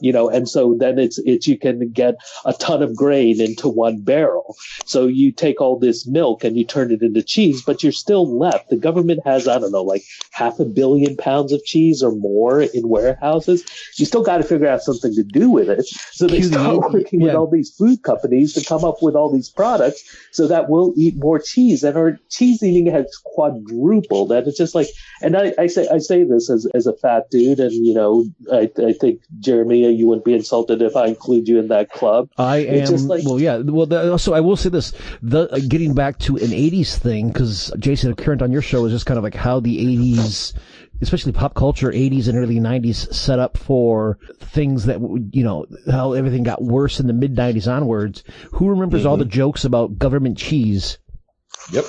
you 0.00 0.12
know, 0.12 0.28
and 0.28 0.48
so 0.48 0.74
then 0.78 0.98
it's, 0.98 1.18
it's, 1.18 1.46
you 1.46 1.58
can 1.58 1.90
get 1.90 2.16
a 2.44 2.52
ton 2.52 2.82
of 2.82 2.96
grain 2.96 3.40
into 3.40 3.68
one 3.68 4.00
barrel. 4.00 4.56
So 4.86 5.06
you 5.06 5.32
take 5.32 5.60
all 5.60 5.78
this 5.78 6.06
milk 6.06 6.44
and 6.44 6.56
you 6.56 6.64
turn 6.64 6.90
it 6.90 7.02
into 7.02 7.22
cheese, 7.22 7.62
but 7.62 7.82
you're 7.82 7.92
still 7.92 8.38
left. 8.38 8.70
The 8.70 8.76
government 8.76 9.20
has, 9.24 9.48
I 9.48 9.58
don't 9.58 9.72
know, 9.72 9.82
like 9.82 10.02
half 10.32 10.58
a 10.58 10.64
billion 10.64 11.16
pounds 11.16 11.52
of 11.52 11.64
cheese 11.64 12.02
or 12.02 12.12
more 12.12 12.62
in 12.62 12.88
warehouses. 12.88 13.64
You 13.96 14.06
still 14.06 14.22
got 14.22 14.38
to 14.38 14.42
figure 14.42 14.68
out 14.68 14.82
something 14.82 15.14
to 15.14 15.22
do 15.22 15.50
with 15.50 15.68
it. 15.68 15.86
So 16.12 16.26
they 16.26 16.42
start 16.42 16.92
working 16.92 17.20
yeah. 17.20 17.26
with 17.26 17.34
all 17.36 17.50
these 17.50 17.70
food 17.70 18.02
companies 18.02 18.52
to 18.54 18.64
come 18.64 18.84
up 18.84 19.02
with 19.02 19.14
all 19.14 19.32
these 19.32 19.48
products 19.50 20.02
so 20.32 20.46
that 20.48 20.68
we'll 20.68 20.92
eat 20.96 21.16
more 21.16 21.38
cheese 21.38 21.84
and 21.84 21.96
our 21.96 22.18
cheese 22.30 22.62
eating 22.62 22.86
has 22.86 23.16
quadrupled. 23.24 24.32
And 24.32 24.46
it's 24.46 24.58
just 24.58 24.74
like, 24.74 24.88
and 25.22 25.36
I, 25.36 25.54
I 25.58 25.66
say, 25.66 25.88
I 25.88 25.98
say 25.98 26.24
this 26.24 26.50
as, 26.50 26.66
as 26.74 26.86
a 26.86 26.96
fat 26.96 27.30
dude 27.30 27.60
and, 27.60 27.72
you 27.72 27.94
know, 27.94 28.26
I, 28.52 28.70
I 28.78 28.92
think 28.92 29.22
Jeremy 29.40 29.84
you 29.94 30.06
wouldn't 30.06 30.24
be 30.24 30.34
insulted 30.34 30.82
if 30.82 30.96
I 30.96 31.06
include 31.06 31.48
you 31.48 31.58
in 31.58 31.68
that 31.68 31.90
club. 31.90 32.30
I 32.36 32.58
am. 32.58 33.08
Like, 33.08 33.24
well, 33.24 33.40
yeah. 33.40 33.58
Well, 33.58 33.86
the, 33.86 34.18
so 34.18 34.34
I 34.34 34.40
will 34.40 34.56
say 34.56 34.68
this: 34.68 34.92
the 35.22 35.50
uh, 35.52 35.58
getting 35.68 35.94
back 35.94 36.18
to 36.20 36.36
an 36.36 36.50
'80s 36.50 36.96
thing, 36.96 37.28
because 37.28 37.72
Jason 37.78 38.14
Current 38.14 38.42
on 38.42 38.52
your 38.52 38.62
show 38.62 38.84
is 38.84 38.92
just 38.92 39.06
kind 39.06 39.18
of 39.18 39.24
like 39.24 39.34
how 39.34 39.60
the 39.60 39.78
'80s 39.78 40.54
especially 41.00 41.32
pop 41.32 41.54
culture 41.54 41.90
80s 41.90 42.28
and 42.28 42.38
early 42.38 42.60
90s 42.60 43.12
set 43.12 43.38
up 43.38 43.56
for 43.56 44.18
things 44.38 44.86
that 44.86 45.00
you 45.32 45.42
know 45.42 45.66
how 45.90 46.12
everything 46.12 46.44
got 46.44 46.62
worse 46.62 47.00
in 47.00 47.06
the 47.06 47.12
mid 47.12 47.34
90s 47.34 47.70
onwards 47.70 48.22
who 48.52 48.68
remembers 48.68 49.00
mm-hmm. 49.00 49.10
all 49.10 49.16
the 49.16 49.24
jokes 49.24 49.64
about 49.64 49.98
government 49.98 50.38
cheese 50.38 50.98
yep 51.72 51.84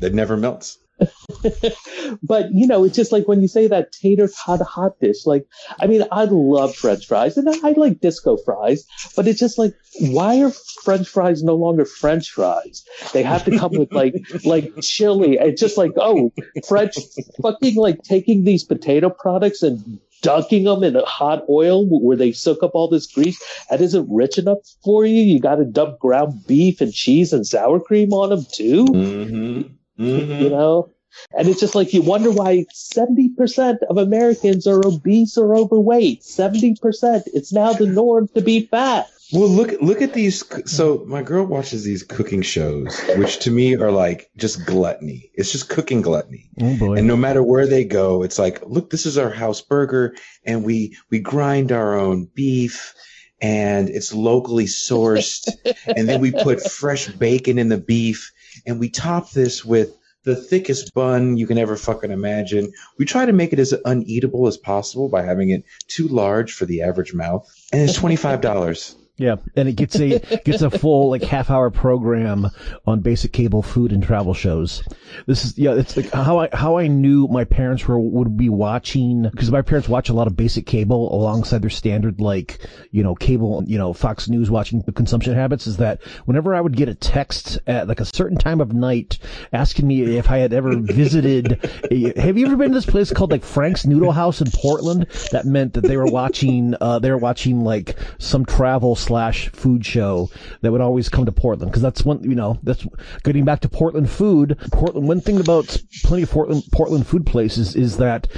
it 0.00 0.14
never 0.14 0.36
melts 0.36 0.78
but 2.22 2.52
you 2.52 2.66
know, 2.66 2.84
it's 2.84 2.96
just 2.96 3.12
like 3.12 3.28
when 3.28 3.40
you 3.40 3.48
say 3.48 3.66
that 3.68 3.92
tater 3.92 4.28
tot 4.28 4.60
hot 4.60 4.98
dish. 5.00 5.26
Like, 5.26 5.46
I 5.80 5.86
mean, 5.86 6.04
I 6.10 6.24
love 6.24 6.74
French 6.74 7.06
fries 7.06 7.36
and 7.36 7.48
I 7.48 7.70
like 7.72 8.00
disco 8.00 8.36
fries, 8.36 8.86
but 9.16 9.26
it's 9.28 9.40
just 9.40 9.58
like, 9.58 9.74
why 10.00 10.42
are 10.42 10.50
French 10.82 11.08
fries 11.08 11.42
no 11.42 11.54
longer 11.54 11.84
French 11.84 12.30
fries? 12.30 12.84
They 13.12 13.22
have 13.22 13.44
to 13.44 13.58
come 13.58 13.72
with 13.72 13.92
like 13.92 14.14
like 14.44 14.72
chili. 14.80 15.38
It's 15.38 15.60
just 15.60 15.76
like, 15.76 15.92
oh, 15.96 16.32
French 16.66 16.96
fucking 17.42 17.76
like 17.76 18.02
taking 18.02 18.44
these 18.44 18.64
potato 18.64 19.10
products 19.10 19.62
and 19.62 20.00
dunking 20.22 20.64
them 20.64 20.82
in 20.82 20.96
a 20.96 21.04
hot 21.04 21.44
oil 21.48 21.86
where 21.86 22.16
they 22.16 22.32
soak 22.32 22.62
up 22.62 22.72
all 22.74 22.88
this 22.88 23.06
grease. 23.06 23.40
That 23.70 23.80
isn't 23.80 24.08
rich 24.10 24.38
enough 24.38 24.58
for 24.84 25.04
you. 25.04 25.22
You 25.22 25.40
got 25.40 25.56
to 25.56 25.64
dump 25.64 25.98
ground 25.98 26.46
beef 26.46 26.80
and 26.80 26.92
cheese 26.92 27.32
and 27.32 27.46
sour 27.46 27.80
cream 27.80 28.12
on 28.12 28.30
them 28.30 28.46
too. 28.50 28.84
Mm-hmm. 28.86 29.74
Mm-hmm. 29.98 30.42
You 30.42 30.50
know? 30.50 30.90
And 31.36 31.48
it's 31.48 31.60
just 31.60 31.74
like 31.74 31.92
you 31.94 32.02
wonder 32.02 32.30
why 32.30 32.66
70% 32.72 33.78
of 33.88 33.96
Americans 33.96 34.66
are 34.66 34.86
obese 34.86 35.36
or 35.38 35.56
overweight. 35.56 36.22
70%. 36.22 37.22
It's 37.26 37.52
now 37.52 37.72
the 37.72 37.86
norm 37.86 38.28
to 38.34 38.42
be 38.42 38.66
fat. 38.66 39.08
Well, 39.30 39.48
look 39.48 39.82
look 39.82 40.00
at 40.00 40.14
these. 40.14 40.42
So 40.70 41.04
my 41.06 41.22
girl 41.22 41.44
watches 41.44 41.84
these 41.84 42.02
cooking 42.02 42.40
shows, 42.40 42.98
which 43.16 43.40
to 43.40 43.50
me 43.50 43.76
are 43.76 43.90
like 43.90 44.30
just 44.38 44.64
gluttony. 44.64 45.30
It's 45.34 45.52
just 45.52 45.68
cooking 45.68 46.00
gluttony. 46.00 46.48
Oh 46.58 46.78
boy! 46.78 46.94
And 46.94 47.06
no 47.06 47.16
matter 47.16 47.42
where 47.42 47.66
they 47.66 47.84
go, 47.84 48.22
it's 48.22 48.38
like, 48.38 48.62
look, 48.64 48.88
this 48.88 49.04
is 49.04 49.18
our 49.18 49.28
house 49.28 49.60
burger, 49.60 50.14
and 50.44 50.64
we 50.64 50.96
we 51.10 51.18
grind 51.18 51.72
our 51.72 51.98
own 51.98 52.24
beef, 52.32 52.94
and 53.38 53.90
it's 53.90 54.14
locally 54.14 54.64
sourced, 54.64 55.46
and 55.86 56.08
then 56.08 56.22
we 56.22 56.32
put 56.32 56.62
fresh 56.62 57.08
bacon 57.08 57.58
in 57.58 57.68
the 57.68 57.76
beef, 57.76 58.32
and 58.68 58.78
we 58.78 58.88
top 58.88 59.30
this 59.30 59.64
with 59.64 59.96
the 60.24 60.36
thickest 60.36 60.92
bun 60.94 61.36
you 61.36 61.46
can 61.46 61.58
ever 61.58 61.74
fucking 61.74 62.10
imagine. 62.10 62.70
We 62.98 63.06
try 63.06 63.24
to 63.24 63.32
make 63.32 63.52
it 63.52 63.58
as 63.58 63.72
uneatable 63.86 64.46
as 64.46 64.58
possible 64.58 65.08
by 65.08 65.22
having 65.22 65.50
it 65.50 65.64
too 65.86 66.06
large 66.06 66.52
for 66.52 66.66
the 66.66 66.82
average 66.82 67.14
mouth. 67.14 67.48
And 67.72 67.80
it's 67.82 67.98
$25. 67.98 68.94
Yeah, 69.18 69.36
and 69.56 69.68
it 69.68 69.72
gets 69.72 69.98
a 69.98 70.20
gets 70.44 70.62
a 70.62 70.70
full 70.70 71.10
like 71.10 71.24
half 71.24 71.50
hour 71.50 71.70
program 71.70 72.46
on 72.86 73.00
basic 73.00 73.32
cable 73.32 73.62
food 73.62 73.90
and 73.90 74.00
travel 74.00 74.32
shows. 74.32 74.84
This 75.26 75.44
is 75.44 75.58
yeah, 75.58 75.74
it's 75.74 75.96
like 75.96 76.10
how 76.12 76.38
I 76.38 76.48
how 76.52 76.78
I 76.78 76.86
knew 76.86 77.26
my 77.26 77.44
parents 77.44 77.86
were 77.88 77.98
would 77.98 78.36
be 78.36 78.48
watching 78.48 79.24
because 79.24 79.50
my 79.50 79.62
parents 79.62 79.88
watch 79.88 80.08
a 80.08 80.12
lot 80.12 80.28
of 80.28 80.36
basic 80.36 80.66
cable 80.66 81.12
alongside 81.12 81.62
their 81.62 81.70
standard 81.70 82.20
like 82.20 82.60
you 82.92 83.02
know 83.02 83.16
cable 83.16 83.64
you 83.66 83.76
know 83.76 83.92
Fox 83.92 84.28
News 84.28 84.52
watching 84.52 84.82
the 84.82 84.92
consumption 84.92 85.34
habits 85.34 85.66
is 85.66 85.78
that 85.78 86.00
whenever 86.26 86.54
I 86.54 86.60
would 86.60 86.76
get 86.76 86.88
a 86.88 86.94
text 86.94 87.58
at 87.66 87.88
like 87.88 87.98
a 87.98 88.04
certain 88.04 88.38
time 88.38 88.60
of 88.60 88.72
night 88.72 89.18
asking 89.52 89.88
me 89.88 90.16
if 90.16 90.30
I 90.30 90.38
had 90.38 90.52
ever 90.52 90.76
visited, 90.76 91.58
have 92.16 92.38
you 92.38 92.46
ever 92.46 92.56
been 92.56 92.68
to 92.68 92.74
this 92.74 92.86
place 92.86 93.12
called 93.12 93.32
like 93.32 93.44
Frank's 93.44 93.84
Noodle 93.84 94.12
House 94.12 94.40
in 94.40 94.48
Portland? 94.52 95.08
That 95.32 95.44
meant 95.44 95.74
that 95.74 95.82
they 95.82 95.96
were 95.96 96.06
watching 96.06 96.76
uh, 96.80 97.00
they 97.00 97.10
were 97.10 97.18
watching 97.18 97.64
like 97.64 97.98
some 98.18 98.46
travel 98.46 98.94
slash 99.08 99.48
food 99.48 99.86
show 99.86 100.30
that 100.60 100.70
would 100.70 100.82
always 100.82 101.08
come 101.08 101.24
to 101.24 101.32
Portland 101.32 101.72
because 101.72 101.82
that's 101.82 102.04
one 102.04 102.22
you 102.22 102.34
know 102.34 102.58
that's 102.62 102.86
getting 103.24 103.44
back 103.44 103.60
to 103.60 103.68
Portland 103.68 104.10
food. 104.10 104.58
Portland. 104.70 105.08
One 105.08 105.22
thing 105.22 105.40
about 105.40 105.82
plenty 106.04 106.24
of 106.24 106.30
Portland 106.30 106.62
Portland 106.72 107.06
food 107.06 107.24
places 107.24 107.74
is 107.74 107.96
that 107.96 108.28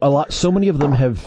a 0.00 0.08
lot 0.08 0.32
so 0.32 0.52
many 0.52 0.68
of 0.68 0.78
them 0.78 0.92
have 0.92 1.18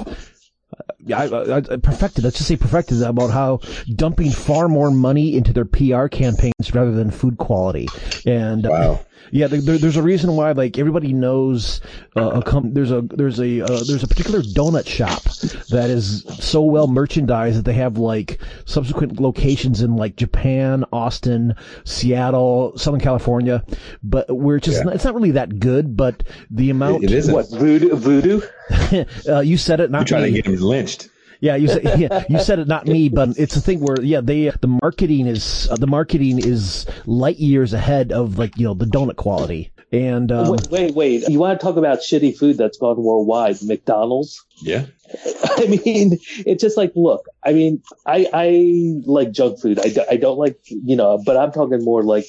I, 1.14 1.28
I, 1.28 1.58
I, 1.58 1.62
perfected. 1.78 2.24
Let's 2.24 2.38
just 2.38 2.48
say 2.48 2.56
perfected 2.56 3.02
about 3.02 3.30
how 3.30 3.60
dumping 3.94 4.32
far 4.32 4.68
more 4.68 4.90
money 4.90 5.36
into 5.36 5.54
their 5.54 5.66
PR 5.66 6.08
campaigns 6.08 6.74
rather 6.74 6.92
than 6.92 7.12
food 7.12 7.38
quality. 7.38 7.88
And 8.26 8.68
wow. 8.68 9.06
Yeah, 9.32 9.48
there, 9.48 9.78
there's 9.78 9.98
a 9.98 10.02
reason 10.02 10.36
why 10.36 10.52
like 10.52 10.78
everybody 10.78 11.14
knows 11.14 11.82
uh, 12.16 12.30
a 12.30 12.44
com- 12.44 12.74
there's 12.74 12.92
a 12.92 13.02
there's 13.02 13.40
a 13.40 13.62
uh, 13.62 13.84
there's 13.88 14.04
a 14.04 14.08
particular 14.08 14.42
donut 14.42 14.88
shop 14.88 15.24
that 15.70 15.90
is 15.90 16.24
so 16.40 16.62
well 16.62 16.88
merchandised 16.88 17.58
that 17.58 17.66
they 17.66 17.74
have 17.74 17.98
like 17.98 18.40
subsequent 18.66 19.20
locations 19.20 19.82
in 19.82 19.96
like 19.96 20.16
Japan, 20.16 20.86
Austin, 20.92 21.56
Seattle, 21.84 22.78
Southern 22.78 23.02
California, 23.02 23.64
but 24.04 24.30
we're 24.36 24.60
just 24.60 24.84
yeah. 24.86 24.92
it's 24.92 25.06
not 25.06 25.16
really 25.16 25.32
that 25.32 25.60
good. 25.60 25.98
But 25.98 26.24
the 26.50 26.70
amount 26.70 27.04
it, 27.04 27.12
it 27.12 27.18
is 27.18 27.32
what 27.32 27.50
voodoo 27.50 27.96
voodoo. 27.96 28.42
uh, 29.30 29.40
you 29.40 29.58
said 29.58 29.80
it, 29.80 29.92
not 29.92 30.10
You're 30.10 30.20
trying 30.20 30.34
to 30.34 30.42
get 30.42 30.46
him 30.46 30.58
lynched. 30.58 31.10
Yeah, 31.40 31.56
you 31.56 31.68
said 31.68 31.84
yeah, 32.00 32.24
you 32.30 32.40
said 32.40 32.60
it, 32.60 32.68
not 32.68 32.88
me, 32.88 33.10
but 33.10 33.38
it's 33.38 33.56
a 33.56 33.62
thing 33.62 33.80
where 33.80 34.02
yeah, 34.02 34.22
they 34.22 34.50
the 34.50 34.68
marketing 34.68 35.28
is 35.28 35.68
uh, 35.70 35.76
the 35.76 35.88
marketing 35.88 36.40
is 36.40 36.86
light 37.06 37.38
years 37.38 37.74
ahead 37.74 38.12
of 38.12 38.38
like 38.38 38.58
you 38.58 38.66
know 38.66 38.74
the 38.74 38.86
donut 38.86 39.16
quality. 39.16 39.72
And 39.92 40.32
um, 40.32 40.50
wait, 40.50 40.68
wait, 40.70 40.96
wait, 40.96 41.30
you 41.30 41.40
want 41.40 41.60
to 41.60 41.64
talk 41.64 41.78
about 41.78 42.00
shitty 42.00 42.38
food 42.38 42.58
that's 42.58 42.78
gone 42.78 43.02
worldwide? 43.02 43.58
McDonald's. 43.62 44.44
Yeah. 44.58 44.86
I 45.58 45.68
mean, 45.68 46.20
it's 46.46 46.62
just 46.62 46.76
like, 46.76 46.92
look, 46.96 47.26
I 47.44 47.54
mean, 47.54 47.82
I, 48.06 48.28
I 48.34 49.02
like 49.06 49.32
junk 49.32 49.62
food. 49.62 49.80
I, 49.80 50.06
I 50.10 50.18
don't 50.18 50.38
like, 50.38 50.60
you 50.66 50.96
know, 50.96 51.22
but 51.24 51.38
I'm 51.38 51.52
talking 51.52 51.84
more 51.84 52.04
like 52.04 52.26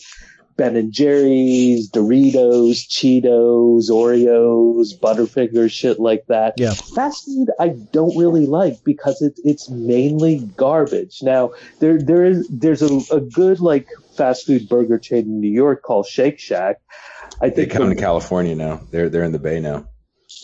Ben 0.57 0.77
and 0.77 0.93
Jerry's, 0.93 1.91
Doritos, 1.91 2.87
Cheetos, 2.89 3.91
Oreos, 3.91 4.99
Butterfingers, 4.99 5.71
shit 5.71 6.01
like 6.01 6.27
that. 6.27 6.55
Yeah. 6.57 6.73
Fast 6.73 7.27
food 7.27 7.51
I 7.61 7.69
don't 7.69 8.17
really 8.17 8.47
like 8.47 8.83
because 8.85 9.21
it, 9.23 9.39
it's 9.45 9.69
mainly 9.69 10.39
garbage. 10.57 11.23
Now 11.23 11.53
there 11.81 11.99
there 11.99 12.25
is 12.25 12.49
there's 12.49 12.83
a, 12.83 13.15
a 13.15 13.21
good 13.21 13.61
like 13.61 13.89
fast 14.17 14.47
food 14.47 14.69
burger 14.69 14.99
chain 14.99 15.25
in 15.25 15.41
New 15.41 15.51
York 15.51 15.83
called 15.83 16.07
Shake 16.07 16.39
Shack. 16.39 16.81
I 17.41 17.51
think 17.51 17.55
they 17.55 17.67
come 17.67 17.89
the, 17.89 17.95
to 17.95 18.01
California 18.01 18.55
now. 18.55 18.81
They're 18.91 19.09
they're 19.09 19.25
in 19.25 19.33
the 19.33 19.39
Bay 19.39 19.61
now. 19.61 19.87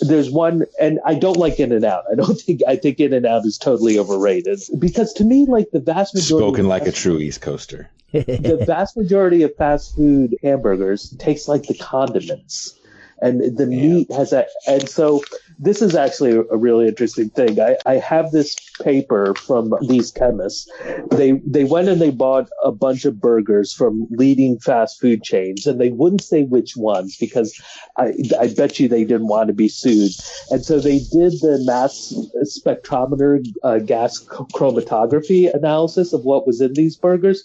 There's 0.01 0.31
one, 0.31 0.65
and 0.81 1.01
I 1.05 1.15
don't 1.15 1.37
like 1.37 1.61
In 1.61 1.73
and 1.73 1.85
Out. 1.85 2.05
I 2.11 2.15
don't 2.15 2.35
think 2.41 2.61
I 2.67 2.77
think 2.77 3.01
In 3.01 3.13
and 3.13 3.27
Out 3.27 3.45
is 3.47 3.59
totally 3.59 3.99
overrated 3.99 4.61
because 4.79 5.13
to 5.15 5.25
me, 5.25 5.47
like 5.47 5.71
the 5.71 5.81
vast 5.81 6.15
majority, 6.15 6.47
spoken 6.47 6.69
like 6.69 6.87
a 6.87 6.93
true 6.93 7.19
East 7.19 7.41
Coaster. 7.41 7.91
the 8.13 8.63
vast 8.67 8.97
majority 8.97 9.43
of 9.43 9.57
fast 9.57 9.97
food 9.97 10.37
hamburgers 10.43 11.11
taste 11.19 11.49
like 11.49 11.63
the 11.63 11.75
condiments 11.75 12.79
and 13.23 13.57
the 13.57 13.65
yeah. 13.65 13.81
meat 13.81 14.13
has 14.13 14.31
that. 14.31 14.49
And 14.67 14.87
so 14.89 15.23
this 15.63 15.81
is 15.81 15.95
actually 15.95 16.33
a 16.33 16.57
really 16.57 16.89
interesting 16.89 17.31
thing. 17.31 17.61
I, 17.61 17.77
I 17.87 17.95
have 17.95 18.33
this 18.33 18.57
paper 18.83 19.33
from 19.35 19.73
these 19.89 20.11
chemists. 20.11 20.69
They 21.13 21.41
they 21.47 21.63
went 21.63 21.89
and 21.89 22.01
they 22.01 22.11
bought 22.11 22.49
a 22.65 22.73
bunch 22.73 23.05
of 23.05 23.21
burgers 23.21 23.73
from 23.73 24.09
leading 24.11 24.59
fast 24.59 25.01
food 25.01 25.23
chains, 25.23 25.67
and 25.67 25.81
they 25.81 25.91
wouldn't 25.91 26.23
say 26.23 26.43
which 26.43 26.77
ones 26.77 27.17
because 27.17 27.59
I 27.97 28.15
I 28.41 28.49
bet 28.49 28.81
you 28.81 28.89
they 28.89 29.05
didn't 29.05 29.29
want 29.29 29.49
to 29.49 29.55
be 29.55 29.69
sued. 29.69 30.13
And 30.51 30.65
so 30.65 30.81
they 30.81 30.99
did 30.99 31.33
the 31.41 31.63
mass 31.65 32.13
spectrometer 32.43 33.47
uh, 33.63 33.79
gas 33.79 34.19
chromatography 34.25 35.53
analysis 35.55 36.13
of 36.13 36.25
what 36.25 36.45
was 36.45 36.61
in 36.61 36.75
these 36.75 36.97
burgers, 36.97 37.45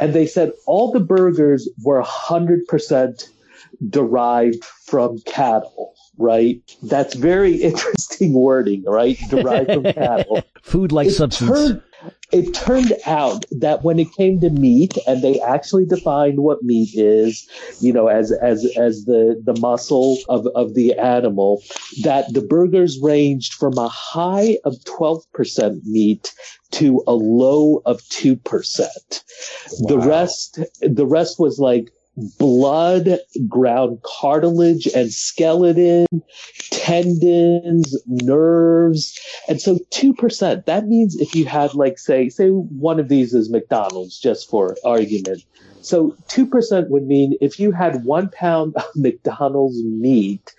and 0.00 0.12
they 0.12 0.26
said 0.26 0.50
all 0.66 0.90
the 0.90 1.00
burgers 1.00 1.68
were 1.84 2.02
hundred 2.02 2.66
percent 2.66 3.28
derived 3.88 4.64
from 4.64 5.18
cattle, 5.26 5.93
right? 6.18 6.60
That's 6.82 7.14
very 7.14 7.56
interesting 7.62 8.32
wording, 8.32 8.84
right? 8.84 9.18
Derived 9.28 9.72
from 9.72 9.82
cattle. 9.92 10.42
Food 10.62 10.92
like 10.92 11.10
substance. 11.10 11.50
Turned, 11.50 11.82
it 12.32 12.52
turned 12.52 12.92
out 13.06 13.44
that 13.50 13.84
when 13.84 13.98
it 13.98 14.12
came 14.12 14.40
to 14.40 14.50
meat, 14.50 14.98
and 15.06 15.22
they 15.22 15.40
actually 15.40 15.86
defined 15.86 16.40
what 16.40 16.62
meat 16.62 16.90
is, 16.94 17.48
you 17.80 17.92
know, 17.92 18.08
as 18.08 18.32
as 18.32 18.66
as 18.76 19.04
the 19.04 19.40
the 19.44 19.58
muscle 19.60 20.18
of 20.28 20.46
of 20.54 20.74
the 20.74 20.94
animal, 20.94 21.62
that 22.02 22.32
the 22.32 22.42
burgers 22.42 22.98
ranged 23.00 23.54
from 23.54 23.78
a 23.78 23.88
high 23.88 24.58
of 24.64 24.82
twelve 24.84 25.24
percent 25.32 25.84
meat 25.84 26.34
to 26.72 27.02
a 27.06 27.14
low 27.14 27.82
of 27.86 28.06
two 28.08 28.36
percent. 28.36 29.22
Wow. 29.78 29.88
The 29.88 29.98
rest, 29.98 30.58
the 30.82 31.06
rest 31.06 31.38
was 31.38 31.58
like 31.58 31.92
blood, 32.16 33.18
ground 33.48 33.98
cartilage 34.02 34.86
and 34.86 35.12
skeleton, 35.12 36.06
tendons, 36.70 38.00
nerves. 38.06 39.18
And 39.48 39.60
so 39.60 39.78
2%, 39.90 40.64
that 40.66 40.86
means 40.86 41.16
if 41.16 41.34
you 41.34 41.44
had 41.46 41.74
like, 41.74 41.98
say, 41.98 42.28
say 42.28 42.48
one 42.48 43.00
of 43.00 43.08
these 43.08 43.34
is 43.34 43.50
McDonald's 43.50 44.18
just 44.18 44.48
for 44.48 44.76
argument. 44.84 45.44
So 45.80 46.16
2% 46.28 46.88
would 46.88 47.06
mean 47.06 47.36
if 47.40 47.58
you 47.60 47.70
had 47.72 48.04
one 48.04 48.30
pound 48.30 48.74
of 48.76 48.84
McDonald's 48.96 49.82
meat, 49.82 50.54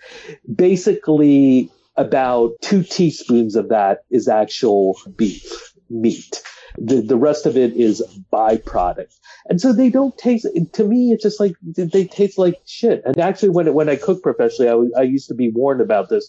basically 0.54 1.70
about 1.96 2.52
two 2.60 2.82
teaspoons 2.82 3.56
of 3.56 3.70
that 3.70 4.04
is 4.10 4.28
actual 4.28 4.98
beef 5.16 5.72
meat. 5.88 6.42
The, 6.78 7.00
the 7.00 7.16
rest 7.16 7.46
of 7.46 7.56
it 7.56 7.74
is 7.74 8.02
byproduct. 8.32 9.14
And 9.48 9.60
so 9.60 9.72
they 9.72 9.90
don't 9.90 10.16
taste, 10.18 10.46
to 10.72 10.84
me, 10.84 11.12
it's 11.12 11.22
just 11.22 11.40
like, 11.40 11.54
they 11.62 12.04
taste 12.04 12.38
like 12.38 12.60
shit. 12.66 13.02
And 13.04 13.18
actually, 13.18 13.50
when, 13.50 13.72
when 13.72 13.88
I 13.88 13.96
cook 13.96 14.22
professionally, 14.22 14.90
I, 14.96 15.00
I 15.00 15.02
used 15.04 15.28
to 15.28 15.34
be 15.34 15.50
warned 15.50 15.80
about 15.80 16.08
this 16.08 16.28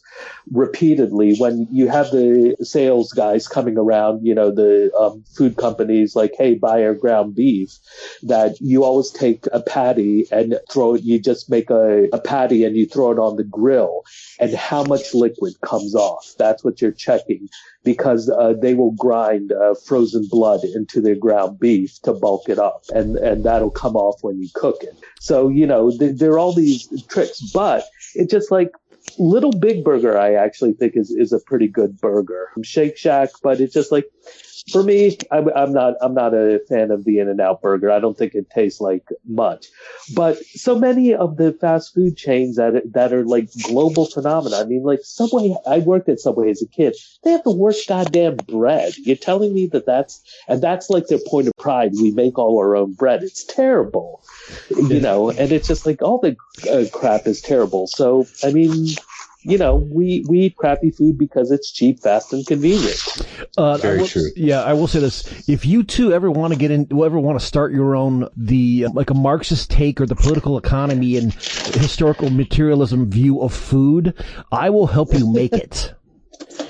repeatedly 0.52 1.36
when 1.38 1.68
you 1.72 1.88
have 1.88 2.11
the 2.11 2.56
sales 2.61 3.11
guys 3.11 3.48
coming 3.48 3.78
around, 3.78 4.26
you 4.26 4.36
know, 4.36 4.52
the 4.52 4.91
um, 4.95 5.24
food 5.36 5.57
companies 5.57 6.15
like, 6.15 6.34
hey, 6.38 6.56
buy 6.56 6.84
our 6.84 6.94
ground 6.94 7.36
beef, 7.36 7.78
that 8.24 8.60
you 8.61 8.84
always 8.84 9.11
take 9.11 9.45
a 9.52 9.61
patty 9.61 10.28
and 10.32 10.60
throw 10.72 10.95
it, 10.95 11.03
you 11.03 11.19
just 11.19 11.49
make 11.49 11.69
a, 11.69 12.07
a 12.14 12.22
patty 12.22 12.64
and 12.64 12.76
you 12.76 12.86
throw 12.86 13.11
it 13.11 13.19
on 13.19 13.36
the 13.36 13.44
grill 13.44 14.03
and 14.40 14.53
how 14.53 14.84
much 14.84 15.14
liquid 15.14 15.53
comes 15.61 15.95
off. 15.95 16.34
That's 16.38 16.64
what 16.64 16.82
you're 16.82 16.91
checking 16.91 17.49
because 17.88 18.30
uh, 18.30 18.51
they 18.51 18.73
will 18.73 18.91
grind 18.91 19.53
uh, 19.53 19.73
frozen 19.73 20.27
blood 20.30 20.59
into 20.76 20.99
their 20.99 21.15
ground 21.15 21.57
beef 21.57 22.01
to 22.01 22.11
bulk 22.11 22.49
it 22.49 22.59
up, 22.59 22.84
and 22.93 23.15
and 23.15 23.45
that'll 23.45 23.72
come 23.72 23.95
off 23.95 24.22
when 24.23 24.38
you 24.41 24.49
cook 24.53 24.84
it. 24.84 24.93
So 25.22 25.47
you 25.47 25.65
know 25.65 25.89
th- 25.97 26.18
there 26.18 26.31
are 26.31 26.39
all 26.39 26.51
these 26.51 26.85
tricks, 27.07 27.39
but 27.53 27.85
it's 28.14 28.30
just 28.30 28.51
like 28.51 28.72
Little 29.18 29.53
Big 29.53 29.85
Burger. 29.85 30.18
I 30.18 30.34
actually 30.34 30.73
think 30.73 30.97
is 30.97 31.11
is 31.11 31.31
a 31.31 31.39
pretty 31.39 31.69
good 31.69 31.97
burger. 32.01 32.49
Shake 32.61 32.97
Shack, 32.97 33.30
but 33.41 33.61
it's 33.61 33.73
just 33.73 33.89
like 33.89 34.11
for 34.72 34.84
me, 34.84 35.18
I'm, 35.31 35.48
I'm, 35.56 35.73
not 35.73 35.95
I'm 36.02 36.14
not 36.14 36.34
a 36.34 36.60
fan 36.68 36.91
of 36.91 37.06
the 37.06 37.19
In 37.19 37.30
and 37.30 37.39
Out 37.39 37.61
burger. 37.61 37.89
I 37.89 37.99
don't 37.99 38.18
think 38.18 38.35
it 38.35 38.49
tastes 38.49 38.81
like 38.81 39.07
much. 39.26 39.68
But 40.14 40.38
so 40.45 40.77
many 40.77 41.14
of 41.14 41.38
the 41.38 41.53
fast 41.53 41.94
food 41.94 42.18
chains 42.18 42.57
that 42.57 42.81
that 42.94 43.14
are 43.14 43.26
like 43.26 43.49
global 43.64 44.06
phenomena. 44.06 44.57
I 44.57 44.65
mean, 44.65 44.84
like 44.84 44.99
Subway. 45.03 45.56
I 45.65 45.80
worked 45.80 46.10
at 46.10 46.19
Subway 46.19 46.49
as 46.49 46.61
a 46.61 46.68
kid. 46.68 46.95
They 47.23 47.31
have 47.31 47.44
the 47.44 47.56
worst 47.56 47.88
goddamn 47.88 48.38
bread. 48.48 48.98
You're 48.98 49.15
telling 49.15 49.53
me 49.53 49.68
that 49.68 49.85
that's 49.85 50.22
and 50.48 50.61
that's 50.61 50.89
like 50.89 51.07
their 51.07 51.19
point 51.27 51.48
of 51.48 51.53
pride. 51.57 51.94
We 51.94 52.11
make 52.11 52.38
all 52.38 52.57
our 52.60 52.76
own 52.76 52.94
bread. 52.94 53.23
It's 53.23 53.45
terrible, 53.45 54.22
you 54.69 54.99
know. 54.99 55.30
And 55.30 55.52
it's 55.52 55.68
just 55.68 55.85
like 55.85 56.02
all 56.02 56.19
the 56.19 56.35
uh, 56.69 56.85
crap 56.91 57.26
is 57.26 57.41
terrible. 57.41 57.88
So 57.88 58.26
I 58.44 58.52
mean, 58.52 58.88
you 59.48 59.57
know, 59.57 59.76
we, 59.76 60.26
we 60.28 60.40
eat 60.41 60.57
crappy 60.57 60.91
food 60.91 61.18
because 61.18 61.52
it's 61.52 61.72
cheap, 61.72 62.02
fast, 62.02 62.34
and 62.34 62.45
convenient. 62.45 63.02
Uh, 63.57 63.78
Very 63.78 63.99
will, 63.99 64.07
true. 64.07 64.30
Yeah, 64.36 64.61
I 64.61 64.74
will 64.74 64.88
say 64.88 64.99
this: 64.99 65.48
if 65.48 65.65
you 65.65 65.84
too 65.84 66.11
ever 66.11 66.30
want 66.30 66.53
to 66.53 66.60
get 66.60 66.69
in, 66.69 66.88
ever 66.91 67.18
want 67.18 67.40
to 67.40 67.45
start 67.45 67.72
your 67.72 67.95
own 67.95 68.28
the 68.36 68.88
like 68.94 69.10
a 69.10 69.14
Marxist 69.14 69.72
take 69.72 70.02
or 70.02 70.06
the 70.06 70.15
political 70.15 70.57
economy 70.57 71.18
and 71.18 71.34
historical 71.34 72.30
materialism 72.30 73.10
view 73.10 73.41
of 73.41 73.53
food, 73.53 74.14
I 74.52 74.69
will 74.69 74.88
help 74.88 75.14
you 75.14 75.32
make 75.32 75.53
it. 75.53 75.94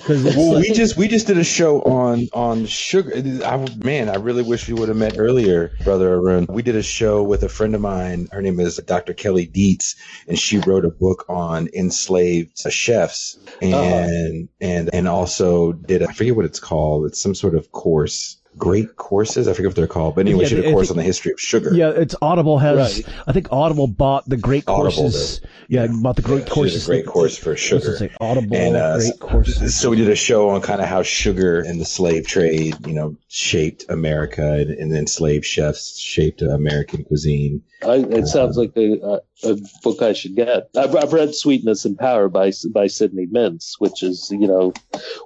well, 0.09 0.53
like, 0.53 0.63
we 0.63 0.73
just 0.73 0.97
we 0.97 1.07
just 1.07 1.27
did 1.27 1.37
a 1.37 1.43
show 1.43 1.81
on 1.81 2.27
on 2.33 2.65
sugar. 2.65 3.11
I, 3.45 3.67
man, 3.83 4.09
I 4.09 4.15
really 4.15 4.43
wish 4.43 4.67
we 4.67 4.73
would 4.73 4.89
have 4.89 4.97
met 4.97 5.15
earlier, 5.17 5.73
brother 5.83 6.13
Arun. 6.13 6.45
We 6.49 6.61
did 6.61 6.75
a 6.75 6.83
show 6.83 7.23
with 7.23 7.43
a 7.43 7.49
friend 7.49 7.75
of 7.75 7.81
mine. 7.81 8.27
Her 8.31 8.41
name 8.41 8.59
is 8.59 8.77
Dr. 8.77 9.13
Kelley 9.13 9.47
Deetz, 9.47 9.95
and 10.27 10.39
she 10.39 10.59
wrote 10.59 10.85
a 10.85 10.89
book 10.89 11.25
on 11.29 11.69
enslaved 11.73 12.57
chefs, 12.71 13.37
and 13.61 13.73
uh-huh. 13.73 14.47
and 14.61 14.89
and 14.93 15.07
also 15.07 15.73
did 15.73 16.01
a, 16.01 16.09
I 16.09 16.13
forget 16.13 16.35
what 16.35 16.45
it's 16.45 16.59
called. 16.59 17.05
It's 17.05 17.21
some 17.21 17.35
sort 17.35 17.55
of 17.55 17.71
course 17.71 18.36
great 18.57 18.95
courses. 18.95 19.47
I 19.47 19.53
forget 19.53 19.69
what 19.69 19.75
they're 19.75 19.87
called, 19.87 20.15
but 20.15 20.21
anyway, 20.21 20.43
yeah, 20.43 20.49
she 20.49 20.55
did 20.55 20.65
a 20.65 20.71
course 20.71 20.91
on 20.91 20.97
the 20.97 21.03
history 21.03 21.31
of 21.31 21.39
sugar. 21.39 21.73
Yeah, 21.73 21.89
it's 21.89 22.15
Audible 22.21 22.57
has. 22.57 23.03
Right. 23.05 23.15
I 23.27 23.31
think 23.33 23.51
Audible 23.51 23.87
bought 23.87 24.27
the 24.27 24.37
great 24.37 24.65
courses. 24.65 25.41
yeah, 25.67 25.85
yeah, 25.85 25.91
bought 26.01 26.15
the 26.15 26.21
great 26.21 26.47
yeah, 26.47 26.53
courses. 26.53 26.85
great 26.85 27.05
course 27.05 27.37
for 27.37 27.55
sugar. 27.55 27.97
Say, 27.97 28.11
Audible 28.19 28.55
and, 28.55 28.75
uh, 28.75 28.97
great 28.97 29.19
courses. 29.19 29.75
So 29.75 29.89
we 29.89 29.97
did 29.97 30.09
a 30.09 30.15
show 30.15 30.49
on 30.49 30.61
kind 30.61 30.81
of 30.81 30.87
how 30.87 31.03
sugar 31.03 31.59
and 31.59 31.79
the 31.79 31.85
slave 31.85 32.27
trade, 32.27 32.75
you 32.85 32.93
know, 32.93 33.17
shaped 33.27 33.85
America, 33.89 34.53
and, 34.53 34.71
and 34.71 34.93
then 34.93 35.07
slave 35.07 35.45
chefs 35.45 35.97
shaped 35.97 36.41
American 36.41 37.03
cuisine. 37.03 37.63
I, 37.83 37.95
it 37.97 38.27
sounds 38.27 38.57
like 38.57 38.75
a, 38.75 39.21
a, 39.43 39.57
book 39.83 40.01
I 40.01 40.13
should 40.13 40.35
get. 40.35 40.69
I've, 40.75 40.95
I've 40.95 41.13
read 41.13 41.35
Sweetness 41.35 41.85
and 41.85 41.97
Power 41.97 42.29
by 42.29 42.51
by 42.71 42.87
Sidney 42.87 43.27
Mintz, 43.27 43.73
which 43.79 44.03
is 44.03 44.29
you 44.31 44.47
know 44.47 44.73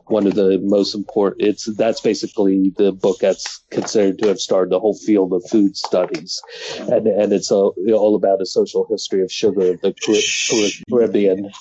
one 0.08 0.28
of 0.28 0.36
the 0.36 0.60
most 0.64 0.96
important. 0.96 1.48
It's 1.48 1.66
that's 1.76 2.02
basically 2.02 2.74
the 2.78 2.92
book 2.92 3.20
that's 3.20 3.60
considered 3.70 4.20
to 4.20 4.28
have 4.28 4.40
started 4.40 4.72
the 4.72 4.80
whole 4.80 4.98
field 4.98 5.34
of 5.34 5.44
food 5.50 5.78
studies, 5.78 6.42
and 6.80 7.08
and 7.08 7.34
it's 7.34 7.52
all, 7.52 7.76
all 7.94 8.16
about 8.16 8.42
a 8.42 8.46
social 8.46 8.86
history 8.90 9.22
of 9.22 9.32
sugar, 9.32 9.78
the 9.78 9.94
Caribbean 10.90 11.52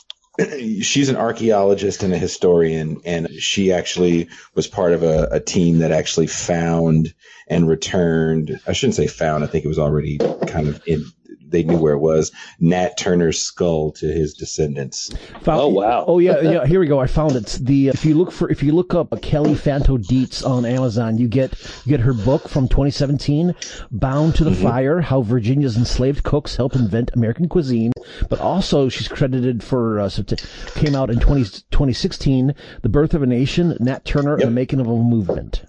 she's 0.81 1.09
an 1.09 1.17
archaeologist 1.17 2.03
and 2.03 2.15
a 2.15 2.19
historian, 2.19 3.01
and 3.05 3.29
she 3.31 3.73
actually 3.73 4.29
was 4.55 4.67
part 4.67 4.93
of 4.93 5.03
a, 5.03 5.29
a, 5.33 5.41
team 5.41 5.79
that 5.79 5.91
actually 5.91 6.27
found 6.27 7.13
and 7.49 7.69
returned. 7.69 8.61
I 8.67 8.73
shouldn't 8.73 8.95
say 8.95 9.07
found. 9.07 9.45
I 9.45 9.49
think 9.49 9.65
it 9.65 9.69
was 9.69 9.79
already 9.79 10.19
kind 10.47 10.69
of 10.69 10.83
in 10.87 11.05
they 11.51 11.63
knew 11.63 11.77
where 11.77 11.95
it 11.95 11.99
was. 11.99 12.33
Nat 12.59 12.97
Turner's 12.97 13.39
skull 13.39 13.93
to 13.93 14.07
his 14.07 14.35
descendants. 14.35 15.11
Found, 15.43 15.61
oh 15.61 15.69
wow! 15.69 16.05
Oh 16.07 16.19
yeah, 16.19 16.41
yeah. 16.41 16.67
Here 16.67 16.81
we 16.81 16.87
go. 16.87 17.01
I 17.01 17.07
found 17.07 17.37
it. 17.37 17.59
The 17.61 17.89
if 17.89 18.05
you 18.05 18.15
look 18.15 18.33
for 18.33 18.51
if 18.51 18.63
you 18.63 18.73
look 18.73 18.95
up 18.95 19.21
Kelley 19.23 19.55
Fanto 19.55 19.99
Deetz 19.99 20.47
on 20.47 20.65
Amazon, 20.65 21.19
you 21.19 21.29
get 21.29 21.53
you 21.85 21.91
get 21.91 22.01
her 22.01 22.13
book 22.13 22.49
from 22.49 22.69
2017, 22.69 23.55
"Bound 23.91 24.35
to 24.37 24.45
the 24.45 24.51
mm-hmm. 24.51 24.63
Fire: 24.63 25.01
How 25.01 25.23
Virginia's 25.23 25.77
Enslaved 25.77 26.23
Cooks 26.23 26.57
Helped 26.57 26.77
Invent 26.77 27.11
American 27.15 27.49
Cuisine." 27.49 27.93
But 28.29 28.41
also, 28.41 28.89
she's 28.89 29.09
credited 29.09 29.63
for 29.63 30.01
uh, 30.01 30.09
so 30.09 30.23
t- 30.23 30.37
came 30.75 30.95
out 30.95 31.11
in 31.11 31.21
20, 31.21 31.45
2016, 31.71 32.55
"The 32.83 32.89
Birth 32.89 33.15
of 33.15 33.23
a 33.23 33.27
Nation," 33.27 33.77
Nat 33.81 34.05
Turner, 34.05 34.33
yep. 34.33 34.41
and 34.41 34.51
the 34.51 34.61
Making 34.61 34.81
of 34.81 34.87
a 34.87 34.97
Movement. 34.97 35.65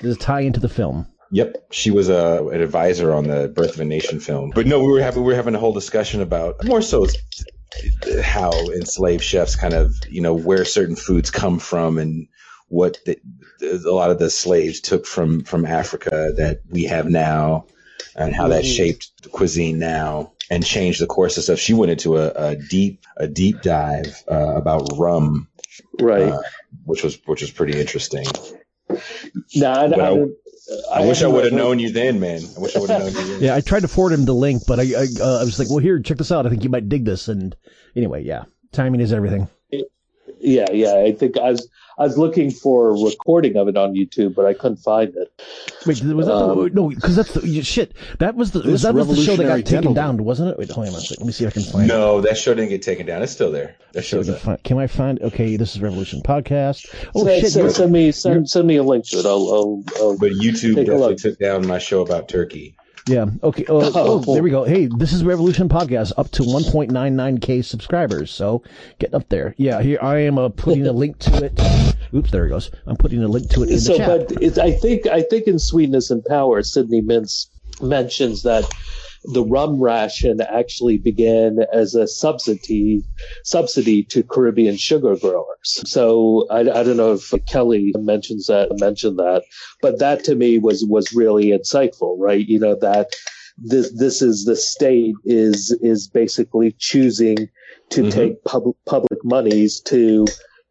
There's 0.00 0.16
a 0.16 0.18
tie 0.18 0.40
into 0.40 0.60
the 0.60 0.68
film. 0.68 1.06
Yep, 1.32 1.68
she 1.72 1.90
was 1.90 2.08
a, 2.08 2.40
uh, 2.40 2.48
an 2.48 2.60
advisor 2.60 3.12
on 3.12 3.24
the 3.24 3.48
Birth 3.48 3.74
of 3.74 3.80
a 3.80 3.84
Nation 3.84 4.20
film. 4.20 4.52
But 4.54 4.66
no, 4.66 4.80
we 4.80 4.92
were 4.92 5.00
having 5.00 5.22
we 5.22 5.32
were 5.32 5.36
having 5.36 5.54
a 5.54 5.58
whole 5.58 5.72
discussion 5.72 6.20
about 6.20 6.64
more 6.64 6.82
so 6.82 7.06
how 8.22 8.52
enslaved 8.70 9.24
chefs 9.24 9.56
kind 9.56 9.74
of 9.74 9.94
you 10.08 10.20
know 10.22 10.34
where 10.34 10.64
certain 10.64 10.96
foods 10.96 11.30
come 11.30 11.58
from 11.58 11.98
and 11.98 12.28
what 12.68 12.98
the, 13.04 13.18
a 13.62 13.90
lot 13.90 14.10
of 14.10 14.18
the 14.18 14.30
slaves 14.30 14.80
took 14.80 15.06
from 15.06 15.42
from 15.42 15.66
Africa 15.66 16.32
that 16.36 16.60
we 16.70 16.84
have 16.84 17.06
now 17.06 17.66
and 18.14 18.34
how 18.34 18.48
that 18.48 18.64
mm-hmm. 18.64 18.72
shaped 18.72 19.22
the 19.22 19.28
cuisine 19.28 19.78
now. 19.78 20.32
and 20.50 20.64
changed 20.64 21.00
the 21.00 21.06
course 21.06 21.36
of 21.36 21.42
stuff. 21.44 21.58
She 21.58 21.74
went 21.74 21.90
into 21.90 22.16
a, 22.16 22.30
a 22.30 22.56
deep 22.56 23.04
a 23.16 23.26
deep 23.26 23.62
dive 23.62 24.22
uh, 24.30 24.54
about 24.56 24.88
rum, 24.96 25.48
right? 26.00 26.32
Uh, 26.32 26.42
which 26.84 27.02
was 27.02 27.18
which 27.26 27.40
was 27.40 27.50
pretty 27.50 27.78
interesting. 27.80 28.26
No, 29.54 29.72
I, 29.72 29.86
I, 29.86 30.26
I, 30.90 31.02
I, 31.02 31.06
wish 31.06 31.22
I 31.22 31.26
would 31.28 31.44
have 31.44 31.52
known 31.52 31.78
you 31.78 31.90
then, 31.92 32.18
man. 32.18 32.40
I 32.56 32.60
wish 32.60 32.74
I 32.74 32.80
would 32.80 32.90
have 32.90 33.02
known 33.02 33.14
you 33.14 33.24
then. 33.24 33.40
Yeah, 33.42 33.54
I 33.54 33.60
tried 33.60 33.80
to 33.80 33.88
forward 33.88 34.12
him 34.12 34.24
the 34.24 34.34
link, 34.34 34.62
but 34.66 34.80
I 34.80 34.82
I, 34.82 35.06
uh, 35.20 35.40
I 35.40 35.44
was 35.44 35.58
like, 35.58 35.68
well, 35.68 35.78
here, 35.78 36.00
check 36.00 36.18
this 36.18 36.32
out. 36.32 36.46
I 36.46 36.48
think 36.48 36.64
you 36.64 36.70
might 36.70 36.88
dig 36.88 37.04
this. 37.04 37.28
And 37.28 37.54
anyway, 37.94 38.24
yeah, 38.24 38.44
timing 38.72 39.00
is 39.00 39.12
everything. 39.12 39.48
Yeah, 40.38 40.70
yeah. 40.72 40.96
I 40.96 41.12
think 41.12 41.38
I 41.38 41.50
was 41.50 41.68
I 41.98 42.02
was 42.02 42.18
looking 42.18 42.50
for 42.50 42.90
a 42.90 42.92
recording 42.92 43.56
of 43.56 43.68
it 43.68 43.76
on 43.76 43.94
YouTube, 43.94 44.34
but 44.34 44.44
I 44.44 44.52
couldn't 44.52 44.76
find 44.76 45.14
it. 45.16 45.32
Wait, 45.86 46.02
was 46.02 46.26
that 46.26 46.34
um, 46.34 46.58
the, 46.58 46.70
no? 46.70 46.90
Because 46.90 47.16
that's 47.16 47.32
the 47.32 47.62
shit. 47.62 47.94
That 48.18 48.34
was 48.34 48.50
the 48.50 48.60
was, 48.60 48.82
that 48.82 48.94
was 48.94 49.08
the 49.08 49.16
show 49.16 49.36
that 49.36 49.44
got 49.46 49.64
taken 49.64 49.94
down, 49.94 50.22
wasn't 50.22 50.50
it? 50.50 50.58
Wait, 50.58 50.70
hold 50.70 50.88
on 50.88 50.94
a 50.94 51.00
second. 51.00 51.22
Let 51.22 51.26
me 51.26 51.32
see 51.32 51.44
if 51.44 51.52
I 51.52 51.54
can 51.54 51.62
find. 51.62 51.84
It. 51.84 51.88
No, 51.94 52.18
it. 52.18 52.22
that 52.22 52.36
show 52.36 52.52
didn't 52.52 52.68
get 52.68 52.82
taken 52.82 53.06
down. 53.06 53.22
It's 53.22 53.32
still 53.32 53.50
there. 53.50 53.76
That 53.92 54.02
show. 54.02 54.22
Can, 54.22 54.34
find, 54.36 54.62
can 54.62 54.78
I 54.78 54.86
find? 54.88 55.22
Okay, 55.22 55.56
this 55.56 55.74
is 55.74 55.80
Revolution 55.80 56.20
podcast. 56.20 56.86
Oh 57.14 57.24
so, 57.24 57.40
shit! 57.40 57.52
So, 57.52 57.68
send 57.70 57.92
me 57.92 58.12
send, 58.12 58.50
send 58.50 58.66
me 58.66 58.76
a 58.76 58.82
link 58.82 59.06
to 59.06 59.20
it. 59.20 59.26
I'll. 59.26 59.48
I'll, 59.48 59.84
I'll 59.96 60.18
but 60.18 60.32
YouTube 60.32 60.76
definitely 60.76 61.16
took 61.16 61.38
down 61.38 61.66
my 61.66 61.78
show 61.78 62.02
about 62.02 62.28
Turkey. 62.28 62.76
Yeah. 63.06 63.26
Okay. 63.42 63.64
Uh, 63.66 63.72
oh, 63.94 64.24
oh, 64.26 64.34
there 64.34 64.42
we 64.42 64.50
go. 64.50 64.64
Hey, 64.64 64.86
this 64.86 65.12
is 65.12 65.24
Revolution 65.24 65.68
Podcast, 65.68 66.12
up 66.16 66.30
to 66.32 66.42
1.99k 66.42 67.64
subscribers. 67.64 68.30
So 68.30 68.62
getting 68.98 69.14
up 69.14 69.28
there. 69.28 69.54
Yeah. 69.56 69.80
Here 69.80 69.98
I 70.02 70.18
am 70.18 70.38
uh, 70.38 70.48
putting 70.48 70.86
a 70.86 70.92
link 70.92 71.18
to 71.20 71.44
it. 71.44 71.60
Oops, 72.14 72.30
there 72.30 72.44
he 72.44 72.50
goes. 72.50 72.70
I'm 72.86 72.96
putting 72.96 73.22
a 73.22 73.28
link 73.28 73.48
to 73.50 73.62
it 73.62 73.70
in 73.70 73.80
so, 73.80 73.92
the 73.92 73.98
chat. 73.98 74.28
but 74.28 74.58
I 74.58 74.72
think 74.72 75.06
I 75.06 75.22
think 75.22 75.46
in 75.46 75.58
Sweetness 75.58 76.10
and 76.10 76.24
Power, 76.24 76.62
Sidney 76.62 77.02
Mintz 77.02 77.46
mentions 77.80 78.42
that 78.42 78.64
the 79.32 79.42
rum 79.42 79.80
ration 79.80 80.40
actually 80.40 80.98
began 80.98 81.58
as 81.72 81.94
a 81.94 82.06
subsidy 82.06 83.02
subsidy 83.44 84.02
to 84.04 84.22
Caribbean 84.22 84.76
sugar 84.76 85.16
growers. 85.16 85.80
So 85.84 86.46
I, 86.50 86.60
I 86.60 86.82
don't 86.82 86.96
know 86.96 87.12
if 87.14 87.32
Kelley 87.46 87.92
mentions 87.96 88.46
that 88.46 88.68
mentioned 88.78 89.18
that, 89.18 89.42
but 89.82 89.98
that 89.98 90.24
to 90.24 90.34
me 90.34 90.58
was 90.58 90.84
was 90.84 91.12
really 91.12 91.46
insightful, 91.46 92.16
right? 92.18 92.46
You 92.46 92.58
know 92.58 92.76
that 92.76 93.14
this 93.58 93.90
this 93.92 94.22
is 94.22 94.44
the 94.44 94.56
state 94.56 95.14
is 95.24 95.76
is 95.80 96.08
basically 96.08 96.72
choosing 96.78 97.48
to 97.90 98.02
mm-hmm. 98.02 98.10
take 98.10 98.44
public 98.44 98.76
public 98.84 99.24
monies 99.24 99.80
to 99.80 100.26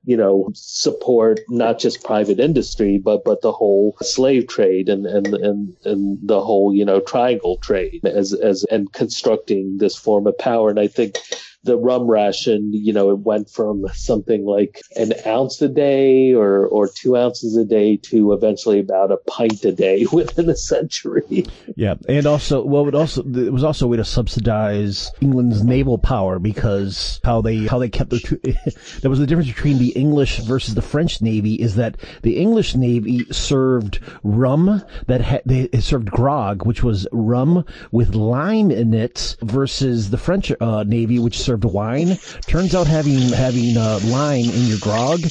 you 0.05 0.15
know, 0.15 0.49
support 0.53 1.39
not 1.49 1.79
just 1.79 2.03
private 2.03 2.39
industry, 2.39 2.97
but, 2.97 3.23
but 3.23 3.41
the 3.41 3.51
whole 3.51 3.97
slave 4.01 4.47
trade 4.47 4.87
and, 4.89 5.05
and, 5.05 5.27
and, 5.27 5.75
and 5.83 6.19
the 6.21 6.41
whole, 6.41 6.73
you 6.73 6.85
know, 6.85 6.99
triangle 6.99 7.57
trade 7.57 8.05
as, 8.05 8.33
as, 8.33 8.63
and 8.65 8.93
constructing 8.93 9.77
this 9.77 9.95
form 9.95 10.27
of 10.27 10.37
power. 10.37 10.69
And 10.69 10.79
I 10.79 10.87
think 10.87 11.17
the 11.65 11.77
rum 11.77 12.07
ration, 12.07 12.71
you 12.71 12.93
know, 12.93 13.09
it 13.09 13.19
went 13.19 13.49
from 13.49 13.87
something 13.93 14.45
like 14.45 14.81
an 14.95 15.13
ounce 15.25 15.61
a 15.61 15.67
day 15.67 16.33
or, 16.33 16.67
or 16.67 16.87
two 16.87 17.17
ounces 17.17 17.57
a 17.57 17.65
day 17.65 17.97
to 17.97 18.33
eventually 18.33 18.79
about 18.79 19.11
a 19.11 19.17
pint 19.17 19.65
a 19.65 19.71
day 19.71 20.05
within 20.11 20.49
a 20.49 20.55
century. 20.55 21.45
Yeah. 21.75 21.95
And 22.07 22.27
also, 22.27 22.63
well, 22.63 22.87
it 22.87 22.95
also, 22.95 23.23
it 23.23 23.51
was 23.51 23.63
also 23.63 23.85
a 23.85 23.89
way 23.89 23.97
to 23.97 24.05
subsidize 24.05 25.11
England's 25.21 25.63
naval 25.63 25.97
power 25.97 26.37
because 26.37 27.19
how 27.23 27.41
they, 27.41 27.65
how 27.65 27.79
they 27.79 27.89
kept 27.89 28.11
their, 28.11 28.19
there 29.01 29.09
was 29.09 29.19
the 29.19 29.27
difference 29.27 29.49
between 29.49 29.79
the 29.79 29.89
English 29.89 30.39
versus 30.39 30.75
the 30.75 30.81
French 30.81 31.21
Navy 31.21 31.55
is 31.55 31.75
that 31.75 31.97
the 32.21 32.37
English 32.37 32.75
Navy 32.75 33.25
served 33.31 33.99
rum 34.23 34.83
that 35.07 35.21
had, 35.21 35.41
they 35.45 35.67
served 35.79 36.11
grog, 36.11 36.65
which 36.65 36.83
was 36.83 37.07
rum 37.11 37.65
with 37.91 38.13
lime 38.13 38.69
in 38.69 38.93
it 38.93 39.35
versus 39.41 40.11
the 40.11 40.17
French 40.17 40.51
uh, 40.61 40.83
Navy, 40.83 41.17
which 41.17 41.39
served 41.39 41.54
served 41.55 41.73
wine. 41.73 42.17
Turns 42.47 42.75
out 42.75 42.87
having 42.87 43.29
having 43.29 43.77
uh, 43.77 43.99
wine 44.05 44.45
in 44.45 44.65
your 44.65 44.79
grog 44.79 45.21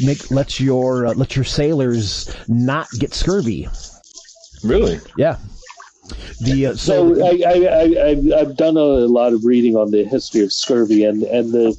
make 0.00 0.30
lets 0.30 0.60
your 0.60 1.06
uh, 1.06 1.14
lets 1.14 1.36
your 1.36 1.44
sailors 1.44 2.34
not 2.48 2.88
get 2.98 3.14
scurvy. 3.14 3.68
Really? 4.64 5.00
Yeah. 5.16 5.38
The 6.40 6.66
uh, 6.68 6.74
so, 6.74 7.14
so 7.14 7.26
I, 7.26 7.42
I, 7.46 8.10
I 8.10 8.40
I've 8.40 8.56
done 8.56 8.76
a 8.76 8.80
lot 8.80 9.32
of 9.32 9.44
reading 9.44 9.76
on 9.76 9.90
the 9.90 10.04
history 10.04 10.42
of 10.42 10.52
scurvy 10.52 11.04
and 11.04 11.22
and 11.24 11.52
the 11.52 11.76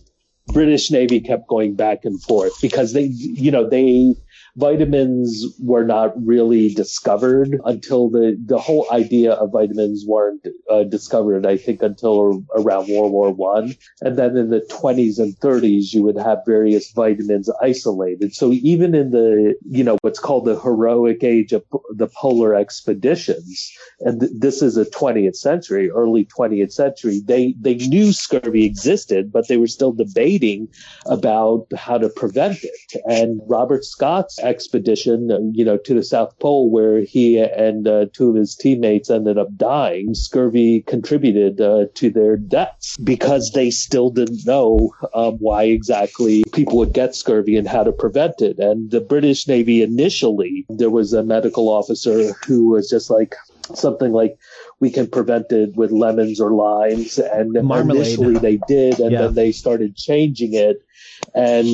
British 0.47 0.91
Navy 0.91 1.19
kept 1.19 1.47
going 1.47 1.75
back 1.75 2.05
and 2.05 2.21
forth 2.21 2.53
because 2.61 2.93
they 2.93 3.05
you 3.05 3.51
know 3.51 3.67
they 3.67 4.15
vitamins 4.55 5.45
were 5.59 5.83
not 5.83 6.13
really 6.23 6.73
discovered 6.73 7.59
until 7.65 8.09
the, 8.09 8.37
the 8.45 8.59
whole 8.59 8.85
idea 8.91 9.33
of 9.33 9.51
vitamins 9.51 10.05
weren't 10.05 10.45
uh, 10.69 10.83
discovered, 10.83 11.45
I 11.45 11.57
think, 11.57 11.81
until 11.81 12.43
around 12.55 12.89
World 12.89 13.11
War 13.11 13.31
One. 13.31 13.75
And 14.01 14.17
then 14.17 14.37
in 14.37 14.49
the 14.49 14.61
20s 14.61 15.17
and 15.17 15.35
30s, 15.39 15.93
you 15.93 16.03
would 16.03 16.17
have 16.17 16.39
various 16.45 16.91
vitamins 16.91 17.49
isolated. 17.61 18.35
So 18.35 18.51
even 18.51 18.93
in 18.93 19.11
the, 19.11 19.55
you 19.67 19.83
know, 19.83 19.97
what's 20.01 20.19
called 20.19 20.45
the 20.45 20.59
heroic 20.59 21.23
age 21.23 21.51
of 21.53 21.63
the 21.89 22.07
polar 22.07 22.53
expeditions, 22.53 23.71
and 24.01 24.19
th- 24.19 24.31
this 24.35 24.61
is 24.61 24.77
a 24.77 24.85
20th 24.85 25.35
century, 25.35 25.89
early 25.89 26.25
20th 26.25 26.73
century, 26.73 27.21
they, 27.25 27.55
they 27.59 27.75
knew 27.75 28.13
scurvy 28.13 28.65
existed, 28.65 29.31
but 29.31 29.47
they 29.47 29.57
were 29.57 29.67
still 29.67 29.93
debating 29.93 30.67
about 31.07 31.65
how 31.75 31.97
to 31.97 32.09
prevent 32.09 32.59
it. 32.63 33.01
And 33.05 33.41
Robert 33.47 33.83
Scott's 33.83 34.42
expedition, 34.43 35.51
you 35.55 35.65
know, 35.65 35.77
to 35.77 35.93
the 35.93 36.03
South 36.03 36.37
Pole 36.39 36.69
where 36.69 37.01
he 37.01 37.39
and 37.39 37.87
uh, 37.87 38.05
two 38.13 38.29
of 38.29 38.35
his 38.35 38.55
teammates 38.55 39.09
ended 39.09 39.37
up 39.37 39.55
dying. 39.55 40.13
Scurvy 40.13 40.81
contributed 40.81 41.61
uh, 41.61 41.85
to 41.95 42.09
their 42.09 42.37
deaths 42.37 42.97
because 42.97 43.51
they 43.51 43.69
still 43.71 44.09
didn't 44.09 44.45
know 44.45 44.93
um, 45.13 45.35
why 45.37 45.63
exactly 45.63 46.43
people 46.53 46.77
would 46.77 46.93
get 46.93 47.15
scurvy 47.15 47.57
and 47.57 47.67
how 47.67 47.83
to 47.83 47.91
prevent 47.91 48.41
it. 48.41 48.59
And 48.59 48.91
the 48.91 49.01
British 49.01 49.47
Navy 49.47 49.81
initially, 49.81 50.65
there 50.69 50.89
was 50.89 51.13
a 51.13 51.23
medical 51.23 51.69
officer 51.69 52.33
who 52.45 52.69
was 52.69 52.89
just 52.89 53.09
like, 53.09 53.35
something 53.73 54.11
like 54.11 54.37
we 54.79 54.89
can 54.91 55.07
prevent 55.07 55.51
it 55.51 55.75
with 55.75 55.91
lemons 55.91 56.41
or 56.41 56.51
limes 56.51 57.17
and 57.17 57.53
Marmalade. 57.63 58.05
initially 58.05 58.37
they 58.37 58.59
did 58.67 58.99
and 58.99 59.11
yeah. 59.11 59.21
then 59.21 59.33
they 59.35 59.51
started 59.51 59.95
changing 59.95 60.53
it 60.53 60.85
and 61.35 61.67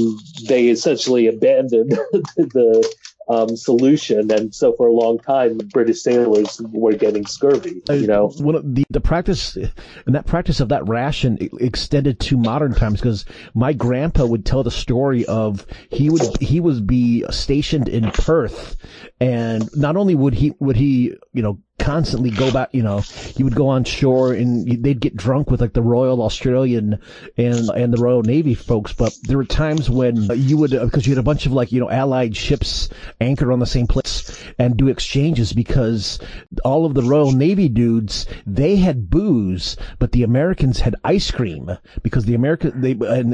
they 0.48 0.68
essentially 0.68 1.28
abandoned 1.28 1.92
the 2.38 2.96
um, 3.30 3.56
solution. 3.56 4.32
And 4.32 4.54
so 4.54 4.74
for 4.74 4.88
a 4.88 4.92
long 4.92 5.20
time, 5.20 5.60
British 5.72 6.02
sailors 6.02 6.60
were 6.72 6.94
getting 6.94 7.26
scurvy. 7.26 7.82
You 7.90 8.08
know, 8.08 8.30
one 8.40 8.56
of 8.56 8.76
the 8.76 8.84
the 8.90 9.00
practice 9.00 9.56
and 9.56 10.16
that 10.16 10.26
practice 10.26 10.60
of 10.60 10.70
that 10.70 10.88
ration 10.88 11.38
extended 11.60 12.20
to 12.22 12.38
modern 12.38 12.74
times 12.74 13.00
because 13.00 13.26
my 13.54 13.74
grandpa 13.74 14.26
would 14.26 14.46
tell 14.46 14.64
the 14.64 14.72
story 14.72 15.26
of 15.26 15.66
he 15.90 16.10
would 16.10 16.42
he 16.42 16.60
was 16.60 16.82
be 16.82 17.24
stationed 17.30 17.88
in 17.88 18.10
Perth, 18.12 18.76
and 19.22 19.70
not 19.78 19.96
only 19.96 20.16
would 20.16 20.34
he 20.34 20.54
would 20.60 20.76
he 20.76 21.16
you 21.32 21.44
know 21.44 21.60
constantly 21.80 22.30
go 22.30 22.52
back, 22.52 22.70
you 22.74 22.84
know, 22.84 23.02
you 23.36 23.46
would 23.46 23.56
go 23.56 23.68
on 23.68 23.84
shore 23.84 24.34
and 24.34 24.84
they'd 24.84 25.00
get 25.00 25.16
drunk 25.16 25.50
with 25.50 25.62
like 25.62 25.74
the 25.74 25.82
Royal 25.82 26.22
Australian 26.22 27.00
and, 27.38 27.70
and 27.70 27.94
the 27.94 28.02
Royal 28.02 28.22
Navy 28.22 28.54
folks. 28.54 28.94
But 28.94 29.16
there 29.24 29.38
were 29.38 29.46
times 29.46 29.90
when 29.90 30.30
you 30.36 30.58
would, 30.58 30.72
because 30.72 31.08
you 31.08 31.14
had 31.14 31.20
a 31.20 31.24
bunch 31.24 31.46
of 31.46 31.54
like, 31.54 31.72
you 31.72 31.80
know, 31.80 31.90
allied 31.90 32.36
ships 32.36 32.90
anchored 33.22 33.52
on 33.52 33.60
the 33.60 33.66
same 33.66 33.88
place 33.88 34.44
and 34.60 34.78
do 34.78 34.88
exchanges 34.88 35.54
because 35.54 36.20
all 36.64 36.86
of 36.86 36.94
the 36.94 37.04
Royal 37.04 37.32
Navy 37.32 37.70
dudes, 37.70 38.26
they 38.46 38.76
had 38.76 39.10
booze, 39.10 39.78
but 39.98 40.12
the 40.12 40.24
Americans 40.24 40.80
had 40.80 40.96
ice 41.04 41.32
cream 41.32 41.72
because 42.04 42.26
the 42.26 42.36
American, 42.36 42.82
they, 42.82 42.92
and 42.92 43.34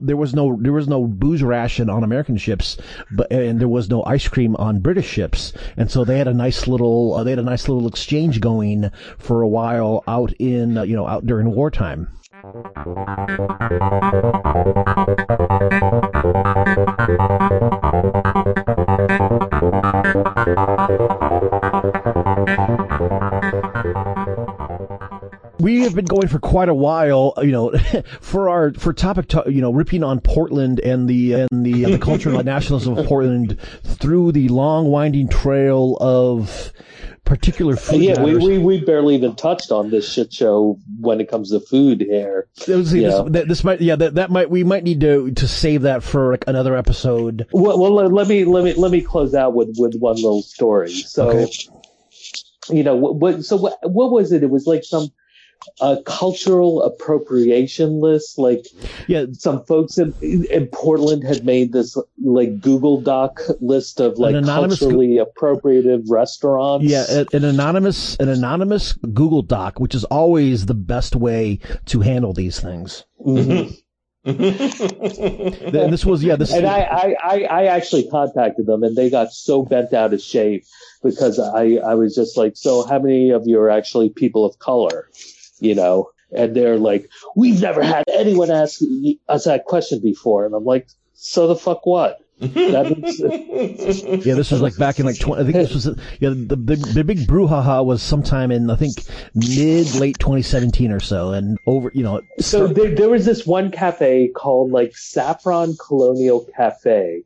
there 0.00 0.16
was 0.16 0.34
no, 0.34 0.56
there 0.60 0.72
was 0.72 0.88
no 0.88 1.06
booze 1.06 1.42
ration 1.42 1.88
on 1.88 2.04
American 2.04 2.36
ships, 2.36 2.76
but, 3.10 3.30
and 3.32 3.60
there 3.60 3.68
was 3.68 3.88
no 3.88 4.04
ice 4.04 4.28
cream 4.28 4.54
on 4.56 4.80
British 4.80 5.08
ships. 5.08 5.52
And 5.76 5.90
so 5.90 6.04
they 6.04 6.18
had 6.18 6.28
a 6.28 6.34
nice 6.34 6.66
little, 6.68 7.14
uh, 7.14 7.24
they 7.24 7.30
had 7.30 7.38
a 7.38 7.42
nice 7.42 7.68
little 7.68 7.85
exchange 7.86 8.40
going 8.40 8.90
for 9.18 9.42
a 9.42 9.48
while 9.48 10.02
out 10.06 10.32
in, 10.38 10.78
uh, 10.78 10.82
you 10.82 10.96
know, 10.96 11.06
out 11.06 11.26
during 11.26 11.50
wartime. 11.54 12.08
we 25.66 25.80
have 25.80 25.96
been 25.96 26.04
going 26.04 26.28
for 26.28 26.38
quite 26.38 26.68
a 26.68 26.74
while, 26.74 27.34
you 27.38 27.50
know, 27.50 27.72
for 28.20 28.48
our 28.48 28.72
for 28.74 28.92
topic, 28.92 29.26
to, 29.28 29.42
you 29.46 29.60
know, 29.60 29.72
ripping 29.72 30.04
on 30.04 30.20
Portland 30.20 30.78
and 30.80 31.08
the 31.08 31.32
and 31.32 31.66
the 31.66 31.84
the 31.84 31.98
culture 31.98 32.30
and 32.30 32.44
nationalism 32.44 32.96
of 32.96 33.06
Portland 33.06 33.58
through 33.82 34.30
the 34.30 34.48
long 34.48 34.86
winding 34.86 35.28
trail 35.28 35.96
of 36.00 36.72
particular 37.26 37.74
uh, 37.74 37.76
food. 37.76 38.00
Yeah, 38.00 38.22
we, 38.22 38.36
we, 38.36 38.58
we 38.58 38.80
barely 38.80 39.16
even 39.16 39.36
touched 39.36 39.70
on 39.70 39.90
this 39.90 40.10
shit 40.10 40.32
show 40.32 40.78
when 40.98 41.20
it 41.20 41.28
comes 41.28 41.50
to 41.50 41.60
food 41.60 42.00
here. 42.00 42.48
Was, 42.66 42.92
this, 42.92 43.46
this, 43.46 43.64
might, 43.64 43.82
yeah, 43.82 43.96
that, 43.96 44.14
that 44.14 44.30
might, 44.30 44.48
we 44.48 44.64
might 44.64 44.84
need 44.84 45.02
to, 45.02 45.30
to 45.32 45.46
save 45.46 45.82
that 45.82 46.02
for 46.02 46.30
like 46.30 46.44
another 46.46 46.74
episode. 46.74 47.46
Well, 47.52 47.78
well, 47.78 47.92
let 47.92 48.28
me, 48.28 48.44
let 48.44 48.64
me, 48.64 48.72
let 48.72 48.90
me 48.90 49.02
close 49.02 49.34
out 49.34 49.54
with, 49.54 49.76
with 49.76 49.96
one 49.96 50.16
little 50.16 50.42
story. 50.42 50.88
So, 50.88 51.28
okay. 51.28 51.52
you 52.70 52.82
know, 52.82 52.96
what, 52.96 53.44
so 53.44 53.56
what, 53.56 53.78
what 53.82 54.10
was 54.10 54.32
it? 54.32 54.42
It 54.42 54.50
was 54.50 54.66
like 54.66 54.84
some, 54.84 55.10
a 55.80 55.98
cultural 56.04 56.82
appropriation 56.82 58.00
list. 58.00 58.38
Like, 58.38 58.66
yeah, 59.06 59.26
some 59.32 59.64
folks 59.64 59.98
in, 59.98 60.14
in 60.22 60.66
Portland 60.68 61.24
had 61.24 61.44
made 61.44 61.72
this 61.72 61.96
like 62.22 62.60
Google 62.60 63.00
Doc 63.00 63.40
list 63.60 64.00
of 64.00 64.18
like 64.18 64.44
culturally 64.44 65.16
go- 65.16 65.26
appropriative 65.26 66.04
restaurants. 66.08 66.86
Yeah, 66.86 67.24
an 67.32 67.44
anonymous 67.44 68.16
an 68.16 68.28
anonymous 68.28 68.92
Google 68.94 69.42
Doc, 69.42 69.80
which 69.80 69.94
is 69.94 70.04
always 70.04 70.66
the 70.66 70.74
best 70.74 71.16
way 71.16 71.60
to 71.86 72.00
handle 72.00 72.32
these 72.32 72.60
things. 72.60 73.04
Mm-hmm. 73.24 73.74
this 74.26 76.04
was 76.04 76.24
yeah 76.24 76.34
this 76.34 76.52
and 76.52 76.66
I, 76.66 77.14
I 77.22 77.42
i 77.44 77.66
actually 77.66 78.08
contacted 78.08 78.66
them 78.66 78.82
and 78.82 78.96
they 78.96 79.08
got 79.08 79.32
so 79.32 79.62
bent 79.62 79.92
out 79.92 80.12
of 80.12 80.20
shape 80.20 80.64
because 81.04 81.38
i 81.38 81.76
i 81.76 81.94
was 81.94 82.16
just 82.16 82.36
like 82.36 82.56
so 82.56 82.84
how 82.84 82.98
many 82.98 83.30
of 83.30 83.44
you 83.46 83.60
are 83.60 83.70
actually 83.70 84.10
people 84.10 84.44
of 84.44 84.58
color 84.58 85.08
you 85.58 85.74
know, 85.74 86.10
and 86.32 86.54
they're 86.54 86.78
like, 86.78 87.08
we've 87.34 87.60
never 87.60 87.82
had 87.82 88.04
anyone 88.12 88.50
ask 88.50 88.80
us 89.28 89.44
that 89.44 89.64
question 89.64 90.00
before. 90.00 90.44
And 90.44 90.54
I'm 90.54 90.64
like, 90.64 90.88
so 91.14 91.46
the 91.46 91.56
fuck 91.56 91.86
what? 91.86 92.18
yeah, 92.38 92.82
this 94.34 94.50
was 94.50 94.60
like 94.60 94.76
back 94.76 94.98
in 94.98 95.06
like 95.06 95.18
20, 95.18 95.40
I 95.40 95.44
think 95.44 95.54
this 95.56 95.72
was, 95.72 95.86
yeah, 96.20 96.28
the, 96.28 96.56
the, 96.56 96.76
the 96.76 97.04
big 97.04 97.20
brouhaha 97.20 97.82
was 97.82 98.02
sometime 98.02 98.50
in, 98.50 98.68
I 98.68 98.76
think, 98.76 98.96
mid, 99.34 99.94
late 99.94 100.18
2017 100.18 100.92
or 100.92 101.00
so. 101.00 101.32
And 101.32 101.56
over, 101.66 101.90
you 101.94 102.02
know. 102.02 102.20
So 102.38 102.66
there, 102.66 102.94
there 102.94 103.08
was 103.08 103.24
this 103.24 103.46
one 103.46 103.70
cafe 103.70 104.28
called 104.28 104.70
like 104.70 104.94
Saffron 104.94 105.76
Colonial 105.78 106.46
Cafe 106.54 107.22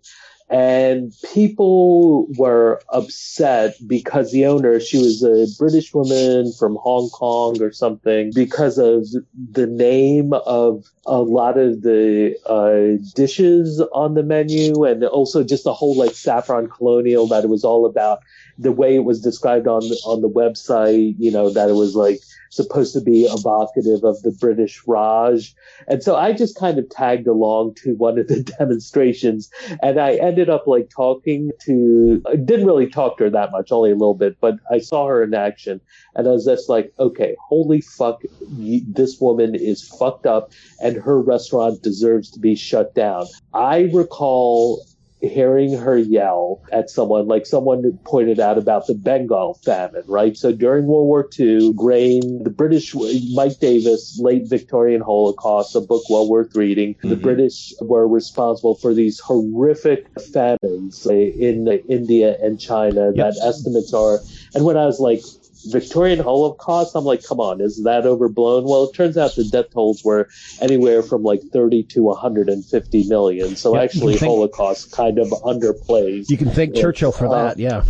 and 0.50 1.14
people 1.32 2.26
were 2.36 2.82
upset 2.88 3.76
because 3.86 4.32
the 4.32 4.46
owner, 4.46 4.80
she 4.80 4.98
was 4.98 5.22
a 5.22 5.46
British 5.56 5.94
woman 5.94 6.52
from 6.58 6.76
Hong 6.82 7.08
Kong 7.10 7.62
or 7.62 7.70
something, 7.70 8.32
because 8.34 8.76
of 8.76 9.06
the 9.52 9.68
name 9.68 10.32
of 10.32 10.84
a 11.06 11.22
lot 11.22 11.56
of 11.56 11.82
the 11.82 12.34
uh, 12.46 13.00
dishes 13.14 13.80
on 13.92 14.14
the 14.14 14.24
menu, 14.24 14.84
and 14.84 15.04
also 15.04 15.44
just 15.44 15.62
the 15.62 15.72
whole 15.72 15.96
like 15.96 16.14
saffron 16.14 16.68
colonial 16.68 17.28
that 17.28 17.44
it 17.44 17.48
was 17.48 17.64
all 17.64 17.86
about 17.86 18.18
the 18.60 18.72
way 18.72 18.94
it 18.94 19.04
was 19.04 19.20
described 19.20 19.66
on 19.66 19.80
the, 19.80 20.00
on 20.04 20.20
the 20.20 20.28
website. 20.28 21.14
You 21.18 21.30
know 21.30 21.50
that 21.50 21.68
it 21.68 21.74
was 21.74 21.94
like 21.94 22.20
supposed 22.50 22.92
to 22.92 23.00
be 23.00 23.22
evocative 23.22 24.04
of 24.04 24.20
the 24.22 24.32
British 24.32 24.82
Raj. 24.86 25.54
And 25.86 26.02
so 26.02 26.16
I 26.16 26.32
just 26.32 26.58
kind 26.58 26.78
of 26.78 26.88
tagged 26.90 27.26
along 27.26 27.74
to 27.76 27.94
one 27.94 28.18
of 28.18 28.26
the 28.26 28.42
demonstrations 28.58 29.50
and 29.82 29.98
I 29.98 30.14
ended 30.16 30.50
up 30.50 30.66
like 30.66 30.90
talking 30.90 31.52
to, 31.64 32.22
I 32.28 32.36
didn't 32.36 32.66
really 32.66 32.88
talk 32.88 33.18
to 33.18 33.24
her 33.24 33.30
that 33.30 33.52
much, 33.52 33.72
only 33.72 33.92
a 33.92 33.94
little 33.94 34.14
bit, 34.14 34.36
but 34.40 34.56
I 34.70 34.78
saw 34.78 35.06
her 35.06 35.22
in 35.22 35.32
action 35.32 35.80
and 36.14 36.26
I 36.26 36.32
was 36.32 36.44
just 36.44 36.68
like, 36.68 36.92
okay, 36.98 37.36
holy 37.40 37.80
fuck, 37.80 38.22
this 38.40 39.20
woman 39.20 39.54
is 39.54 39.88
fucked 39.88 40.26
up 40.26 40.52
and 40.82 40.96
her 40.96 41.20
restaurant 41.20 41.82
deserves 41.82 42.30
to 42.32 42.40
be 42.40 42.56
shut 42.56 42.94
down. 42.94 43.26
I 43.54 43.90
recall 43.92 44.84
hearing 45.20 45.76
her 45.76 45.96
yell 45.96 46.62
at 46.72 46.90
someone, 46.90 47.28
like 47.28 47.46
someone 47.46 47.98
pointed 48.04 48.40
out 48.40 48.58
about 48.58 48.86
the 48.86 48.94
Bengal 48.94 49.54
famine, 49.54 50.02
right? 50.06 50.36
So 50.36 50.52
during 50.52 50.86
World 50.86 51.06
War 51.06 51.28
II, 51.38 51.72
grain, 51.74 52.42
the 52.42 52.50
British, 52.50 52.94
Mike 53.34 53.58
Davis, 53.58 54.18
late 54.20 54.48
Victorian 54.48 55.00
Holocaust, 55.00 55.76
a 55.76 55.80
book 55.80 56.08
well 56.08 56.28
worth 56.28 56.56
reading. 56.56 56.94
Mm-hmm. 56.94 57.08
The 57.10 57.16
British 57.16 57.74
were 57.80 58.08
responsible 58.08 58.74
for 58.74 58.94
these 58.94 59.20
horrific 59.20 60.06
famines 60.32 61.06
in 61.06 61.68
India 61.88 62.36
and 62.40 62.58
China 62.60 63.12
yep. 63.14 63.34
that 63.34 63.46
estimates 63.46 63.92
are, 63.92 64.20
and 64.54 64.64
when 64.64 64.76
I 64.76 64.86
was 64.86 65.00
like, 65.00 65.20
Victorian 65.66 66.18
Holocaust, 66.20 66.96
I'm 66.96 67.04
like, 67.04 67.22
come 67.22 67.38
on, 67.38 67.60
is 67.60 67.84
that 67.84 68.06
overblown? 68.06 68.64
Well, 68.64 68.84
it 68.84 68.94
turns 68.94 69.18
out 69.18 69.34
the 69.36 69.44
death 69.44 69.70
tolls 69.72 70.02
were 70.02 70.28
anywhere 70.60 71.02
from 71.02 71.22
like 71.22 71.42
30 71.52 71.82
to 71.84 72.02
150 72.04 73.08
million. 73.08 73.56
So 73.56 73.74
yeah, 73.74 73.82
actually, 73.82 74.16
think, 74.16 74.30
Holocaust 74.30 74.92
kind 74.92 75.18
of 75.18 75.28
underplays. 75.28 76.30
You 76.30 76.38
can 76.38 76.50
thank 76.50 76.74
Churchill 76.74 77.12
for 77.12 77.28
that, 77.28 77.58
yeah 77.58 77.84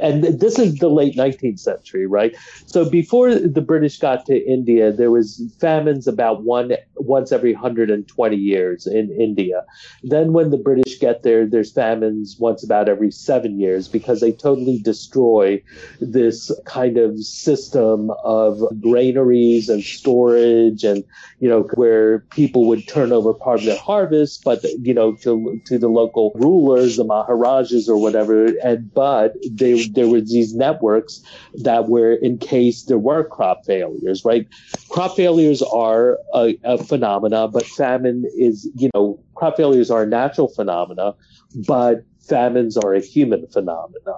and 0.00 0.24
this 0.24 0.58
is 0.58 0.76
the 0.76 0.88
late 0.88 1.16
19th 1.16 1.58
century, 1.58 2.06
right? 2.06 2.34
So 2.66 2.88
before 2.88 3.34
the 3.34 3.60
British 3.60 3.98
got 3.98 4.26
to 4.26 4.36
India, 4.36 4.92
there 4.92 5.10
was 5.10 5.42
famines 5.60 6.06
about 6.06 6.44
one 6.44 6.72
once 6.96 7.32
every 7.32 7.52
120 7.52 8.36
years 8.36 8.86
in 8.86 9.10
India. 9.12 9.64
Then 10.02 10.32
when 10.32 10.50
the 10.50 10.56
British 10.56 10.98
get 10.98 11.22
there, 11.22 11.46
there's 11.46 11.72
famines 11.72 12.36
once 12.38 12.64
about 12.64 12.88
every 12.88 13.10
seven 13.10 13.58
years 13.58 13.88
because 13.88 14.20
they 14.20 14.32
totally 14.32 14.78
destroy 14.78 15.62
this 16.00 16.50
kind 16.64 16.96
of 16.96 17.18
system 17.20 18.10
of 18.24 18.62
granaries 18.80 19.68
and 19.68 19.82
storage 19.82 20.84
and, 20.84 21.04
you 21.40 21.48
know, 21.48 21.62
where 21.74 22.20
people 22.30 22.66
would 22.66 22.86
turn 22.86 23.12
over 23.12 23.34
part 23.34 23.60
of 23.60 23.66
their 23.66 23.78
harvest, 23.78 24.44
but, 24.44 24.62
you 24.80 24.94
know, 24.94 25.14
to, 25.16 25.60
to 25.66 25.78
the 25.78 25.88
local 25.88 26.32
rulers, 26.34 26.96
the 26.96 27.04
Maharajas 27.04 27.88
or 27.88 27.96
whatever, 27.96 28.46
and, 28.62 28.92
but 28.94 29.34
they 29.50 29.81
there 29.90 30.08
were 30.08 30.20
these 30.20 30.54
networks 30.54 31.22
that 31.54 31.88
were 31.88 32.14
in 32.14 32.38
case 32.38 32.84
there 32.84 32.98
were 32.98 33.24
crop 33.24 33.64
failures, 33.64 34.24
right? 34.24 34.46
Crop 34.88 35.16
failures 35.16 35.62
are 35.62 36.18
a, 36.34 36.58
a 36.64 36.78
phenomena, 36.78 37.48
but 37.48 37.64
famine 37.66 38.24
is, 38.36 38.68
you 38.76 38.90
know, 38.94 39.18
crop 39.34 39.56
failures 39.56 39.90
are 39.90 40.06
natural 40.06 40.48
phenomena, 40.48 41.14
but 41.66 42.04
famines 42.22 42.76
are 42.76 42.94
a 42.94 43.00
human 43.00 43.46
phenomena, 43.48 44.14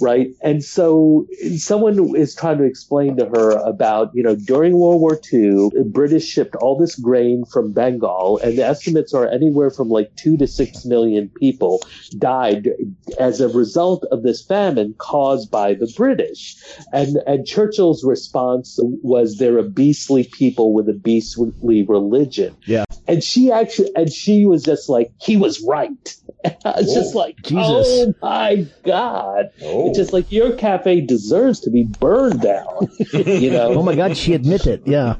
right? 0.00 0.28
And 0.42 0.64
so 0.64 1.26
someone 1.56 2.16
is 2.16 2.34
trying 2.34 2.58
to 2.58 2.64
explain 2.64 3.16
to 3.18 3.26
her 3.26 3.50
about, 3.50 4.10
you 4.14 4.22
know, 4.22 4.34
during 4.34 4.74
World 4.74 5.00
War 5.00 5.20
II, 5.32 5.70
the 5.70 5.84
British 5.86 6.26
shipped 6.26 6.56
all 6.56 6.78
this 6.78 6.96
grain 6.96 7.44
from 7.44 7.72
Bengal, 7.72 8.38
and 8.38 8.58
the 8.58 8.64
estimates 8.64 9.12
are 9.14 9.28
anywhere 9.28 9.70
from 9.70 9.88
like 9.88 10.14
two 10.16 10.36
to 10.38 10.46
six 10.46 10.84
million 10.84 11.28
people 11.28 11.82
died 12.18 12.70
as 13.18 13.40
a 13.40 13.48
result 13.48 14.04
of 14.10 14.22
this 14.22 14.44
famine 14.44 14.94
caused 14.98 15.50
by 15.50 15.74
the 15.74 15.92
British. 15.96 16.56
And 16.92 17.16
and 17.26 17.46
Churchill's 17.46 18.04
response 18.04 18.78
was 18.82 19.36
they're 19.36 19.58
a 19.58 19.62
beastly 19.62 20.24
people 20.24 20.72
with 20.72 20.88
a 20.88 20.92
beastly 20.92 21.82
religion. 21.82 22.56
Yeah. 22.66 22.84
And 23.06 23.22
she 23.22 23.52
actually 23.52 23.90
and 23.94 24.12
she 24.12 24.46
was 24.46 24.62
just 24.62 24.88
like, 24.88 25.12
he 25.20 25.36
was 25.36 25.62
right. 25.66 26.16
I 26.44 26.80
was 26.80 26.88
Whoa. 26.88 26.94
just 26.94 27.14
like, 27.14 27.36
Jesus. 27.42 27.56
oh 27.60 28.14
my 28.22 28.66
God. 28.84 29.50
Oh. 29.62 29.88
It's 29.88 29.98
just 29.98 30.12
like 30.12 30.30
your 30.30 30.56
cafe 30.56 31.00
deserves 31.00 31.60
to 31.60 31.70
be 31.70 31.84
burned 31.84 32.40
down. 32.42 32.88
you 33.12 33.50
know? 33.50 33.74
Oh 33.74 33.82
my 33.82 33.94
God, 33.94 34.16
she 34.16 34.34
admitted, 34.34 34.82
yeah 34.86 35.16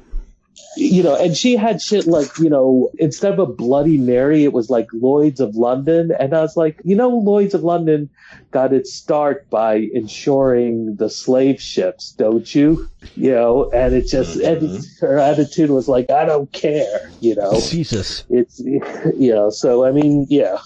you 0.77 1.03
know, 1.03 1.17
and 1.17 1.37
she 1.37 1.57
had 1.57 1.81
shit 1.81 2.07
like, 2.07 2.39
you 2.39 2.51
know, 2.51 2.91
instead 2.99 3.33
of 3.33 3.39
a 3.39 3.47
Bloody 3.47 3.99
Mary, 3.99 4.45
it 4.45 4.53
was 4.53 4.71
like 4.71 4.89
Lloyd's 4.93 5.41
of 5.41 5.55
London. 5.55 6.13
And 6.19 6.35
I 6.35 6.41
was 6.41 6.57
like, 6.57 6.81
you 6.85 6.97
know, 6.97 7.09
Lloyd's 7.09 7.55
of 7.55 7.63
London 7.63 8.11
got 8.51 8.73
its 8.73 8.93
start 8.93 9.49
by 9.51 9.89
insuring 9.93 10.97
the 10.97 11.11
slave 11.11 11.61
ships, 11.61 12.13
don't 12.13 12.53
you? 12.55 12.89
You 13.15 13.33
know, 13.33 13.71
and 13.71 13.95
it 13.95 14.07
just, 14.07 14.39
mm-hmm. 14.39 14.65
and 14.65 14.85
her 15.01 15.19
attitude 15.19 15.71
was 15.71 15.89
like, 15.89 16.11
I 16.11 16.25
don't 16.25 16.51
care, 16.53 17.11
you 17.21 17.37
know. 17.37 17.61
Jesus. 17.61 18.25
It's, 18.29 18.59
you 18.61 19.33
know, 19.33 19.51
so 19.51 19.85
I 19.85 19.93
mean, 19.93 20.27
yeah. 20.29 20.59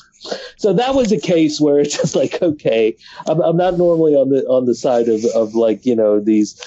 So 0.57 0.73
that 0.73 0.95
was 0.95 1.13
a 1.13 1.21
case 1.21 1.61
where 1.61 1.79
it's 1.79 1.97
just 1.97 2.17
like, 2.17 2.43
okay, 2.43 2.97
I'm, 3.27 3.41
I'm 3.41 3.57
not 3.57 3.79
normally 3.79 4.15
on 4.15 4.31
the, 4.31 4.45
on 4.47 4.67
the 4.67 4.75
side 4.75 5.09
of, 5.09 5.25
of 5.35 5.55
like, 5.55 5.87
you 5.87 5.95
know, 5.95 6.21
these 6.21 6.61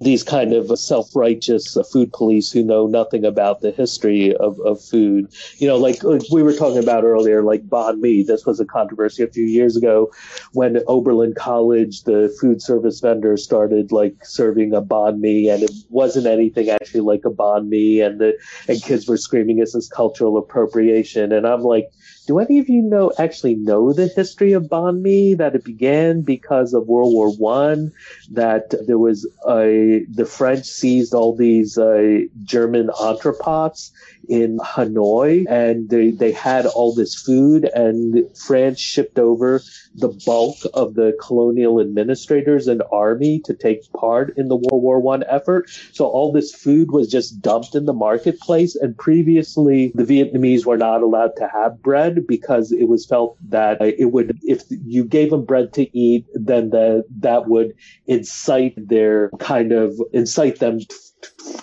these 0.00 0.22
kind 0.22 0.52
of 0.52 0.78
self-righteous 0.78 1.76
food 1.90 2.12
police 2.12 2.52
who 2.52 2.62
know 2.62 2.86
nothing 2.86 3.24
about 3.24 3.60
the 3.60 3.70
history 3.70 4.34
of, 4.36 4.60
of 4.60 4.82
food. 4.82 5.32
You 5.56 5.68
know, 5.68 5.76
like, 5.76 6.02
like, 6.02 6.22
we 6.30 6.42
were 6.42 6.52
talking 6.52 6.82
about 6.82 7.04
earlier, 7.04 7.42
like 7.42 7.62
banh 7.62 7.98
mi. 7.98 8.22
This 8.22 8.44
was 8.44 8.60
a 8.60 8.66
controversy 8.66 9.22
a 9.22 9.28
few 9.28 9.44
years 9.44 9.76
ago 9.76 10.10
when 10.52 10.82
Oberlin 10.86 11.34
College, 11.34 12.02
the 12.02 12.34
food 12.40 12.60
service 12.60 13.00
vendor, 13.00 13.36
started 13.36 13.90
like 13.90 14.24
serving 14.24 14.74
a 14.74 14.82
banh 14.82 15.18
mi, 15.18 15.48
and 15.48 15.62
it 15.62 15.72
wasn't 15.88 16.26
anything 16.26 16.68
actually 16.68 17.00
like 17.00 17.24
a 17.24 17.30
banh 17.30 17.68
mi, 17.68 18.00
and 18.00 18.20
the 18.20 18.36
and 18.68 18.82
kids 18.82 19.08
were 19.08 19.16
screaming 19.16 19.56
this 19.56 19.74
is 19.74 19.88
cultural 19.88 20.36
appropriation, 20.36 21.32
and 21.32 21.46
I'm 21.46 21.62
like 21.62 21.90
do 22.30 22.38
any 22.38 22.60
of 22.60 22.68
you 22.68 22.80
know 22.80 23.10
actually 23.18 23.56
know 23.56 23.92
the 23.92 24.06
history 24.06 24.52
of 24.52 24.64
banh 24.64 25.00
mi? 25.00 25.34
That 25.34 25.56
it 25.56 25.64
began 25.64 26.22
because 26.22 26.74
of 26.74 26.86
World 26.86 27.12
War 27.12 27.32
One. 27.32 27.92
That 28.30 28.72
there 28.86 28.98
was 28.98 29.26
a 29.48 30.04
the 30.08 30.24
French 30.24 30.64
seized 30.64 31.12
all 31.12 31.34
these 31.34 31.76
uh, 31.76 32.20
German 32.44 32.86
entrepots 32.88 33.90
in 34.30 34.58
Hanoi, 34.58 35.44
and 35.50 35.90
they 35.90 36.12
they 36.12 36.32
had 36.32 36.64
all 36.64 36.94
this 36.94 37.14
food, 37.14 37.64
and 37.74 38.24
France 38.36 38.78
shipped 38.78 39.18
over 39.18 39.60
the 39.96 40.16
bulk 40.24 40.56
of 40.72 40.94
the 40.94 41.16
colonial 41.20 41.80
administrators 41.80 42.68
and 42.68 42.82
army 42.92 43.40
to 43.40 43.54
take 43.54 43.92
part 43.92 44.32
in 44.38 44.46
the 44.48 44.56
World 44.56 44.82
War 44.82 45.00
One 45.00 45.24
effort. 45.28 45.68
So 45.92 46.06
all 46.06 46.32
this 46.32 46.54
food 46.54 46.92
was 46.92 47.10
just 47.10 47.42
dumped 47.42 47.74
in 47.74 47.86
the 47.86 47.92
marketplace, 47.92 48.76
and 48.76 48.96
previously 48.96 49.90
the 49.94 50.04
Vietnamese 50.04 50.64
were 50.64 50.78
not 50.78 51.02
allowed 51.02 51.34
to 51.36 51.48
have 51.52 51.82
bread 51.82 52.26
because 52.26 52.70
it 52.70 52.88
was 52.88 53.04
felt 53.04 53.36
that 53.48 53.82
it 53.82 54.12
would, 54.12 54.38
if 54.42 54.62
you 54.70 55.04
gave 55.04 55.30
them 55.30 55.44
bread 55.44 55.72
to 55.72 55.98
eat, 55.98 56.26
then 56.34 56.70
the, 56.70 57.04
that 57.18 57.48
would 57.48 57.74
incite 58.06 58.74
their 58.88 59.30
kind 59.40 59.72
of 59.72 60.00
incite 60.12 60.60
them 60.60 60.78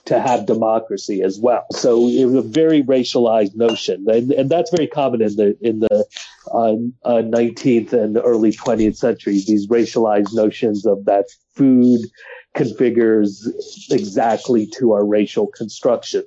to 0.06 0.20
have 0.20 0.46
democracy 0.46 1.22
as 1.22 1.40
well. 1.40 1.66
So 1.72 2.08
it 2.08 2.26
was 2.26 2.36
a 2.36 2.42
very 2.42 2.82
racialized 2.84 3.56
notion, 3.56 4.06
and, 4.08 4.32
and 4.32 4.50
that's 4.50 4.72
very 4.72 4.88
common 4.88 5.22
in 5.22 5.36
the 5.36 5.58
in 5.62 5.80
the 5.80 6.06
uh, 6.54 6.74
uh, 7.04 7.22
19th 7.22 7.94
and 7.94 8.18
early 8.18 8.52
20th 8.52 8.96
century. 8.96 9.42
These 9.46 9.68
racialized 9.68 10.34
notions 10.34 10.86
of 10.86 11.06
that 11.06 11.26
food 11.56 12.02
configures 12.56 13.48
exactly 13.92 14.68
to 14.78 14.94
our 14.94 15.06
racial 15.06 15.48
construction. 15.48 16.24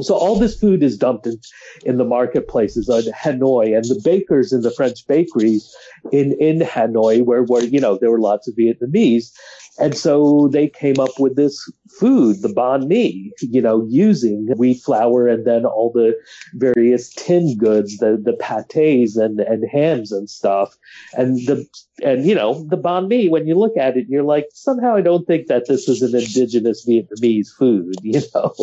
So 0.00 0.14
all 0.14 0.36
this 0.36 0.58
food 0.58 0.82
is 0.82 0.96
dumped 0.96 1.26
in, 1.26 1.38
in 1.84 1.98
the 1.98 2.04
marketplaces 2.04 2.88
of 2.88 3.04
Hanoi 3.04 3.76
and 3.76 3.84
the 3.84 4.00
bakers 4.02 4.52
in 4.52 4.62
the 4.62 4.72
French 4.72 5.06
bakeries 5.06 5.72
in, 6.10 6.32
in 6.40 6.60
Hanoi 6.60 7.22
where, 7.22 7.44
where, 7.44 7.62
you 7.62 7.80
know, 7.80 7.96
there 7.96 8.10
were 8.10 8.18
lots 8.18 8.48
of 8.48 8.56
Vietnamese 8.56 9.30
and 9.78 9.96
so 9.96 10.48
they 10.52 10.68
came 10.68 11.00
up 11.00 11.18
with 11.18 11.34
this 11.36 11.70
food, 11.98 12.42
the 12.42 12.48
banh 12.48 12.86
mi, 12.86 13.32
you 13.40 13.60
know, 13.60 13.86
using 13.88 14.48
wheat 14.56 14.80
flour 14.82 15.26
and 15.28 15.44
then 15.44 15.64
all 15.64 15.90
the 15.92 16.16
various 16.54 17.12
tin 17.12 17.56
goods, 17.56 17.98
the, 17.98 18.20
the 18.22 18.34
pates 18.34 19.16
and, 19.16 19.40
and 19.40 19.64
hams 19.70 20.12
and 20.12 20.30
stuff. 20.30 20.76
And 21.14 21.38
the, 21.46 21.66
and 22.02 22.26
you 22.26 22.34
know, 22.34 22.64
the 22.68 22.76
banh 22.76 23.08
mi, 23.08 23.28
when 23.28 23.46
you 23.46 23.56
look 23.56 23.76
at 23.76 23.96
it, 23.96 24.06
you're 24.08 24.24
like, 24.24 24.46
somehow 24.52 24.94
I 24.94 25.00
don't 25.00 25.26
think 25.26 25.48
that 25.48 25.66
this 25.66 25.88
is 25.88 26.02
an 26.02 26.14
indigenous 26.14 26.86
Vietnamese 26.86 27.48
food, 27.48 27.96
you 28.02 28.22
know? 28.34 28.54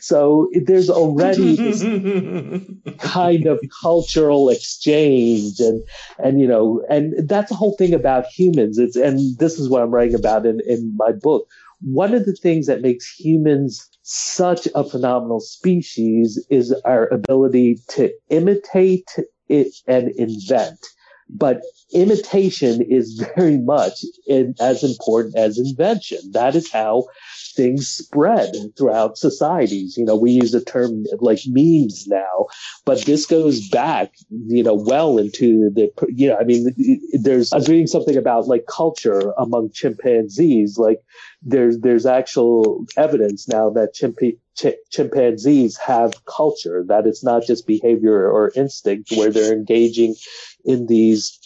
So 0.00 0.50
there's 0.64 0.90
already 0.90 1.56
this 1.56 1.82
kind 2.98 3.46
of 3.46 3.60
cultural 3.82 4.50
exchange 4.50 5.58
and, 5.60 5.82
and, 6.18 6.40
you 6.40 6.46
know, 6.46 6.84
and 6.88 7.28
that's 7.28 7.50
the 7.50 7.56
whole 7.56 7.76
thing 7.76 7.94
about 7.94 8.26
humans. 8.26 8.78
It's, 8.78 8.96
and 8.96 9.38
this 9.38 9.58
is 9.58 9.68
what 9.68 9.82
I'm 9.82 9.90
writing 9.90 10.14
about 10.14 10.46
in, 10.50 10.60
in 10.66 10.94
my 10.96 11.12
book. 11.12 11.48
One 11.80 12.12
of 12.12 12.26
the 12.26 12.34
things 12.34 12.66
that 12.66 12.82
makes 12.82 13.10
humans 13.18 13.88
such 14.02 14.68
a 14.74 14.84
phenomenal 14.84 15.40
species 15.40 16.44
is 16.50 16.72
our 16.84 17.06
ability 17.08 17.78
to 17.90 18.12
imitate 18.28 19.08
it 19.48 19.72
and 19.86 20.10
invent. 20.10 20.78
But 21.28 21.62
imitation 21.94 22.82
is 22.82 23.24
very 23.36 23.58
much 23.58 24.04
in, 24.26 24.54
as 24.60 24.82
important 24.82 25.36
as 25.36 25.58
invention. 25.58 26.18
That 26.32 26.54
is 26.56 26.70
how 26.70 27.06
things 27.54 27.88
spread 27.88 28.54
throughout 28.76 29.18
societies. 29.18 29.96
You 29.96 30.04
know, 30.04 30.16
we 30.16 30.32
use 30.32 30.52
the 30.52 30.64
term 30.64 31.04
like 31.18 31.40
memes 31.46 32.06
now, 32.06 32.46
but 32.84 33.02
this 33.02 33.26
goes 33.26 33.68
back, 33.68 34.12
you 34.46 34.62
know, 34.62 34.74
well 34.74 35.18
into 35.18 35.70
the, 35.70 35.90
you 36.08 36.28
know, 36.28 36.36
I 36.38 36.44
mean, 36.44 36.74
there's, 37.12 37.52
I 37.52 37.56
was 37.56 37.68
reading 37.68 37.86
something 37.86 38.16
about 38.16 38.48
like 38.48 38.66
culture 38.66 39.32
among 39.38 39.70
chimpanzees. 39.72 40.78
Like 40.78 41.00
there's, 41.42 41.78
there's 41.80 42.06
actual 42.06 42.86
evidence 42.96 43.48
now 43.48 43.70
that 43.70 43.94
ch- 43.94 44.74
chimpanzees 44.90 45.76
have 45.78 46.24
culture, 46.26 46.84
that 46.88 47.06
it's 47.06 47.24
not 47.24 47.44
just 47.44 47.66
behavior 47.66 48.30
or 48.30 48.52
instinct 48.56 49.10
where 49.12 49.30
they're 49.30 49.52
engaging 49.52 50.14
in 50.64 50.86
these 50.86 51.38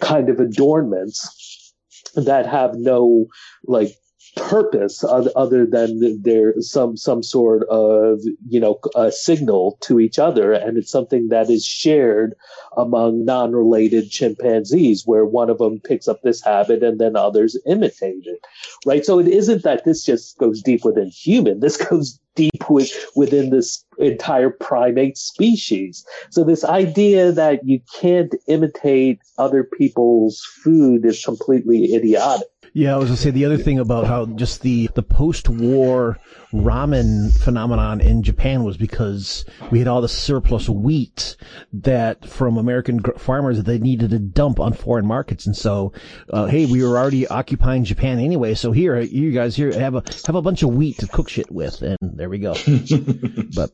kind 0.00 0.28
of 0.28 0.40
adornments 0.40 1.74
that 2.14 2.46
have 2.46 2.74
no 2.74 3.26
like 3.64 3.94
purpose 4.38 5.04
other 5.04 5.66
than 5.66 6.20
there's 6.22 6.70
some 6.70 6.96
some 6.96 7.22
sort 7.22 7.66
of 7.68 8.20
you 8.48 8.60
know 8.60 8.78
a 8.94 9.10
signal 9.10 9.78
to 9.80 10.00
each 10.00 10.18
other 10.18 10.52
and 10.52 10.78
it's 10.78 10.90
something 10.90 11.28
that 11.28 11.50
is 11.50 11.64
shared 11.64 12.34
among 12.76 13.24
non-related 13.24 14.10
chimpanzees 14.10 15.02
where 15.06 15.24
one 15.24 15.50
of 15.50 15.58
them 15.58 15.80
picks 15.80 16.08
up 16.08 16.22
this 16.22 16.42
habit 16.42 16.82
and 16.82 17.00
then 17.00 17.16
others 17.16 17.58
imitate 17.66 18.24
it 18.24 18.40
right 18.86 19.04
so 19.04 19.18
it 19.18 19.28
isn't 19.28 19.62
that 19.62 19.84
this 19.84 20.04
just 20.04 20.38
goes 20.38 20.62
deep 20.62 20.84
within 20.84 21.08
human 21.08 21.60
this 21.60 21.76
goes 21.88 22.20
deep 22.38 22.70
with, 22.70 22.92
within 23.16 23.50
this 23.50 23.84
entire 23.98 24.48
primate 24.48 25.18
species. 25.18 26.06
So 26.30 26.44
this 26.44 26.64
idea 26.64 27.32
that 27.32 27.66
you 27.66 27.80
can't 28.00 28.32
imitate 28.46 29.18
other 29.38 29.64
people's 29.64 30.40
food 30.62 31.04
is 31.04 31.24
completely 31.24 31.92
idiotic. 31.94 32.46
Yeah, 32.78 32.94
I 32.94 32.96
was 32.98 33.06
gonna 33.06 33.16
say 33.16 33.32
the 33.32 33.44
other 33.44 33.58
thing 33.58 33.80
about 33.80 34.06
how 34.06 34.26
just 34.26 34.62
the 34.62 34.88
the 34.94 35.02
post-war 35.02 36.16
ramen 36.52 37.36
phenomenon 37.36 38.00
in 38.00 38.22
Japan 38.22 38.62
was 38.62 38.76
because 38.76 39.44
we 39.72 39.80
had 39.80 39.88
all 39.88 40.00
the 40.00 40.08
surplus 40.08 40.68
wheat 40.68 41.36
that 41.72 42.24
from 42.24 42.56
American 42.56 43.02
farmers 43.16 43.56
that 43.56 43.66
they 43.66 43.78
needed 43.78 44.10
to 44.10 44.20
dump 44.20 44.60
on 44.60 44.74
foreign 44.74 45.06
markets, 45.06 45.44
and 45.44 45.56
so 45.56 45.92
uh, 46.32 46.46
hey, 46.46 46.66
we 46.66 46.80
were 46.84 46.96
already 46.96 47.26
occupying 47.26 47.82
Japan 47.82 48.20
anyway, 48.20 48.54
so 48.54 48.70
here 48.70 49.00
you 49.00 49.32
guys 49.32 49.56
here 49.56 49.72
have 49.72 49.96
a 49.96 50.04
have 50.28 50.36
a 50.36 50.42
bunch 50.42 50.62
of 50.62 50.72
wheat 50.72 50.98
to 50.98 51.08
cook 51.08 51.28
shit 51.28 51.50
with, 51.50 51.82
and 51.82 51.98
there 52.00 52.30
we 52.30 52.38
go. 52.38 52.54
but 53.56 53.72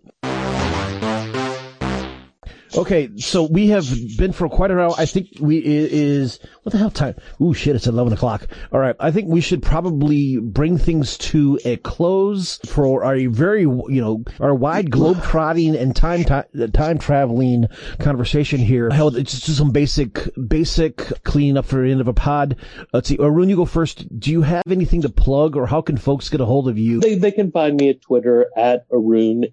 Okay, 2.77 3.09
so 3.17 3.45
we 3.45 3.69
have 3.69 3.89
been 4.17 4.33
for 4.33 4.49
quite 4.49 4.73
a 4.73 4.75
while. 4.75 4.97
I 4.99 5.07
think 5.07 5.29
we 5.39 5.63
is 5.65 6.41
what 6.65 6.73
the 6.73 6.79
hell 6.79 6.91
time? 6.91 7.15
Ooh, 7.41 7.55
shit! 7.55 7.77
It's 7.77 7.87
eleven 7.87 8.13
o'clock. 8.13 8.49
All 8.73 8.81
right, 8.81 8.97
I 8.99 9.13
think 9.13 9.29
we 9.29 9.41
should 9.41 9.63
probably 9.63 10.39
bring 10.39 10.77
things 10.77 11.17
to 11.19 11.61
a 11.65 11.77
close 11.77 12.59
for 12.67 13.05
our 13.05 13.17
very, 13.29 13.63
you 13.63 14.01
know, 14.01 14.25
our 14.41 14.55
wide 14.55 14.91
globe 14.91 15.23
trotting 15.23 15.77
and 15.77 15.95
time 15.95 16.25
time 16.25 16.99
traveling 16.99 17.67
conversation 18.01 18.59
here. 18.59 18.91
Hell, 18.91 19.15
it's 19.15 19.39
just 19.41 19.59
some 19.59 19.71
basic 19.71 20.29
basic 20.49 20.97
cleaning 21.23 21.57
up 21.57 21.67
for 21.67 21.83
the 21.83 21.93
end 21.93 22.01
of 22.01 22.09
a 22.09 22.13
pod. 22.13 22.57
Let's 22.93 23.09
see, 23.09 23.19
Arun, 23.19 23.49
you 23.49 23.57
go 23.57 23.67
first. 23.67 24.19
Do 24.19 24.33
you 24.33 24.43
have 24.43 24.65
anything 24.69 25.03
to 25.03 25.09
plug, 25.09 25.57
or 25.57 25.67
how 25.67 25.81
can 25.81 25.97
folks 25.97 26.29
get 26.29 26.41
a 26.41 26.45
hold 26.45 26.69
of 26.69 26.77
you? 26.77 26.99
They 27.01 27.15
they 27.15 27.33
can 27.33 27.53
find 27.53 27.77
me 27.77 27.91
at 27.91 28.03
Twitter 28.03 28.47
at 28.57 28.87
Arun 28.93 29.45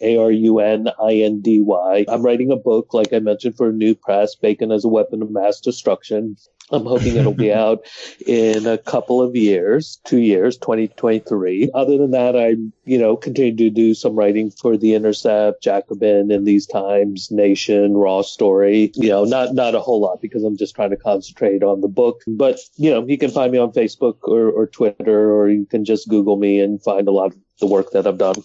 Indy. 0.00 0.16
A-R-U-N-I-N-D-Y. 0.16 2.04
I'm 2.08 2.22
writing 2.22 2.50
a 2.50 2.56
book, 2.56 2.94
like 2.94 3.12
I 3.12 3.18
mentioned, 3.18 3.56
for 3.56 3.68
a 3.68 3.72
new 3.72 3.94
press, 3.94 4.34
Bacon 4.34 4.72
as 4.72 4.84
a 4.84 4.88
Weapon 4.88 5.22
of 5.22 5.30
Mass 5.30 5.60
Destruction. 5.60 6.36
I'm 6.70 6.84
hoping 6.84 7.14
it'll 7.16 7.32
be 7.32 7.52
out 7.52 7.86
in 8.26 8.66
a 8.66 8.76
couple 8.76 9.22
of 9.22 9.36
years, 9.36 10.00
two 10.04 10.18
years, 10.18 10.56
2023. 10.56 11.70
Other 11.72 11.96
than 11.96 12.10
that, 12.10 12.36
I, 12.36 12.56
you 12.84 12.98
know, 12.98 13.16
continue 13.16 13.54
to 13.56 13.70
do 13.70 13.94
some 13.94 14.16
writing 14.16 14.50
for 14.50 14.76
The 14.76 14.94
Intercept, 14.94 15.62
Jacobin, 15.62 16.32
in 16.32 16.44
these 16.44 16.66
times, 16.66 17.30
Nation, 17.30 17.94
Raw 17.94 18.22
Story. 18.22 18.90
You 18.94 19.10
know, 19.10 19.24
not, 19.24 19.54
not 19.54 19.76
a 19.76 19.80
whole 19.80 20.00
lot 20.00 20.20
because 20.20 20.42
I'm 20.42 20.56
just 20.56 20.74
trying 20.74 20.90
to 20.90 20.96
concentrate 20.96 21.62
on 21.62 21.82
the 21.82 21.88
book. 21.88 22.22
But, 22.26 22.58
you 22.76 22.90
know, 22.90 23.06
you 23.06 23.16
can 23.18 23.30
find 23.30 23.52
me 23.52 23.58
on 23.58 23.70
Facebook 23.72 24.16
or, 24.22 24.50
or 24.50 24.66
Twitter, 24.66 25.32
or 25.32 25.48
you 25.48 25.66
can 25.66 25.84
just 25.84 26.08
Google 26.08 26.36
me 26.36 26.60
and 26.60 26.82
find 26.82 27.06
a 27.06 27.12
lot 27.12 27.32
of 27.32 27.38
the 27.60 27.66
work 27.66 27.92
that 27.92 28.06
I've 28.06 28.18
done. 28.18 28.42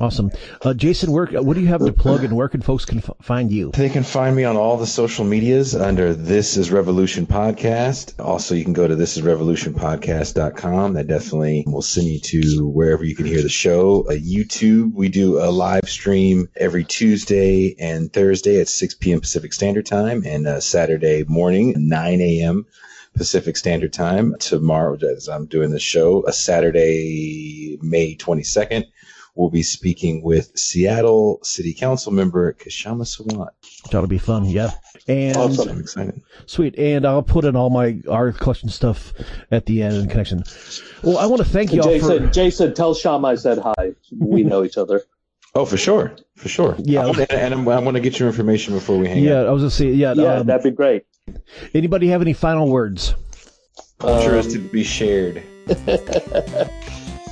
Awesome. 0.00 0.30
Uh, 0.62 0.74
Jason, 0.74 1.10
where, 1.10 1.26
what 1.26 1.54
do 1.54 1.60
you 1.60 1.66
have 1.66 1.84
to 1.84 1.92
plug 1.92 2.22
and 2.22 2.36
where 2.36 2.48
can 2.48 2.60
folks 2.62 2.84
can 2.84 2.98
f- 2.98 3.10
find 3.20 3.50
you? 3.50 3.72
They 3.72 3.88
can 3.88 4.04
find 4.04 4.36
me 4.36 4.44
on 4.44 4.56
all 4.56 4.76
the 4.76 4.86
social 4.86 5.24
medias 5.24 5.74
under 5.74 6.14
This 6.14 6.56
is 6.56 6.70
Revolution 6.70 7.26
Podcast. 7.26 8.14
Also, 8.24 8.54
you 8.54 8.62
can 8.62 8.74
go 8.74 8.86
to 8.86 8.94
thisisrevolutionpodcast.com. 8.94 10.92
That 10.92 11.08
definitely 11.08 11.64
will 11.66 11.82
send 11.82 12.06
you 12.06 12.20
to 12.20 12.68
wherever 12.68 13.04
you 13.04 13.16
can 13.16 13.26
hear 13.26 13.42
the 13.42 13.48
show. 13.48 14.06
Uh, 14.08 14.12
YouTube, 14.12 14.92
we 14.94 15.08
do 15.08 15.40
a 15.40 15.50
live 15.50 15.88
stream 15.88 16.48
every 16.54 16.84
Tuesday 16.84 17.74
and 17.80 18.12
Thursday 18.12 18.60
at 18.60 18.68
6 18.68 18.94
p.m. 18.94 19.20
Pacific 19.20 19.52
Standard 19.52 19.86
Time 19.86 20.22
and 20.24 20.46
uh, 20.46 20.60
Saturday 20.60 21.24
morning, 21.26 21.74
9 21.76 22.20
a.m. 22.20 22.66
Pacific 23.16 23.56
Standard 23.56 23.92
Time. 23.92 24.36
Tomorrow, 24.38 24.98
as 25.12 25.28
I'm 25.28 25.46
doing 25.46 25.70
the 25.70 25.80
show, 25.80 26.24
a 26.24 26.32
Saturday, 26.32 27.78
May 27.82 28.14
22nd 28.14 28.84
we'll 29.38 29.50
be 29.50 29.62
speaking 29.62 30.20
with 30.20 30.50
Seattle 30.58 31.38
City 31.42 31.72
Council 31.72 32.12
member 32.12 32.52
Kshama 32.54 33.04
Sawant. 33.06 33.50
That'll 33.90 34.08
be 34.08 34.18
fun, 34.18 34.44
yeah. 34.44 34.72
And 35.06 35.36
awesome. 35.36 35.68
I'm 35.68 35.80
excited. 35.80 36.20
Sweet. 36.46 36.76
And 36.76 37.06
I'll 37.06 37.22
put 37.22 37.44
in 37.44 37.54
all 37.54 37.70
my 37.70 38.00
art 38.10 38.36
collection 38.38 38.68
stuff 38.68 39.14
at 39.50 39.66
the 39.66 39.82
end 39.82 39.96
in 39.96 40.08
connection. 40.08 40.42
Well, 41.02 41.18
I 41.18 41.26
want 41.26 41.40
to 41.40 41.48
thank 41.48 41.72
you 41.72 41.80
all 41.80 41.88
Jason, 41.88 42.26
for... 42.26 42.32
Jason, 42.32 42.74
tell 42.74 42.94
Kshama 42.94 43.28
I 43.28 43.34
said 43.36 43.58
hi. 43.58 43.94
We 44.18 44.42
know 44.42 44.64
each 44.64 44.76
other. 44.76 45.04
Oh, 45.54 45.64
for 45.64 45.76
sure, 45.76 46.14
for 46.36 46.48
sure. 46.48 46.76
Yeah, 46.78 47.06
I, 47.06 47.26
and 47.30 47.54
I'm, 47.54 47.66
I 47.68 47.78
want 47.78 47.96
to 47.96 48.00
get 48.00 48.18
your 48.18 48.28
information 48.28 48.74
before 48.74 48.98
we 48.98 49.08
hang 49.08 49.22
yeah, 49.22 49.38
out. 49.38 49.42
Yeah, 49.44 49.48
I 49.48 49.52
was 49.52 49.62
gonna 49.62 49.70
say, 49.70 49.86
yeah, 49.86 50.12
yeah, 50.12 50.34
um, 50.34 50.46
that'd 50.46 50.62
be 50.62 50.70
great. 50.70 51.06
Anybody 51.72 52.08
have 52.08 52.20
any 52.20 52.34
final 52.34 52.68
words? 52.68 53.14
Culture 53.98 54.32
um, 54.32 54.38
is 54.38 54.52
to 54.52 54.58
be 54.58 54.84
shared. 54.84 55.42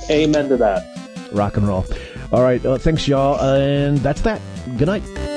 Amen 0.09 0.49
to 0.49 0.57
that. 0.57 0.96
Rock 1.31 1.57
and 1.57 1.67
roll. 1.67 1.85
All 2.31 2.43
right. 2.43 2.63
Uh, 2.65 2.77
thanks, 2.77 3.07
y'all. 3.07 3.39
And 3.39 3.97
that's 3.99 4.21
that. 4.21 4.41
Good 4.77 4.87
night. 4.87 5.36